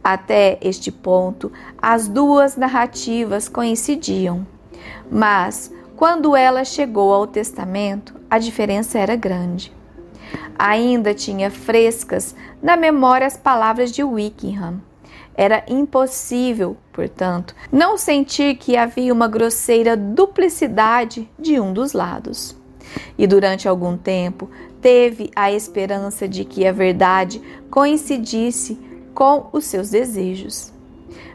Até 0.04 0.58
este 0.60 0.92
ponto, 0.92 1.54
as 1.82 2.06
duas 2.06 2.58
narrativas 2.58 3.48
coincidiam. 3.48 4.46
Mas, 5.10 5.74
quando 5.96 6.36
ela 6.36 6.66
chegou 6.66 7.14
ao 7.14 7.26
testamento, 7.26 8.14
a 8.30 8.38
diferença 8.38 9.00
era 9.00 9.16
grande. 9.16 9.72
Ainda 10.58 11.14
tinha 11.14 11.50
frescas 11.50 12.36
na 12.62 12.76
memória 12.76 13.26
as 13.26 13.38
palavras 13.38 13.90
de 13.90 14.04
Wickham. 14.04 14.82
Era 15.34 15.64
impossível, 15.66 16.76
portanto, 16.92 17.56
não 17.72 17.98
sentir 17.98 18.56
que 18.58 18.76
havia 18.76 19.14
uma 19.14 19.30
grosseira 19.30 19.96
duplicidade 19.96 21.32
de 21.40 21.58
um 21.58 21.72
dos 21.72 21.94
lados. 21.94 22.60
E 23.18 23.28
durante 23.28 23.68
algum 23.68 23.96
tempo 23.96 24.50
teve 24.82 25.30
a 25.36 25.52
esperança 25.52 26.28
de 26.28 26.44
que 26.46 26.66
a 26.66 26.72
verdade 26.72 27.42
coincidisse 27.70 28.78
com 29.14 29.48
os 29.52 29.66
seus 29.66 29.90
desejos. 29.90 30.72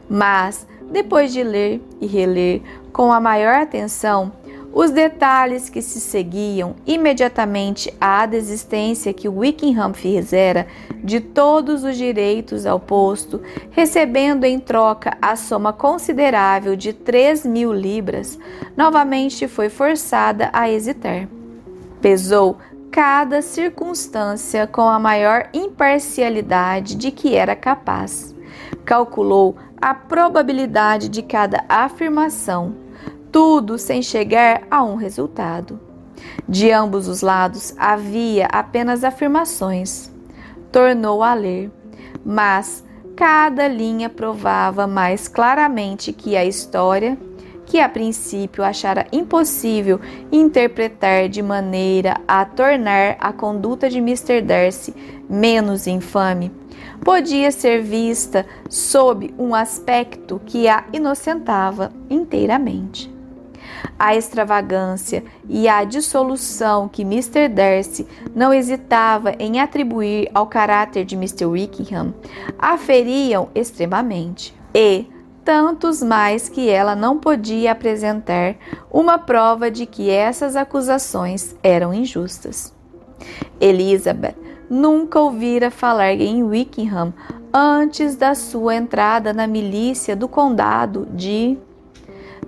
Mas, 0.09 0.67
depois 0.91 1.33
de 1.33 1.43
ler 1.43 1.81
e 2.01 2.07
reler 2.07 2.63
com 2.93 3.13
a 3.13 3.21
maior 3.21 3.55
atenção, 3.55 4.33
os 4.75 4.91
detalhes 4.91 5.69
que 5.69 5.81
se 5.81 6.01
seguiam 6.01 6.75
imediatamente 6.85 7.95
à 8.01 8.27
desistência 8.27 9.13
que 9.13 9.29
Wickham 9.29 9.95
fizera 9.95 10.67
de 11.03 11.21
todos 11.21 11.85
os 11.85 11.97
direitos 11.97 12.67
ao 12.67 12.81
posto, 12.81 13.41
recebendo 13.71 14.43
em 14.43 14.59
troca 14.59 15.17
a 15.23 15.37
soma 15.37 15.73
considerável 15.73 16.75
de 16.75 16.93
3 16.93 17.47
mil 17.47 17.73
libras, 17.73 18.37
novamente 18.77 19.47
foi 19.47 19.69
forçada 19.69 20.51
a 20.53 20.69
hesitar. 20.69 21.29
Pesou 22.01 22.59
cada 22.95 23.43
circunstância 23.43 24.69
com 24.69 24.83
a 24.83 25.01
maior 25.01 25.49
imparcialidade 25.53 26.95
de 26.95 27.11
que 27.11 27.35
era 27.35 27.57
capaz. 27.57 28.33
Calculou 28.85 29.57
a 29.83 29.93
probabilidade 29.93 31.09
de 31.09 31.21
cada 31.21 31.65
afirmação, 31.69 32.77
tudo 33.33 33.79
sem 33.79 34.01
chegar 34.01 34.63
a 34.71 34.85
um 34.85 34.95
resultado. 34.95 35.81
De 36.49 36.71
ambos 36.71 37.09
os 37.09 37.21
lados 37.21 37.75
havia 37.77 38.47
apenas 38.47 39.03
afirmações. 39.03 40.13
Tornou 40.71 41.21
a 41.21 41.35
ler, 41.35 41.73
mas 42.25 42.85
cada 43.17 43.67
linha 43.67 44.09
provava 44.09 44.87
mais 44.87 45.27
claramente 45.27 46.13
que 46.13 46.37
a 46.37 46.45
história, 46.45 47.19
que 47.75 47.81
a 47.81 47.89
princípio 47.89 48.63
achara 48.63 49.05
impossível 49.11 50.01
interpretar 50.31 51.29
de 51.29 51.43
maneira 51.43 52.21
a 52.29 52.45
tornar 52.45 53.17
a 53.19 53.33
conduta 53.33 53.91
de 53.91 53.99
Mr. 53.99 54.41
Darcy 54.43 54.95
menos 55.29 55.89
infame, 55.89 56.53
podia 57.05 57.51
ser 57.51 57.83
vista 57.83 58.47
sob 58.71 59.35
um 59.37 59.57
aspecto 59.57 60.41
que 60.47 60.69
a 60.69 60.85
inocentava 60.93 61.93
inteiramente. 62.09 63.13
A 63.99 64.15
extravagância 64.15 65.25
e 65.49 65.67
a 65.67 65.83
dissolução 65.83 66.89
que 66.89 67.03
Mr. 67.03 67.49
Darcy 67.49 68.07
não 68.33 68.55
hesitava 68.55 69.33
em 69.37 69.59
atribuir 69.59 70.31
ao 70.33 70.47
caráter 70.47 71.05
de 71.05 71.17
Mr. 71.17 71.47
Wickham 71.47 72.15
aferiam 72.57 73.49
extremamente. 73.53 74.55
E, 74.73 75.09
tantos 75.45 76.03
mais 76.03 76.49
que 76.49 76.69
ela 76.69 76.97
não 76.97 77.19
podia 77.19 77.73
apresentar 77.73 78.57
uma 78.91 79.19
prova 79.19 79.71
de 79.71 79.85
que 79.85 80.11
essas 80.11 80.57
acusações 80.57 81.55
eram 81.63 81.93
injustas. 81.93 82.73
Elizabeth 83.61 84.35
nunca 84.71 85.21
ouvira 85.21 85.71
falar 85.71 86.15
em 86.15 86.43
Wickham 86.43 87.13
antes 87.53 88.17
da 88.17 88.35
sua 88.35 88.75
entrada 88.75 89.33
na 89.33 89.47
milícia 89.47 90.17
do 90.17 90.27
condado 90.27 91.07
de 91.13 91.59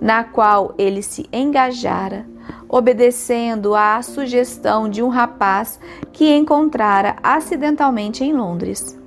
na 0.01 0.23
qual 0.23 0.73
ele 0.77 1.01
se 1.01 1.27
engajara, 1.31 2.25
obedecendo 2.69 3.73
à 3.73 4.01
sugestão 4.01 4.89
de 4.89 5.01
um 5.01 5.07
rapaz 5.07 5.79
que 6.11 6.35
encontrara 6.35 7.15
acidentalmente 7.23 8.23
em 8.23 8.33
Londres. 8.33 8.97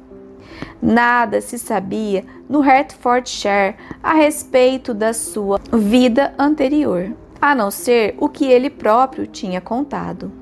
Nada 0.83 1.41
se 1.41 1.59
sabia 1.59 2.25
no 2.51 2.60
Hertfordshire 2.60 3.77
a 4.02 4.14
respeito 4.14 4.93
da 4.93 5.14
sua 5.14 5.60
vida 5.72 6.35
anterior, 6.36 7.14
a 7.40 7.55
não 7.55 7.70
ser 7.70 8.16
o 8.18 8.28
que 8.28 8.44
ele 8.44 8.68
próprio 8.68 9.24
tinha 9.24 9.60
contado. 9.60 10.32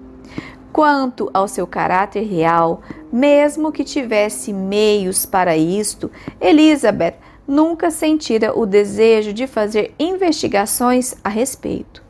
Quanto 0.73 1.31
ao 1.35 1.47
seu 1.47 1.67
caráter 1.67 2.23
real, 2.23 2.81
mesmo 3.13 3.71
que 3.71 3.85
tivesse 3.85 4.55
meios 4.55 5.27
para 5.27 5.55
isto, 5.55 6.11
Elizabeth 6.41 7.17
nunca 7.47 7.91
sentira 7.91 8.59
o 8.59 8.65
desejo 8.65 9.35
de 9.35 9.47
fazer 9.47 9.95
investigações 9.99 11.15
a 11.23 11.29
respeito. 11.29 12.08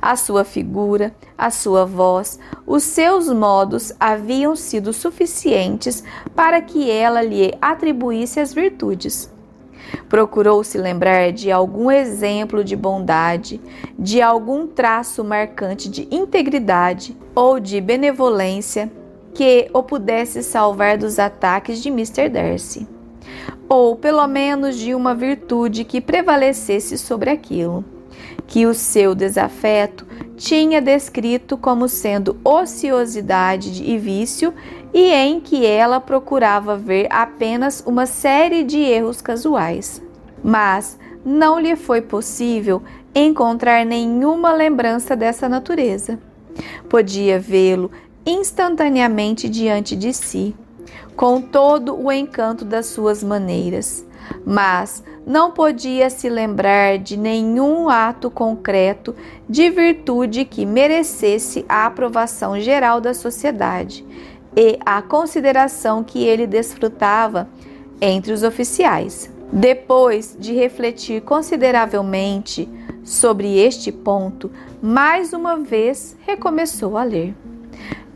A 0.00 0.16
sua 0.16 0.44
figura, 0.44 1.14
a 1.36 1.50
sua 1.50 1.84
voz, 1.84 2.38
os 2.66 2.82
seus 2.82 3.28
modos 3.28 3.92
haviam 3.98 4.54
sido 4.54 4.92
suficientes 4.92 6.02
para 6.34 6.60
que 6.60 6.90
ela 6.90 7.22
lhe 7.22 7.54
atribuísse 7.60 8.40
as 8.40 8.52
virtudes. 8.52 9.32
Procurou 10.08 10.62
se 10.62 10.76
lembrar 10.76 11.32
de 11.32 11.50
algum 11.50 11.90
exemplo 11.90 12.62
de 12.62 12.76
bondade, 12.76 13.60
de 13.98 14.20
algum 14.20 14.66
traço 14.66 15.24
marcante 15.24 15.88
de 15.88 16.06
integridade 16.10 17.16
ou 17.34 17.58
de 17.58 17.80
benevolência 17.80 18.90
que 19.34 19.70
o 19.72 19.82
pudesse 19.82 20.42
salvar 20.42 20.98
dos 20.98 21.18
ataques 21.18 21.82
de 21.82 21.88
Mr. 21.88 22.28
Darcy 22.28 22.98
ou 23.68 23.94
pelo 23.94 24.26
menos 24.26 24.76
de 24.76 24.94
uma 24.94 25.14
virtude 25.14 25.84
que 25.84 26.00
prevalecesse 26.00 26.96
sobre 26.96 27.30
aquilo, 27.30 27.84
que 28.48 28.66
o 28.66 28.74
seu 28.74 29.14
desafeto 29.14 30.04
tinha 30.36 30.80
descrito 30.80 31.56
como 31.56 31.88
sendo 31.88 32.36
ociosidade 32.42 33.84
e 33.84 33.98
vício 33.98 34.52
e 34.92 35.12
em 35.12 35.38
que 35.38 35.66
ela 35.66 36.00
procurava 36.00 36.76
ver 36.76 37.06
apenas 37.10 37.82
uma 37.86 38.06
série 38.06 38.64
de 38.64 38.78
erros 38.78 39.20
casuais. 39.20 40.02
Mas 40.42 40.98
não 41.24 41.58
lhe 41.60 41.76
foi 41.76 42.00
possível 42.00 42.82
encontrar 43.14 43.84
nenhuma 43.84 44.52
lembrança 44.52 45.14
dessa 45.14 45.48
natureza. 45.48 46.18
Podia 46.88 47.38
vê-lo 47.38 47.90
instantaneamente 48.24 49.48
diante 49.48 49.94
de 49.94 50.12
si 50.12 50.54
com 51.14 51.40
todo 51.40 52.00
o 52.00 52.10
encanto 52.12 52.64
das 52.64 52.86
suas 52.86 53.24
maneiras, 53.24 54.06
mas 54.44 55.02
não 55.26 55.50
podia 55.50 56.08
se 56.10 56.28
lembrar 56.28 56.98
de 56.98 57.16
nenhum 57.16 57.88
ato 57.88 58.30
concreto 58.30 59.14
de 59.48 59.68
virtude 59.70 60.44
que 60.44 60.64
merecesse 60.64 61.64
a 61.68 61.86
aprovação 61.86 62.58
geral 62.60 63.00
da 63.00 63.12
sociedade 63.12 64.04
e 64.56 64.78
a 64.84 65.02
consideração 65.02 66.02
que 66.02 66.24
ele 66.24 66.46
desfrutava 66.46 67.48
entre 68.00 68.32
os 68.32 68.42
oficiais. 68.42 69.30
Depois 69.52 70.36
de 70.38 70.52
refletir 70.52 71.22
consideravelmente 71.22 72.68
sobre 73.02 73.58
este 73.58 73.90
ponto, 73.90 74.50
mais 74.82 75.32
uma 75.32 75.56
vez 75.56 76.16
recomeçou 76.26 76.98
a 76.98 77.04
ler. 77.04 77.34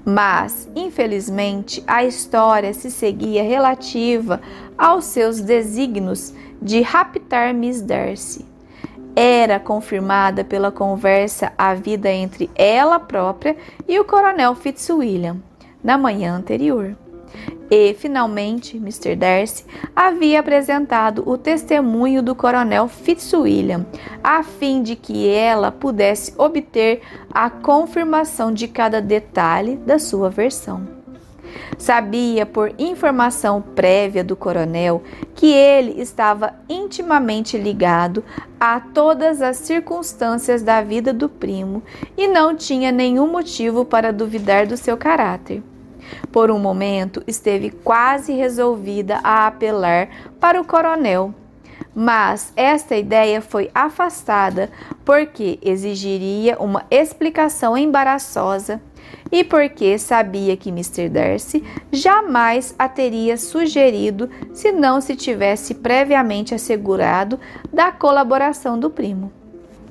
Mas, 0.04 0.68
infelizmente, 0.74 1.82
a 1.86 2.04
história 2.04 2.72
se 2.74 2.90
seguia 2.90 3.42
relativa 3.42 4.40
aos 4.76 5.04
seus 5.04 5.40
desígnios 5.40 6.34
de 6.60 6.80
raptar 6.80 7.54
Miss 7.54 7.80
Darcy. 7.80 8.44
Era 9.14 9.60
confirmada 9.60 10.42
pela 10.42 10.72
conversa 10.72 11.52
havida 11.56 12.10
entre 12.10 12.50
ela 12.54 12.98
própria 12.98 13.56
e 13.86 13.98
o 14.00 14.04
coronel 14.04 14.54
Fitzwilliam 14.54 15.40
na 15.84 15.98
manhã 15.98 16.34
anterior. 16.34 16.96
E, 17.70 17.94
finalmente, 17.94 18.76
Mr. 18.76 19.16
Darcy 19.16 19.64
havia 19.96 20.40
apresentado 20.40 21.22
o 21.26 21.38
testemunho 21.38 22.22
do 22.22 22.34
coronel 22.34 22.86
Fitzwilliam, 22.86 23.86
a 24.22 24.42
fim 24.42 24.82
de 24.82 24.94
que 24.94 25.28
ela 25.28 25.72
pudesse 25.72 26.34
obter 26.36 27.00
a 27.32 27.48
confirmação 27.48 28.52
de 28.52 28.68
cada 28.68 29.00
detalhe 29.00 29.76
da 29.76 29.98
sua 29.98 30.28
versão. 30.28 31.02
Sabia 31.78 32.46
por 32.46 32.72
informação 32.78 33.60
prévia 33.60 34.22
do 34.22 34.36
coronel 34.36 35.02
que 35.34 35.46
ele 35.46 36.00
estava 36.00 36.54
intimamente 36.68 37.58
ligado 37.58 38.22
a 38.60 38.80
todas 38.80 39.42
as 39.42 39.56
circunstâncias 39.56 40.62
da 40.62 40.82
vida 40.82 41.12
do 41.12 41.28
primo 41.28 41.82
e 42.16 42.28
não 42.28 42.54
tinha 42.54 42.92
nenhum 42.92 43.26
motivo 43.26 43.84
para 43.84 44.12
duvidar 44.12 44.66
do 44.66 44.76
seu 44.76 44.96
caráter. 44.96 45.62
Por 46.30 46.50
um 46.50 46.58
momento, 46.58 47.22
esteve 47.26 47.70
quase 47.70 48.32
resolvida 48.32 49.20
a 49.22 49.46
apelar 49.46 50.08
para 50.40 50.60
o 50.60 50.64
coronel, 50.64 51.34
mas 51.94 52.52
esta 52.56 52.96
ideia 52.96 53.40
foi 53.40 53.70
afastada 53.74 54.70
porque 55.04 55.58
exigiria 55.62 56.56
uma 56.58 56.84
explicação 56.90 57.76
embaraçosa 57.76 58.80
e 59.30 59.42
porque 59.42 59.98
sabia 59.98 60.56
que 60.56 60.70
Mr. 60.70 61.08
Darcy 61.08 61.64
jamais 61.90 62.74
a 62.78 62.88
teria 62.88 63.36
sugerido 63.36 64.30
se 64.52 64.72
não 64.72 65.00
se 65.00 65.16
tivesse 65.16 65.74
previamente 65.74 66.54
assegurado 66.54 67.38
da 67.72 67.90
colaboração 67.90 68.78
do 68.78 68.90
primo. 68.90 69.41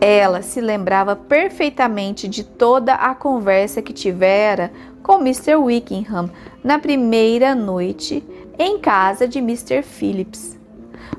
Ela 0.03 0.41
se 0.41 0.59
lembrava 0.59 1.15
perfeitamente 1.15 2.27
de 2.27 2.43
toda 2.43 2.95
a 2.95 3.13
conversa 3.13 3.83
que 3.83 3.93
tivera 3.93 4.71
com 5.03 5.19
Mr. 5.19 5.55
Wickham 5.57 6.31
na 6.63 6.79
primeira 6.79 7.53
noite 7.53 8.23
em 8.57 8.79
casa 8.79 9.27
de 9.27 9.37
Mr. 9.37 9.83
Phillips. 9.83 10.59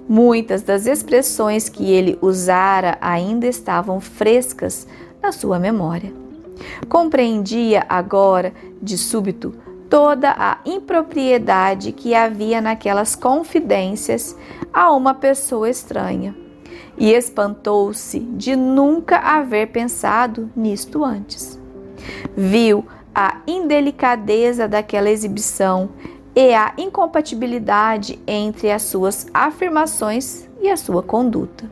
Muitas 0.08 0.62
das 0.62 0.86
expressões 0.86 1.68
que 1.68 1.92
ele 1.92 2.18
usara 2.20 2.98
ainda 3.00 3.46
estavam 3.46 4.00
frescas 4.00 4.88
na 5.22 5.30
sua 5.30 5.60
memória. 5.60 6.12
Compreendia 6.88 7.86
agora, 7.88 8.52
de 8.82 8.98
súbito, 8.98 9.54
toda 9.88 10.34
a 10.36 10.58
impropriedade 10.66 11.92
que 11.92 12.16
havia 12.16 12.60
naquelas 12.60 13.14
confidências 13.14 14.36
a 14.72 14.92
uma 14.92 15.14
pessoa 15.14 15.70
estranha 15.70 16.41
e 17.02 17.12
espantou-se 17.12 18.20
de 18.20 18.54
nunca 18.54 19.18
haver 19.18 19.72
pensado 19.72 20.48
nisto 20.54 21.04
antes. 21.04 21.60
Viu 22.36 22.86
a 23.12 23.38
indelicadeza 23.44 24.68
daquela 24.68 25.10
exibição 25.10 25.90
e 26.32 26.54
a 26.54 26.72
incompatibilidade 26.78 28.20
entre 28.24 28.70
as 28.70 28.82
suas 28.82 29.26
afirmações 29.34 30.48
e 30.62 30.70
a 30.70 30.76
sua 30.76 31.02
conduta. 31.02 31.68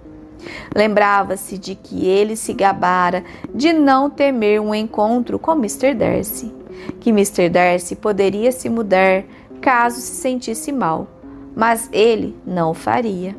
Lembrava-se 0.74 1.56
de 1.56 1.76
que 1.76 2.08
ele 2.08 2.34
se 2.34 2.52
gabara 2.52 3.22
de 3.54 3.72
não 3.72 4.10
temer 4.10 4.60
um 4.60 4.74
encontro 4.74 5.38
com 5.38 5.52
Mr. 5.52 5.94
Darcy, 5.94 6.52
que 6.98 7.10
Mr. 7.10 7.48
Darcy 7.48 7.94
poderia 7.94 8.50
se 8.50 8.68
mudar 8.68 9.22
caso 9.60 10.00
se 10.00 10.16
sentisse 10.16 10.72
mal, 10.72 11.06
mas 11.54 11.88
ele 11.92 12.36
não 12.44 12.72
o 12.72 12.74
faria. 12.74 13.36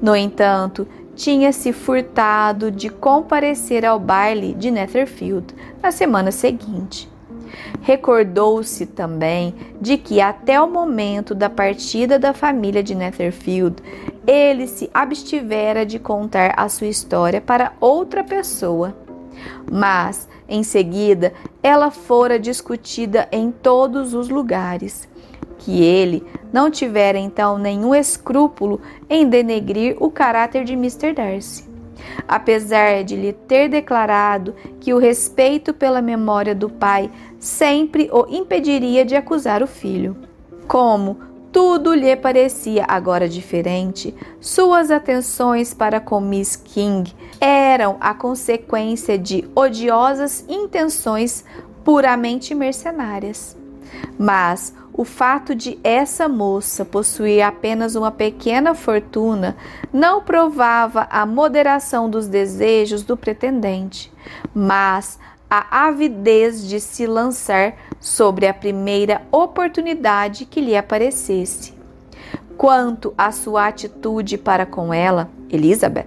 No 0.00 0.14
entanto, 0.14 0.86
tinha 1.14 1.52
se 1.52 1.72
furtado 1.72 2.70
de 2.70 2.88
comparecer 2.88 3.84
ao 3.84 3.98
baile 3.98 4.54
de 4.54 4.70
Netherfield 4.70 5.54
na 5.82 5.90
semana 5.90 6.30
seguinte. 6.30 7.08
Recordou-se 7.82 8.86
também 8.86 9.54
de 9.80 9.96
que 9.96 10.20
até 10.20 10.60
o 10.60 10.68
momento 10.68 11.34
da 11.34 11.48
partida 11.48 12.18
da 12.18 12.32
família 12.32 12.82
de 12.82 12.94
Netherfield, 12.94 13.76
ele 14.26 14.66
se 14.66 14.90
abstivera 14.92 15.84
de 15.84 15.98
contar 15.98 16.54
a 16.56 16.68
sua 16.68 16.86
história 16.86 17.40
para 17.40 17.72
outra 17.80 18.24
pessoa. 18.24 18.96
Mas, 19.70 20.28
em 20.48 20.62
seguida, 20.62 21.32
ela 21.62 21.90
fora 21.90 22.38
discutida 22.38 23.28
em 23.30 23.50
todos 23.50 24.14
os 24.14 24.28
lugares. 24.28 25.08
Que 25.64 25.82
ele 25.82 26.22
não 26.52 26.70
tivera 26.70 27.18
então 27.18 27.56
nenhum 27.56 27.94
escrúpulo 27.94 28.80
em 29.08 29.28
denegrir 29.28 29.96
o 29.98 30.10
caráter 30.10 30.64
de 30.64 30.74
Mr. 30.74 31.14
Darcy 31.14 31.74
apesar 32.26 33.02
de 33.04 33.16
lhe 33.16 33.32
ter 33.32 33.68
declarado 33.68 34.54
que 34.80 34.92
o 34.92 34.98
respeito 34.98 35.72
pela 35.72 36.02
memória 36.02 36.54
do 36.54 36.68
pai 36.68 37.10
sempre 37.38 38.08
o 38.12 38.26
impediria 38.28 39.04
de 39.04 39.16
acusar 39.16 39.62
o 39.62 39.66
filho. 39.66 40.16
Como 40.66 41.18
tudo 41.52 41.94
lhe 41.94 42.14
parecia 42.16 42.84
agora 42.88 43.28
diferente, 43.28 44.14
suas 44.40 44.90
atenções 44.90 45.72
para 45.72 46.00
com 46.00 46.20
Miss 46.20 46.56
King 46.56 47.14
eram 47.40 47.96
a 48.00 48.12
consequência 48.12 49.16
de 49.16 49.48
odiosas 49.54 50.44
intenções 50.48 51.44
puramente 51.84 52.54
mercenárias. 52.54 53.63
Mas 54.18 54.74
o 54.92 55.04
fato 55.04 55.54
de 55.54 55.78
essa 55.82 56.28
moça 56.28 56.84
possuir 56.84 57.42
apenas 57.42 57.96
uma 57.96 58.12
pequena 58.12 58.74
fortuna 58.74 59.56
não 59.92 60.22
provava 60.22 61.08
a 61.10 61.26
moderação 61.26 62.08
dos 62.08 62.28
desejos 62.28 63.02
do 63.02 63.16
pretendente, 63.16 64.12
mas 64.54 65.18
a 65.50 65.86
avidez 65.86 66.66
de 66.66 66.80
se 66.80 67.06
lançar 67.06 67.74
sobre 68.00 68.46
a 68.46 68.54
primeira 68.54 69.22
oportunidade 69.32 70.44
que 70.46 70.60
lhe 70.60 70.76
aparecesse. 70.76 71.74
Quanto 72.56 73.12
à 73.18 73.32
sua 73.32 73.66
atitude 73.66 74.38
para 74.38 74.64
com 74.64 74.94
ela, 74.94 75.28
Elizabeth, 75.50 76.06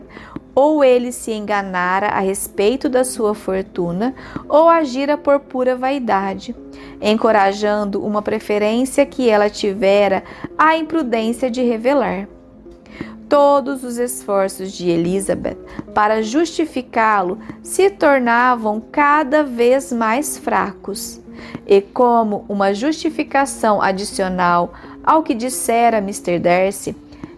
ou 0.58 0.84
ele 0.84 1.12
se 1.12 1.32
enganara 1.32 2.08
a 2.08 2.20
respeito 2.20 2.90
da 2.90 3.04
sua 3.04 3.36
fortuna, 3.36 4.16
ou 4.50 4.68
agira 4.68 5.16
por 5.16 5.40
pura 5.40 5.76
vaidade, 5.76 6.56
encorajando 7.00 8.04
uma 8.04 8.24
preferência 8.24 9.06
que 9.06 9.30
ela 9.30 9.52
tivera 9.52 10.24
à 10.58 10.76
imprudência 10.76 11.52
de 11.52 11.62
revelar. 11.62 12.28
Todos 13.30 13.84
os 13.84 14.00
esforços 14.00 14.72
de 14.72 14.90
Elizabeth 14.90 15.60
para 15.94 16.24
justificá-lo 16.24 17.38
se 17.62 17.92
tornavam 17.92 18.82
cada 18.82 19.44
vez 19.44 19.94
mais 19.94 20.40
fracos. 20.40 21.22
E 21.68 21.82
como 21.82 22.46
uma 22.50 22.74
justificação 22.74 23.80
adicional 23.80 24.74
ao 25.04 25.22
que 25.22 25.36
dissera 25.36 26.00
Mr. 26.00 26.40
Darcy, 26.40 26.96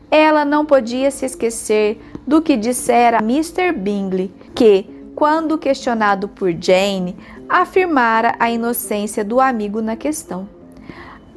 ela 0.09 0.45
não 0.45 0.65
podia 0.65 1.11
se 1.11 1.25
esquecer 1.25 1.99
do 2.29 2.43
que 2.43 2.55
dissera 2.55 3.17
Mr. 3.23 3.71
Bingley, 3.71 4.31
que, 4.53 4.85
quando 5.15 5.57
questionado 5.57 6.27
por 6.27 6.51
Jane, 6.51 7.17
afirmara 7.49 8.35
a 8.39 8.51
inocência 8.51 9.25
do 9.25 9.41
amigo 9.41 9.81
na 9.81 9.95
questão. 9.95 10.47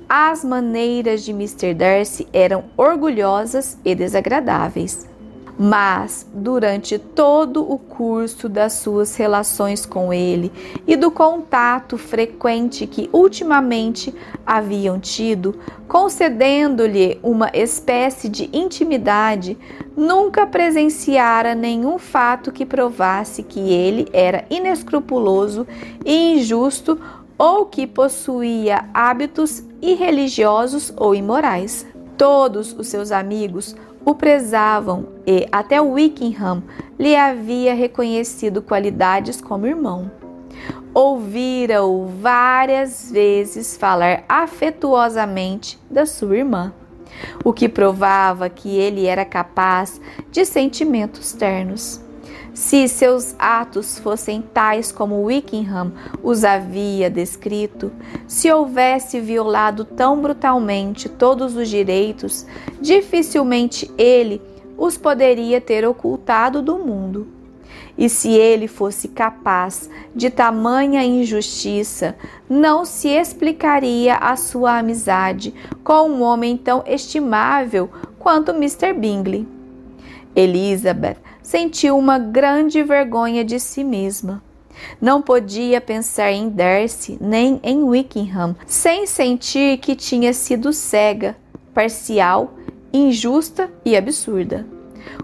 As 0.07 0.45
maneiras 0.45 1.25
de 1.25 1.31
Mr. 1.31 1.73
Darcy 1.73 2.29
eram 2.31 2.65
orgulhosas 2.77 3.79
e 3.83 3.95
desagradáveis. 3.95 5.09
Mas, 5.59 6.27
durante 6.33 6.99
todo 6.99 7.63
o 7.63 7.79
curso 7.79 8.49
das 8.49 8.73
suas 8.75 9.15
relações 9.17 9.85
com 9.85 10.13
ele 10.13 10.51
e 10.87 10.97
do 10.97 11.11
contato 11.11 11.99
frequente 11.99 12.87
que 12.87 13.11
ultimamente 13.13 14.15
haviam 14.47 14.99
tido, 14.99 15.55
concedendo-lhe 15.87 17.19
uma 17.23 17.51
espécie 17.53 18.29
de 18.29 18.49
intimidade, 18.53 19.59
nunca 19.95 20.47
presenciara 20.47 21.55
nenhum 21.55 21.99
fato 21.99 22.51
que 22.51 22.65
provasse 22.65 23.43
que 23.43 23.61
ele 23.61 24.09
era 24.13 24.47
inescrupuloso 24.49 25.67
e 26.05 26.39
injusto 26.39 26.99
ou 27.37 27.67
que 27.67 27.87
possuía 27.87 28.89
hábitos 28.95 29.63
irreligiosos 29.83 30.93
ou 30.97 31.15
imorais. 31.15 31.87
Todos 32.17 32.73
os 32.79 32.89
seus 32.89 33.11
amigos 33.11 33.75
o 34.05 34.15
prezavam 34.15 35.07
e 35.27 35.47
até 35.53 35.81
Wickham 35.81 36.63
lhe 36.99 37.15
havia 37.17 37.75
reconhecido 37.75 38.63
qualidades 38.63 39.41
como 39.41 39.67
irmão. 39.67 40.11
Ouvira-o 40.95 42.07
várias 42.21 43.11
vezes 43.11 43.77
falar 43.77 44.25
afetuosamente 44.29 45.79
da 45.91 46.05
sua 46.05 46.37
irmã, 46.37 46.73
o 47.45 47.53
que 47.53 47.69
provava 47.69 48.51
que 48.51 48.77
ele 48.77 49.07
era 49.07 49.25
capaz 49.25 50.01
de 50.31 50.45
sentimentos 50.45 51.33
ternos. 51.33 52.01
Se 52.55 52.87
seus 52.87 53.35
atos 53.39 53.99
fossem 53.99 54.43
tais 54.43 54.93
como 54.93 55.23
Wickham 55.25 55.93
os 56.23 56.45
havia 56.45 57.09
descrito, 57.09 57.91
se 58.27 58.53
houvesse 58.53 59.21
violado 59.21 59.87
tão 59.87 60.21
brutalmente 60.21 61.09
todos 61.09 61.57
os 61.57 61.69
direitos, 61.69 62.47
dificilmente 62.79 63.91
ele 63.97 64.43
os 64.77 64.99
poderia 64.99 65.63
ter 65.63 65.87
ocultado 65.87 66.61
do 66.61 66.79
mundo. 66.79 67.27
E 67.97 68.09
se 68.09 68.31
ele 68.33 68.69
fosse 68.69 69.09
capaz 69.09 69.89
de 70.15 70.29
tamanha 70.29 71.03
injustiça, 71.03 72.17
não 72.49 72.85
se 72.85 73.09
explicaria 73.09 74.17
a 74.17 74.37
sua 74.37 74.79
amizade 74.79 75.55
com 75.83 76.11
um 76.11 76.23
homem 76.23 76.57
tão 76.57 76.83
estimável 76.87 77.89
quanto 78.19 78.51
Mr. 78.53 78.93
Bingley. 78.93 79.47
Elizabeth 80.35 81.19
sentiu 81.43 81.99
uma 81.99 82.19
grande 82.19 82.83
vergonha 82.83 83.45
de 83.45 83.59
si 83.59 83.83
mesma. 83.85 84.43
Não 85.01 85.21
podia 85.21 85.81
pensar 85.81 86.33
em 86.33 86.49
Darcy 86.49 87.19
nem 87.21 87.61
em 87.63 87.83
Wickham 87.83 88.57
sem 88.67 89.07
sentir 89.07 89.79
que 89.79 89.95
tinha 89.95 90.33
sido 90.33 90.73
cega, 90.73 91.37
parcial, 91.75 92.55
injusta 92.93 93.71
e 93.85 93.97
absurda. 93.97 94.67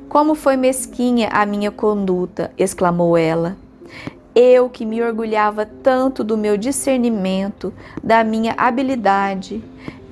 Como 0.08 0.34
foi 0.34 0.56
mesquinha 0.56 1.28
a 1.28 1.44
minha 1.46 1.70
conduta! 1.70 2.50
exclamou 2.58 3.16
ela. 3.16 3.56
Eu 4.34 4.68
que 4.68 4.86
me 4.86 5.02
orgulhava 5.02 5.66
tanto 5.66 6.22
do 6.22 6.36
meu 6.36 6.56
discernimento, 6.56 7.72
da 8.02 8.22
minha 8.22 8.54
habilidade, 8.56 9.62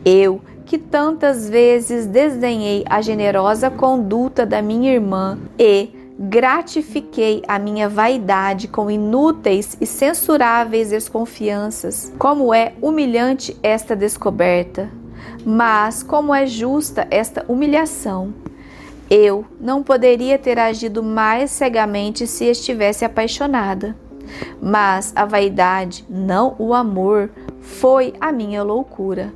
eu 0.05 0.41
que 0.67 0.77
tantas 0.77 1.49
vezes 1.49 2.07
desdenhei 2.07 2.85
a 2.91 3.01
generosa 3.01 3.71
conduta 3.71 4.45
da 4.45 4.61
minha 4.61 4.93
irmã 4.93 5.39
e 5.57 5.91
gratifiquei 6.19 7.43
a 7.47 7.57
minha 7.57 7.89
vaidade 7.89 8.67
com 8.67 8.91
inúteis 8.91 9.77
e 9.81 9.87
censuráveis 9.87 10.91
desconfianças. 10.91 12.13
Como 12.19 12.53
é 12.53 12.73
humilhante 12.83 13.57
esta 13.63 13.95
descoberta, 13.95 14.91
mas 15.45 16.03
como 16.03 16.35
é 16.35 16.47
justa 16.47 17.07
esta 17.11 17.45
humilhação. 17.49 18.35
Eu 19.09 19.45
não 19.61 19.85
poderia 19.85 20.37
ter 20.37 20.59
agido 20.59 21.01
mais 21.01 21.53
cegamente 21.53 22.27
se 22.27 22.47
estivesse 22.47 23.05
apaixonada. 23.05 23.95
Mas 24.61 25.13
a 25.15 25.25
vaidade, 25.25 26.05
não 26.11 26.57
o 26.59 26.75
amor, 26.75 27.31
foi 27.61 28.15
a 28.21 28.33
minha 28.33 28.65
loucura 28.65 29.33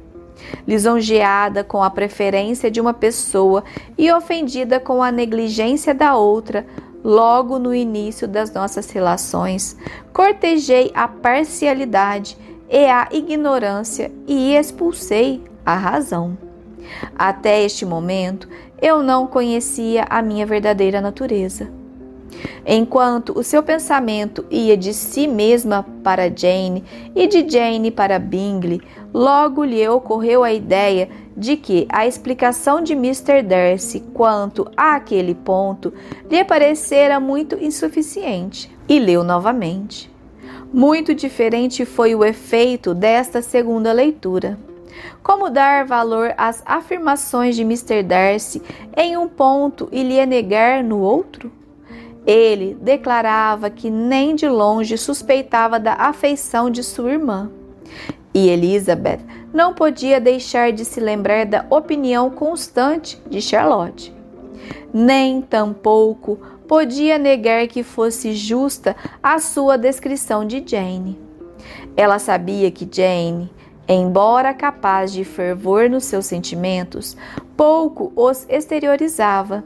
lisonjeada 0.67 1.63
com 1.65 1.83
a 1.83 1.91
preferência 1.91 2.71
de 2.71 2.81
uma 2.81 2.95
pessoa 2.95 3.65
e 3.97 4.13
ofendida 4.13 4.79
com 4.79 5.03
a 5.03 5.11
negligência 5.11 5.95
da 5.95 6.17
outra, 6.17 6.67
logo 7.03 7.59
no 7.59 7.75
início 7.75 8.29
das 8.29 8.53
nossas 8.53 8.91
relações, 8.91 9.77
cortejei 10.13 10.91
a 10.95 11.09
parcialidade 11.09 12.37
e 12.69 12.87
a 12.87 13.09
ignorância 13.11 14.13
e 14.27 14.55
expulsei 14.55 15.43
a 15.65 15.75
razão. 15.75 16.37
Até 17.17 17.63
este 17.63 17.85
momento, 17.85 18.49
eu 18.81 19.03
não 19.03 19.27
conhecia 19.27 20.05
a 20.09 20.23
minha 20.23 20.47
verdadeira 20.47 21.01
natureza. 21.01 21.80
Enquanto 22.67 23.39
o 23.39 23.43
seu 23.43 23.63
pensamento 23.63 24.45
ia 24.51 24.77
de 24.77 24.93
si 24.95 25.27
mesma 25.27 25.85
para 26.03 26.29
Jane 26.35 26.85
e 27.15 27.27
de 27.27 27.49
Jane 27.49 27.91
para 27.91 28.19
Bingley, 28.19 28.81
logo 29.13 29.65
lhe 29.65 29.87
ocorreu 29.89 30.45
a 30.45 30.53
ideia 30.53 31.09
de 31.37 31.57
que 31.57 31.87
a 31.89 32.07
explicação 32.07 32.83
de 32.83 32.93
Mr. 32.93 33.43
Darcy 33.43 34.01
quanto 34.13 34.71
àquele 34.77 35.35
ponto 35.35 35.93
lhe 36.31 36.45
parecera 36.45 37.19
muito 37.19 37.57
insuficiente 37.63 38.71
e 38.89 38.99
leu 38.99 39.25
novamente. 39.25 40.11
Muito 40.73 41.15
diferente 41.15 41.85
foi 41.85 42.15
o 42.15 42.25
efeito 42.25 42.95
desta 42.95 43.43
segunda 43.43 43.93
leitura. 43.93 44.59
Como 45.23 45.51
dar 45.51 45.85
valor 45.85 46.35
às 46.37 46.63
afirmações 46.65 47.57
de 47.57 47.63
Mr. 47.63 48.03
Darcy 48.03 48.63
em 48.97 49.17
um 49.17 49.29
ponto 49.29 49.89
e 49.91 50.03
lhe 50.03 50.25
negar 50.27 50.85
no 50.85 51.01
outro? 51.01 51.51
Ele 52.27 52.77
declarava 52.81 53.71
que 53.71 53.91
nem 53.91 54.35
de 54.35 54.49
longe 54.49 54.97
suspeitava 54.99 55.81
da 55.81 55.95
afeição 55.95 56.71
de 56.71 56.83
sua 56.83 57.13
irmã. 57.13 57.51
E 58.33 58.49
Elizabeth 58.49 59.21
não 59.53 59.75
podia 59.75 60.21
deixar 60.21 60.73
de 60.73 60.85
se 60.85 61.01
lembrar 61.01 61.47
da 61.47 61.67
opinião 61.71 62.31
constante 62.31 63.21
de 63.29 63.41
Charlotte. 63.43 64.15
Nem 64.93 65.43
tampouco 65.43 66.39
podia 66.69 67.19
negar 67.19 67.67
que 67.67 67.83
fosse 67.83 68.33
justa 68.33 68.95
a 69.21 69.39
sua 69.41 69.77
descrição 69.77 70.45
de 70.45 70.63
Jane. 70.65 71.19
Ela 71.97 72.19
sabia 72.21 72.71
que 72.71 72.89
Jane, 72.91 73.51
embora 73.89 74.55
capaz 74.55 75.13
de 75.13 75.25
fervor 75.25 75.91
nos 75.91 76.05
seus 76.05 76.27
sentimentos, 76.27 77.17
pouco 77.57 78.13
os 78.15 78.47
exteriorizava 78.49 79.65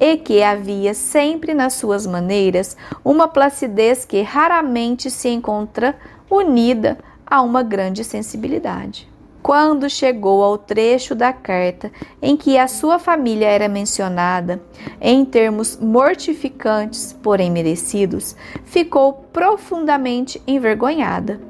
e 0.00 0.16
que 0.16 0.42
havia 0.42 0.94
sempre 0.94 1.54
nas 1.54 1.74
suas 1.74 2.06
maneiras 2.06 2.76
uma 3.04 3.28
placidez 3.28 4.04
que 4.04 4.22
raramente 4.22 5.10
se 5.10 5.28
encontra 5.28 5.96
unida 6.30 6.98
a 7.26 7.42
uma 7.42 7.62
grande 7.62 8.04
sensibilidade. 8.04 9.08
Quando 9.42 9.90
chegou 9.90 10.42
ao 10.42 10.56
trecho 10.56 11.14
da 11.14 11.30
carta 11.30 11.92
em 12.22 12.34
que 12.34 12.56
a 12.56 12.66
sua 12.66 12.98
família 12.98 13.46
era 13.46 13.68
mencionada, 13.68 14.62
em 14.98 15.22
termos 15.22 15.76
mortificantes, 15.76 17.12
porém 17.22 17.50
merecidos, 17.50 18.34
ficou 18.64 19.12
profundamente 19.12 20.40
envergonhada. 20.46 21.40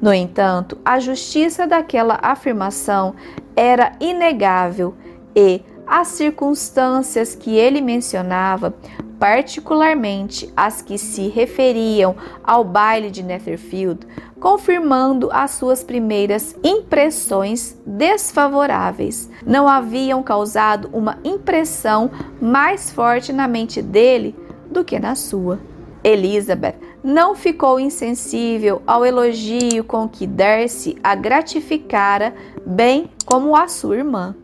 No 0.00 0.14
entanto, 0.14 0.78
a 0.84 1.00
justiça 1.00 1.66
daquela 1.66 2.20
afirmação 2.22 3.16
era 3.56 3.92
inegável 3.98 4.94
e 5.34 5.60
as 5.86 6.08
circunstâncias 6.08 7.34
que 7.34 7.56
ele 7.56 7.80
mencionava, 7.80 8.74
particularmente 9.18 10.52
as 10.56 10.82
que 10.82 10.98
se 10.98 11.28
referiam 11.28 12.16
ao 12.42 12.64
baile 12.64 13.10
de 13.10 13.22
Netherfield, 13.22 14.06
confirmando 14.40 15.30
as 15.32 15.52
suas 15.52 15.82
primeiras 15.82 16.54
impressões 16.62 17.78
desfavoráveis, 17.86 19.30
não 19.46 19.66
haviam 19.68 20.22
causado 20.22 20.90
uma 20.92 21.18
impressão 21.24 22.10
mais 22.40 22.90
forte 22.90 23.32
na 23.32 23.48
mente 23.48 23.80
dele 23.80 24.34
do 24.70 24.84
que 24.84 24.98
na 24.98 25.14
sua. 25.14 25.58
Elizabeth 26.02 26.74
não 27.02 27.34
ficou 27.34 27.80
insensível 27.80 28.82
ao 28.86 29.04
elogio 29.04 29.82
com 29.84 30.06
que 30.08 30.26
Darcy 30.26 30.98
a 31.02 31.14
gratificara, 31.14 32.34
bem 32.66 33.10
como 33.24 33.56
a 33.56 33.68
sua 33.68 33.96
irmã. 33.96 34.34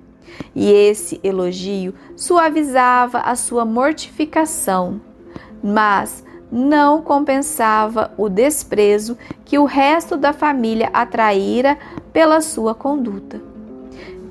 E 0.54 0.70
esse 0.70 1.20
elogio 1.22 1.94
suavizava 2.16 3.18
a 3.20 3.34
sua 3.36 3.64
mortificação, 3.64 5.00
mas 5.62 6.24
não 6.50 7.00
compensava 7.00 8.12
o 8.16 8.28
desprezo 8.28 9.16
que 9.44 9.58
o 9.58 9.64
resto 9.64 10.16
da 10.16 10.32
família 10.32 10.90
atraíra 10.92 11.78
pela 12.12 12.40
sua 12.40 12.74
conduta. 12.74 13.40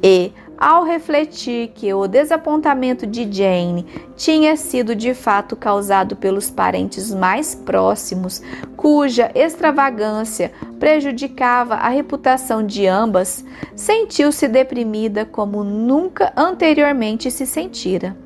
E, 0.03 0.31
ao 0.59 0.83
refletir 0.83 1.69
que 1.69 1.93
o 1.93 2.05
desapontamento 2.05 3.07
de 3.07 3.23
Jane 3.31 3.85
tinha 4.17 4.57
sido 4.57 4.93
de 4.93 5.13
fato 5.13 5.55
causado 5.55 6.17
pelos 6.17 6.51
parentes 6.51 7.13
mais 7.13 7.55
próximos, 7.55 8.41
cuja 8.75 9.31
extravagância 9.33 10.51
prejudicava 10.77 11.75
a 11.75 11.87
reputação 11.87 12.65
de 12.65 12.85
ambas, 12.85 13.45
sentiu-se 13.73 14.49
deprimida 14.49 15.23
como 15.23 15.63
nunca 15.63 16.33
anteriormente 16.35 17.31
se 17.31 17.45
sentira. 17.45 18.17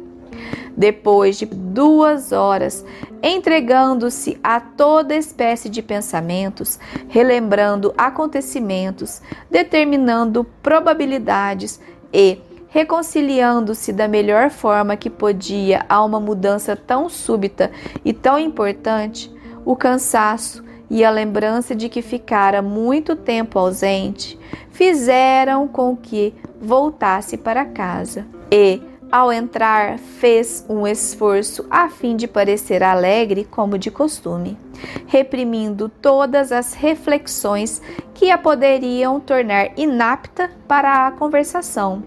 Depois 0.76 1.38
de 1.38 1.46
duas 1.46 2.32
horas, 2.32 2.84
entregando-se 3.22 4.40
a 4.44 4.60
toda 4.60 5.16
espécie 5.16 5.70
de 5.70 5.84
pensamentos, 5.84 6.80
relembrando 7.08 7.94
acontecimentos, 7.96 9.22
determinando 9.52 10.44
probabilidades 10.64 11.80
e 12.14 12.40
reconciliando-se 12.70 13.92
da 13.92 14.08
melhor 14.08 14.50
forma 14.50 14.96
que 14.96 15.10
podia 15.10 15.86
a 15.90 16.04
uma 16.04 16.20
mudança 16.20 16.76
tão 16.76 17.10
súbita 17.10 17.72
e 18.04 18.14
tão 18.14 18.38
importante, 18.38 19.32
o 19.66 19.76
cansaço 19.76 20.64
e 20.90 21.04
a 21.04 21.10
lembrança 21.10 21.76
de 21.76 21.90
que 21.90 22.02
ficara 22.02 22.62
muito 22.62 23.16
tempo 23.16 23.58
ausente 23.58 24.38
fizeram 24.72 25.68
com 25.68 25.96
que 25.96 26.34
voltasse 26.62 27.38
para 27.38 27.66
casa. 27.66 28.26
E, 28.52 28.82
ao 29.14 29.32
entrar, 29.32 30.00
fez 30.00 30.66
um 30.68 30.88
esforço 30.88 31.64
a 31.70 31.88
fim 31.88 32.16
de 32.16 32.28
parecer 32.28 32.82
alegre 32.82 33.46
como 33.46 33.78
de 33.78 33.92
costume, 33.92 34.58
reprimindo 35.06 35.88
todas 35.88 36.52
as 36.52 36.74
reflexões 36.74 37.80
que 38.16 38.32
a 38.32 38.40
poderiam 38.40 39.20
tornar 39.20 39.78
inapta 39.78 40.50
para 40.68 41.06
a 41.06 41.12
conversação. 41.12 42.04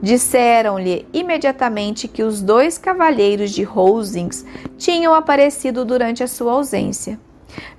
Disseram-lhe 0.00 1.04
imediatamente 1.12 2.06
que 2.06 2.22
os 2.22 2.40
dois 2.40 2.78
cavalheiros 2.78 3.50
de 3.50 3.64
Rosings 3.64 4.46
tinham 4.78 5.12
aparecido 5.12 5.84
durante 5.84 6.22
a 6.22 6.28
sua 6.28 6.52
ausência. 6.52 7.18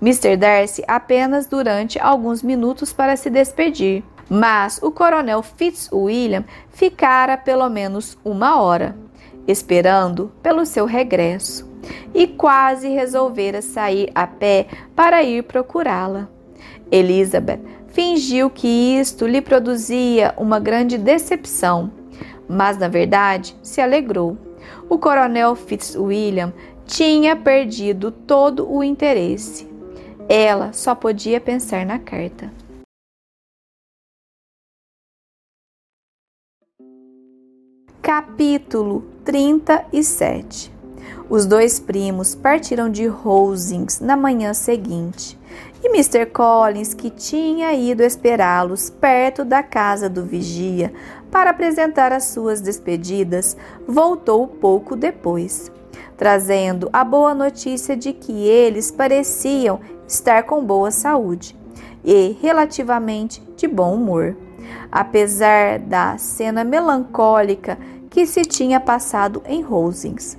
Mr. 0.01 0.35
Darcy 0.35 0.83
apenas 0.89 1.47
durante 1.47 1.97
alguns 1.97 2.43
minutos 2.43 2.91
para 2.91 3.15
se 3.15 3.29
despedir, 3.29 4.03
mas 4.33 4.79
o 4.81 4.89
coronel 4.89 5.43
Fitzwilliam 5.43 6.45
ficara 6.69 7.35
pelo 7.35 7.67
menos 7.67 8.17
uma 8.23 8.61
hora, 8.61 8.95
esperando 9.45 10.31
pelo 10.41 10.65
seu 10.65 10.85
regresso, 10.85 11.69
e 12.13 12.25
quase 12.27 12.87
resolvera 12.87 13.61
sair 13.61 14.09
a 14.15 14.25
pé 14.25 14.67
para 14.95 15.21
ir 15.21 15.43
procurá-la. 15.43 16.29
Elizabeth 16.89 17.59
fingiu 17.89 18.49
que 18.49 18.69
isto 18.97 19.27
lhe 19.27 19.41
produzia 19.41 20.33
uma 20.37 20.61
grande 20.61 20.97
decepção, 20.97 21.91
mas 22.47 22.77
na 22.77 22.87
verdade 22.87 23.53
se 23.61 23.81
alegrou. 23.81 24.37
O 24.89 24.97
coronel 24.97 25.57
Fitzwilliam 25.57 26.53
tinha 26.85 27.35
perdido 27.35 28.11
todo 28.11 28.71
o 28.71 28.81
interesse. 28.81 29.69
Ela 30.29 30.71
só 30.71 30.95
podia 30.95 31.41
pensar 31.41 31.85
na 31.85 31.99
carta. 31.99 32.60
Capítulo 38.01 39.03
37 39.23 40.73
Os 41.29 41.45
dois 41.45 41.79
primos 41.79 42.33
partiram 42.33 42.89
de 42.89 43.05
Rosings 43.05 43.99
na 43.99 44.17
manhã 44.17 44.55
seguinte 44.55 45.37
e 45.83 45.87
Mr. 45.87 46.25
Collins, 46.25 46.95
que 46.95 47.11
tinha 47.11 47.71
ido 47.73 48.01
esperá-los 48.01 48.89
perto 48.89 49.45
da 49.45 49.61
casa 49.61 50.09
do 50.09 50.25
vigia 50.25 50.91
para 51.29 51.51
apresentar 51.51 52.11
as 52.11 52.23
suas 52.25 52.59
despedidas, 52.59 53.55
voltou 53.87 54.47
pouco 54.47 54.95
depois, 54.95 55.71
trazendo 56.17 56.89
a 56.91 57.03
boa 57.03 57.35
notícia 57.35 57.95
de 57.95 58.13
que 58.13 58.47
eles 58.47 58.89
pareciam 58.89 59.79
estar 60.07 60.41
com 60.43 60.65
boa 60.65 60.89
saúde 60.89 61.55
e 62.03 62.35
relativamente 62.41 63.43
de 63.55 63.67
bom 63.67 63.93
humor 63.93 64.35
apesar 64.91 65.79
da 65.79 66.17
cena 66.17 66.63
melancólica 66.63 67.77
que 68.09 68.25
se 68.25 68.41
tinha 68.41 68.79
passado 68.79 69.41
em 69.45 69.61
Rosings. 69.61 70.37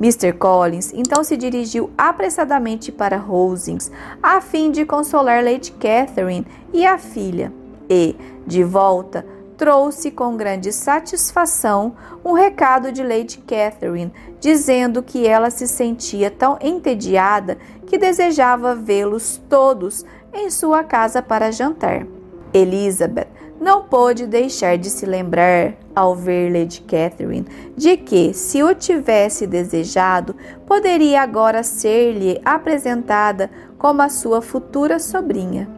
Mr. 0.00 0.32
Collins 0.32 0.92
então 0.92 1.22
se 1.22 1.36
dirigiu 1.36 1.90
apressadamente 1.96 2.90
para 2.90 3.16
Rosings 3.16 3.90
a 4.22 4.40
fim 4.40 4.70
de 4.70 4.84
consolar 4.84 5.44
Lady 5.44 5.72
Catherine 5.72 6.46
e 6.72 6.86
a 6.86 6.98
filha, 6.98 7.52
e, 7.88 8.16
de 8.46 8.64
volta, 8.64 9.26
trouxe 9.56 10.10
com 10.10 10.36
grande 10.36 10.72
satisfação 10.72 11.94
um 12.24 12.32
recado 12.32 12.90
de 12.90 13.02
Lady 13.02 13.38
Catherine, 13.38 14.12
dizendo 14.40 15.02
que 15.02 15.26
ela 15.26 15.50
se 15.50 15.68
sentia 15.68 16.30
tão 16.30 16.58
entediada 16.60 17.58
que 17.86 17.98
desejava 17.98 18.74
vê-los 18.74 19.40
todos 19.48 20.04
em 20.32 20.50
sua 20.50 20.82
casa 20.82 21.22
para 21.22 21.52
jantar. 21.52 22.06
Elizabeth 22.52 23.28
não 23.62 23.84
pôde 23.84 24.26
deixar 24.26 24.76
de 24.76 24.90
se 24.90 25.06
lembrar, 25.06 25.74
ao 25.94 26.16
ver 26.16 26.52
Lady 26.52 26.80
Catherine, 26.80 27.46
de 27.76 27.96
que, 27.96 28.34
se 28.34 28.60
o 28.60 28.74
tivesse 28.74 29.46
desejado, 29.46 30.34
poderia 30.66 31.22
agora 31.22 31.62
ser-lhe 31.62 32.40
apresentada 32.44 33.48
como 33.78 34.02
a 34.02 34.08
sua 34.08 34.42
futura 34.42 34.98
sobrinha. 34.98 35.68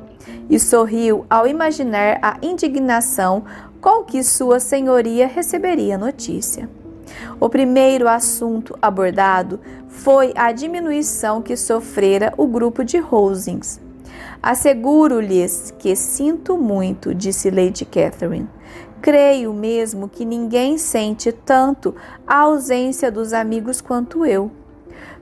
E 0.49 0.59
sorriu 0.59 1.27
ao 1.29 1.47
imaginar 1.47 2.19
a 2.23 2.39
indignação 2.41 3.45
com 3.83 4.03
que 4.03 4.23
Sua 4.23 4.59
Senhoria 4.61 5.27
receberia 5.27 5.97
a 5.97 5.99
notícia. 5.99 6.69
O 7.39 7.51
primeiro 7.51 8.09
assunto 8.09 8.79
abordado 8.81 9.61
foi 9.89 10.33
a 10.35 10.53
diminuição 10.53 11.43
que 11.43 11.55
sofrera 11.55 12.33
o 12.39 12.47
grupo 12.47 12.83
de 12.83 12.99
Rosings 12.99 13.84
Asseguro-lhes 14.47 15.73
que 15.79 15.97
sinto 15.97 16.59
muito, 16.59 17.15
disse 17.15 17.51
Lady 17.51 17.87
Catherine. 17.87 18.47
Creio 19.01 19.55
mesmo 19.55 20.07
que 20.07 20.23
ninguém 20.23 20.77
sente 20.77 21.33
tanto 21.33 21.95
a 22.27 22.41
ausência 22.41 23.11
dos 23.11 23.33
amigos 23.33 23.81
quanto 23.81 24.27
eu. 24.27 24.51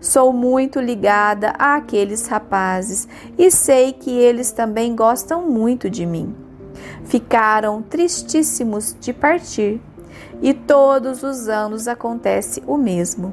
Sou 0.01 0.33
muito 0.33 0.81
ligada 0.81 1.51
àqueles 1.51 2.27
rapazes 2.27 3.07
e 3.39 3.49
sei 3.49 3.93
que 3.93 4.11
eles 4.11 4.51
também 4.51 4.97
gostam 4.97 5.49
muito 5.49 5.89
de 5.89 6.05
mim. 6.05 6.35
Ficaram 7.05 7.81
tristíssimos 7.81 8.97
de 8.99 9.13
partir 9.13 9.81
e 10.43 10.53
todos 10.53 11.23
os 11.23 11.47
anos 11.47 11.87
acontece 11.87 12.61
o 12.67 12.77
mesmo. 12.77 13.33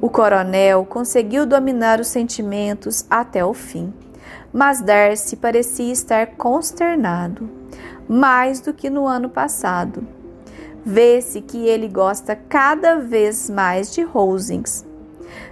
O 0.00 0.08
coronel 0.08 0.86
conseguiu 0.86 1.44
dominar 1.44 2.00
os 2.00 2.06
sentimentos 2.06 3.04
até 3.10 3.44
o 3.44 3.52
fim, 3.52 3.92
mas 4.56 4.80
Darcy 4.80 5.36
parecia 5.36 5.92
estar 5.92 6.28
consternado, 6.28 7.46
mais 8.08 8.58
do 8.58 8.72
que 8.72 8.88
no 8.88 9.06
ano 9.06 9.28
passado. 9.28 10.08
Vê-se 10.82 11.42
que 11.42 11.68
ele 11.68 11.86
gosta 11.86 12.34
cada 12.34 12.96
vez 12.96 13.50
mais 13.50 13.92
de 13.92 14.02
Rosings. 14.02 14.82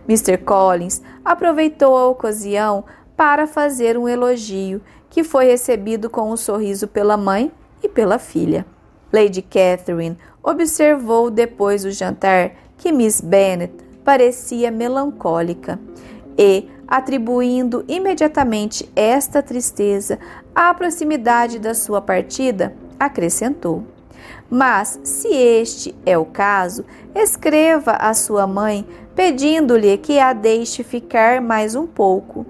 Mr. 0.08 0.38
Collins 0.38 1.02
aproveitou 1.22 1.94
a 1.94 2.08
ocasião 2.08 2.82
para 3.14 3.46
fazer 3.46 3.98
um 3.98 4.08
elogio 4.08 4.80
que 5.10 5.22
foi 5.22 5.44
recebido 5.44 6.08
com 6.08 6.32
um 6.32 6.36
sorriso 6.36 6.88
pela 6.88 7.18
mãe 7.18 7.52
e 7.82 7.88
pela 7.90 8.18
filha. 8.18 8.64
Lady 9.12 9.42
Catherine 9.42 10.16
observou 10.42 11.30
depois 11.30 11.82
do 11.82 11.90
jantar 11.90 12.52
que 12.78 12.90
Miss 12.90 13.20
Bennet 13.20 13.74
parecia 14.02 14.70
melancólica 14.70 15.78
e, 16.38 16.68
atribuindo 16.86 17.84
imediatamente 17.88 18.88
esta 18.94 19.42
tristeza 19.42 20.18
à 20.54 20.72
proximidade 20.74 21.58
da 21.58 21.74
sua 21.74 22.00
partida, 22.00 22.74
acrescentou: 22.98 23.84
Mas, 24.50 25.00
se 25.02 25.28
este 25.28 25.94
é 26.04 26.16
o 26.16 26.24
caso, 26.24 26.84
escreva 27.14 27.92
à 27.92 28.14
sua 28.14 28.46
mãe 28.46 28.86
pedindo-lhe 29.14 29.96
que 29.96 30.18
a 30.18 30.32
deixe 30.32 30.82
ficar 30.82 31.40
mais 31.40 31.74
um 31.74 31.86
pouco. 31.86 32.44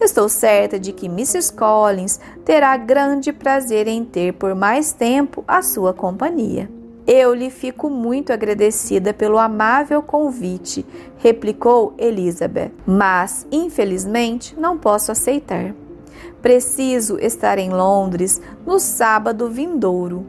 Estou 0.00 0.28
certa 0.28 0.78
de 0.78 0.92
que 0.92 1.06
Mrs. 1.06 1.52
Collins 1.52 2.20
terá 2.44 2.76
grande 2.76 3.32
prazer 3.32 3.86
em 3.86 4.04
ter 4.04 4.32
por 4.32 4.54
mais 4.54 4.92
tempo 4.92 5.44
a 5.46 5.62
sua 5.62 5.92
companhia. 5.92 6.77
Eu 7.10 7.32
lhe 7.32 7.48
fico 7.48 7.88
muito 7.88 8.34
agradecida 8.34 9.14
pelo 9.14 9.38
amável 9.38 10.02
convite, 10.02 10.84
replicou 11.16 11.94
Elizabeth, 11.96 12.70
mas, 12.86 13.46
infelizmente, 13.50 14.54
não 14.60 14.76
posso 14.76 15.10
aceitar. 15.10 15.74
Preciso 16.42 17.18
estar 17.18 17.56
em 17.56 17.70
Londres 17.70 18.42
no 18.66 18.78
sábado 18.78 19.48
vindouro. 19.48 20.26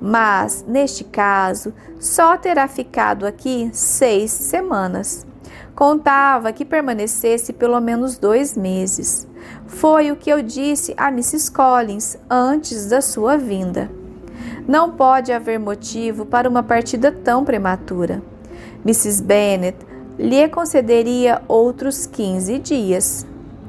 Mas, 0.00 0.64
neste 0.66 1.04
caso, 1.04 1.74
só 2.00 2.38
terá 2.38 2.68
ficado 2.68 3.26
aqui 3.26 3.68
seis 3.74 4.30
semanas. 4.30 5.26
Contava 5.74 6.54
que 6.54 6.64
permanecesse 6.64 7.52
pelo 7.52 7.78
menos 7.80 8.16
dois 8.16 8.56
meses. 8.56 9.28
Foi 9.66 10.10
o 10.10 10.16
que 10.16 10.30
eu 10.30 10.40
disse 10.40 10.94
a 10.96 11.08
Mrs. 11.08 11.52
Collins 11.52 12.16
antes 12.30 12.86
da 12.86 13.02
sua 13.02 13.36
vinda. 13.36 13.90
Não 14.66 14.90
pode 14.90 15.32
haver 15.32 15.58
motivo 15.58 16.24
para 16.24 16.48
uma 16.48 16.62
partida 16.62 17.12
tão 17.12 17.44
prematura. 17.44 18.22
Mrs. 18.84 19.22
Bennet 19.22 19.76
lhe 20.18 20.48
concederia 20.48 21.42
outros 21.46 22.06
15 22.06 22.58
dias, 22.58 23.26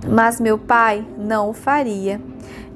mas 0.07 0.39
meu 0.39 0.57
pai 0.57 1.05
não 1.17 1.49
o 1.49 1.53
faria. 1.53 2.21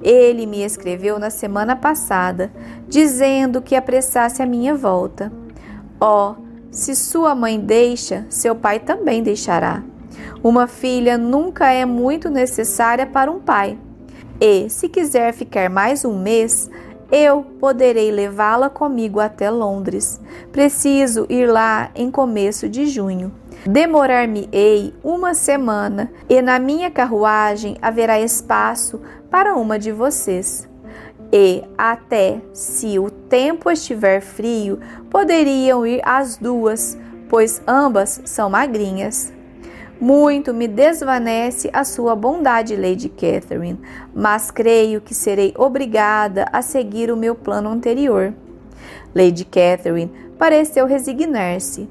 Ele 0.01 0.45
me 0.45 0.63
escreveu 0.63 1.19
na 1.19 1.29
semana 1.29 1.75
passada, 1.75 2.51
dizendo 2.87 3.61
que 3.61 3.75
apressasse 3.75 4.41
a 4.41 4.45
minha 4.45 4.73
volta. 4.73 5.31
Oh, 5.99 6.35
se 6.71 6.95
sua 6.95 7.35
mãe 7.35 7.59
deixa, 7.59 8.25
seu 8.29 8.55
pai 8.55 8.79
também 8.79 9.21
deixará. 9.21 9.83
Uma 10.41 10.67
filha 10.67 11.17
nunca 11.17 11.71
é 11.71 11.85
muito 11.85 12.29
necessária 12.29 13.05
para 13.05 13.31
um 13.31 13.39
pai. 13.39 13.77
E, 14.39 14.69
se 14.69 14.87
quiser 14.87 15.33
ficar 15.33 15.69
mais 15.69 16.05
um 16.05 16.17
mês, 16.17 16.69
eu 17.11 17.43
poderei 17.59 18.11
levá-la 18.11 18.69
comigo 18.69 19.19
até 19.19 19.49
Londres. 19.49 20.19
Preciso 20.51 21.25
ir 21.29 21.47
lá 21.47 21.89
em 21.95 22.11
começo 22.11 22.69
de 22.69 22.85
junho. 22.87 23.31
Demorar-me-ei 23.65 24.93
uma 25.03 25.33
semana 25.33 26.11
e 26.29 26.41
na 26.41 26.59
minha 26.59 26.89
carruagem 26.89 27.77
haverá 27.81 28.19
espaço 28.19 29.01
para 29.29 29.55
uma 29.55 29.77
de 29.77 29.91
vocês. 29.91 30.67
E 31.31 31.63
até 31.77 32.41
se 32.53 32.97
o 32.97 33.09
tempo 33.09 33.69
estiver 33.69 34.21
frio, 34.21 34.79
poderiam 35.09 35.85
ir 35.85 36.01
as 36.03 36.37
duas, 36.37 36.97
pois 37.27 37.61
ambas 37.67 38.21
são 38.25 38.49
magrinhas. 38.49 39.31
Muito 39.99 40.53
me 40.53 40.65
desvanece 40.65 41.69
a 41.73 41.83
sua 41.83 42.15
bondade, 42.15 42.73
Lady 42.73 43.09
Catherine, 43.09 43.77
mas 44.15 44.49
creio 44.49 45.01
que 45.01 45.13
serei 45.13 45.53
obrigada 45.57 46.45
a 46.53 46.61
seguir 46.61 47.11
o 47.11 47.17
meu 47.17 47.35
plano 47.35 47.69
anterior. 47.69 48.33
Lady 49.13 49.43
Catherine 49.43 50.09
pareceu 50.37 50.85
resignar-se. 50.85 51.89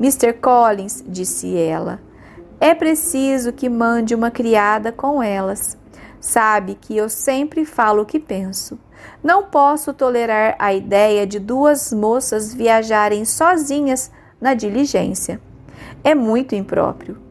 Mr. 0.00 0.32
Collins, 0.32 1.04
disse 1.06 1.56
ela, 1.56 2.00
é 2.58 2.74
preciso 2.74 3.52
que 3.52 3.68
mande 3.68 4.16
uma 4.16 4.32
criada 4.32 4.90
com 4.90 5.22
elas. 5.22 5.78
Sabe 6.18 6.74
que 6.74 6.96
eu 6.96 7.08
sempre 7.08 7.64
falo 7.64 8.02
o 8.02 8.06
que 8.06 8.18
penso. 8.18 8.76
Não 9.22 9.44
posso 9.44 9.94
tolerar 9.94 10.56
a 10.58 10.74
ideia 10.74 11.24
de 11.24 11.38
duas 11.38 11.92
moças 11.92 12.52
viajarem 12.52 13.24
sozinhas 13.24 14.10
na 14.40 14.54
diligência. 14.54 15.40
É 16.02 16.16
muito 16.16 16.56
impróprio 16.56 17.23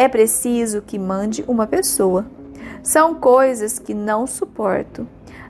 é 0.00 0.08
preciso 0.08 0.80
que 0.80 0.98
mande 0.98 1.44
uma 1.46 1.66
pessoa. 1.66 2.24
São 2.82 3.14
coisas 3.14 3.78
que 3.78 3.92
não 3.92 4.26
suporto. 4.26 5.06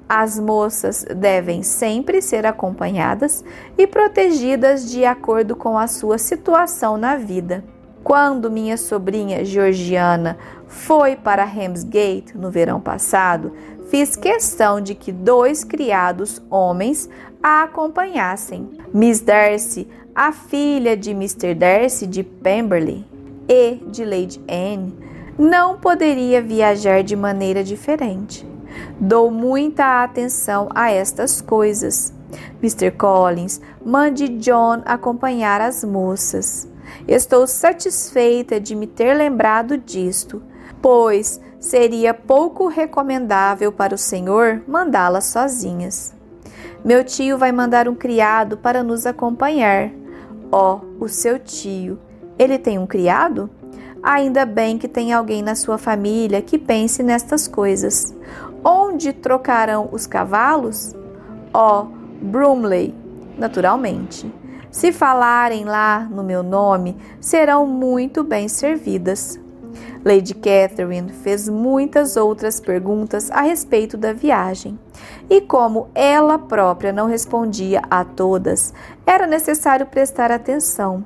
As 0.09 0.41
moças 0.41 1.07
devem 1.17 1.63
sempre 1.63 2.21
ser 2.21 2.45
acompanhadas 2.45 3.45
e 3.79 3.87
protegidas 3.87 4.91
de 4.91 5.05
acordo 5.05 5.55
com 5.55 5.79
a 5.79 5.87
sua 5.87 6.19
situação 6.19 6.97
na 6.97 7.15
vida. 7.15 7.63
Quando 8.03 8.51
minha 8.51 8.77
sobrinha 8.77 9.45
Georgiana 9.45 10.37
foi 10.67 11.15
para 11.15 11.45
Ramsgate 11.45 12.37
no 12.37 12.51
verão 12.51 12.81
passado, 12.81 13.53
fiz 13.89 14.17
questão 14.17 14.81
de 14.81 14.97
que 14.97 15.13
dois 15.13 15.63
criados 15.63 16.43
homens 16.51 17.09
a 17.41 17.63
acompanhassem. 17.63 18.69
Miss 18.93 19.21
Darcy, 19.21 19.87
a 20.13 20.33
filha 20.33 20.97
de 20.97 21.13
Mr. 21.13 21.55
Darcy 21.55 22.05
de 22.05 22.25
Pemberley, 22.25 23.07
e 23.51 23.81
de 23.89 24.05
Lady 24.05 24.41
Anne, 24.49 24.97
não 25.37 25.77
poderia 25.77 26.41
viajar 26.41 27.03
de 27.03 27.17
maneira 27.17 27.65
diferente. 27.65 28.49
Dou 29.01 29.29
muita 29.29 30.05
atenção 30.05 30.69
a 30.73 30.93
estas 30.93 31.41
coisas. 31.41 32.15
Mr. 32.63 32.93
Collins, 32.93 33.61
mande 33.85 34.29
John 34.29 34.83
acompanhar 34.85 35.61
as 35.61 35.83
moças. 35.83 36.69
Estou 37.09 37.45
satisfeita 37.47 38.61
de 38.61 38.77
me 38.77 38.87
ter 38.87 39.15
lembrado 39.15 39.77
disto, 39.77 40.41
pois 40.81 41.41
seria 41.59 42.15
pouco 42.15 42.69
recomendável 42.69 43.73
para 43.73 43.95
o 43.95 43.99
senhor 43.99 44.63
mandá-las 44.69 45.25
sozinhas. 45.25 46.15
Meu 46.85 47.03
tio 47.03 47.37
vai 47.37 47.51
mandar 47.51 47.89
um 47.89 47.95
criado 47.97 48.57
para 48.57 48.85
nos 48.85 49.07
acompanhar. 49.07 49.91
Oh, 50.53 50.81
o 51.01 51.09
seu 51.09 51.39
tio, 51.39 51.99
ele 52.41 52.59
tem 52.59 52.79
um 52.79 52.87
criado? 52.87 53.51
Ainda 54.03 54.47
bem 54.47 54.79
que 54.79 54.89
tem 54.89 55.13
alguém 55.13 55.43
na 55.43 55.55
sua 55.55 55.77
família 55.77 56.41
que 56.41 56.59
pense 56.59 57.03
nestas 57.03 57.47
coisas. 57.47 58.15
Onde 58.65 59.13
trocarão 59.13 59.91
os 59.93 60.07
cavalos? 60.07 60.97
Ó, 61.53 61.83
oh, 61.83 62.25
Brumley, 62.25 62.95
naturalmente. 63.37 64.33
Se 64.71 64.91
falarem 64.91 65.67
lá 65.67 66.09
no 66.11 66.25
meu 66.25 66.43
nome, 66.43 66.97
serão 67.21 67.67
muito 67.67 68.25
bem 68.25 68.49
servidas. 68.49 69.39
Lady 70.03 70.33
Catherine 70.33 71.13
fez 71.13 71.47
muitas 71.47 72.17
outras 72.17 72.59
perguntas 72.59 73.31
a 73.31 73.43
respeito 73.43 73.99
da 73.99 74.15
viagem, 74.15 74.79
e 75.29 75.43
como 75.43 75.89
ela 75.95 76.39
própria 76.39 76.91
não 76.91 77.07
respondia 77.07 77.83
a 77.91 78.03
todas, 78.03 78.73
era 79.05 79.27
necessário 79.27 79.85
prestar 79.85 80.33
atenção 80.33 81.05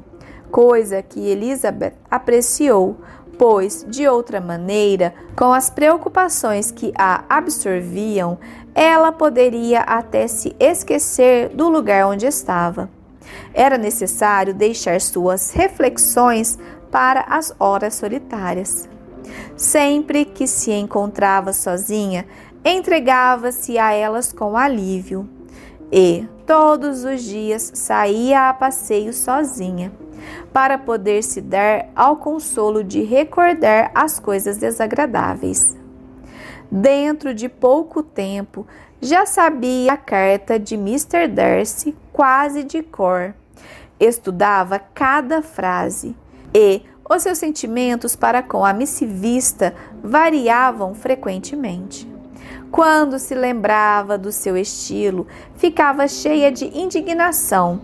coisa 0.54 1.02
que 1.02 1.18
Elizabeth 1.18 1.94
apreciou, 2.08 2.98
pois, 3.36 3.84
de 3.88 4.06
outra 4.06 4.40
maneira, 4.40 5.12
com 5.34 5.52
as 5.52 5.68
preocupações 5.68 6.70
que 6.70 6.92
a 6.96 7.24
absorviam, 7.28 8.38
ela 8.72 9.10
poderia 9.10 9.80
até 9.80 10.28
se 10.28 10.54
esquecer 10.60 11.48
do 11.48 11.68
lugar 11.68 12.06
onde 12.06 12.24
estava. 12.24 12.88
Era 13.52 13.76
necessário 13.76 14.54
deixar 14.54 15.00
suas 15.00 15.50
reflexões 15.50 16.56
para 16.88 17.22
as 17.22 17.52
horas 17.58 17.96
solitárias. 17.96 18.88
Sempre 19.56 20.24
que 20.24 20.46
se 20.46 20.70
encontrava 20.70 21.52
sozinha, 21.52 22.26
entregava-se 22.64 23.76
a 23.76 23.92
elas 23.92 24.32
com 24.32 24.56
alívio 24.56 25.28
e, 25.96 26.28
todos 26.44 27.04
os 27.04 27.22
dias, 27.22 27.70
saía 27.72 28.48
a 28.48 28.52
passeio 28.52 29.12
sozinha, 29.12 29.92
para 30.52 30.76
poder 30.76 31.22
se 31.22 31.40
dar 31.40 31.86
ao 31.94 32.16
consolo 32.16 32.82
de 32.82 33.02
recordar 33.04 33.92
as 33.94 34.18
coisas 34.18 34.56
desagradáveis. 34.56 35.76
Dentro 36.68 37.32
de 37.32 37.48
pouco 37.48 38.02
tempo, 38.02 38.66
já 39.00 39.24
sabia 39.24 39.92
a 39.92 39.96
carta 39.96 40.58
de 40.58 40.74
Mr. 40.74 41.28
Darcy 41.28 41.94
quase 42.12 42.64
de 42.64 42.82
cor. 42.82 43.32
Estudava 44.00 44.80
cada 44.80 45.42
frase 45.42 46.16
e 46.52 46.82
os 47.08 47.22
seus 47.22 47.38
sentimentos 47.38 48.16
para 48.16 48.42
com 48.42 48.64
a 48.64 48.72
missivista 48.72 49.72
variavam 50.02 50.92
frequentemente. 50.92 52.13
Quando 52.74 53.20
se 53.20 53.36
lembrava 53.36 54.18
do 54.18 54.32
seu 54.32 54.56
estilo, 54.56 55.28
ficava 55.54 56.08
cheia 56.08 56.50
de 56.50 56.76
indignação, 56.76 57.80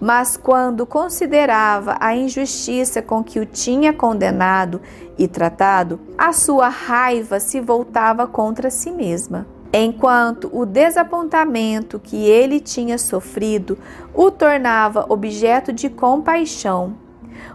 mas 0.00 0.36
quando 0.36 0.84
considerava 0.84 1.96
a 2.00 2.16
injustiça 2.16 3.00
com 3.00 3.22
que 3.22 3.38
o 3.38 3.46
tinha 3.46 3.92
condenado 3.92 4.80
e 5.16 5.28
tratado, 5.28 6.00
a 6.18 6.32
sua 6.32 6.68
raiva 6.68 7.38
se 7.38 7.60
voltava 7.60 8.26
contra 8.26 8.68
si 8.68 8.90
mesma. 8.90 9.46
Enquanto 9.72 10.50
o 10.52 10.66
desapontamento 10.66 12.00
que 12.00 12.24
ele 12.28 12.58
tinha 12.58 12.98
sofrido 12.98 13.78
o 14.12 14.28
tornava 14.28 15.06
objeto 15.08 15.72
de 15.72 15.88
compaixão, 15.88 16.96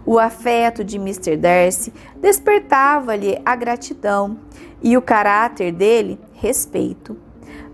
o 0.05 0.17
afeto 0.17 0.85
de 0.85 0.95
Mr. 0.95 1.35
Darcy 1.35 1.91
despertava-lhe 2.15 3.41
a 3.43 3.57
gratidão 3.57 4.37
e 4.81 4.95
o 4.95 5.01
caráter 5.01 5.73
dele 5.73 6.17
respeito. 6.37 7.17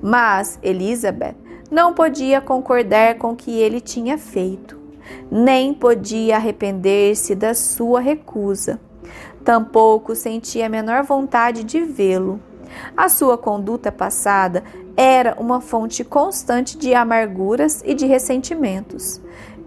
Mas 0.01 0.59
Elizabeth 0.63 1.35
não 1.71 1.93
podia 1.93 2.41
concordar 2.41 3.17
com 3.17 3.31
o 3.31 3.35
que 3.35 3.51
ele 3.51 3.79
tinha 3.79 4.17
feito, 4.17 4.79
nem 5.31 5.73
podia 5.73 6.35
arrepender-se 6.35 7.35
da 7.35 7.53
sua 7.53 7.99
recusa. 7.99 8.79
Tampouco 9.43 10.15
sentia 10.15 10.67
a 10.67 10.69
menor 10.69 11.03
vontade 11.03 11.63
de 11.63 11.81
vê-lo. 11.81 12.39
A 12.95 13.09
sua 13.09 13.37
conduta 13.37 13.91
passada 13.91 14.63
era 14.95 15.35
uma 15.39 15.61
fonte 15.61 16.03
constante 16.03 16.77
de 16.77 16.93
amarguras 16.93 17.81
e 17.85 17.93
de 17.93 18.05
ressentimentos, 18.05 19.21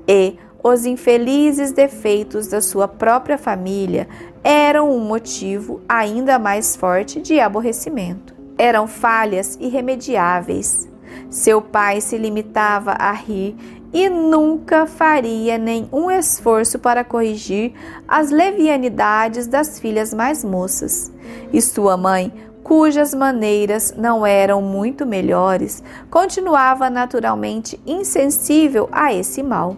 e 0.08 0.38
os 0.62 0.86
infelizes 0.86 1.72
defeitos 1.72 2.48
da 2.48 2.60
sua 2.60 2.88
própria 2.88 3.38
família 3.38 4.08
eram 4.42 4.90
um 4.90 5.00
motivo 5.00 5.80
ainda 5.88 6.38
mais 6.38 6.74
forte 6.76 7.20
de 7.20 7.38
aborrecimento. 7.38 8.35
Eram 8.58 8.86
falhas 8.86 9.56
irremediáveis. 9.60 10.88
Seu 11.30 11.60
pai 11.60 12.00
se 12.00 12.16
limitava 12.18 12.92
a 12.92 13.12
rir 13.12 13.56
e 13.92 14.08
nunca 14.08 14.86
faria 14.86 15.56
nenhum 15.56 16.10
esforço 16.10 16.78
para 16.78 17.04
corrigir 17.04 17.72
as 18.06 18.30
levianidades 18.30 19.46
das 19.46 19.78
filhas 19.78 20.12
mais 20.12 20.44
moças. 20.44 21.12
E 21.52 21.60
sua 21.62 21.96
mãe, 21.96 22.32
cujas 22.62 23.14
maneiras 23.14 23.94
não 23.96 24.26
eram 24.26 24.60
muito 24.60 25.06
melhores, 25.06 25.82
continuava 26.10 26.90
naturalmente 26.90 27.80
insensível 27.86 28.88
a 28.90 29.12
esse 29.12 29.42
mal. 29.42 29.76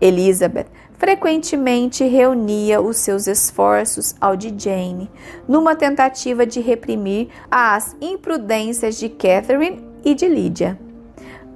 Elizabeth 0.00 0.66
frequentemente 0.98 2.04
reunia 2.04 2.80
os 2.80 2.98
seus 2.98 3.26
esforços 3.26 4.14
ao 4.20 4.36
de 4.36 4.52
Jane, 4.56 5.10
numa 5.46 5.74
tentativa 5.74 6.44
de 6.44 6.60
reprimir 6.60 7.28
as 7.50 7.96
imprudências 8.00 8.98
de 8.98 9.08
Catherine 9.08 9.82
e 10.04 10.12
de 10.12 10.28
Lydia. 10.28 10.78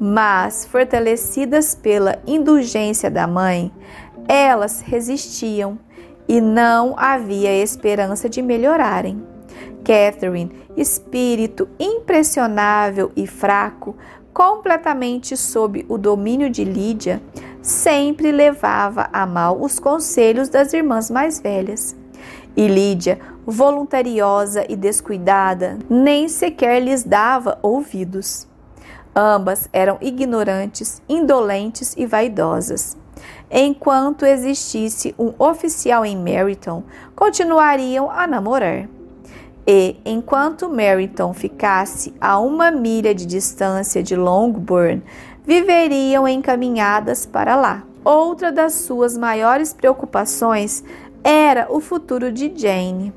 Mas, 0.01 0.65
fortalecidas 0.65 1.75
pela 1.75 2.19
indulgência 2.27 3.11
da 3.11 3.27
mãe, 3.27 3.71
elas 4.29 4.81
resistiam 4.81 5.79
e 6.29 6.41
não 6.41 6.95
havia 6.97 7.53
esperança 7.53 8.29
de 8.29 8.41
melhorarem. 8.41 9.23
Catherine, 9.85 10.53
espírito 10.77 11.69
impressionável 11.79 13.11
e 13.17 13.27
fraco, 13.27 13.97
completamente 14.33 15.37
sob 15.37 15.85
o 15.89 15.99
domínio 15.99 16.49
de 16.49 16.65
Lídia, 16.65 17.21
sempre 17.63 18.33
levava 18.33 19.09
a 19.13 19.25
mal 19.25 19.63
os 19.63 19.79
conselhos 19.79 20.49
das 20.49 20.73
irmãs 20.73 21.11
mais 21.11 21.41
velhas. 21.41 21.97
E 22.55 22.67
Lídia, 22.67 23.19
voluntariosa 23.47 24.67
e 24.69 24.77
descuidada, 24.77 25.79
nem 25.89 26.29
sequer 26.29 26.83
lhes 26.83 27.03
dava 27.05 27.59
ouvidos. 27.63 28.47
Ambas 29.15 29.69
eram 29.73 29.99
ignorantes, 30.01 31.01
indolentes 31.09 31.95
e 31.97 32.05
vaidosas. 32.05 32.97
Enquanto 33.51 34.25
existisse 34.25 35.15
um 35.19 35.33
oficial 35.39 36.05
em 36.05 36.17
Meryton, 36.17 36.83
continuariam 37.15 38.11
a 38.11 38.27
namorar. 38.27 38.89
E, 39.67 39.97
enquanto 40.05 40.69
Meryton 40.69 41.33
ficasse 41.33 42.13
a 42.21 42.39
uma 42.39 42.71
milha 42.71 43.15
de 43.15 43.25
distância 43.25 44.03
de 44.03 44.17
Longbourn, 44.17 45.03
viveriam 45.45 46.27
encaminhadas 46.27 47.27
para 47.27 47.57
lá. 47.57 47.83
Outra 48.05 48.51
das 48.51 48.75
suas 48.75 49.17
maiores 49.17 49.73
preocupações 49.73 50.83
era 51.23 51.67
o 51.71 51.81
futuro 51.81 52.33
de 52.33 52.53
Jane. 52.55 53.13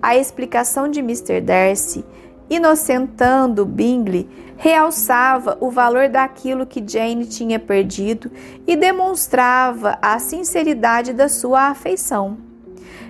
A 0.00 0.16
explicação 0.16 0.88
de 0.88 1.00
Mr. 1.00 1.40
Darcy, 1.40 2.04
inocentando 2.48 3.64
Bingley, 3.64 4.28
realçava 4.56 5.56
o 5.60 5.70
valor 5.70 6.08
daquilo 6.08 6.66
que 6.66 6.82
Jane 6.86 7.26
tinha 7.26 7.58
perdido 7.58 8.30
e 8.66 8.76
demonstrava 8.76 9.98
a 10.00 10.18
sinceridade 10.18 11.12
da 11.12 11.28
sua 11.28 11.68
afeição. 11.68 12.38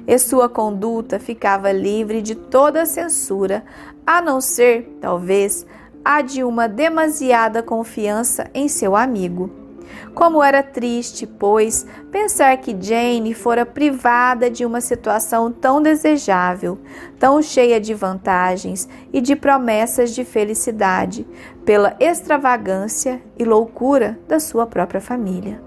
E 0.07 0.19
sua 0.19 0.49
conduta 0.49 1.21
ficava 1.21 1.71
livre 1.71 2.21
de 2.21 2.35
toda 2.35 2.85
censura, 2.85 3.65
a 4.05 4.21
não 4.21 4.41
ser, 4.41 4.97
talvez, 5.01 5.65
a 6.05 6.21
de 6.21 6.43
uma 6.45 6.69
demasiada 6.69 7.63
confiança 7.63 8.51
em 8.55 8.69
seu 8.69 8.97
amigo. 8.97 9.51
Como 10.15 10.43
era 10.43 10.63
triste, 10.63 11.27
pois, 11.27 11.87
pensar 12.11 12.57
que 12.59 12.77
Jane 12.79 13.35
fora 13.35 13.65
privada 13.65 14.51
de 14.51 14.65
uma 14.65 14.81
situação 14.81 15.51
tão 15.51 15.81
desejável, 15.83 16.79
tão 17.19 17.41
cheia 17.41 17.81
de 17.81 17.95
vantagens 17.95 18.89
e 19.13 19.21
de 19.21 19.35
promessas 19.35 20.15
de 20.15 20.25
felicidade, 20.25 21.27
pela 21.65 21.97
extravagância 21.99 23.23
e 23.39 23.45
loucura 23.45 24.19
da 24.29 24.39
sua 24.39 24.67
própria 24.67 25.01
família. 25.01 25.61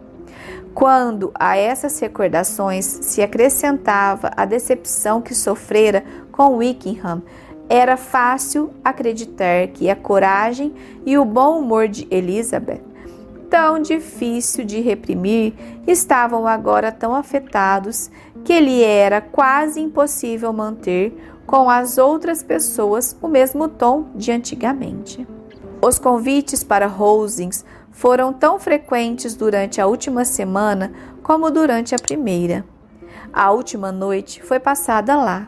Quando 0.73 1.31
a 1.39 1.55
essas 1.55 1.97
recordações 1.99 2.85
se 2.85 3.21
acrescentava 3.21 4.29
a 4.35 4.43
decepção 4.43 5.21
que 5.21 5.33
sofrera 5.33 6.03
com 6.31 6.57
Wickham, 6.57 7.23
era 7.69 7.97
fácil 7.97 8.71
acreditar 8.83 9.67
que 9.67 9.89
a 9.89 9.95
coragem 9.95 10.73
e 11.05 11.17
o 11.17 11.25
bom 11.25 11.59
humor 11.59 11.87
de 11.87 12.07
Elizabeth, 12.11 12.81
tão 13.49 13.79
difícil 13.79 14.65
de 14.65 14.79
reprimir, 14.81 15.53
estavam 15.87 16.47
agora 16.47 16.91
tão 16.91 17.15
afetados 17.15 18.09
que 18.43 18.59
lhe 18.59 18.83
era 18.83 19.21
quase 19.21 19.79
impossível 19.79 20.53
manter 20.53 21.15
com 21.45 21.69
as 21.69 21.97
outras 21.97 22.43
pessoas 22.43 23.15
o 23.21 23.27
mesmo 23.27 23.67
tom 23.67 24.05
de 24.15 24.31
antigamente. 24.31 25.27
Os 25.81 25.99
convites 25.99 26.63
para 26.63 26.87
Rosings 26.87 27.63
foram 27.91 28.33
tão 28.33 28.59
frequentes 28.59 29.35
durante 29.35 29.79
a 29.79 29.87
última 29.87 30.25
semana 30.25 30.91
como 31.23 31.49
durante 31.49 31.95
a 31.95 31.99
primeira. 31.99 32.65
A 33.31 33.51
última 33.51 33.91
noite 33.91 34.41
foi 34.41 34.59
passada 34.59 35.15
lá. 35.15 35.47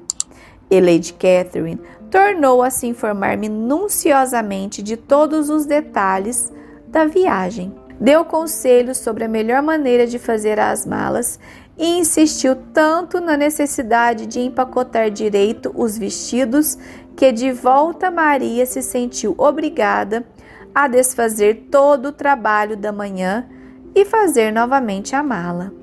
E 0.69 0.81
Lady 0.81 1.13
Catherine 1.13 1.79
tornou 2.09 2.63
a 2.63 2.69
se 2.69 2.87
informar 2.87 3.37
minuciosamente 3.37 4.81
de 4.81 4.95
todos 4.97 5.49
os 5.49 5.65
detalhes 5.65 6.51
da 6.87 7.05
viagem. 7.05 7.73
Deu 7.99 8.23
conselhos 8.23 8.97
sobre 8.97 9.23
a 9.23 9.27
melhor 9.27 9.61
maneira 9.61 10.05
de 10.05 10.19
fazer 10.19 10.59
as 10.59 10.85
malas 10.85 11.39
e 11.77 11.99
insistiu 11.99 12.55
tanto 12.73 13.19
na 13.19 13.35
necessidade 13.35 14.25
de 14.25 14.39
empacotar 14.39 15.09
direito 15.09 15.71
os 15.75 15.97
vestidos 15.97 16.77
que 17.15 17.31
de 17.31 17.51
volta 17.51 18.11
Maria 18.11 18.65
se 18.65 18.81
sentiu 18.81 19.33
obrigada 19.37 20.25
a 20.73 20.87
desfazer 20.87 21.67
todo 21.71 22.09
o 22.09 22.11
trabalho 22.11 22.77
da 22.77 22.91
manhã 22.91 23.47
e 23.95 24.05
fazer 24.05 24.51
novamente 24.51 25.15
a 25.15 25.23
mala. 25.23 25.73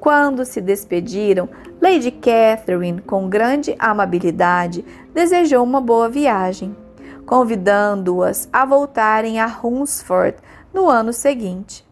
Quando 0.00 0.44
se 0.44 0.60
despediram, 0.60 1.48
Lady 1.82 2.12
Catherine, 2.12 3.00
com 3.02 3.28
grande 3.28 3.74
amabilidade, 3.76 4.84
desejou 5.12 5.64
uma 5.64 5.80
boa 5.80 6.08
viagem, 6.08 6.76
convidando-as 7.26 8.48
a 8.52 8.64
voltarem 8.64 9.40
a 9.40 9.48
Hunsford 9.48 10.36
no 10.72 10.88
ano 10.88 11.12
seguinte. 11.12 11.84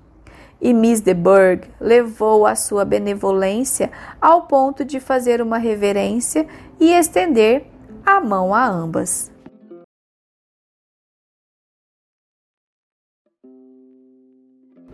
E 0.61 0.73
Miss 0.73 1.01
de 1.01 1.13
Burgh 1.13 1.65
levou 1.81 2.47
a 2.47 2.55
sua 2.55 2.85
benevolência 2.85 3.91
ao 4.21 4.43
ponto 4.43 4.85
de 4.85 5.01
fazer 5.01 5.43
uma 5.43 5.59
reverência 5.59 6.47
e 6.79 6.93
estender 6.93 7.67
a 8.07 8.21
mão 8.21 8.55
a 8.55 8.65
ambas. 8.65 9.29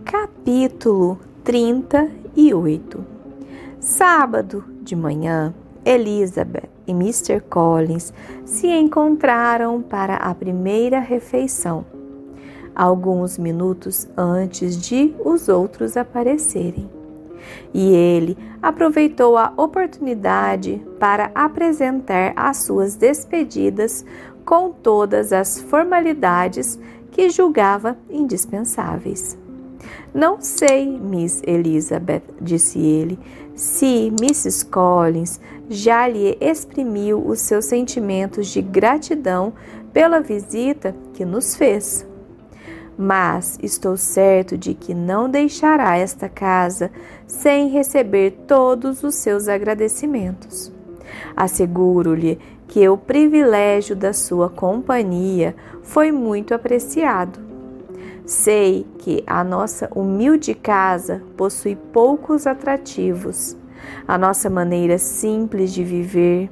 Capítulo 0.06 1.20
38 1.44 3.04
Sábado, 3.78 4.75
de 4.86 4.96
manhã, 4.96 5.52
Elizabeth 5.84 6.68
e 6.86 6.92
Mr. 6.92 7.40
Collins 7.40 8.14
se 8.44 8.68
encontraram 8.68 9.82
para 9.82 10.16
a 10.16 10.34
primeira 10.34 11.00
refeição, 11.00 11.84
alguns 12.74 13.36
minutos 13.36 14.08
antes 14.16 14.76
de 14.76 15.14
os 15.24 15.48
outros 15.48 15.96
aparecerem. 15.96 16.88
E 17.74 17.92
ele 17.92 18.38
aproveitou 18.62 19.36
a 19.36 19.52
oportunidade 19.56 20.80
para 20.98 21.30
apresentar 21.34 22.32
as 22.34 22.58
suas 22.58 22.96
despedidas 22.96 24.04
com 24.44 24.70
todas 24.70 25.32
as 25.32 25.60
formalidades 25.60 26.78
que 27.10 27.28
julgava 27.28 27.96
indispensáveis. 28.10 29.36
Não 30.12 30.40
sei, 30.40 30.86
Miss 30.86 31.42
Elizabeth, 31.46 32.22
disse 32.40 32.78
ele, 32.78 33.18
se 33.56 34.12
Mrs. 34.20 34.66
Collins 34.66 35.40
já 35.68 36.06
lhe 36.06 36.36
exprimiu 36.40 37.26
os 37.26 37.40
seus 37.40 37.64
sentimentos 37.64 38.48
de 38.48 38.60
gratidão 38.60 39.54
pela 39.92 40.20
visita 40.20 40.94
que 41.14 41.24
nos 41.24 41.56
fez. 41.56 42.06
Mas 42.98 43.58
estou 43.62 43.96
certo 43.96 44.56
de 44.56 44.74
que 44.74 44.94
não 44.94 45.28
deixará 45.28 45.96
esta 45.96 46.28
casa 46.28 46.90
sem 47.26 47.68
receber 47.68 48.44
todos 48.46 49.02
os 49.02 49.14
seus 49.14 49.48
agradecimentos. 49.48 50.72
Asseguro-lhe 51.34 52.38
que 52.68 52.86
o 52.88 52.96
privilégio 52.96 53.96
da 53.96 54.12
sua 54.12 54.50
companhia 54.50 55.54
foi 55.82 56.12
muito 56.12 56.54
apreciado. 56.54 57.45
Sei 58.26 58.84
que 58.98 59.22
a 59.24 59.44
nossa 59.44 59.88
humilde 59.94 60.52
casa 60.52 61.22
possui 61.36 61.76
poucos 61.76 62.44
atrativos. 62.44 63.56
A 64.06 64.18
nossa 64.18 64.50
maneira 64.50 64.98
simples 64.98 65.72
de 65.72 65.84
viver, 65.84 66.50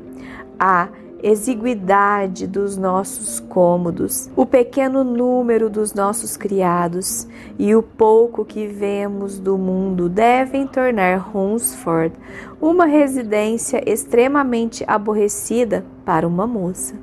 a 0.56 0.88
exiguidade 1.20 2.46
dos 2.46 2.76
nossos 2.76 3.40
cômodos, 3.40 4.30
o 4.36 4.46
pequeno 4.46 5.02
número 5.02 5.68
dos 5.68 5.92
nossos 5.92 6.36
criados 6.36 7.26
e 7.58 7.74
o 7.74 7.82
pouco 7.82 8.44
que 8.44 8.68
vemos 8.68 9.40
do 9.40 9.58
mundo 9.58 10.08
devem 10.08 10.68
tornar 10.68 11.36
Hunsford 11.36 12.14
uma 12.60 12.84
residência 12.84 13.82
extremamente 13.84 14.84
aborrecida 14.86 15.84
para 16.04 16.28
uma 16.28 16.46
moça. 16.46 16.94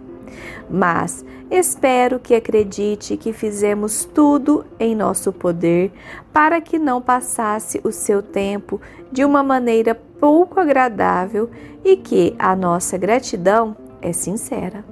Mas 0.70 1.26
espero 1.52 2.18
que 2.18 2.34
acredite 2.34 3.18
que 3.18 3.34
fizemos 3.34 4.06
tudo 4.06 4.66
em 4.80 4.96
nosso 4.96 5.34
poder 5.34 5.92
para 6.32 6.62
que 6.62 6.80
não 6.80 7.02
passasse 7.02 7.82
o 7.84 7.92
seu 7.92 8.24
tempo 8.24 8.80
de 9.12 9.26
uma 9.26 9.44
maneira 9.44 9.94
pouco 9.94 10.60
agradável 10.60 11.50
e 11.84 11.98
que 11.98 12.34
a 12.40 12.56
nossa 12.56 12.98
gratidão 12.98 13.76
é 14.02 14.14
sincera. 14.14 14.86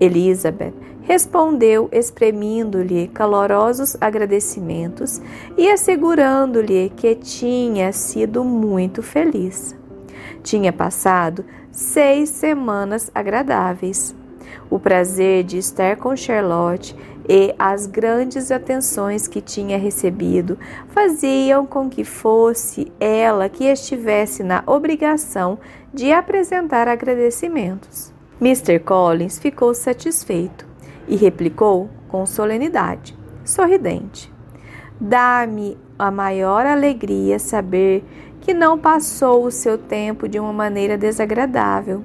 Elizabeth 0.00 0.72
respondeu, 1.02 1.88
exprimindo-lhe 1.92 3.08
calorosos 3.08 3.96
agradecimentos 4.00 5.20
e 5.56 5.70
assegurando-lhe 5.70 6.90
que 6.96 7.14
tinha 7.14 7.92
sido 7.92 8.42
muito 8.42 9.02
feliz. 9.02 9.76
Tinha 10.42 10.72
passado 10.72 11.44
seis 11.70 12.30
semanas 12.30 13.10
agradáveis. 13.14 14.14
O 14.70 14.78
prazer 14.78 15.44
de 15.44 15.58
estar 15.58 15.96
com 15.96 16.16
Charlotte 16.16 16.96
e 17.28 17.54
as 17.58 17.86
grandes 17.86 18.50
atenções 18.50 19.26
que 19.26 19.40
tinha 19.40 19.78
recebido 19.78 20.58
faziam 20.88 21.64
com 21.64 21.88
que 21.88 22.04
fosse 22.04 22.92
ela 23.00 23.48
que 23.48 23.64
estivesse 23.64 24.42
na 24.42 24.62
obrigação 24.66 25.58
de 25.92 26.12
apresentar 26.12 26.88
agradecimentos. 26.88 28.12
Mr. 28.40 28.78
Collins 28.80 29.38
ficou 29.38 29.72
satisfeito 29.74 30.66
e 31.08 31.16
replicou 31.16 31.88
com 32.08 32.26
solenidade, 32.26 33.16
sorridente: 33.44 34.32
Dá-me 35.00 35.78
a 35.98 36.10
maior 36.10 36.66
alegria 36.66 37.38
saber 37.38 38.04
que 38.40 38.52
não 38.52 38.78
passou 38.78 39.44
o 39.44 39.50
seu 39.50 39.78
tempo 39.78 40.28
de 40.28 40.38
uma 40.38 40.52
maneira 40.52 40.98
desagradável. 40.98 42.04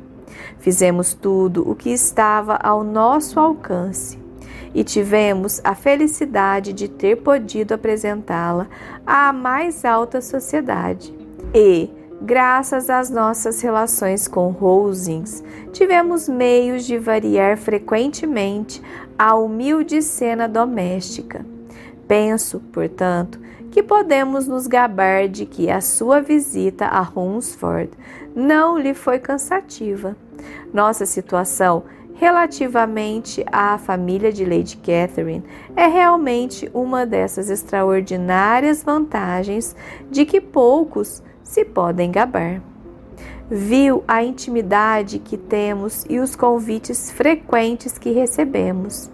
Fizemos 0.59 1.13
tudo 1.13 1.69
o 1.69 1.75
que 1.75 1.89
estava 1.89 2.55
ao 2.55 2.83
nosso 2.83 3.39
alcance 3.39 4.19
e 4.73 4.83
tivemos 4.83 5.59
a 5.63 5.73
felicidade 5.73 6.73
de 6.73 6.87
ter 6.87 7.17
podido 7.17 7.73
apresentá-la 7.73 8.67
à 9.05 9.33
mais 9.33 9.83
alta 9.83 10.21
sociedade. 10.21 11.13
E, 11.53 11.89
Graças 12.21 12.89
às 12.89 13.09
nossas 13.09 13.61
relações 13.61 14.27
com 14.27 14.49
Rosings, 14.49 15.41
tivemos 15.71 16.27
meios 16.27 16.83
de 16.83 16.97
variar 16.97 17.57
frequentemente 17.57 18.81
a 19.17 19.35
humilde 19.35 20.01
cena 20.01 20.45
doméstica. 20.45 21.45
Penso, 22.09 22.59
portanto, 22.73 23.39
que 23.71 23.81
podemos 23.81 24.47
nos 24.47 24.67
gabar 24.67 25.29
de 25.29 25.45
que 25.45 25.69
a 25.69 25.79
sua 25.79 26.19
visita 26.19 26.87
a 26.87 27.01
Hunsford 27.01 27.91
não 28.35 28.77
lhe 28.77 28.93
foi 28.93 29.17
cansativa. 29.17 30.17
Nossa 30.73 31.05
situação 31.05 31.83
relativamente 32.19 33.45
à 33.49 33.77
família 33.77 34.31
de 34.31 34.43
Lady 34.43 34.75
Catherine 34.77 35.43
é 35.75 35.87
realmente 35.87 36.69
uma 36.73 37.05
dessas 37.05 37.49
extraordinárias 37.49 38.83
vantagens 38.83 39.73
de 40.11 40.25
que 40.25 40.41
poucos 40.41 41.23
se 41.41 41.63
podem 41.63 42.11
gabar. 42.11 42.61
Viu 43.49 44.03
a 44.07 44.23
intimidade 44.23 45.17
que 45.17 45.37
temos 45.37 46.05
e 46.09 46.19
os 46.19 46.35
convites 46.35 47.09
frequentes 47.09 47.97
que 47.97 48.11
recebemos. 48.11 49.09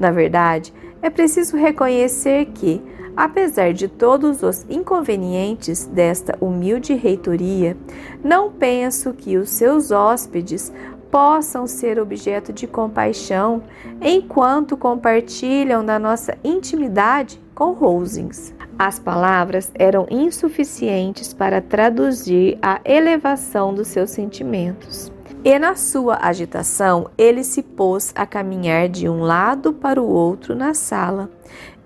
Na 0.00 0.10
verdade, 0.10 0.72
é 1.00 1.10
preciso 1.10 1.56
reconhecer 1.56 2.46
que, 2.46 2.82
apesar 3.18 3.72
de 3.72 3.88
todos 3.88 4.44
os 4.44 4.64
inconvenientes 4.70 5.86
desta 5.86 6.38
humilde 6.40 6.94
reitoria, 6.94 7.76
não 8.22 8.52
penso 8.52 9.12
que 9.12 9.36
os 9.36 9.50
seus 9.50 9.90
hóspedes 9.90 10.72
possam 11.10 11.66
ser 11.66 11.98
objeto 11.98 12.52
de 12.52 12.68
compaixão 12.68 13.64
enquanto 14.00 14.76
compartilham 14.76 15.84
da 15.84 15.98
nossa 15.98 16.38
intimidade 16.44 17.42
com 17.56 17.72
Rosings. 17.72 18.54
As 18.78 19.00
palavras 19.00 19.72
eram 19.74 20.06
insuficientes 20.08 21.34
para 21.34 21.60
traduzir 21.60 22.56
a 22.62 22.80
elevação 22.84 23.74
dos 23.74 23.88
seus 23.88 24.10
sentimentos. 24.10 25.10
E 25.44 25.58
na 25.58 25.74
sua 25.74 26.18
agitação, 26.20 27.10
ele 27.16 27.42
se 27.42 27.62
pôs 27.62 28.12
a 28.14 28.26
caminhar 28.26 28.88
de 28.88 29.08
um 29.08 29.22
lado 29.22 29.72
para 29.72 30.00
o 30.00 30.08
outro 30.08 30.54
na 30.54 30.74
sala, 30.74 31.30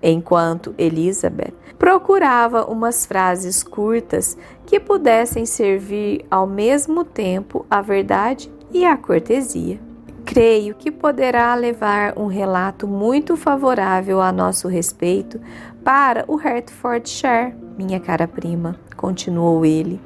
enquanto 0.03 0.75
Elizabeth 0.77 1.53
procurava 1.79 2.65
umas 2.65 3.05
frases 3.05 3.63
curtas 3.63 4.37
que 4.65 4.79
pudessem 4.79 5.45
servir 5.45 6.25
ao 6.29 6.45
mesmo 6.45 7.05
tempo 7.05 7.65
a 7.69 7.81
verdade 7.81 8.51
e 8.71 8.85
a 8.85 8.97
cortesia. 8.97 9.79
Creio 10.25 10.75
que 10.75 10.89
poderá 10.89 11.53
levar 11.55 12.17
um 12.17 12.27
relato 12.27 12.87
muito 12.87 13.35
favorável 13.35 14.21
a 14.21 14.31
nosso 14.31 14.67
respeito 14.67 15.39
para 15.83 16.23
o 16.27 16.35
Hertfordshire, 16.35 17.53
minha 17.77 17.99
cara 17.99 18.27
prima, 18.27 18.79
continuou 18.95 19.65
ele. 19.65 19.99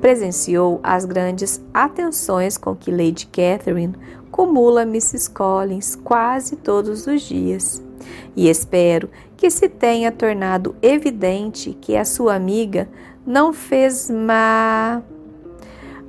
Presenciou 0.00 0.80
as 0.82 1.04
grandes 1.04 1.62
atenções 1.74 2.56
com 2.56 2.74
que 2.74 2.90
Lady 2.90 3.26
Catherine 3.26 3.94
cumula 4.30 4.82
Mrs. 4.82 5.30
Collins 5.30 5.94
quase 5.96 6.56
todos 6.56 7.06
os 7.06 7.20
dias. 7.22 7.87
E 8.36 8.48
espero 8.48 9.08
que 9.36 9.50
se 9.50 9.68
tenha 9.68 10.12
tornado 10.12 10.74
evidente 10.82 11.76
que 11.80 11.96
a 11.96 12.04
sua 12.04 12.34
amiga 12.34 12.88
não 13.26 13.52
fez 13.52 14.10
má. 14.10 15.02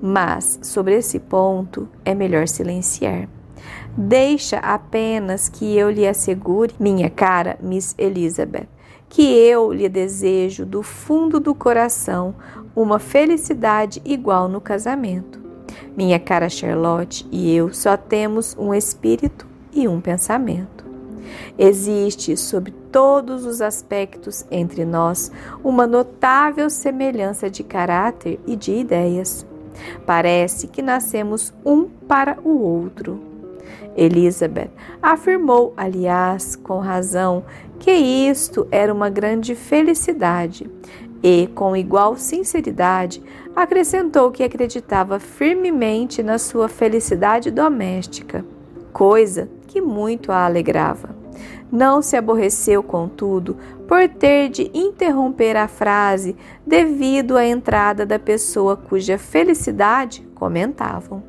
Mas 0.01 0.59
sobre 0.61 0.95
esse 0.95 1.19
ponto 1.19 1.87
é 2.05 2.15
melhor 2.15 2.47
silenciar. 2.47 3.27
Deixa 3.97 4.57
apenas 4.59 5.49
que 5.49 5.77
eu 5.77 5.89
lhe 5.89 6.07
assegure, 6.07 6.73
minha 6.79 7.09
cara 7.09 7.57
Miss 7.61 7.93
Elizabeth, 7.97 8.67
que 9.09 9.23
eu 9.23 9.73
lhe 9.73 9.89
desejo 9.89 10.65
do 10.65 10.81
fundo 10.81 11.39
do 11.39 11.53
coração 11.53 12.35
uma 12.75 12.99
felicidade 12.99 14.01
igual 14.05 14.47
no 14.47 14.61
casamento. 14.61 15.39
Minha 15.97 16.19
cara 16.19 16.47
Charlotte 16.47 17.27
e 17.31 17.53
eu 17.53 17.73
só 17.73 17.97
temos 17.97 18.55
um 18.57 18.73
espírito 18.73 19.45
e 19.73 19.87
um 19.87 19.99
pensamento. 19.99 20.88
Existe, 21.57 22.35
sob 22.37 22.71
todos 22.91 23.45
os 23.45 23.61
aspectos 23.61 24.45
entre 24.49 24.85
nós, 24.85 25.31
uma 25.63 25.85
notável 25.85 26.69
semelhança 26.69 27.49
de 27.49 27.63
caráter 27.63 28.39
e 28.45 28.55
de 28.55 28.73
ideias. 28.73 29.45
Parece 30.05 30.67
que 30.67 30.81
nascemos 30.81 31.53
um 31.65 31.85
para 31.85 32.37
o 32.43 32.61
outro. 32.61 33.19
Elizabeth 33.95 34.71
afirmou, 35.01 35.73
aliás, 35.75 36.55
com 36.55 36.79
razão, 36.79 37.43
que 37.79 37.91
isto 37.91 38.67
era 38.71 38.93
uma 38.93 39.09
grande 39.09 39.55
felicidade 39.55 40.69
e, 41.21 41.47
com 41.47 41.75
igual 41.75 42.15
sinceridade, 42.15 43.21
acrescentou 43.55 44.31
que 44.31 44.43
acreditava 44.43 45.19
firmemente 45.19 46.23
na 46.23 46.37
sua 46.37 46.69
felicidade 46.69 47.51
doméstica, 47.51 48.45
coisa 48.93 49.49
que 49.67 49.81
muito 49.81 50.31
a 50.31 50.45
alegrava. 50.45 51.18
Não 51.71 52.01
se 52.01 52.15
aborreceu, 52.15 52.81
contudo, 52.81 53.57
por 53.87 54.07
ter 54.07 54.49
de 54.49 54.71
interromper 54.73 55.55
a 55.55 55.67
frase 55.67 56.35
devido 56.65 57.37
à 57.37 57.45
entrada 57.45 58.05
da 58.05 58.17
pessoa 58.17 58.75
cuja 58.75 59.17
felicidade 59.17 60.27
comentavam. 60.35 61.23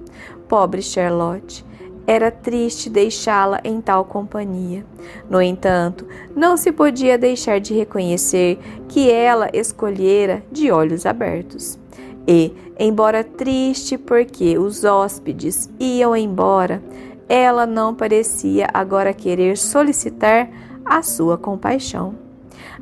Pobre 0.49 0.83
Charlotte, 0.83 1.65
era 2.07 2.31
triste 2.31 2.91
deixá-la 2.91 3.61
em 3.63 3.81
tal 3.81 4.05
companhia. 4.05 4.85
No 5.29 5.41
entanto, 5.41 6.07
não 6.35 6.57
se 6.57 6.73
podia 6.73 7.17
deixar 7.17 7.61
de 7.61 7.73
reconhecer 7.73 8.59
que 8.89 9.11
ela 9.11 9.49
escolhera 9.53 10.43
de 10.51 10.73
olhos 10.73 11.07
abertos. 11.07 11.79
E, 12.27 12.53
embora 12.79 13.23
triste 13.23 13.97
porque 13.97 14.59
os 14.59 14.85
hóspedes 14.85 15.71
iam 15.79 16.17
embora, 16.17 16.83
ela 17.31 17.65
não 17.65 17.95
parecia 17.95 18.67
agora 18.75 19.15
querer 19.15 19.57
solicitar 19.57 20.51
a 20.85 21.01
sua 21.01 21.39
compaixão. 21.39 22.17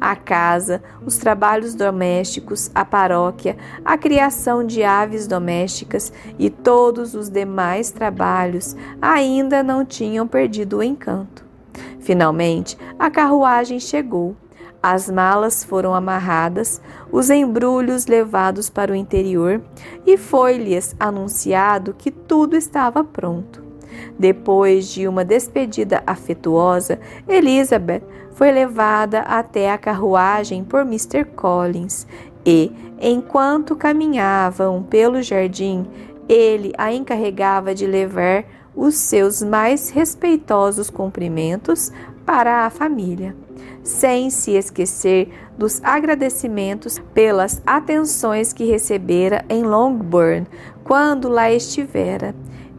A 0.00 0.16
casa, 0.16 0.82
os 1.04 1.18
trabalhos 1.18 1.74
domésticos, 1.74 2.70
a 2.74 2.82
paróquia, 2.82 3.58
a 3.84 3.98
criação 3.98 4.64
de 4.64 4.82
aves 4.82 5.26
domésticas 5.26 6.10
e 6.38 6.48
todos 6.48 7.14
os 7.14 7.28
demais 7.28 7.90
trabalhos 7.90 8.74
ainda 9.02 9.62
não 9.62 9.84
tinham 9.84 10.26
perdido 10.26 10.78
o 10.78 10.82
encanto. 10.82 11.44
Finalmente, 12.00 12.78
a 12.98 13.10
carruagem 13.10 13.78
chegou. 13.78 14.34
As 14.82 15.10
malas 15.10 15.62
foram 15.62 15.92
amarradas, 15.92 16.80
os 17.12 17.28
embrulhos 17.28 18.06
levados 18.06 18.70
para 18.70 18.92
o 18.92 18.96
interior 18.96 19.60
e 20.06 20.16
foi-lhes 20.16 20.96
anunciado 20.98 21.92
que 21.92 22.10
tudo 22.10 22.56
estava 22.56 23.04
pronto. 23.04 23.67
Depois 24.18 24.88
de 24.88 25.06
uma 25.06 25.24
despedida 25.24 26.02
afetuosa, 26.06 26.98
Elizabeth 27.28 28.02
foi 28.32 28.50
levada 28.50 29.20
até 29.20 29.70
a 29.70 29.78
carruagem 29.78 30.64
por 30.64 30.80
Mr. 30.80 31.24
Collins 31.24 32.06
e, 32.44 32.72
enquanto 33.00 33.76
caminhavam 33.76 34.82
pelo 34.82 35.22
jardim, 35.22 35.86
ele 36.28 36.72
a 36.76 36.92
encarregava 36.92 37.74
de 37.74 37.86
levar 37.86 38.44
os 38.74 38.96
seus 38.96 39.42
mais 39.42 39.90
respeitosos 39.90 40.90
cumprimentos 40.90 41.90
para 42.26 42.66
a 42.66 42.70
família, 42.70 43.34
sem 43.82 44.30
se 44.30 44.52
esquecer 44.52 45.30
dos 45.56 45.82
agradecimentos 45.82 47.00
pelas 47.14 47.62
atenções 47.66 48.52
que 48.52 48.64
recebera 48.64 49.44
em 49.48 49.62
Longbourn 49.62 50.46
quando 50.84 51.28
lá 51.28 51.50
estivera 51.50 52.34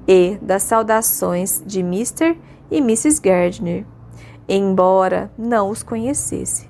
e 0.09 0.39
das 0.41 0.63
saudações 0.63 1.61
de 1.63 1.81
Mr. 1.81 2.35
e 2.71 2.77
Mrs. 2.79 3.21
Gardner, 3.21 3.85
embora 4.47 5.31
não 5.37 5.69
os 5.69 5.83
conhecesse. 5.83 6.67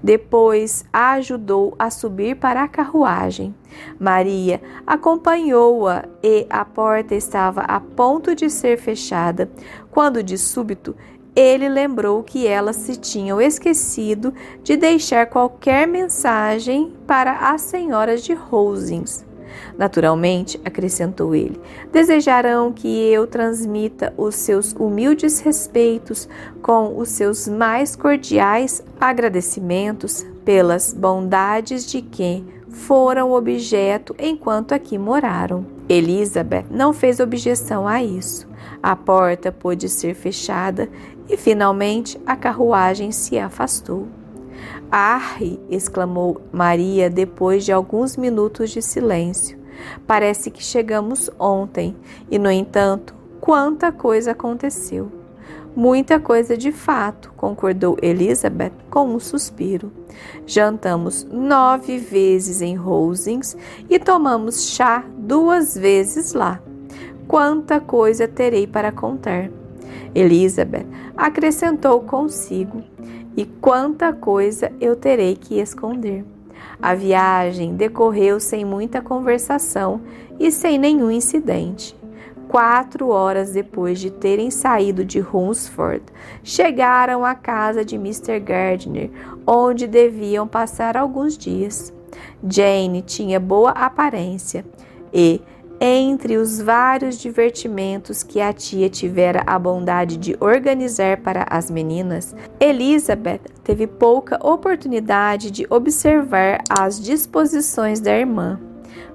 Depois 0.00 0.84
a 0.92 1.12
ajudou 1.14 1.74
a 1.76 1.90
subir 1.90 2.36
para 2.36 2.62
a 2.62 2.68
carruagem. 2.68 3.52
Maria 3.98 4.62
acompanhou-a 4.86 6.04
e 6.22 6.46
a 6.48 6.64
porta 6.64 7.16
estava 7.16 7.62
a 7.62 7.80
ponto 7.80 8.36
de 8.36 8.48
ser 8.48 8.78
fechada, 8.78 9.50
quando 9.90 10.22
de 10.22 10.38
súbito 10.38 10.94
ele 11.34 11.68
lembrou 11.68 12.22
que 12.22 12.46
elas 12.46 12.76
se 12.76 12.96
tinham 12.96 13.40
esquecido 13.40 14.32
de 14.62 14.76
deixar 14.76 15.26
qualquer 15.26 15.88
mensagem 15.88 16.92
para 17.04 17.50
as 17.50 17.62
senhoras 17.62 18.22
de 18.22 18.32
Rosings. 18.32 19.28
Naturalmente, 19.76 20.60
acrescentou 20.64 21.34
ele, 21.34 21.60
desejarão 21.92 22.72
que 22.72 22.88
eu 22.88 23.26
transmita 23.26 24.12
os 24.16 24.34
seus 24.34 24.72
humildes 24.72 25.40
respeitos 25.40 26.28
com 26.62 26.96
os 26.98 27.08
seus 27.08 27.48
mais 27.48 27.96
cordiais 27.96 28.82
agradecimentos 29.00 30.26
pelas 30.44 30.92
bondades 30.92 31.86
de 31.86 32.02
quem 32.02 32.46
foram 32.68 33.32
objeto 33.32 34.14
enquanto 34.18 34.72
aqui 34.72 34.96
moraram. 34.96 35.66
Elizabeth 35.88 36.66
não 36.70 36.92
fez 36.92 37.18
objeção 37.20 37.86
a 37.86 38.02
isso. 38.02 38.48
A 38.82 38.94
porta 38.94 39.50
pôde 39.50 39.88
ser 39.88 40.14
fechada 40.14 40.88
e 41.28 41.36
finalmente 41.36 42.20
a 42.24 42.36
carruagem 42.36 43.12
se 43.12 43.38
afastou. 43.38 44.06
Arre! 44.90 45.60
exclamou 45.70 46.40
Maria 46.52 47.08
depois 47.08 47.64
de 47.64 47.70
alguns 47.70 48.16
minutos 48.16 48.70
de 48.70 48.82
silêncio. 48.82 49.56
Parece 50.06 50.50
que 50.50 50.62
chegamos 50.62 51.30
ontem 51.38 51.94
e, 52.30 52.38
no 52.38 52.50
entanto, 52.50 53.14
quanta 53.40 53.92
coisa 53.92 54.32
aconteceu. 54.32 55.10
Muita 55.76 56.18
coisa 56.18 56.56
de 56.56 56.72
fato, 56.72 57.32
concordou 57.36 57.96
Elizabeth 58.02 58.72
com 58.90 59.14
um 59.14 59.20
suspiro. 59.20 59.92
Jantamos 60.44 61.24
nove 61.30 61.96
vezes 61.96 62.60
em 62.60 62.74
Rosings 62.74 63.56
e 63.88 63.96
tomamos 63.96 64.70
chá 64.70 65.04
duas 65.16 65.76
vezes 65.76 66.32
lá. 66.32 66.60
Quanta 67.28 67.78
coisa 67.78 68.26
terei 68.26 68.66
para 68.66 68.90
contar. 68.90 69.48
Elizabeth 70.12 70.86
acrescentou 71.16 72.00
consigo 72.00 72.82
e 73.40 73.46
quanta 73.46 74.12
coisa 74.12 74.70
eu 74.82 74.94
terei 74.94 75.34
que 75.34 75.58
esconder. 75.58 76.26
A 76.82 76.94
viagem 76.94 77.74
decorreu 77.74 78.38
sem 78.38 78.66
muita 78.66 79.00
conversação 79.00 80.02
e 80.38 80.50
sem 80.50 80.76
nenhum 80.76 81.10
incidente. 81.10 81.96
Quatro 82.48 83.08
horas 83.08 83.52
depois 83.52 83.98
de 83.98 84.10
terem 84.10 84.50
saído 84.50 85.06
de 85.06 85.20
Hunsford, 85.20 86.02
chegaram 86.44 87.24
à 87.24 87.34
casa 87.34 87.82
de 87.82 87.96
Mr. 87.96 88.38
Gardner, 88.40 89.10
onde 89.46 89.86
deviam 89.86 90.46
passar 90.46 90.94
alguns 90.94 91.38
dias. 91.38 91.94
Jane 92.46 93.00
tinha 93.00 93.40
boa 93.40 93.70
aparência 93.70 94.66
e, 95.14 95.40
entre 95.80 96.36
os 96.36 96.60
vários 96.60 97.18
divertimentos 97.18 98.22
que 98.22 98.38
a 98.38 98.52
tia 98.52 98.90
tivera 98.90 99.42
a 99.46 99.58
bondade 99.58 100.18
de 100.18 100.36
organizar 100.38 101.16
para 101.22 101.46
as 101.48 101.70
meninas, 101.70 102.36
Elizabeth 102.60 103.40
teve 103.64 103.86
pouca 103.86 104.38
oportunidade 104.46 105.50
de 105.50 105.66
observar 105.70 106.58
as 106.68 107.00
disposições 107.00 107.98
da 107.98 108.14
irmã. 108.14 108.60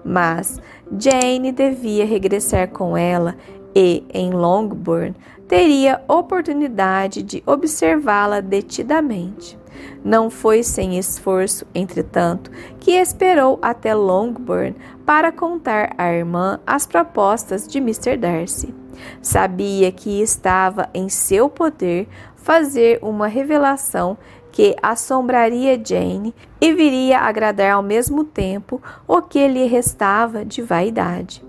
Mas 0.04 0.60
Jane 1.00 1.52
devia 1.52 2.06
regressar 2.06 2.70
com 2.70 2.98
ela 2.98 3.36
e, 3.76 4.04
em 4.14 4.32
Longbourn, 4.32 5.14
teria 5.48 6.02
oportunidade 6.08 7.22
de 7.22 7.44
observá-la 7.46 8.40
detidamente. 8.40 9.58
Não 10.04 10.30
foi 10.30 10.64
sem 10.64 10.98
esforço, 10.98 11.66
entretanto, 11.76 12.50
que 12.80 12.92
esperou 12.92 13.60
até 13.62 13.94
Longbourn 13.94 14.76
para 15.06 15.32
contar 15.32 15.94
à 15.98 16.12
irmã 16.14 16.60
as 16.66 16.88
propostas 16.88 17.68
de 17.68 17.80
Mr. 17.80 18.18
Darcy. 18.18 18.74
Sabia 19.22 19.92
que 19.92 20.22
estava 20.22 20.90
em 20.94 21.10
seu 21.10 21.50
poder 21.50 22.08
fazer 22.36 23.00
uma 23.02 23.28
revelação 23.28 24.18
que 24.52 24.76
assombraria 24.82 25.82
Jane 25.84 26.34
e 26.62 26.74
viria 26.74 27.20
agradar 27.20 27.74
ao 27.74 27.84
mesmo 27.84 28.24
tempo 28.24 28.82
o 29.06 29.22
que 29.22 29.46
lhe 29.48 29.66
restava 29.66 30.46
de 30.46 30.62
vaidade. 30.62 31.45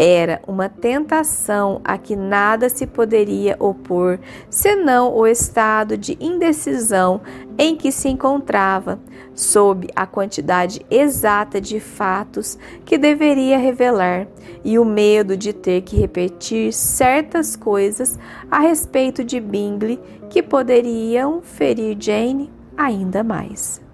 Era 0.00 0.40
uma 0.46 0.68
tentação 0.68 1.80
a 1.84 1.98
que 1.98 2.14
nada 2.14 2.68
se 2.68 2.86
poderia 2.86 3.56
opor, 3.58 4.20
senão 4.48 5.12
o 5.12 5.26
estado 5.26 5.98
de 5.98 6.16
indecisão 6.20 7.20
em 7.58 7.74
que 7.74 7.90
se 7.90 8.08
encontrava, 8.08 9.00
sob 9.34 9.88
a 9.96 10.06
quantidade 10.06 10.86
exata 10.88 11.60
de 11.60 11.80
fatos 11.80 12.56
que 12.84 12.96
deveria 12.96 13.58
revelar 13.58 14.28
e 14.64 14.78
o 14.78 14.84
medo 14.84 15.36
de 15.36 15.52
ter 15.52 15.82
que 15.82 15.96
repetir 15.96 16.72
certas 16.72 17.56
coisas 17.56 18.16
a 18.48 18.60
respeito 18.60 19.24
de 19.24 19.40
Bingley 19.40 20.00
que 20.30 20.44
poderiam 20.44 21.42
ferir 21.42 21.96
Jane 21.98 22.52
ainda 22.76 23.24
mais. 23.24 23.87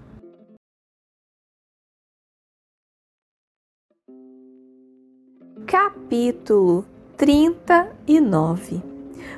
Capítulo 5.67 6.85
39 7.17 8.83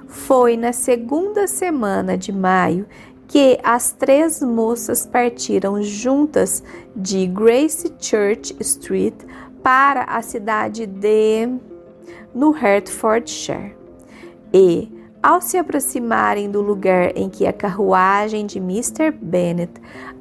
Foi 0.07 0.57
na 0.57 0.73
segunda 0.73 1.47
semana 1.47 2.17
de 2.17 2.33
maio 2.33 2.85
que 3.29 3.57
as 3.63 3.93
três 3.93 4.41
moças 4.41 5.05
partiram 5.05 5.81
juntas 5.81 6.61
de 6.93 7.27
Grace 7.27 7.93
Church 7.97 8.53
Street 8.59 9.15
para 9.63 10.03
a 10.03 10.21
cidade 10.21 10.85
de 10.85 11.47
no 12.35 12.51
Hertfordshire. 12.51 13.73
E, 14.53 14.91
ao 15.23 15.39
se 15.39 15.57
aproximarem 15.57 16.51
do 16.51 16.61
lugar 16.61 17.15
em 17.15 17.29
que 17.29 17.47
a 17.47 17.53
carruagem 17.53 18.45
de 18.45 18.57
Mr. 18.57 19.11
Bennet 19.11 19.71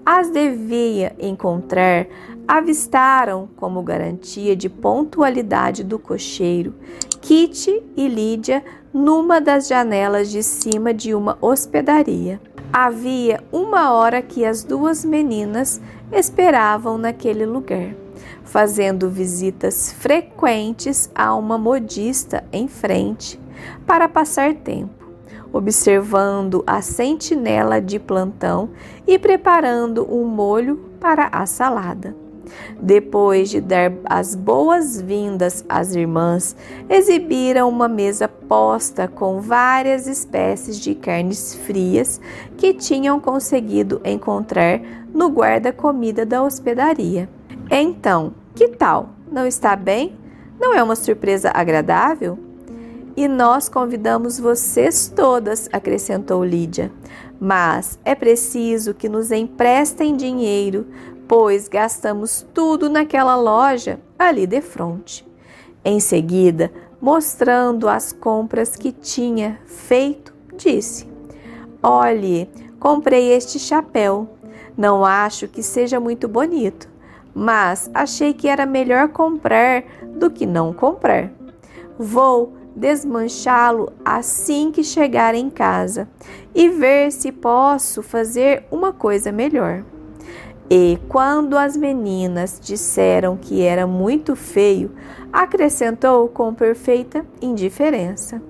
as 0.05 0.31
devia 0.31 1.17
encontrar, 1.19 2.07
avistaram, 2.47 3.49
como 3.57 3.83
garantia 3.83 4.55
de 4.55 4.69
pontualidade 4.69 5.83
do 5.83 5.99
cocheiro, 5.99 6.75
Kitty 7.21 7.83
e 7.97 8.07
Lídia 8.07 8.63
numa 8.93 9.41
das 9.41 9.67
janelas 9.67 10.31
de 10.31 10.43
cima 10.43 10.95
de 10.95 11.15
uma 11.15 11.37
hospedaria. 11.41 12.41
Havia 12.73 13.43
uma 13.51 13.93
hora 13.93 14.23
que 14.23 14.45
as 14.45 14.63
duas 14.63 15.05
meninas 15.05 15.81
esperavam 16.13 16.97
naquele 16.99 17.45
lugar, 17.45 17.95
fazendo 18.45 19.11
visitas 19.11 19.93
frequentes 19.93 21.11
a 21.15 21.35
uma 21.35 21.59
modista 21.59 22.45
em 22.53 22.69
frente 22.69 23.41
para 23.87 24.09
passar 24.09 24.55
tempo, 24.55 25.07
observando 25.53 26.63
a 26.67 26.81
sentinela 26.81 27.81
de 27.81 27.99
plantão 27.99 28.71
e 29.07 29.19
preparando 29.19 30.07
um 30.13 30.25
molho 30.25 30.77
para 31.01 31.29
a 31.33 31.47
salada. 31.47 32.26
Depois 32.81 33.51
de 33.51 33.61
dar 33.61 33.93
as 34.05 34.35
boas-vindas 34.35 35.65
às 35.69 35.95
irmãs, 35.95 36.57
exibiram 36.89 37.69
uma 37.69 37.89
mesa 37.89 38.29
posta 38.29 39.09
com 39.09 39.41
várias 39.41 40.07
espécies 40.07 40.79
de 40.79 40.95
carnes 40.95 41.55
frias 41.55 42.21
que 42.57 42.75
tinham 42.75 43.19
conseguido 43.21 44.01
encontrar 44.05 44.81
no 45.13 45.29
guarda-comida 45.29 46.27
da 46.27 46.43
hospedaria. 46.43 47.29
Então, 47.71 48.35
que 48.55 48.69
tal? 48.69 49.11
Não 49.31 49.47
está 49.47 49.75
bem? 49.75 50.17
Não 50.59 50.75
é 50.75 50.83
uma 50.83 50.97
surpresa 50.97 51.51
agradável? 51.53 52.39
E 53.17 53.27
nós 53.29 53.67
convidamos 53.67 54.39
vocês 54.39 55.11
todas, 55.15 55.71
acrescentou 55.73 56.45
Lídia. 56.45 56.93
Mas 57.41 57.99
é 58.05 58.15
preciso 58.15 58.93
que 58.93 59.09
nos 59.09 59.31
emprestem 59.31 60.17
dinheiro, 60.17 60.87
pois 61.29 61.69
gastamos 61.69 62.47
tudo 62.55 62.89
naquela 62.89 63.37
loja 63.37 64.01
ali 64.19 64.47
de 64.47 64.61
frente. 64.61 65.27
Em 65.85 66.01
seguida, 66.01 66.73
mostrando 67.01 67.89
as 67.89 68.13
compras 68.13 68.77
que 68.77 68.93
tinha 68.93 69.59
feito, 69.67 70.35
disse: 70.57 71.09
Olhe, 71.83 72.51
comprei 72.81 73.33
este 73.33 73.59
chapéu. 73.59 74.29
Não 74.77 75.05
acho 75.05 75.49
que 75.49 75.63
seja 75.63 75.99
muito 75.99 76.29
bonito, 76.29 76.89
mas 77.35 77.91
achei 77.95 78.35
que 78.35 78.49
era 78.49 78.67
melhor 78.67 79.09
comprar 79.09 79.85
do 80.19 80.31
que 80.31 80.45
não 80.45 80.73
comprar. 80.73 81.31
Vou 81.99 82.53
desmanchá-lo 82.75 83.91
assim 84.05 84.71
que 84.71 84.85
chegar 84.85 85.35
em 85.35 85.49
casa 85.49 86.07
e 86.55 86.69
ver 86.69 87.11
se 87.11 87.33
posso 87.33 88.03
fazer 88.03 88.65
uma 88.71 88.93
coisa 88.93 89.33
melhor. 89.33 89.83
E 90.69 90.99
quando 91.09 91.57
as 91.57 91.77
meninas 91.77 92.59
disseram 92.61 93.37
que 93.37 93.63
era 93.63 93.87
muito 93.87 94.35
feio, 94.35 94.91
acrescentou 95.33 96.29
com 96.29 96.53
perfeita 96.53 97.25
indiferença: 97.41 98.43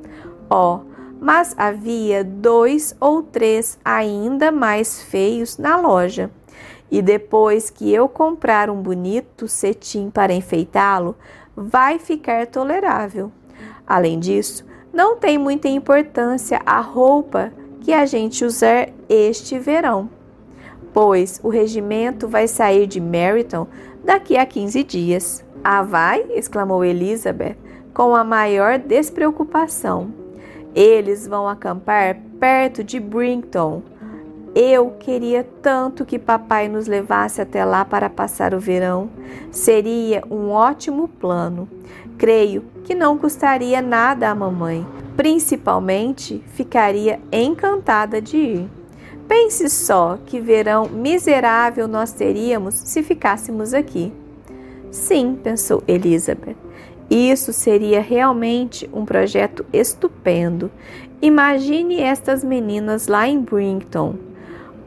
Ó, 0.49 0.77
oh, 0.77 0.81
mas 1.21 1.55
havia 1.59 2.25
dois 2.25 2.97
ou 2.99 3.23
três 3.23 3.79
ainda 3.85 4.51
mais 4.51 5.03
feios 5.03 5.59
na 5.59 5.77
loja. 5.77 6.31
E 6.91 7.03
depois 7.03 7.69
que 7.69 7.93
eu 7.93 8.09
comprar 8.09 8.71
um 8.71 8.81
bonito 8.81 9.47
cetim 9.47 10.09
para 10.09 10.33
enfeitá-lo, 10.33 11.17
vai 11.55 11.99
ficar 11.99 12.47
tolerável. 12.47 13.31
Além 13.87 14.19
disso, 14.19 14.65
não 14.93 15.17
tem 15.17 15.37
muita 15.37 15.69
importância 15.69 16.63
a 16.65 16.81
roupa 16.81 17.53
que 17.81 17.93
a 17.93 18.07
gente 18.07 18.45
usar 18.45 18.89
este 19.09 19.59
verão, 19.59 20.09
pois 20.97 21.39
o 21.43 21.51
regimento 21.51 22.27
vai 22.27 22.49
sair 22.49 22.87
de 22.87 23.03
Meryton 23.03 23.67
daqui 24.03 24.35
a 24.35 24.47
15 24.47 24.83
dias. 24.83 25.45
Ah, 25.63 25.83
vai? 25.83 26.25
exclamou 26.31 26.83
Elizabeth 26.83 27.55
com 27.93 28.17
a 28.17 28.25
maior 28.25 28.79
despreocupação. 28.79 30.11
Eles 30.75 31.29
vão 31.29 31.47
acampar 31.47 32.17
perto 32.41 32.83
de 32.83 32.99
Brington. 32.99 33.83
Eu 34.55 34.93
queria 34.93 35.47
tanto 35.61 36.07
que 36.07 36.19
papai 36.19 36.67
nos 36.67 36.87
levasse 36.87 37.43
até 37.43 37.63
lá 37.63 37.85
para 37.85 38.09
passar 38.09 38.55
o 38.55 38.59
verão. 38.59 39.11
Seria 39.51 40.25
um 40.31 40.49
ótimo 40.49 41.09
plano. 41.09 41.69
Creio 42.17 42.65
que 42.85 42.95
não 42.95 43.19
custaria 43.19 43.83
nada 43.83 44.31
à 44.31 44.35
mamãe. 44.35 44.87
Principalmente, 45.15 46.43
ficaria 46.55 47.21
encantada 47.31 48.19
de 48.19 48.39
ir. 48.39 48.71
Pense 49.29 49.69
só 49.69 50.19
que 50.25 50.41
verão 50.41 50.89
miserável 50.89 51.89
nós 51.89 52.13
teríamos 52.13 52.75
se 52.75 53.03
ficássemos 53.03 53.75
aqui. 53.75 54.13
Sim, 54.91 55.39
pensou 55.43 55.83
Elizabeth. 55.87 56.57
Isso 57.11 57.53
seria 57.53 58.01
realmente 58.01 58.89
um 58.93 59.05
projeto 59.05 59.65
estupendo. 59.73 60.71
Imagine 61.23 62.01
estas 62.01 62.43
meninas 62.43 63.07
lá 63.07 63.29
em 63.29 63.41
Brington, 63.41 64.17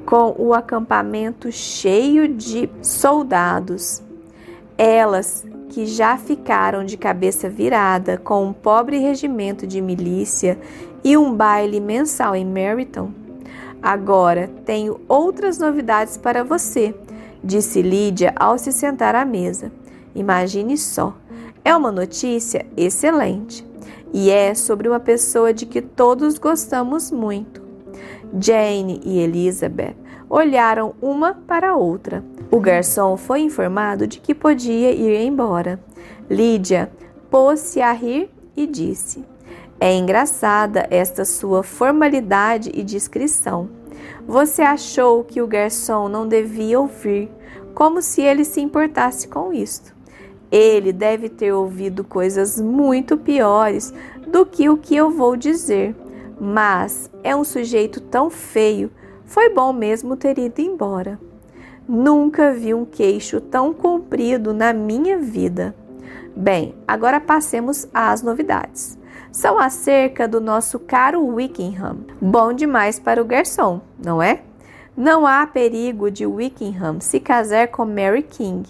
com 0.06 0.36
o 0.38 0.54
acampamento 0.54 1.52
cheio 1.52 2.28
de 2.28 2.70
soldados. 2.82 4.02
Elas 4.78 5.46
que 5.70 5.86
já 5.86 6.18
ficaram 6.18 6.84
de 6.84 6.98
cabeça 6.98 7.50
virada 7.50 8.18
com 8.18 8.46
um 8.46 8.54
pobre 8.54 8.98
regimento 8.98 9.68
de 9.68 9.80
milícia 9.80 10.58
e 11.04 11.16
um 11.16 11.34
baile 11.34 11.80
mensal 11.80 12.36
em 12.36 12.46
Meryton. 12.46 13.12
Agora 13.82 14.50
tenho 14.66 15.00
outras 15.08 15.58
novidades 15.58 16.18
para 16.18 16.44
você, 16.44 16.94
disse 17.44 17.82
Lídia 17.82 18.34
ao 18.36 18.58
se 18.58 18.72
sentar 18.72 19.16
à 19.16 19.24
mesa. 19.24 19.72
Imagine 20.14 20.78
só, 20.78 21.16
é 21.64 21.76
uma 21.76 21.92
notícia 21.92 22.66
excelente 22.76 23.66
e 24.14 24.30
é 24.30 24.54
sobre 24.54 24.88
uma 24.88 25.00
pessoa 25.00 25.54
de 25.54 25.66
que 25.66 25.82
todos 25.82 26.38
gostamos 26.38 27.12
muito. 27.12 27.62
Jane 28.40 29.02
e 29.04 29.20
Elizabeth 29.20 29.96
olharam 30.30 30.94
uma 31.02 31.34
para 31.34 31.72
a 31.72 31.76
outra. 31.76 32.24
O 32.52 32.60
garçom 32.60 33.18
foi 33.18 33.42
informado 33.42 34.06
de 34.08 34.20
que 34.20 34.36
podia 34.36 34.92
ir 34.92 35.26
embora. 35.26 35.80
Lídia 36.30 36.92
pôs-se 37.30 37.82
a 37.82 37.92
rir 37.92 38.30
e 38.56 38.68
disse: 38.68 39.24
É 39.80 39.94
engraçada 39.94 40.88
esta 40.90 41.24
sua 41.24 41.64
formalidade 41.64 42.72
e 42.74 42.84
discrição. 42.84 43.70
Você 44.28 44.62
achou 44.62 45.24
que 45.24 45.42
o 45.42 45.48
garçom 45.48 46.10
não 46.10 46.28
devia 46.28 46.80
ouvir, 46.80 47.32
como 47.74 48.02
se 48.02 48.22
ele 48.22 48.44
se 48.44 48.60
importasse 48.60 49.28
com 49.28 49.54
isto. 49.54 49.96
Ele 50.52 50.92
deve 50.92 51.30
ter 51.30 51.54
ouvido 51.54 52.04
coisas 52.04 52.60
muito 52.60 53.18
piores 53.18 53.94
do 54.28 54.46
que 54.46 54.70
o 54.70 54.78
que 54.78 54.96
eu 54.96 55.10
vou 55.10 55.36
dizer, 55.36 55.96
mas 56.40 57.10
é 57.24 57.36
um 57.36 57.44
sujeito 57.44 58.02
tão 58.02 58.30
feio 58.30 58.92
foi 59.30 59.48
bom 59.48 59.72
mesmo 59.72 60.18
ter 60.18 60.40
ido 60.40 60.60
embora. 60.60 61.20
Nunca 61.88 62.52
vi 62.52 62.74
um 62.74 62.84
queixo 62.84 63.40
tão 63.40 63.72
comprido 63.72 64.56
na 64.56 64.74
minha 64.74 65.20
vida. 65.20 65.76
Bem, 66.36 66.74
agora 66.88 67.22
passemos 67.22 67.88
às 67.94 68.24
novidades. 68.24 68.98
São 69.40 69.58
acerca 69.58 70.28
do 70.28 70.42
nosso 70.42 70.78
caro 70.78 71.26
Wickham. 71.26 72.00
Bom 72.20 72.52
demais 72.52 73.00
para 73.00 73.22
o 73.22 73.26
garçom, 73.26 73.80
não 73.98 74.22
é? 74.22 74.42
Não 74.98 75.26
há 75.26 75.48
perigo 75.48 76.12
de 76.12 76.26
Wickham 76.26 77.00
se 77.00 77.22
casar 77.22 77.70
com 77.70 77.86
Mary 77.86 78.22
King. 78.22 78.70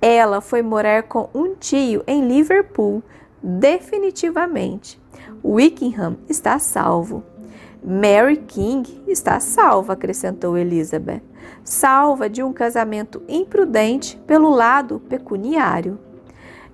Ela 0.00 0.40
foi 0.40 0.62
morar 0.62 1.02
com 1.02 1.28
um 1.34 1.56
tio 1.56 2.04
em 2.06 2.28
Liverpool, 2.28 3.02
definitivamente. 3.42 5.00
Wickham 5.44 6.16
está 6.28 6.60
salvo. 6.60 7.24
Mary 7.84 8.36
King 8.36 9.02
está 9.08 9.40
salva, 9.40 9.94
acrescentou 9.94 10.56
Elizabeth, 10.56 11.22
salva 11.64 12.30
de 12.30 12.40
um 12.40 12.52
casamento 12.52 13.20
imprudente 13.28 14.16
pelo 14.28 14.48
lado 14.48 15.00
pecuniário. 15.08 15.98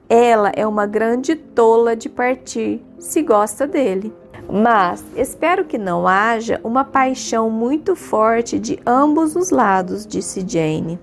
Ela 0.09 0.53
é 0.55 0.67
uma 0.67 0.87
grande 0.87 1.35
tola 1.35 1.97
de 1.97 2.09
partir, 2.09 2.85
se 2.99 3.23
gosta 3.23 3.67
dele. 3.67 4.13
Mas 4.51 5.03
espero 5.17 5.65
que 5.65 5.79
não 5.79 6.07
haja 6.07 6.61
uma 6.63 6.85
paixão 6.85 7.49
muito 7.49 7.97
forte 7.97 8.59
de 8.59 8.79
ambos 8.87 9.35
os 9.35 9.51
lados, 9.51 10.07
disse 10.07 10.45
Jane. 10.47 10.99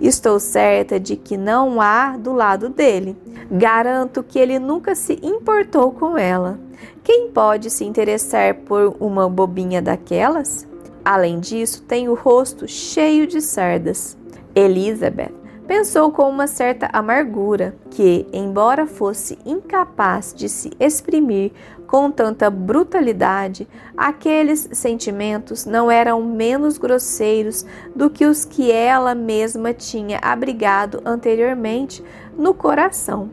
Estou 0.00 0.38
certa 0.38 1.00
de 1.00 1.16
que 1.16 1.36
não 1.36 1.80
há 1.80 2.16
do 2.16 2.32
lado 2.32 2.68
dele. 2.68 3.16
Garanto 3.50 4.22
que 4.22 4.38
ele 4.38 4.58
nunca 4.58 4.94
se 4.94 5.18
importou 5.22 5.90
com 5.90 6.16
ela. 6.16 6.58
Quem 7.02 7.30
pode 7.30 7.70
se 7.70 7.84
interessar 7.84 8.54
por 8.54 8.96
uma 9.00 9.28
bobinha 9.28 9.82
daquelas? 9.82 10.68
Além 11.04 11.40
disso, 11.40 11.82
tem 11.82 12.08
o 12.08 12.14
rosto 12.14 12.68
cheio 12.68 13.26
de 13.26 13.40
sardas. 13.40 14.16
Elizabeth 14.54 15.45
pensou 15.66 16.12
com 16.12 16.28
uma 16.28 16.46
certa 16.46 16.88
amargura 16.92 17.74
que, 17.90 18.26
embora 18.32 18.86
fosse 18.86 19.38
incapaz 19.44 20.32
de 20.34 20.48
se 20.48 20.70
exprimir 20.78 21.52
com 21.86 22.10
tanta 22.10 22.50
brutalidade, 22.50 23.68
aqueles 23.96 24.68
sentimentos 24.72 25.64
não 25.64 25.90
eram 25.90 26.22
menos 26.22 26.78
grosseiros 26.78 27.64
do 27.94 28.10
que 28.10 28.26
os 28.26 28.44
que 28.44 28.70
ela 28.70 29.14
mesma 29.14 29.72
tinha 29.72 30.18
abrigado 30.20 31.00
anteriormente 31.04 32.02
no 32.36 32.52
coração, 32.52 33.30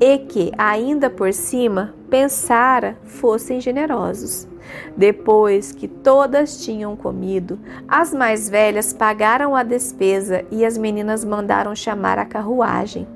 e 0.00 0.18
que, 0.18 0.52
ainda 0.58 1.08
por 1.08 1.32
cima, 1.32 1.94
pensara 2.10 2.96
fossem 3.04 3.60
generosos. 3.60 4.51
Depois 4.96 5.72
que 5.72 5.88
todas 5.88 6.64
tinham 6.64 6.96
comido, 6.96 7.58
as 7.88 8.12
mais 8.12 8.48
velhas 8.48 8.92
pagaram 8.92 9.54
a 9.54 9.62
despesa 9.62 10.44
e 10.50 10.64
as 10.64 10.76
meninas 10.76 11.24
mandaram 11.24 11.74
chamar 11.74 12.18
a 12.18 12.24
carruagem. 12.24 13.06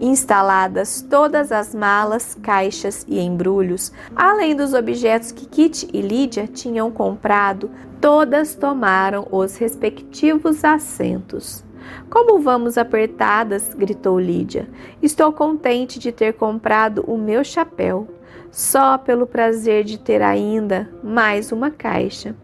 Instaladas 0.00 1.02
todas 1.08 1.52
as 1.52 1.74
malas, 1.74 2.36
caixas 2.42 3.04
e 3.08 3.20
embrulhos, 3.20 3.92
além 4.14 4.56
dos 4.56 4.74
objetos 4.74 5.30
que 5.30 5.46
Kit 5.46 5.88
e 5.92 6.00
Lídia 6.00 6.46
tinham 6.46 6.90
comprado, 6.90 7.70
todas 8.00 8.54
tomaram 8.54 9.26
os 9.30 9.56
respectivos 9.56 10.64
assentos. 10.64 11.64
Como 12.10 12.40
vamos 12.40 12.76
apertadas, 12.76 13.72
gritou 13.74 14.18
Lídia. 14.18 14.68
Estou 15.02 15.32
contente 15.32 15.98
de 15.98 16.10
ter 16.10 16.34
comprado 16.34 17.04
o 17.06 17.16
meu 17.16 17.44
chapéu 17.44 18.08
só 18.54 18.96
pelo 18.96 19.26
prazer 19.26 19.82
de 19.82 19.98
ter 19.98 20.22
ainda 20.22 20.88
mais 21.02 21.50
uma 21.50 21.72
caixa. 21.72 22.36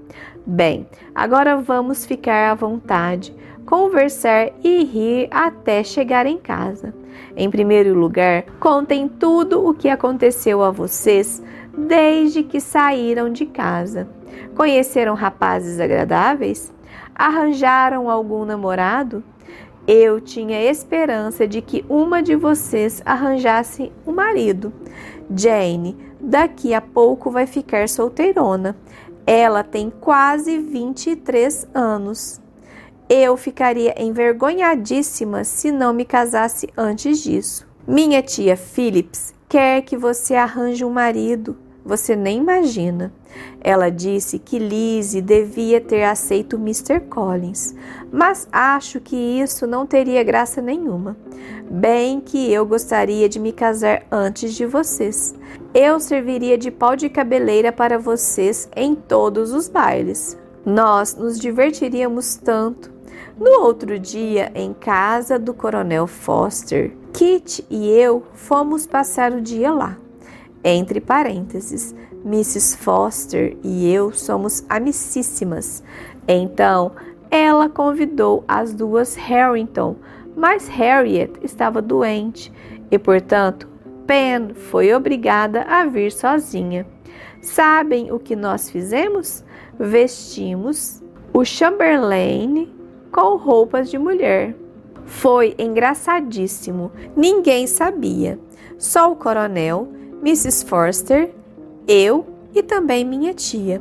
Bem, 0.45 0.85
agora 1.15 1.57
vamos 1.57 2.05
ficar 2.05 2.51
à 2.51 2.55
vontade, 2.55 3.33
conversar 3.65 4.51
e 4.65 4.83
rir 4.83 5.29
até 5.31 5.85
chegar 5.85 6.27
em 6.27 6.37
casa. 6.37 6.93
Em 7.37 7.49
primeiro 7.49 7.95
lugar, 7.95 8.43
contem 8.59 9.09
tudo 9.09 9.65
o 9.65 9.73
que 9.73 9.89
aconteceu 9.89 10.65
a 10.65 10.71
vocês 10.73 11.41
desde 11.79 12.43
que 12.43 12.61
saíram 12.61 13.31
de 13.33 13.47
casa. 13.47 14.09
Conheceram 14.57 15.15
rapazes 15.15 15.79
agradáveis? 15.79 16.73
Arranjaram 17.15 18.11
algum 18.11 18.45
namorado? 18.45 19.23
Eu 19.87 20.21
tinha 20.21 20.61
esperança 20.61 21.47
de 21.47 21.63
que 21.63 21.85
uma 21.89 22.21
de 22.21 22.35
vocês 22.35 23.01
arranjasse 23.07 23.93
um 24.05 24.13
marido. 24.13 24.73
Jane, 25.35 25.97
daqui 26.21 26.75
a 26.75 26.81
pouco 26.81 27.31
vai 27.31 27.47
ficar 27.47 27.89
solteirona. 27.89 28.77
Ela 29.27 29.63
tem 29.63 29.91
quase 29.91 30.59
23 30.59 31.69
anos. 31.73 32.41
Eu 33.09 33.37
ficaria 33.37 33.95
envergonhadíssima 34.01 35.45
se 35.45 35.71
não 35.71 35.93
me 35.93 36.05
casasse 36.05 36.69
antes 36.77 37.23
disso. 37.23 37.67
Minha 37.87 38.23
tia 38.23 38.57
Phillips 38.57 39.35
quer 39.49 39.83
que 39.83 39.97
você 39.97 40.35
arranje 40.35 40.85
um 40.85 40.91
marido. 40.91 41.57
Você 41.85 42.15
nem 42.15 42.39
imagina. 42.39 43.13
Ela 43.61 43.91
disse 43.91 44.39
que 44.39 44.59
Lizzie 44.59 45.23
devia 45.23 45.81
ter 45.81 46.05
aceito 46.05 46.57
Mr. 46.57 47.01
Collins, 47.01 47.75
mas 48.13 48.49
acho 48.51 49.01
que 49.01 49.17
isso 49.17 49.67
não 49.67 49.87
teria 49.87 50.23
graça 50.23 50.61
nenhuma. 50.61 51.17
Bem 51.71 52.21
que 52.21 52.53
eu 52.53 52.67
gostaria 52.67 53.29
de 53.29 53.39
me 53.39 53.53
casar 53.53 54.03
antes 54.11 54.55
de 54.55 54.67
vocês. 54.67 55.35
Eu 55.73 56.01
serviria 56.01 56.59
de 56.59 56.71
pau 56.71 56.97
de 56.97 57.09
cabeleira 57.09 57.73
para 57.73 57.99
vocês 57.99 58.69
em 58.75 58.95
todos 58.95 59.53
os 59.53 59.69
bailes. 59.69 60.37
Nós 60.65 61.15
nos 61.15 61.39
divertiríamos 61.39 62.35
tanto. 62.37 62.91
No 63.39 63.63
outro 63.63 63.99
dia, 63.99 64.53
em 64.55 64.75
casa 64.75 65.39
do 65.39 65.55
Coronel 65.55 66.07
Foster, 66.07 66.93
Kit 67.13 67.65
e 67.71 67.89
eu 67.89 68.23
fomos 68.35 68.87
passar 68.87 69.33
o 69.33 69.41
dia 69.41 69.73
lá. 69.73 69.97
Entre 70.63 71.01
parênteses, 71.01 71.95
Mrs. 72.25 72.77
Foster 72.77 73.57
e 73.63 73.91
eu 73.93 74.13
somos 74.13 74.65
amicíssimas. 74.69 75.83
Então, 76.29 76.93
ela 77.31 77.69
convidou 77.69 78.45
as 78.47 78.75
duas 78.75 79.15
Harrington, 79.15 79.97
mas 80.37 80.69
Harriet 80.69 81.33
estava 81.43 81.81
doente 81.81 82.53
e, 82.91 82.99
portanto, 82.99 83.69
Pen 84.07 84.55
foi 84.55 84.93
obrigada 84.93 85.63
a 85.63 85.87
vir 85.87 86.13
sozinha. 86.13 86.87
Sabem 87.41 88.13
o 88.13 88.19
que 88.19 88.37
nós 88.37 88.69
fizemos? 88.69 89.45
Vestimos 89.79 91.03
o 91.33 91.45
Chamberlain 91.45 92.69
com 93.13 93.37
roupas 93.37 93.91
de 93.91 93.99
mulher. 93.99 94.55
Foi 95.07 95.55
engraçadíssimo. 95.59 96.93
Ninguém 97.17 97.67
sabia. 97.67 98.39
Só 98.79 99.11
o 99.13 99.17
coronel, 99.17 99.89
Mrs. 100.23 100.67
Forster 100.67 101.31
eu 101.89 102.27
e 102.55 102.63
também 102.63 103.05
minha 103.05 103.35
tia, 103.35 103.81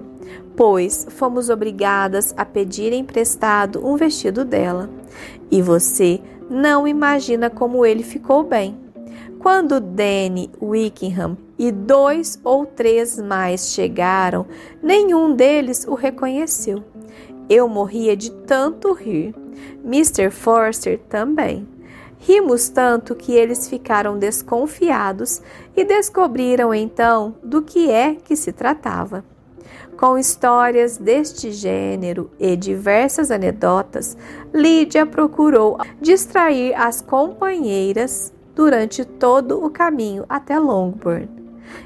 pois 0.56 1.06
fomos 1.10 1.50
obrigadas 1.50 2.34
a 2.38 2.46
pedir 2.46 2.94
emprestado 2.94 3.86
um 3.86 3.96
vestido 3.96 4.46
dela. 4.46 4.90
E 5.52 5.62
você 5.62 6.22
não 6.50 6.88
imagina 6.88 7.50
como 7.50 7.86
ele 7.86 8.04
ficou 8.04 8.44
bem. 8.44 8.78
Quando 9.38 9.80
Danny 9.80 10.50
Wickham 10.62 11.38
e 11.58 11.72
dois 11.72 12.40
ou 12.44 12.66
três 12.66 13.20
mais 13.20 13.72
chegaram, 13.74 14.46
nenhum 14.82 15.36
deles 15.36 15.86
o 15.88 15.94
reconheceu. 15.94 16.84
Eu 17.50 17.68
morria 17.68 18.18
de 18.18 18.32
tanto 18.32 18.92
rir. 18.94 19.34
Mr. 19.84 20.30
Forster 20.30 21.00
também. 21.10 21.68
Rimos 22.20 22.70
tanto 22.70 23.16
que 23.16 23.34
eles 23.34 23.68
ficaram 23.68 24.20
desconfiados 24.20 25.42
e 25.76 25.84
descobriram 25.86 26.74
então 26.74 27.36
do 27.42 27.62
que 27.62 27.90
é 27.90 28.16
que 28.16 28.36
se 28.36 28.52
tratava. 28.52 29.24
Com 29.98 30.18
histórias 30.18 30.98
deste 30.98 31.52
gênero 31.52 32.30
e 32.40 32.56
diversas 32.56 33.32
anedotas, 33.32 34.18
Lídia 34.54 35.06
procurou 35.06 35.78
distrair 36.02 36.74
as 36.76 37.02
companheiras 37.02 38.34
durante 38.56 39.06
todo 39.06 39.64
o 39.64 39.70
caminho 39.70 40.26
até 40.28 40.60
Longbourn. 40.60 41.28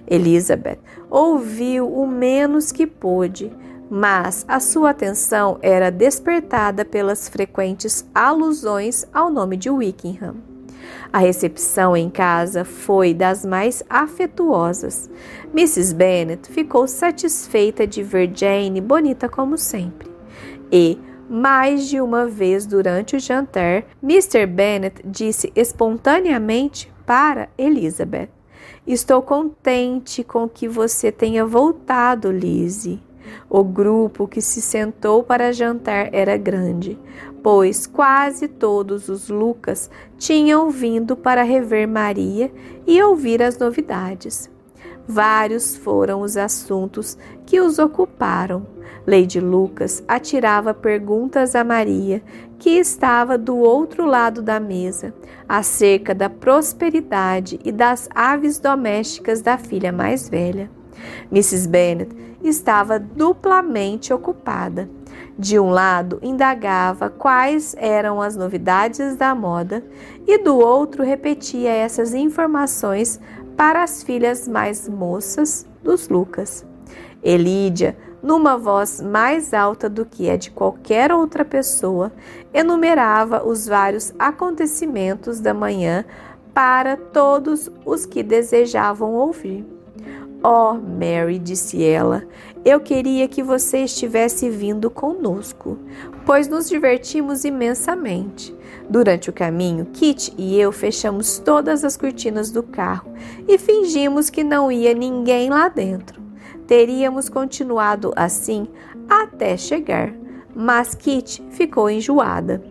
Elizabeth 0.07 0.79
ouviu 1.09 1.87
o 1.87 2.07
menos 2.07 2.71
que 2.71 2.87
pôde, 2.87 3.51
mas 3.95 4.43
a 4.47 4.59
sua 4.59 4.89
atenção 4.89 5.59
era 5.61 5.91
despertada 5.91 6.83
pelas 6.83 7.30
frequentes 7.30 8.03
alusões 8.11 9.05
ao 9.13 9.30
nome 9.30 9.55
de 9.55 9.69
Wickham. 9.69 10.38
A 11.11 11.19
recepção 11.19 11.95
em 11.95 12.09
casa 12.09 12.65
foi 12.65 13.13
das 13.13 13.45
mais 13.45 13.83
afetuosas. 13.88 15.11
Mrs. 15.55 15.93
Bennet 15.93 16.51
ficou 16.51 16.88
satisfeita 16.88 17.85
de 17.85 18.01
ver 18.01 18.31
Jane 18.33 18.81
bonita 18.81 19.30
como 19.30 19.59
sempre. 19.59 20.09
E, 20.72 20.97
mais 21.30 21.88
de 21.88 22.01
uma 22.01 22.25
vez 22.25 22.65
durante 22.65 23.15
o 23.15 23.19
jantar, 23.19 23.85
Mr. 24.01 24.47
Bennet 24.47 25.03
disse 25.05 25.53
espontaneamente 25.55 26.91
para 27.05 27.47
Elizabeth: 27.55 28.30
Estou 28.88 29.22
contente 29.22 30.23
com 30.23 30.49
que 30.49 30.67
você 30.67 31.11
tenha 31.11 31.45
voltado, 31.45 32.31
Lizzie. 32.31 32.99
O 33.49 33.63
grupo 33.63 34.27
que 34.27 34.41
se 34.41 34.61
sentou 34.61 35.23
para 35.23 35.53
jantar 35.53 36.09
era 36.11 36.37
grande, 36.37 36.97
pois 37.41 37.85
quase 37.85 38.47
todos 38.47 39.09
os 39.09 39.29
Lucas 39.29 39.89
tinham 40.17 40.69
vindo 40.69 41.15
para 41.15 41.43
rever 41.43 41.87
Maria 41.87 42.51
e 42.87 43.01
ouvir 43.01 43.41
as 43.41 43.57
novidades. 43.57 44.49
Vários 45.07 45.75
foram 45.75 46.21
os 46.21 46.37
assuntos 46.37 47.17
que 47.45 47.59
os 47.59 47.77
ocuparam. 47.77 48.65
Lady 49.05 49.39
Lucas 49.39 50.01
atirava 50.07 50.73
perguntas 50.73 51.55
a 51.55 51.63
Maria, 51.63 52.23
que 52.57 52.69
estava 52.69 53.37
do 53.37 53.57
outro 53.57 54.05
lado 54.05 54.41
da 54.41 54.61
mesa, 54.61 55.13
acerca 55.47 56.15
da 56.15 56.29
prosperidade 56.29 57.59
e 57.65 57.71
das 57.71 58.07
aves 58.15 58.59
domésticas 58.59 59.41
da 59.41 59.57
filha 59.57 59.91
mais 59.91 60.29
velha. 60.29 60.71
Mrs. 61.31 61.67
Bennet 61.67 62.15
estava 62.43 62.99
duplamente 62.99 64.13
ocupada. 64.13 64.89
De 65.38 65.59
um 65.59 65.69
lado, 65.69 66.19
indagava 66.22 67.09
quais 67.09 67.75
eram 67.77 68.22
as 68.22 68.35
novidades 68.35 69.15
da 69.15 69.33
moda, 69.33 69.83
e 70.27 70.38
do 70.38 70.57
outro, 70.57 71.03
repetia 71.03 71.72
essas 71.72 72.13
informações 72.13 73.19
para 73.57 73.83
as 73.83 74.03
filhas 74.03 74.47
mais 74.47 74.88
moças 74.88 75.65
dos 75.81 76.07
Lucas. 76.07 76.65
Elídia, 77.23 77.97
numa 78.22 78.57
voz 78.57 79.01
mais 79.01 79.53
alta 79.53 79.89
do 79.89 80.05
que 80.05 80.30
a 80.30 80.38
de 80.38 80.51
qualquer 80.51 81.11
outra 81.11 81.43
pessoa, 81.43 82.11
enumerava 82.53 83.45
os 83.45 83.67
vários 83.67 84.13
acontecimentos 84.19 85.39
da 85.39 85.53
manhã 85.53 86.05
para 86.53 86.95
todos 86.95 87.72
os 87.85 88.05
que 88.05 88.22
desejavam 88.22 89.13
ouvir. 89.13 89.73
Oh, 90.45 90.73
Mary, 90.73 91.39
disse 91.39 91.81
ela, 91.81 92.27
eu 92.65 92.81
queria 92.81 93.30
que 93.30 93.41
você 93.41 93.85
estivesse 93.85 94.49
vindo 94.49 94.89
conosco, 94.91 95.77
pois 96.25 96.49
nos 96.49 96.67
divertimos 96.67 97.45
imensamente. 97.45 98.53
Durante 98.89 99.30
o 99.30 99.33
caminho, 99.33 99.85
Kit 99.93 100.33
e 100.38 100.59
eu 100.59 100.73
fechamos 100.73 101.39
todas 101.39 101.85
as 101.85 101.95
cortinas 101.95 102.51
do 102.51 102.61
carro 102.61 103.13
e 103.47 103.57
fingimos 103.57 104.30
que 104.30 104.43
não 104.43 104.69
ia 104.69 104.93
ninguém 104.93 105.49
lá 105.49 105.69
dentro. 105.69 106.22
Teríamos 106.67 107.30
continuado 107.30 108.11
assim 108.13 108.67
até 109.07 109.55
chegar, 109.55 110.13
mas 110.53 110.93
Kit 110.93 111.41
ficou 111.51 111.89
enjoada. 111.89 112.61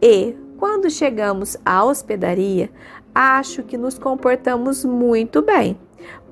E, 0.00 0.36
quando 0.56 0.88
chegamos 0.88 1.56
à 1.64 1.84
hospedaria, 1.84 2.70
acho 3.12 3.64
que 3.64 3.76
nos 3.76 3.98
comportamos 3.98 4.84
muito 4.84 5.42
bem, 5.42 5.76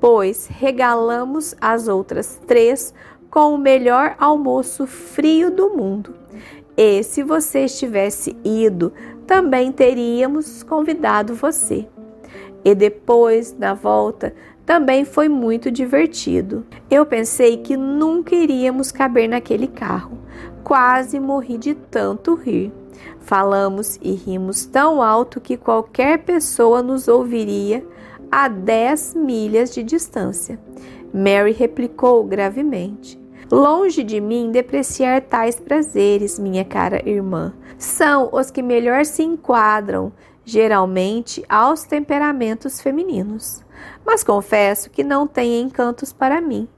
pois 0.00 0.48
regalamos 0.50 1.54
as 1.60 1.86
outras 1.86 2.40
três 2.46 2.94
com 3.30 3.54
o 3.54 3.58
melhor 3.58 4.16
almoço 4.18 4.86
frio 4.86 5.50
do 5.50 5.70
mundo. 5.70 6.14
E 6.76 7.02
se 7.02 7.22
você 7.22 7.66
estivesse 7.66 8.36
ido, 8.42 8.92
também 9.26 9.70
teríamos 9.70 10.62
convidado 10.62 11.34
você. 11.34 11.86
E 12.64 12.74
depois, 12.74 13.56
na 13.56 13.74
volta, 13.74 14.34
também 14.66 15.04
foi 15.04 15.28
muito 15.28 15.70
divertido. 15.70 16.64
Eu 16.90 17.04
pensei 17.06 17.58
que 17.58 17.76
nunca 17.76 18.34
iríamos 18.34 18.90
caber 18.90 19.28
naquele 19.28 19.66
carro. 19.66 20.18
Quase 20.64 21.18
morri 21.20 21.58
de 21.58 21.74
tanto 21.74 22.34
rir. 22.34 22.72
Falamos 23.20 23.98
e 24.02 24.12
rimos 24.12 24.64
tão 24.64 25.02
alto 25.02 25.40
que 25.40 25.56
qualquer 25.56 26.18
pessoa 26.18 26.82
nos 26.82 27.08
ouviria 27.08 27.84
a 28.30 28.48
10 28.48 29.14
milhas 29.14 29.74
de 29.74 29.82
distância. 29.82 30.58
Mary 31.12 31.52
replicou 31.52 32.24
gravemente. 32.24 33.20
Longe 33.50 34.04
de 34.04 34.20
mim 34.20 34.52
depreciar 34.52 35.22
tais 35.22 35.58
prazeres, 35.58 36.38
minha 36.38 36.64
cara 36.64 37.02
irmã. 37.08 37.52
São 37.76 38.30
os 38.32 38.50
que 38.50 38.62
melhor 38.62 39.04
se 39.04 39.24
enquadram, 39.24 40.12
geralmente, 40.44 41.44
aos 41.48 41.82
temperamentos 41.82 42.80
femininos. 42.80 43.64
Mas 44.06 44.22
confesso 44.22 44.90
que 44.90 45.02
não 45.02 45.26
tem 45.26 45.60
encantos 45.60 46.12
para 46.12 46.40
mim. 46.40 46.68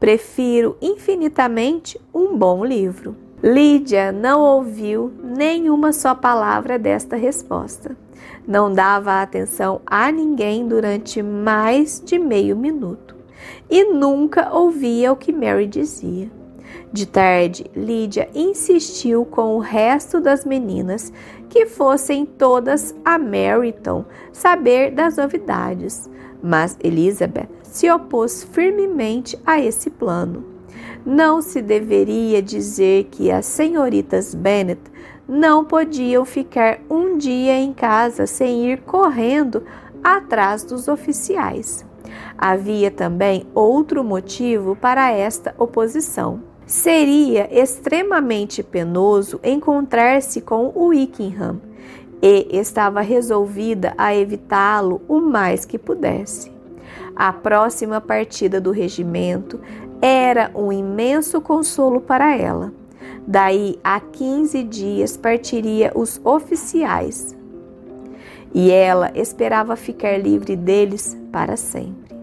Prefiro 0.00 0.76
infinitamente 0.80 2.00
um 2.14 2.36
bom 2.36 2.64
livro. 2.64 3.14
Lídia 3.42 4.12
não 4.12 4.40
ouviu 4.40 5.12
nenhuma 5.22 5.92
só 5.92 6.14
palavra 6.14 6.78
desta 6.78 7.16
resposta. 7.16 7.96
Não 8.46 8.72
dava 8.72 9.22
atenção 9.22 9.80
a 9.86 10.10
ninguém 10.10 10.66
durante 10.66 11.22
mais 11.22 12.02
de 12.04 12.18
meio 12.18 12.56
minuto 12.56 13.16
e 13.70 13.84
nunca 13.84 14.52
ouvia 14.52 15.12
o 15.12 15.16
que 15.16 15.32
Mary 15.32 15.66
dizia. 15.66 16.30
De 16.92 17.06
tarde, 17.06 17.64
Lídia 17.74 18.28
insistiu 18.34 19.24
com 19.24 19.56
o 19.56 19.58
resto 19.58 20.20
das 20.20 20.44
meninas 20.44 21.12
que 21.48 21.66
fossem 21.66 22.26
todas 22.26 22.94
a 23.04 23.18
Meryton 23.18 24.04
saber 24.32 24.90
das 24.90 25.16
novidades, 25.16 26.08
mas 26.42 26.76
Elizabeth 26.82 27.48
se 27.62 27.90
opôs 27.90 28.44
firmemente 28.44 29.38
a 29.46 29.60
esse 29.60 29.88
plano. 29.88 30.44
Não 31.04 31.42
se 31.42 31.60
deveria 31.60 32.42
dizer 32.42 33.08
que 33.10 33.30
as 33.30 33.46
senhoritas 33.46 34.34
Bennet 34.34 34.80
não 35.34 35.64
podiam 35.64 36.26
ficar 36.26 36.78
um 36.90 37.16
dia 37.16 37.54
em 37.58 37.72
casa 37.72 38.26
sem 38.26 38.66
ir 38.66 38.82
correndo 38.82 39.62
atrás 40.04 40.62
dos 40.62 40.88
oficiais. 40.88 41.86
Havia 42.36 42.90
também 42.90 43.46
outro 43.54 44.04
motivo 44.04 44.76
para 44.76 45.10
esta 45.10 45.54
oposição. 45.56 46.42
Seria 46.66 47.48
extremamente 47.50 48.62
penoso 48.62 49.40
encontrar-se 49.42 50.42
com 50.42 50.70
o 50.74 50.88
Wickham 50.88 51.62
e 52.20 52.48
estava 52.52 53.00
resolvida 53.00 53.94
a 53.96 54.14
evitá-lo 54.14 55.00
o 55.08 55.18
mais 55.18 55.64
que 55.64 55.78
pudesse. 55.78 56.52
A 57.16 57.32
próxima 57.32 58.02
partida 58.02 58.60
do 58.60 58.70
regimento 58.70 59.58
era 59.98 60.50
um 60.54 60.70
imenso 60.70 61.40
consolo 61.40 62.02
para 62.02 62.36
ela. 62.36 62.81
Daí 63.26 63.78
a 63.84 64.00
15 64.00 64.62
dias 64.64 65.16
partiria 65.16 65.92
os 65.94 66.20
oficiais. 66.24 67.36
E 68.54 68.70
ela 68.70 69.10
esperava 69.14 69.76
ficar 69.76 70.18
livre 70.18 70.56
deles 70.56 71.16
para 71.30 71.56
sempre. 71.56 72.14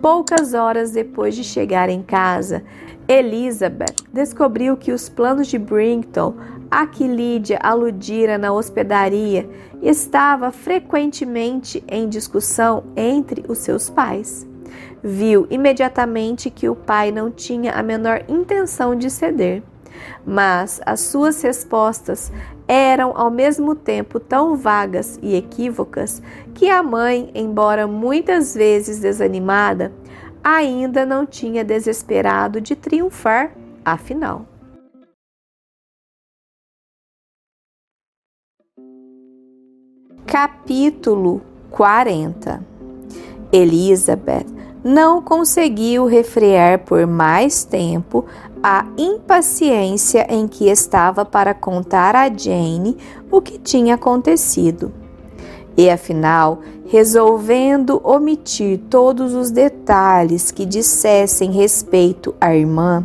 Poucas 0.00 0.54
horas 0.54 0.92
depois 0.92 1.34
de 1.34 1.42
chegar 1.42 1.88
em 1.88 2.02
casa, 2.02 2.62
Elizabeth 3.08 3.96
descobriu 4.12 4.76
que 4.76 4.92
os 4.92 5.08
planos 5.08 5.48
de 5.48 5.58
Brington, 5.58 6.34
a 6.70 6.86
que 6.86 7.06
Lídia 7.06 7.58
aludira 7.62 8.38
na 8.38 8.52
hospedaria, 8.52 9.48
estava 9.82 10.52
frequentemente 10.52 11.82
em 11.88 12.08
discussão 12.08 12.84
entre 12.96 13.44
os 13.48 13.58
seus 13.58 13.90
pais 13.90 14.46
viu 15.06 15.46
imediatamente 15.50 16.48
que 16.48 16.66
o 16.66 16.74
pai 16.74 17.12
não 17.12 17.30
tinha 17.30 17.72
a 17.72 17.82
menor 17.82 18.24
intenção 18.26 18.96
de 18.96 19.10
ceder, 19.10 19.62
mas 20.26 20.80
as 20.84 21.00
suas 21.00 21.40
respostas 21.42 22.32
eram 22.66 23.12
ao 23.16 23.30
mesmo 23.30 23.74
tempo 23.74 24.18
tão 24.18 24.56
vagas 24.56 25.18
e 25.22 25.34
equívocas 25.34 26.22
que 26.54 26.70
a 26.70 26.82
mãe, 26.82 27.30
embora 27.34 27.86
muitas 27.86 28.54
vezes 28.54 29.00
desanimada, 29.00 29.92
ainda 30.42 31.06
não 31.06 31.26
tinha 31.26 31.64
desesperado 31.64 32.60
de 32.60 32.76
triunfar, 32.76 33.52
afinal. 33.84 34.46
Capítulo 40.26 41.42
40 41.70 42.64
Elizabeth 43.52 44.46
não 44.82 45.22
conseguiu 45.22 46.06
refrear 46.06 46.80
por 46.80 47.06
mais 47.06 47.64
tempo 47.64 48.26
a 48.66 48.86
impaciência 48.96 50.26
em 50.30 50.48
que 50.48 50.70
estava 50.70 51.22
para 51.22 51.52
contar 51.52 52.16
a 52.16 52.34
Jane 52.34 52.96
o 53.30 53.42
que 53.42 53.58
tinha 53.58 53.96
acontecido. 53.96 54.90
E 55.76 55.90
afinal, 55.90 56.60
resolvendo 56.86 58.00
omitir 58.02 58.80
todos 58.88 59.34
os 59.34 59.50
detalhes 59.50 60.50
que 60.50 60.64
dissessem 60.64 61.50
respeito 61.50 62.34
à 62.40 62.56
irmã 62.56 63.04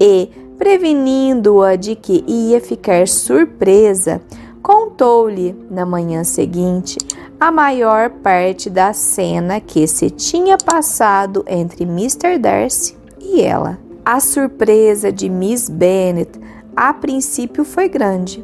e 0.00 0.30
prevenindo-a 0.58 1.76
de 1.76 1.94
que 1.94 2.24
ia 2.26 2.60
ficar 2.60 3.06
surpresa, 3.06 4.20
contou-lhe 4.60 5.54
na 5.70 5.86
manhã 5.86 6.24
seguinte 6.24 6.98
a 7.38 7.52
maior 7.52 8.10
parte 8.10 8.68
da 8.68 8.92
cena 8.92 9.60
que 9.60 9.86
se 9.86 10.10
tinha 10.10 10.58
passado 10.58 11.44
entre 11.46 11.84
Mr. 11.84 12.36
Darcy 12.36 12.96
e 13.20 13.42
ela. 13.42 13.87
A 14.10 14.20
surpresa 14.20 15.12
de 15.12 15.28
Miss 15.28 15.68
Bennet 15.68 16.30
a 16.74 16.94
princípio 16.94 17.62
foi 17.62 17.90
grande, 17.90 18.42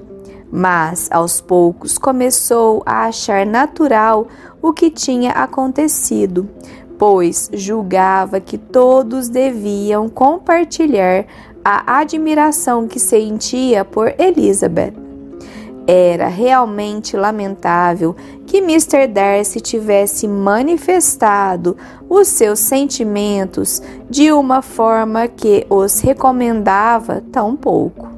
mas 0.53 1.09
aos 1.11 1.41
poucos 1.41 1.97
começou 1.97 2.83
a 2.85 3.07
achar 3.07 3.47
natural 3.47 4.29
o 4.61 4.75
que 4.75 4.91
tinha 4.91 5.31
acontecido, 5.31 6.47
pois 6.99 7.49
julgava 7.51 8.41
que 8.41 8.59
todos 8.59 9.31
deviam 9.31 10.07
compartilhar 10.07 11.25
a 11.65 12.01
admiração 12.01 12.87
que 12.87 13.01
sentia 13.01 13.87
por 13.87 14.13
Elizabeth. 14.19 15.04
Era 15.87 16.29
realmente 16.29 17.17
lamentável 17.17 18.17
que 18.47 18.59
Mr. 18.59 19.07
Darcy 19.07 19.61
tivesse 19.61 20.27
manifestado 20.27 21.77
os 22.09 22.29
seus 22.29 22.59
sentimentos 22.59 23.83
de 24.09 24.33
uma 24.33 24.63
forma 24.63 25.29
que 25.29 25.67
os 25.69 26.01
recomendava 26.01 27.23
tão 27.31 27.55
pouco. 27.55 28.15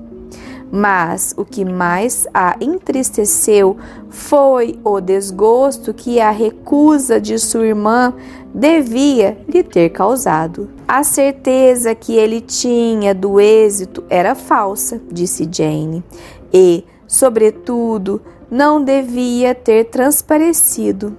Mas 0.70 1.32
o 1.36 1.44
que 1.44 1.64
mais 1.64 2.26
a 2.34 2.56
entristeceu 2.60 3.76
foi 4.10 4.78
o 4.84 5.00
desgosto 5.00 5.94
que 5.94 6.20
a 6.20 6.30
recusa 6.30 7.20
de 7.20 7.38
sua 7.38 7.66
irmã 7.66 8.12
devia 8.52 9.38
lhe 9.48 9.62
ter 9.62 9.90
causado. 9.90 10.68
A 10.86 11.04
certeza 11.04 11.94
que 11.94 12.14
ele 12.14 12.40
tinha 12.40 13.14
do 13.14 13.40
êxito 13.40 14.04
era 14.08 14.34
falsa, 14.34 15.00
disse 15.10 15.48
Jane, 15.50 16.02
e 16.52 16.84
sobretudo, 17.06 18.20
não 18.50 18.82
devia 18.82 19.54
ter 19.54 19.84
transparecido. 19.84 21.16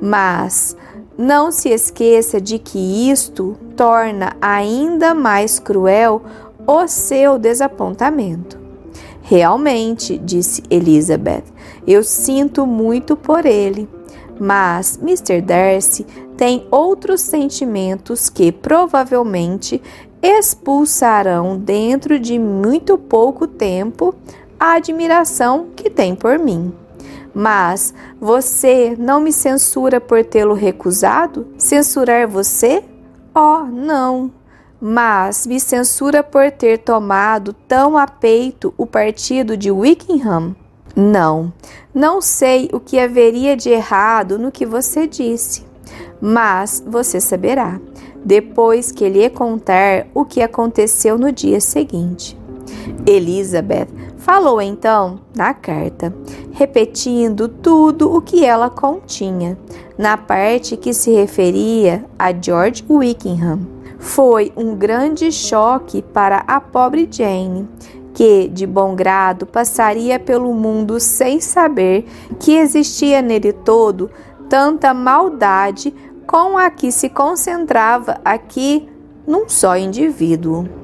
Mas 0.00 0.76
não 1.16 1.50
se 1.52 1.68
esqueça 1.68 2.40
de 2.40 2.58
que 2.58 3.10
isto 3.10 3.56
torna 3.76 4.36
ainda 4.40 5.14
mais 5.14 5.58
cruel 5.58 6.22
o 6.66 6.86
seu 6.88 7.38
desapontamento. 7.38 8.58
Realmente, 9.22 10.18
disse 10.18 10.62
Elizabeth, 10.68 11.44
eu 11.86 12.02
sinto 12.02 12.66
muito 12.66 13.16
por 13.16 13.46
ele, 13.46 13.88
Mas 14.38 14.98
Mr. 15.00 15.40
Darcy 15.40 16.04
tem 16.36 16.66
outros 16.70 17.20
sentimentos 17.20 18.28
que 18.28 18.50
provavelmente 18.50 19.80
expulsarão 20.20 21.56
dentro 21.56 22.18
de 22.18 22.38
muito 22.38 22.96
pouco 22.96 23.46
tempo 23.46 24.14
a 24.62 24.74
admiração 24.74 25.70
que 25.74 25.90
tem 25.90 26.14
por 26.14 26.38
mim. 26.38 26.72
Mas 27.34 27.92
você 28.20 28.94
não 28.96 29.18
me 29.18 29.32
censura 29.32 30.00
por 30.00 30.24
tê-lo 30.24 30.54
recusado? 30.54 31.48
Censurar 31.58 32.28
você? 32.28 32.84
Oh, 33.34 33.64
não! 33.64 34.30
Mas 34.80 35.48
me 35.48 35.58
censura 35.58 36.22
por 36.22 36.48
ter 36.52 36.78
tomado 36.78 37.52
tão 37.52 37.98
a 37.98 38.06
peito 38.06 38.72
o 38.78 38.86
partido 38.86 39.56
de 39.56 39.68
Wickham? 39.68 40.54
Não, 40.94 41.52
não 41.92 42.20
sei 42.20 42.70
o 42.72 42.78
que 42.78 43.00
haveria 43.00 43.56
de 43.56 43.68
errado 43.68 44.38
no 44.38 44.52
que 44.52 44.64
você 44.64 45.08
disse, 45.08 45.64
mas 46.20 46.84
você 46.86 47.20
saberá 47.20 47.80
depois 48.24 48.92
que 48.92 49.08
lhe 49.08 49.28
contar 49.28 50.06
o 50.14 50.24
que 50.24 50.40
aconteceu 50.40 51.18
no 51.18 51.32
dia 51.32 51.60
seguinte. 51.60 52.38
Elizabeth 53.06 53.88
falou 54.22 54.62
então 54.62 55.18
na 55.34 55.52
carta, 55.52 56.14
repetindo 56.52 57.48
tudo 57.48 58.14
o 58.14 58.22
que 58.22 58.44
ela 58.44 58.70
continha, 58.70 59.58
na 59.98 60.16
parte 60.16 60.76
que 60.76 60.94
se 60.94 61.10
referia 61.12 62.04
a 62.18 62.32
George 62.32 62.84
Wickham. 62.88 63.66
Foi 63.98 64.52
um 64.56 64.74
grande 64.76 65.30
choque 65.30 66.02
para 66.02 66.38
a 66.46 66.60
pobre 66.60 67.08
Jane, 67.10 67.68
que, 68.14 68.48
de 68.48 68.66
bom 68.66 68.94
grado, 68.94 69.44
passaria 69.44 70.18
pelo 70.18 70.54
mundo 70.54 71.00
sem 71.00 71.40
saber 71.40 72.06
que 72.38 72.56
existia 72.56 73.20
nele 73.20 73.52
todo 73.52 74.10
tanta 74.48 74.94
maldade 74.94 75.92
com 76.26 76.56
a 76.56 76.70
que 76.70 76.92
se 76.92 77.08
concentrava 77.08 78.20
aqui 78.24 78.88
num 79.26 79.48
só 79.48 79.76
indivíduo. 79.76 80.81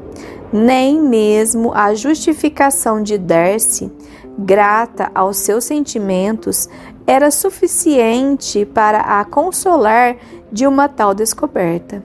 Nem 0.53 1.01
mesmo 1.01 1.73
a 1.75 1.95
justificação 1.95 3.03
de 3.03 3.19
Darcy, 3.19 3.93
grata 4.39 5.11
aos 5.15 5.37
seus 5.37 5.65
sentimentos, 5.65 6.69
era 7.07 7.31
suficiente 7.31 8.65
para 8.65 9.01
a 9.01 9.25
consolar 9.25 10.17
de 10.51 10.67
uma 10.67 10.89
tal 10.89 11.15
descoberta. 11.15 12.03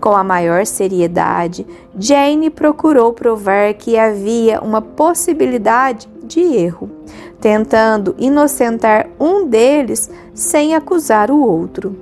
Com 0.00 0.16
a 0.16 0.24
maior 0.24 0.66
seriedade, 0.66 1.66
Jane 1.98 2.50
procurou 2.50 3.12
provar 3.12 3.74
que 3.74 3.98
havia 3.98 4.60
uma 4.60 4.82
possibilidade 4.82 6.08
de 6.24 6.40
erro, 6.40 6.90
tentando 7.40 8.14
inocentar 8.18 9.08
um 9.18 9.46
deles 9.46 10.10
sem 10.34 10.74
acusar 10.74 11.30
o 11.30 11.40
outro. 11.40 11.96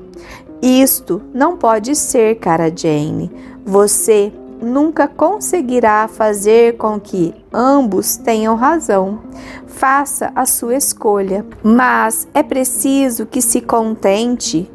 Isto 0.62 1.20
não 1.35 1.57
pode 1.57 1.94
ser, 1.94 2.36
cara 2.36 2.70
Jane. 2.75 3.31
Você 3.65 4.33
nunca 4.62 5.08
conseguirá 5.08 6.08
fazer 6.08 6.76
com 6.76 6.98
que 7.00 7.34
ambos 7.52 8.16
tenham 8.16 8.55
razão. 8.55 9.20
Faça 9.66 10.32
a 10.34 10.47
sua 10.47 10.76
escolha, 10.76 11.44
mas 11.62 12.28
é 12.34 12.42
preciso 12.42 13.26
que 13.26 13.40
se 13.40 13.60
contente 13.60 14.70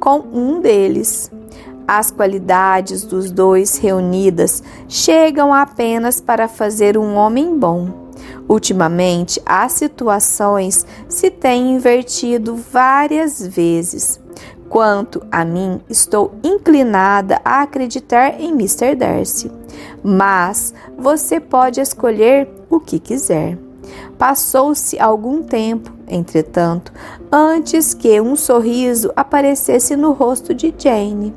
com 0.00 0.18
um 0.32 0.60
deles. 0.60 1.30
As 1.88 2.10
qualidades 2.10 3.04
dos 3.04 3.30
dois 3.30 3.76
reunidas 3.76 4.62
chegam 4.88 5.54
apenas 5.54 6.20
para 6.20 6.48
fazer 6.48 6.98
um 6.98 7.14
homem 7.14 7.56
bom. 7.56 8.06
Ultimamente, 8.48 9.40
as 9.44 9.72
situações 9.72 10.86
se 11.08 11.30
têm 11.30 11.74
invertido 11.74 12.56
várias 12.56 13.44
vezes. 13.46 14.20
Quanto 14.68 15.22
a 15.30 15.44
mim, 15.44 15.80
estou 15.88 16.34
inclinada 16.42 17.40
a 17.44 17.62
acreditar 17.62 18.40
em 18.40 18.50
Mr. 18.50 18.94
Darcy, 18.96 19.50
mas 20.02 20.74
você 20.98 21.38
pode 21.38 21.80
escolher 21.80 22.48
o 22.68 22.80
que 22.80 22.98
quiser. 22.98 23.56
Passou-se 24.18 24.98
algum 24.98 25.42
tempo, 25.42 25.92
entretanto, 26.08 26.92
antes 27.30 27.92
que 27.92 28.20
um 28.20 28.34
sorriso 28.34 29.12
aparecesse 29.14 29.94
no 29.94 30.12
rosto 30.12 30.54
de 30.54 30.74
Jane. 30.76 31.34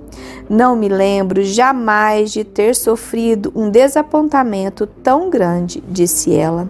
Não 0.50 0.76
me 0.76 0.88
lembro 0.88 1.44
jamais 1.44 2.32
de 2.32 2.44
ter 2.44 2.76
sofrido 2.76 3.52
um 3.54 3.70
desapontamento 3.70 4.88
tão 4.88 5.30
grande, 5.30 5.84
disse 5.88 6.34
ela. 6.34 6.70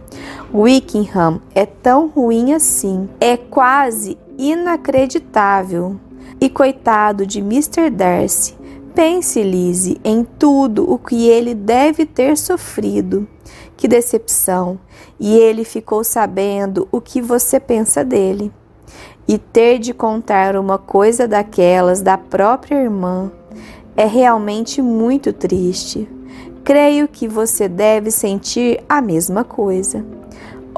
Wickham 0.53 1.39
é 1.53 1.65
tão 1.65 2.07
ruim 2.07 2.53
assim. 2.53 3.07
É 3.21 3.37
quase 3.37 4.17
inacreditável. 4.37 5.95
E 6.41 6.49
coitado 6.49 7.25
de 7.25 7.39
Mr. 7.39 7.89
Darcy, 7.89 8.55
pense, 8.95 9.41
Lizzie, 9.43 9.99
em 10.03 10.23
tudo 10.23 10.89
o 10.89 10.97
que 10.97 11.27
ele 11.27 11.53
deve 11.53 12.05
ter 12.05 12.37
sofrido. 12.37 13.27
Que 13.75 13.87
decepção! 13.87 14.79
E 15.19 15.35
ele 15.35 15.63
ficou 15.63 16.03
sabendo 16.03 16.87
o 16.91 17.01
que 17.01 17.21
você 17.21 17.59
pensa 17.59 18.03
dele. 18.03 18.51
E 19.27 19.37
ter 19.37 19.79
de 19.79 19.93
contar 19.93 20.55
uma 20.55 20.77
coisa 20.77 21.27
daquelas 21.27 22.01
da 22.01 22.17
própria 22.17 22.81
irmã 22.81 23.31
é 23.95 24.05
realmente 24.05 24.81
muito 24.81 25.33
triste. 25.33 26.07
Creio 26.63 27.07
que 27.07 27.27
você 27.27 27.67
deve 27.67 28.11
sentir 28.11 28.81
a 28.87 29.01
mesma 29.01 29.43
coisa. 29.43 30.05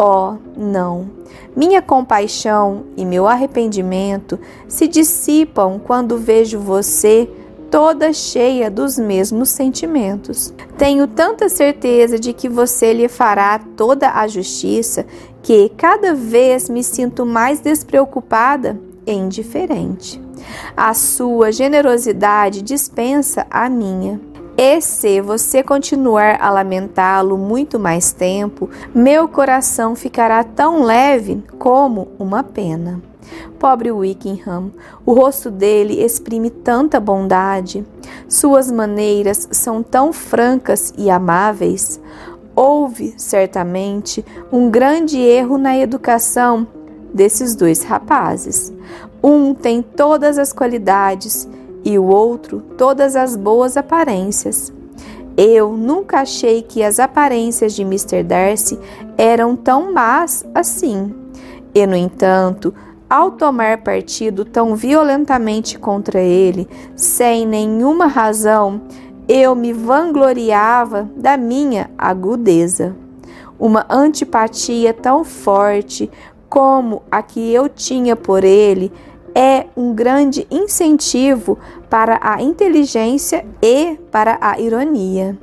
Oh, 0.03 0.37
não! 0.57 1.11
Minha 1.55 1.79
compaixão 1.79 2.85
e 2.97 3.05
meu 3.05 3.27
arrependimento 3.27 4.39
se 4.67 4.87
dissipam 4.87 5.77
quando 5.77 6.17
vejo 6.17 6.57
você 6.57 7.29
toda 7.69 8.11
cheia 8.11 8.71
dos 8.71 8.97
mesmos 8.97 9.49
sentimentos. 9.49 10.51
Tenho 10.75 11.05
tanta 11.05 11.47
certeza 11.49 12.17
de 12.17 12.33
que 12.33 12.49
você 12.49 12.93
lhe 12.93 13.07
fará 13.07 13.59
toda 13.77 14.09
a 14.09 14.27
justiça 14.27 15.05
que 15.43 15.69
cada 15.77 16.15
vez 16.15 16.67
me 16.67 16.83
sinto 16.83 17.23
mais 17.23 17.59
despreocupada 17.59 18.81
e 19.05 19.13
indiferente. 19.13 20.19
A 20.75 20.95
sua 20.95 21.51
generosidade 21.51 22.63
dispensa 22.63 23.45
a 23.51 23.69
minha. 23.69 24.30
E 24.57 24.81
se 24.81 25.21
você 25.21 25.63
continuar 25.63 26.37
a 26.41 26.49
lamentá-lo 26.51 27.37
muito 27.37 27.79
mais 27.79 28.11
tempo, 28.11 28.69
meu 28.93 29.27
coração 29.27 29.95
ficará 29.95 30.43
tão 30.43 30.83
leve 30.83 31.43
como 31.57 32.09
uma 32.19 32.43
pena. 32.43 33.01
Pobre 33.57 33.91
Wickham, 33.91 34.71
o 35.05 35.13
rosto 35.13 35.49
dele 35.49 36.03
exprime 36.03 36.49
tanta 36.49 36.99
bondade, 36.99 37.85
suas 38.27 38.69
maneiras 38.69 39.47
são 39.51 39.81
tão 39.81 40.11
francas 40.11 40.93
e 40.97 41.09
amáveis. 41.09 41.99
Houve, 42.55 43.13
certamente, 43.17 44.25
um 44.51 44.69
grande 44.69 45.17
erro 45.17 45.57
na 45.57 45.77
educação 45.77 46.67
desses 47.13 47.55
dois 47.55 47.83
rapazes. 47.83 48.73
Um 49.23 49.53
tem 49.53 49.81
todas 49.81 50.37
as 50.37 50.51
qualidades 50.51 51.47
e 51.83 51.97
o 51.97 52.05
outro 52.05 52.61
todas 52.77 53.15
as 53.15 53.35
boas 53.35 53.77
aparências. 53.77 54.73
Eu 55.37 55.75
nunca 55.77 56.21
achei 56.21 56.61
que 56.61 56.83
as 56.83 56.99
aparências 56.99 57.73
de 57.73 57.83
Mr. 57.83 58.23
Darcy 58.23 58.77
eram 59.17 59.55
tão 59.55 59.93
más 59.93 60.45
assim. 60.53 61.13
E, 61.73 61.87
no 61.87 61.95
entanto, 61.95 62.73
ao 63.09 63.31
tomar 63.31 63.79
partido 63.79 64.43
tão 64.43 64.75
violentamente 64.75 65.79
contra 65.79 66.19
ele, 66.19 66.67
sem 66.95 67.45
nenhuma 67.45 68.07
razão, 68.07 68.81
eu 69.27 69.55
me 69.55 69.71
vangloriava 69.71 71.09
da 71.15 71.37
minha 71.37 71.89
agudeza. 71.97 72.95
Uma 73.57 73.85
antipatia 73.89 74.93
tão 74.93 75.23
forte 75.23 76.09
como 76.49 77.01
a 77.09 77.21
que 77.21 77.53
eu 77.53 77.69
tinha 77.69 78.15
por 78.15 78.43
ele 78.43 78.91
é 79.33 79.67
um 79.75 79.93
grande 79.93 80.47
incentivo 80.49 81.57
para 81.89 82.19
a 82.21 82.41
inteligência 82.41 83.45
e 83.61 83.97
para 84.11 84.37
a 84.41 84.59
ironia. 84.59 85.37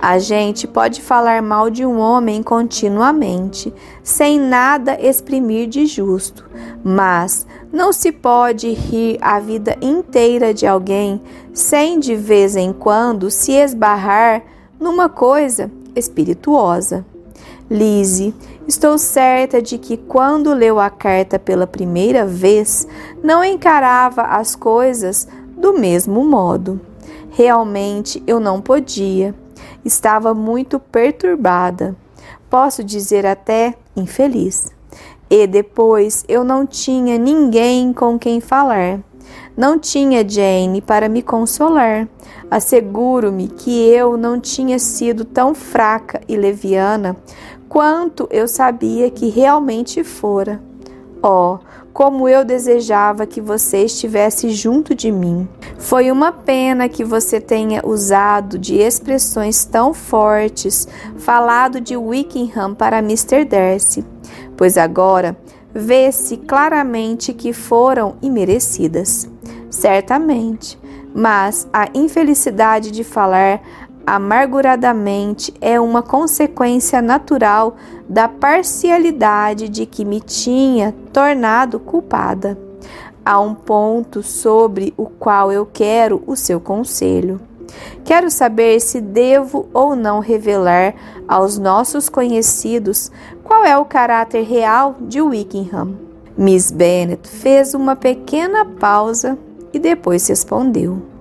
A 0.00 0.18
gente 0.18 0.66
pode 0.66 1.00
falar 1.00 1.42
mal 1.42 1.70
de 1.70 1.84
um 1.84 1.98
homem 1.98 2.42
continuamente, 2.42 3.72
sem 4.02 4.38
nada 4.38 4.98
exprimir 5.00 5.68
de 5.68 5.86
justo, 5.86 6.48
mas 6.82 7.46
não 7.72 7.92
se 7.92 8.12
pode 8.12 8.72
rir 8.72 9.18
a 9.20 9.40
vida 9.40 9.76
inteira 9.80 10.52
de 10.52 10.66
alguém 10.66 11.20
sem 11.52 11.98
de 11.98 12.14
vez 12.14 12.56
em 12.56 12.72
quando 12.72 13.30
se 13.30 13.52
esbarrar 13.52 14.42
numa 14.78 15.08
coisa 15.08 15.70
espirituosa. 15.94 17.04
Lise, 17.70 18.34
estou 18.66 18.98
certa 18.98 19.60
de 19.60 19.78
que 19.78 19.96
quando 19.96 20.54
leu 20.54 20.80
a 20.80 20.90
carta 20.90 21.38
pela 21.38 21.66
primeira 21.66 22.24
vez, 22.24 22.86
não 23.22 23.44
encarava 23.44 24.22
as 24.22 24.56
coisas 24.56 25.28
do 25.56 25.72
mesmo 25.72 26.24
modo. 26.24 26.80
Realmente 27.30 28.22
eu 28.26 28.38
não 28.38 28.60
podia. 28.60 29.34
Estava 29.84 30.32
muito 30.32 30.78
perturbada, 30.78 31.94
posso 32.48 32.82
dizer 32.82 33.26
até 33.26 33.74
infeliz. 33.96 34.72
E 35.28 35.46
depois 35.46 36.24
eu 36.28 36.44
não 36.44 36.66
tinha 36.66 37.18
ninguém 37.18 37.92
com 37.92 38.18
quem 38.18 38.40
falar. 38.40 39.00
Não 39.56 39.78
tinha 39.78 40.28
Jane 40.28 40.80
para 40.80 41.08
me 41.08 41.22
consolar. 41.22 42.08
Asseguro-me 42.50 43.48
que 43.48 43.88
eu 43.88 44.16
não 44.16 44.38
tinha 44.38 44.78
sido 44.78 45.24
tão 45.24 45.54
fraca 45.54 46.20
e 46.28 46.36
leviana 46.36 47.16
quanto 47.74 48.28
eu 48.30 48.46
sabia 48.46 49.10
que 49.10 49.28
realmente 49.28 50.04
fora. 50.04 50.62
Oh, 51.20 51.58
como 51.92 52.28
eu 52.28 52.44
desejava 52.44 53.26
que 53.26 53.40
você 53.40 53.78
estivesse 53.78 54.50
junto 54.50 54.94
de 54.94 55.10
mim. 55.10 55.48
Foi 55.76 56.12
uma 56.12 56.30
pena 56.30 56.88
que 56.88 57.02
você 57.02 57.40
tenha 57.40 57.84
usado 57.84 58.60
de 58.60 58.76
expressões 58.76 59.64
tão 59.64 59.92
fortes, 59.92 60.86
falado 61.16 61.80
de 61.80 61.96
Wickham 61.96 62.76
para 62.76 62.98
Mr. 62.98 63.44
Darcy, 63.44 64.04
pois 64.56 64.78
agora 64.78 65.36
vê-se 65.74 66.36
claramente 66.36 67.32
que 67.32 67.52
foram 67.52 68.14
imerecidas. 68.22 69.28
Certamente, 69.68 70.78
mas 71.12 71.68
a 71.72 71.88
infelicidade 71.92 72.92
de 72.92 73.02
falar 73.02 73.60
amarguradamente 74.06 75.52
é 75.60 75.80
uma 75.80 76.02
consequência 76.02 77.00
natural 77.00 77.76
da 78.08 78.28
parcialidade 78.28 79.68
de 79.68 79.86
que 79.86 80.04
me 80.04 80.20
tinha 80.20 80.94
tornado 81.12 81.78
culpada. 81.78 82.58
Há 83.24 83.40
um 83.40 83.54
ponto 83.54 84.22
sobre 84.22 84.92
o 84.96 85.06
qual 85.06 85.50
eu 85.50 85.64
quero 85.64 86.22
o 86.26 86.36
seu 86.36 86.60
conselho. 86.60 87.40
Quero 88.04 88.30
saber 88.30 88.80
se 88.80 89.00
devo 89.00 89.68
ou 89.72 89.96
não 89.96 90.20
revelar 90.20 90.94
aos 91.26 91.58
nossos 91.58 92.08
conhecidos 92.08 93.10
qual 93.42 93.64
é 93.64 93.76
o 93.76 93.84
caráter 93.84 94.42
real 94.42 94.96
de 95.00 95.20
Wickham. 95.20 95.96
Miss 96.36 96.70
Bennet 96.70 97.26
fez 97.26 97.74
uma 97.74 97.96
pequena 97.96 98.64
pausa 98.64 99.38
e 99.72 99.78
depois 99.78 100.26
respondeu. 100.28 101.13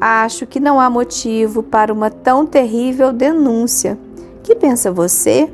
Acho 0.00 0.46
que 0.46 0.60
não 0.60 0.80
há 0.80 0.90
motivo 0.90 1.62
para 1.62 1.92
uma 1.92 2.10
tão 2.10 2.46
terrível 2.46 3.12
denúncia. 3.12 3.98
Que 4.42 4.54
pensa 4.54 4.92
você? 4.92 5.50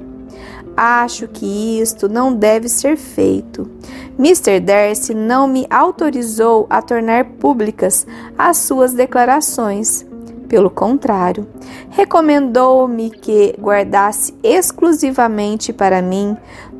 Acho 0.76 1.28
que 1.28 1.80
isto 1.80 2.08
não 2.08 2.34
deve 2.34 2.68
ser 2.68 2.96
feito. 2.96 3.70
Mr. 4.18 4.60
Darcy 4.60 5.14
não 5.14 5.46
me 5.46 5.66
autorizou 5.70 6.66
a 6.68 6.80
tornar 6.80 7.24
públicas 7.24 8.06
as 8.36 8.58
suas 8.58 8.92
declarações. 8.92 10.06
Pelo 10.48 10.70
contrário, 10.70 11.46
recomendou-me 11.90 13.10
que 13.10 13.54
guardasse 13.58 14.34
exclusivamente 14.42 15.72
para 15.72 16.02
mim 16.02 16.36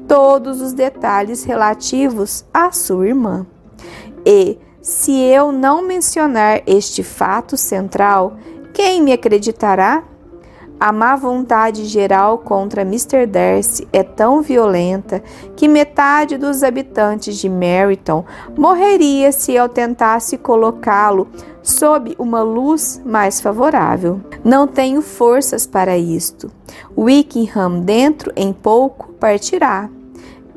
todos 0.06 0.60
os 0.60 0.74
detalhes 0.74 1.44
relativos 1.44 2.44
à 2.52 2.70
sua 2.70 3.08
irmã. 3.08 3.46
E, 4.26 4.58
se 4.82 5.16
eu 5.16 5.52
não 5.52 5.80
mencionar 5.80 6.60
este 6.66 7.04
fato 7.04 7.56
central, 7.56 8.36
quem 8.74 9.00
me 9.00 9.12
acreditará? 9.12 10.02
A 10.80 10.90
má 10.90 11.14
vontade 11.14 11.84
geral 11.84 12.38
contra 12.38 12.82
Mr. 12.82 13.24
Darcy 13.24 13.86
é 13.92 14.02
tão 14.02 14.42
violenta 14.42 15.22
que 15.54 15.68
metade 15.68 16.36
dos 16.36 16.64
habitantes 16.64 17.36
de 17.36 17.48
Meryton 17.48 18.24
morreria 18.58 19.30
se 19.30 19.54
eu 19.54 19.68
tentasse 19.68 20.36
colocá-lo 20.36 21.28
sob 21.62 22.16
uma 22.18 22.42
luz 22.42 23.00
mais 23.04 23.40
favorável. 23.40 24.20
Não 24.44 24.66
tenho 24.66 25.00
forças 25.00 25.64
para 25.64 25.96
isto. 25.96 26.50
Wickham 26.98 27.78
dentro 27.78 28.32
em 28.34 28.52
pouco 28.52 29.12
partirá. 29.12 29.88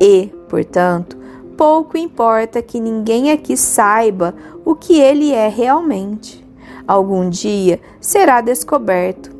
E, 0.02 0.32
portanto, 0.50 1.25
pouco 1.58 1.98
importa 1.98 2.62
que 2.62 2.80
ninguém 2.80 3.32
aqui 3.32 3.56
saiba 3.56 4.36
o 4.64 4.76
que 4.76 5.00
ele 5.00 5.32
é 5.32 5.48
realmente. 5.48 6.46
Algum 6.88 7.30
dia 7.30 7.80
será 8.00 8.42
descoberto, 8.42 9.32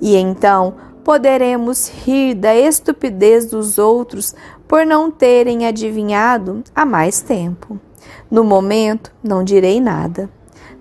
e 0.00 0.16
então 0.16 0.74
poderemos 1.04 1.88
rir 1.88 2.34
da 2.34 2.54
estupidez 2.56 3.46
dos 3.46 3.78
outros 3.78 4.34
por 4.66 4.86
não 4.86 5.10
terem 5.10 5.66
adivinhado 5.66 6.64
há 6.74 6.86
mais 6.86 7.20
tempo. 7.20 7.78
No 8.30 8.42
momento, 8.42 9.12
não 9.22 9.44
direi 9.44 9.80
nada. 9.80 10.30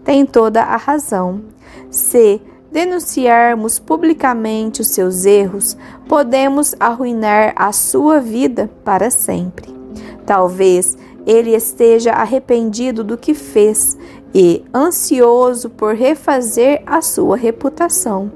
Tem 0.03 0.25
toda 0.25 0.61
a 0.63 0.77
razão. 0.77 1.41
Se 1.89 2.41
denunciarmos 2.72 3.80
publicamente 3.80 4.81
os 4.81 4.88
seus 4.88 5.25
erros, 5.25 5.77
podemos 6.07 6.73
arruinar 6.80 7.53
a 7.55 7.72
sua 7.72 8.19
vida 8.19 8.69
para 8.83 9.11
sempre. 9.11 9.82
Talvez 10.26 10.98
ele 11.26 11.56
esteja 11.56 12.11
arrependido 12.11 13.03
do 13.03 13.18
que 13.18 13.34
fez 13.34 13.98
e 14.34 14.64
ansioso 14.74 15.69
por 15.69 15.93
refazer 15.93 16.82
a 16.85 17.02
sua 17.02 17.38
reputação. 17.38 18.32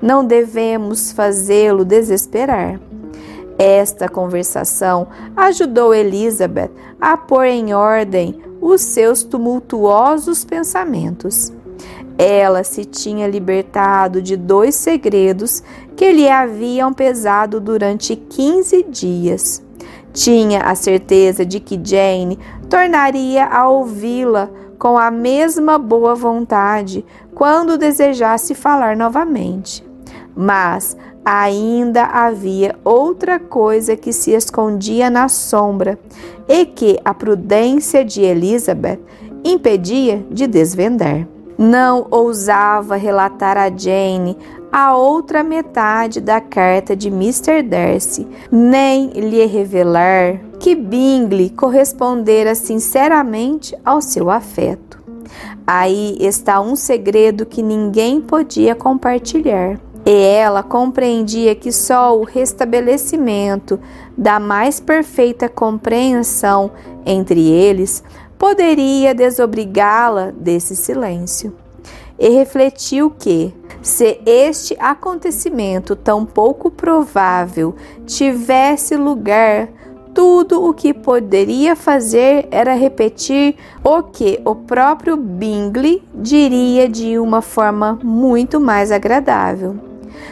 Não 0.00 0.24
devemos 0.24 1.12
fazê-lo 1.12 1.84
desesperar. 1.84 2.80
Esta 3.58 4.08
conversação 4.08 5.08
ajudou 5.34 5.94
Elizabeth 5.94 6.70
a 7.00 7.16
pôr 7.16 7.46
em 7.46 7.72
ordem 7.72 8.38
os 8.60 8.82
seus 8.82 9.22
tumultuosos 9.22 10.44
pensamentos. 10.44 11.52
Ela 12.18 12.64
se 12.64 12.84
tinha 12.84 13.26
libertado 13.26 14.20
de 14.22 14.36
dois 14.36 14.74
segredos 14.74 15.62
que 15.94 16.12
lhe 16.12 16.28
haviam 16.28 16.92
pesado 16.92 17.60
durante 17.60 18.16
15 18.16 18.82
dias. 18.84 19.65
Tinha 20.16 20.60
a 20.62 20.74
certeza 20.74 21.44
de 21.44 21.60
que 21.60 21.78
Jane 21.84 22.38
tornaria 22.70 23.44
a 23.44 23.68
ouvi-la 23.68 24.48
com 24.78 24.96
a 24.96 25.10
mesma 25.10 25.78
boa 25.78 26.14
vontade 26.14 27.04
quando 27.34 27.76
desejasse 27.76 28.54
falar 28.54 28.96
novamente. 28.96 29.86
Mas 30.34 30.96
ainda 31.22 32.04
havia 32.04 32.74
outra 32.82 33.38
coisa 33.38 33.94
que 33.94 34.10
se 34.10 34.30
escondia 34.30 35.10
na 35.10 35.28
sombra 35.28 35.98
e 36.48 36.64
que 36.64 36.98
a 37.04 37.12
prudência 37.12 38.02
de 38.02 38.22
Elizabeth 38.22 38.98
impedia 39.44 40.24
de 40.30 40.46
desvendar. 40.46 41.28
Não 41.58 42.06
ousava 42.10 42.96
relatar 42.96 43.58
a 43.58 43.68
Jane 43.68 44.34
a 44.78 44.94
outra 44.94 45.42
metade 45.42 46.20
da 46.20 46.38
carta 46.38 46.94
de 46.94 47.08
Mr. 47.08 47.62
Darcy, 47.62 48.28
nem 48.52 49.08
lhe 49.08 49.42
revelar 49.46 50.38
que 50.60 50.74
Bingley 50.74 51.48
correspondera 51.48 52.54
sinceramente 52.54 53.74
ao 53.82 54.02
seu 54.02 54.28
afeto. 54.28 55.02
Aí 55.66 56.18
está 56.20 56.60
um 56.60 56.76
segredo 56.76 57.46
que 57.46 57.62
ninguém 57.62 58.20
podia 58.20 58.74
compartilhar. 58.74 59.80
E 60.04 60.12
ela 60.12 60.62
compreendia 60.62 61.54
que 61.54 61.72
só 61.72 62.14
o 62.14 62.22
restabelecimento 62.22 63.80
da 64.14 64.38
mais 64.38 64.78
perfeita 64.78 65.48
compreensão 65.48 66.70
entre 67.06 67.48
eles 67.50 68.04
poderia 68.36 69.14
desobrigá-la 69.14 70.32
desse 70.32 70.76
silêncio. 70.76 71.54
E 72.18 72.28
refletiu 72.30 73.10
que, 73.10 73.54
se 73.82 74.20
este 74.24 74.76
acontecimento 74.80 75.94
tão 75.94 76.24
pouco 76.24 76.70
provável 76.70 77.74
tivesse 78.06 78.96
lugar, 78.96 79.68
tudo 80.14 80.64
o 80.64 80.72
que 80.72 80.94
poderia 80.94 81.76
fazer 81.76 82.48
era 82.50 82.74
repetir 82.74 83.54
o 83.84 84.02
que 84.02 84.40
o 84.46 84.54
próprio 84.54 85.14
Bingley 85.14 86.02
diria 86.14 86.88
de 86.88 87.18
uma 87.18 87.42
forma 87.42 87.98
muito 88.02 88.58
mais 88.58 88.90
agradável. 88.90 89.76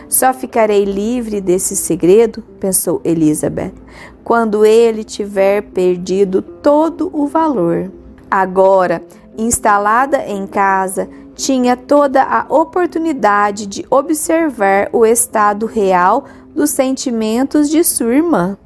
Só 0.09 0.33
ficarei 0.33 0.87
livre 0.87 1.39
desse 1.39 1.77
segredo, 1.77 2.43
pensou 2.59 3.03
Elizabeth, 3.05 3.75
quando 4.23 4.65
ele 4.65 5.05
tiver 5.05 5.61
perdido 5.61 6.41
todo 6.41 7.11
o 7.13 7.27
valor. 7.27 7.93
Agora, 8.31 9.03
instalada 9.37 10.25
em 10.27 10.47
casa, 10.47 11.09
tinha 11.35 11.77
toda 11.77 12.23
a 12.23 12.47
oportunidade 12.49 13.67
de 13.67 13.87
observar 13.91 14.89
o 14.93 15.05
estado 15.05 15.67
real 15.67 16.25
dos 16.55 16.71
sentimentos 16.71 17.69
de 17.69 17.83
sua 17.83 18.15
irmã. 18.15 18.57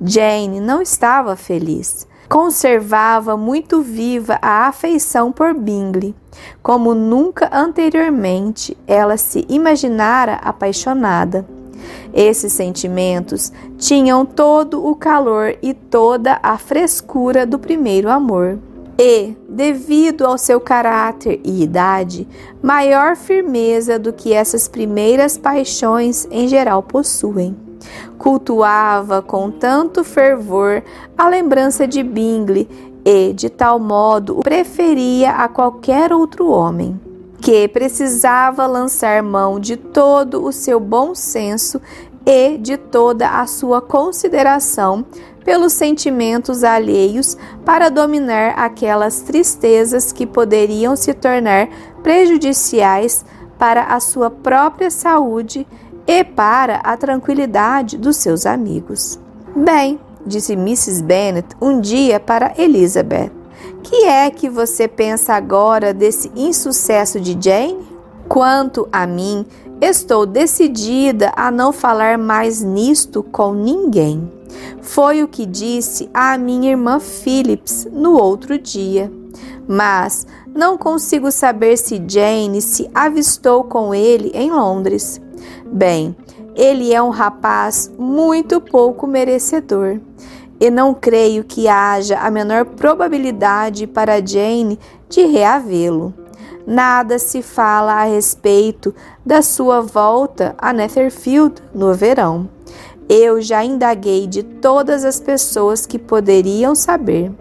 Jane 0.00 0.60
não 0.60 0.80
estava 0.80 1.36
feliz. 1.36 2.06
Conservava 2.28 3.36
muito 3.36 3.82
viva 3.82 4.38
a 4.40 4.66
afeição 4.66 5.30
por 5.30 5.52
Bingley, 5.52 6.14
como 6.62 6.94
nunca 6.94 7.50
anteriormente 7.52 8.76
ela 8.86 9.16
se 9.16 9.44
imaginara 9.48 10.34
apaixonada. 10.36 11.46
Esses 12.12 12.52
sentimentos 12.52 13.52
tinham 13.76 14.24
todo 14.24 14.84
o 14.84 14.96
calor 14.96 15.56
e 15.62 15.74
toda 15.74 16.38
a 16.42 16.56
frescura 16.56 17.44
do 17.44 17.58
primeiro 17.58 18.08
amor. 18.08 18.58
E, 18.98 19.36
devido 19.48 20.24
ao 20.24 20.38
seu 20.38 20.60
caráter 20.60 21.40
e 21.42 21.62
idade, 21.62 22.28
maior 22.62 23.16
firmeza 23.16 23.98
do 23.98 24.12
que 24.12 24.32
essas 24.32 24.68
primeiras 24.68 25.36
paixões 25.36 26.28
em 26.30 26.46
geral 26.46 26.82
possuem. 26.82 27.56
Cultuava 28.16 29.20
com 29.20 29.50
tanto 29.50 30.04
fervor 30.04 30.82
a 31.18 31.28
lembrança 31.28 31.86
de 31.86 32.02
Bingley 32.02 32.68
e, 33.04 33.32
de 33.32 33.50
tal 33.50 33.78
modo, 33.78 34.38
o 34.38 34.42
preferia 34.42 35.32
a 35.32 35.48
qualquer 35.48 36.12
outro 36.12 36.48
homem, 36.48 36.98
que 37.40 37.66
precisava 37.68 38.64
lançar 38.64 39.22
mão 39.22 39.58
de 39.58 39.76
todo 39.76 40.44
o 40.44 40.52
seu 40.52 40.78
bom 40.78 41.14
senso 41.14 41.80
e 42.24 42.56
de 42.56 42.76
toda 42.78 43.40
a 43.40 43.46
sua 43.46 43.82
consideração 43.82 45.04
pelos 45.44 45.72
sentimentos 45.72 46.64
alheios 46.64 47.36
para 47.64 47.90
dominar 47.90 48.54
aquelas 48.56 49.20
tristezas 49.20 50.12
que 50.12 50.26
poderiam 50.26 50.96
se 50.96 51.12
tornar 51.12 51.68
prejudiciais 52.02 53.24
para 53.58 53.84
a 53.84 54.00
sua 54.00 54.30
própria 54.30 54.90
saúde 54.90 55.66
e 56.06 56.24
para 56.24 56.76
a 56.76 56.96
tranquilidade 56.96 57.96
dos 57.96 58.16
seus 58.16 58.46
amigos. 58.46 59.18
Bem, 59.54 60.00
disse 60.26 60.54
Mrs. 60.54 61.02
Bennet 61.02 61.48
um 61.60 61.80
dia 61.80 62.18
para 62.18 62.52
Elizabeth, 62.58 63.30
que 63.84 64.06
é 64.06 64.30
que 64.30 64.48
você 64.48 64.88
pensa 64.88 65.34
agora 65.34 65.92
desse 65.92 66.32
insucesso 66.34 67.20
de 67.20 67.36
Jane? 67.38 67.86
Quanto 68.26 68.88
a 68.90 69.06
mim, 69.06 69.44
estou 69.80 70.24
decidida 70.24 71.30
a 71.36 71.50
não 71.50 71.70
falar 71.70 72.16
mais 72.16 72.62
nisto 72.62 73.22
com 73.22 73.52
ninguém. 73.52 74.32
Foi 74.80 75.22
o 75.22 75.28
que 75.28 75.46
disse 75.46 76.08
à 76.12 76.36
minha 76.38 76.70
irmã 76.70 77.00
Phillips 77.00 77.86
no 77.90 78.12
outro 78.12 78.58
dia. 78.58 79.10
Mas 79.66 80.26
não 80.54 80.76
consigo 80.76 81.32
saber 81.32 81.76
se 81.76 82.02
Jane 82.06 82.60
se 82.60 82.88
avistou 82.94 83.64
com 83.64 83.94
ele 83.94 84.30
em 84.34 84.50
Londres. 84.50 85.20
Bem, 85.66 86.14
ele 86.54 86.92
é 86.92 87.02
um 87.02 87.10
rapaz 87.10 87.90
muito 87.98 88.60
pouco 88.60 89.06
merecedor 89.06 89.98
e 90.60 90.70
não 90.70 90.94
creio 90.94 91.42
que 91.42 91.66
haja 91.66 92.18
a 92.18 92.30
menor 92.30 92.64
probabilidade 92.64 93.86
para 93.86 94.24
Jane 94.24 94.78
de 95.08 95.26
reavê-lo. 95.26 96.14
Nada 96.66 97.18
se 97.18 97.42
fala 97.42 97.94
a 97.94 98.04
respeito 98.04 98.94
da 99.26 99.42
sua 99.42 99.80
volta 99.80 100.54
a 100.56 100.72
Netherfield 100.72 101.62
no 101.74 101.92
verão. 101.92 102.48
Eu 103.08 103.40
já 103.40 103.64
indaguei 103.64 104.26
de 104.26 104.42
todas 104.42 105.04
as 105.04 105.20
pessoas 105.20 105.84
que 105.86 105.98
poderiam 105.98 106.74
saber. 106.74 107.32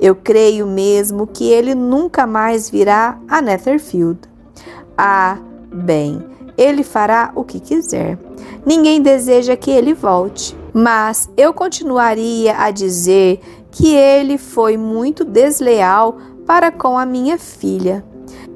Eu 0.00 0.14
creio 0.14 0.66
mesmo 0.66 1.26
que 1.26 1.50
ele 1.50 1.74
nunca 1.74 2.26
mais 2.26 2.70
virá 2.70 3.18
a 3.28 3.40
Netherfield. 3.40 4.20
Ah, 4.96 5.38
bem, 5.72 6.22
ele 6.56 6.82
fará 6.82 7.32
o 7.34 7.42
que 7.42 7.58
quiser. 7.58 8.18
Ninguém 8.66 9.00
deseja 9.00 9.56
que 9.56 9.70
ele 9.70 9.94
volte, 9.94 10.56
mas 10.74 11.28
eu 11.36 11.54
continuaria 11.54 12.56
a 12.56 12.70
dizer 12.70 13.40
que 13.70 13.94
ele 13.94 14.36
foi 14.36 14.76
muito 14.76 15.24
desleal 15.24 16.18
para 16.44 16.70
com 16.70 16.98
a 16.98 17.06
minha 17.06 17.38
filha. 17.38 18.04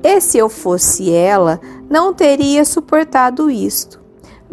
E 0.03 0.21
se 0.21 0.37
eu 0.37 0.49
fosse 0.49 1.13
ela, 1.13 1.61
não 1.89 2.13
teria 2.13 2.65
suportado 2.65 3.51
isto. 3.51 4.02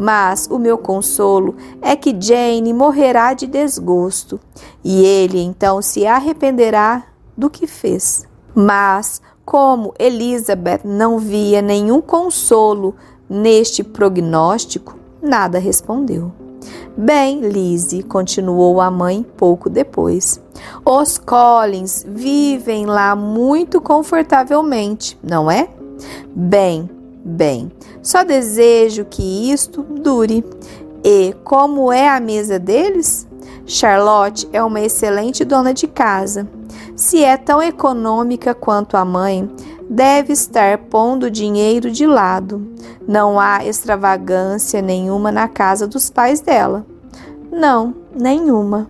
Mas 0.01 0.47
o 0.49 0.57
meu 0.57 0.77
consolo 0.77 1.57
é 1.81 1.93
que 1.93 2.15
Jane 2.17 2.71
morrerá 2.73 3.33
de 3.33 3.45
desgosto 3.45 4.39
e 4.81 5.03
ele 5.03 5.41
então 5.41 5.81
se 5.81 6.07
arrependerá 6.07 7.03
do 7.35 7.49
que 7.49 7.67
fez. 7.67 8.25
Mas, 8.55 9.21
como 9.43 9.93
Elizabeth 9.99 10.83
não 10.85 11.19
via 11.19 11.61
nenhum 11.61 11.99
consolo 11.99 12.95
neste 13.29 13.83
prognóstico, 13.83 14.95
nada 15.21 15.59
respondeu. 15.59 16.31
Bem, 16.95 17.41
Lizzie, 17.41 18.01
continuou 18.01 18.79
a 18.79 18.89
mãe 18.89 19.25
pouco 19.35 19.69
depois. 19.69 20.41
Os 20.85 21.17
Collins 21.17 22.05
vivem 22.07 22.85
lá 22.85 23.17
muito 23.17 23.81
confortavelmente, 23.81 25.19
não 25.21 25.51
é? 25.51 25.67
Bem, 26.33 26.89
Bem, 27.30 27.72
só 28.01 28.24
desejo 28.24 29.06
que 29.06 29.51
isto 29.51 29.83
dure. 29.83 30.43
E 31.03 31.35
como 31.43 31.93
é 31.93 32.09
a 32.09 32.19
mesa 32.19 32.58
deles? 32.58 33.27
Charlotte 33.67 34.49
é 34.51 34.64
uma 34.64 34.82
excelente 34.82 35.45
dona 35.45 35.72
de 35.72 35.88
casa. 35.88 36.48
Se 36.95 37.24
é 37.24 37.38
tão 37.38 37.61
econômica 37.61 38.56
quanto 38.56 38.98
a 38.98 39.06
mãe, 39.06 39.48
deve 39.88 40.33
estar 40.33 40.80
pondo 40.90 41.30
dinheiro 41.30 41.91
de 41.91 42.08
lado. 42.08 42.67
Não 43.08 43.40
há 43.40 43.64
extravagância 43.64 44.82
nenhuma 44.82 45.32
na 45.32 45.48
casa 45.48 45.88
dos 45.88 46.09
pais 46.09 46.41
dela. 46.41 46.83
Não, 47.51 47.93
nenhuma. 48.14 48.90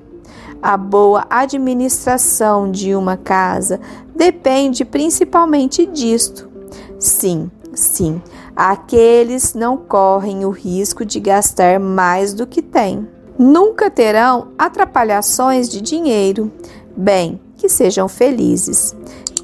A 0.61 0.77
boa 0.77 1.26
administração 1.30 2.72
de 2.72 2.95
uma 2.95 3.18
casa 3.18 3.82
depende 4.16 4.85
principalmente 4.85 5.85
disto. 5.85 6.50
Sim, 6.98 7.50
Sim, 7.80 8.22
aqueles 8.53 9.53
não 9.53 9.77
correm 9.77 10.43
o 10.43 10.49
risco 10.49 11.06
de 11.06 11.17
gastar 11.17 11.80
mais 11.80 12.33
do 12.33 12.45
que 12.45 12.61
têm. 12.61 13.08
Nunca 13.38 13.90
terão 13.90 14.49
atrapalhações 14.58 15.69
de 15.69 15.80
dinheiro. 15.80 16.51
Bem, 16.95 17.40
que 17.56 17.69
sejam 17.69 18.09
felizes. 18.09 18.93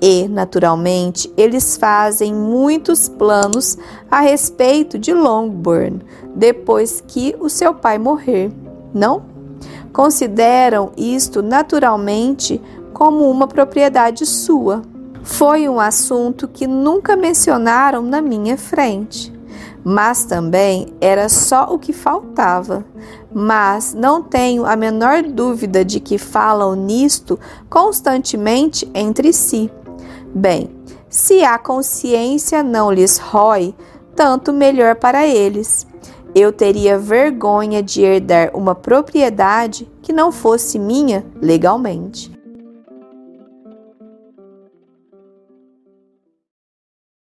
E, 0.02 0.28
naturalmente, 0.28 1.32
eles 1.38 1.78
fazem 1.78 2.36
muitos 2.36 3.08
planos 3.08 3.78
a 4.12 4.20
respeito 4.20 5.00
de 5.00 5.14
Longbourn 5.14 6.02
depois 6.36 7.02
que 7.08 7.34
o 7.40 7.48
seu 7.48 7.74
pai 7.74 7.98
morrer, 7.98 8.52
não? 8.94 9.24
Consideram 9.94 10.92
isto 10.98 11.42
naturalmente 11.42 12.62
como 12.92 13.32
uma 13.32 13.48
propriedade 13.48 14.26
sua 14.26 14.82
foi 15.26 15.68
um 15.68 15.80
assunto 15.80 16.48
que 16.48 16.68
nunca 16.68 17.16
mencionaram 17.16 18.04
na 18.04 18.22
minha 18.22 18.56
frente. 18.56 19.34
Mas 19.84 20.24
também 20.24 20.94
era 21.02 21.28
só 21.28 21.74
o 21.74 21.80
que 21.80 21.92
faltava. 21.92 22.86
Mas 23.34 23.94
não 23.94 24.22
tenho 24.22 24.66
a 24.66 24.76
menor 24.76 25.24
dúvida 25.24 25.84
de 25.84 26.00
que 26.00 26.18
falam 26.18 26.76
nisto 26.76 27.40
constantemente 27.68 28.90
entre 28.94 29.34
si. 29.34 29.70
Bem, 30.34 30.70
se 31.10 31.44
a 31.44 31.58
consciência 31.58 32.62
não 32.62 32.92
lhes 32.92 33.18
rói, 33.18 33.74
tanto 34.16 34.54
melhor 34.54 34.95
para 34.95 35.26
eles. 35.26 35.88
Eu 36.36 36.52
teria 36.52 37.00
vergonha 37.00 37.82
de 37.82 38.04
herdar 38.04 38.52
uma 38.54 38.76
propriedade 38.76 39.90
que 40.02 40.14
não 40.14 40.32
fosse 40.32 40.78
minha 40.78 41.26
legalmente. 41.42 42.35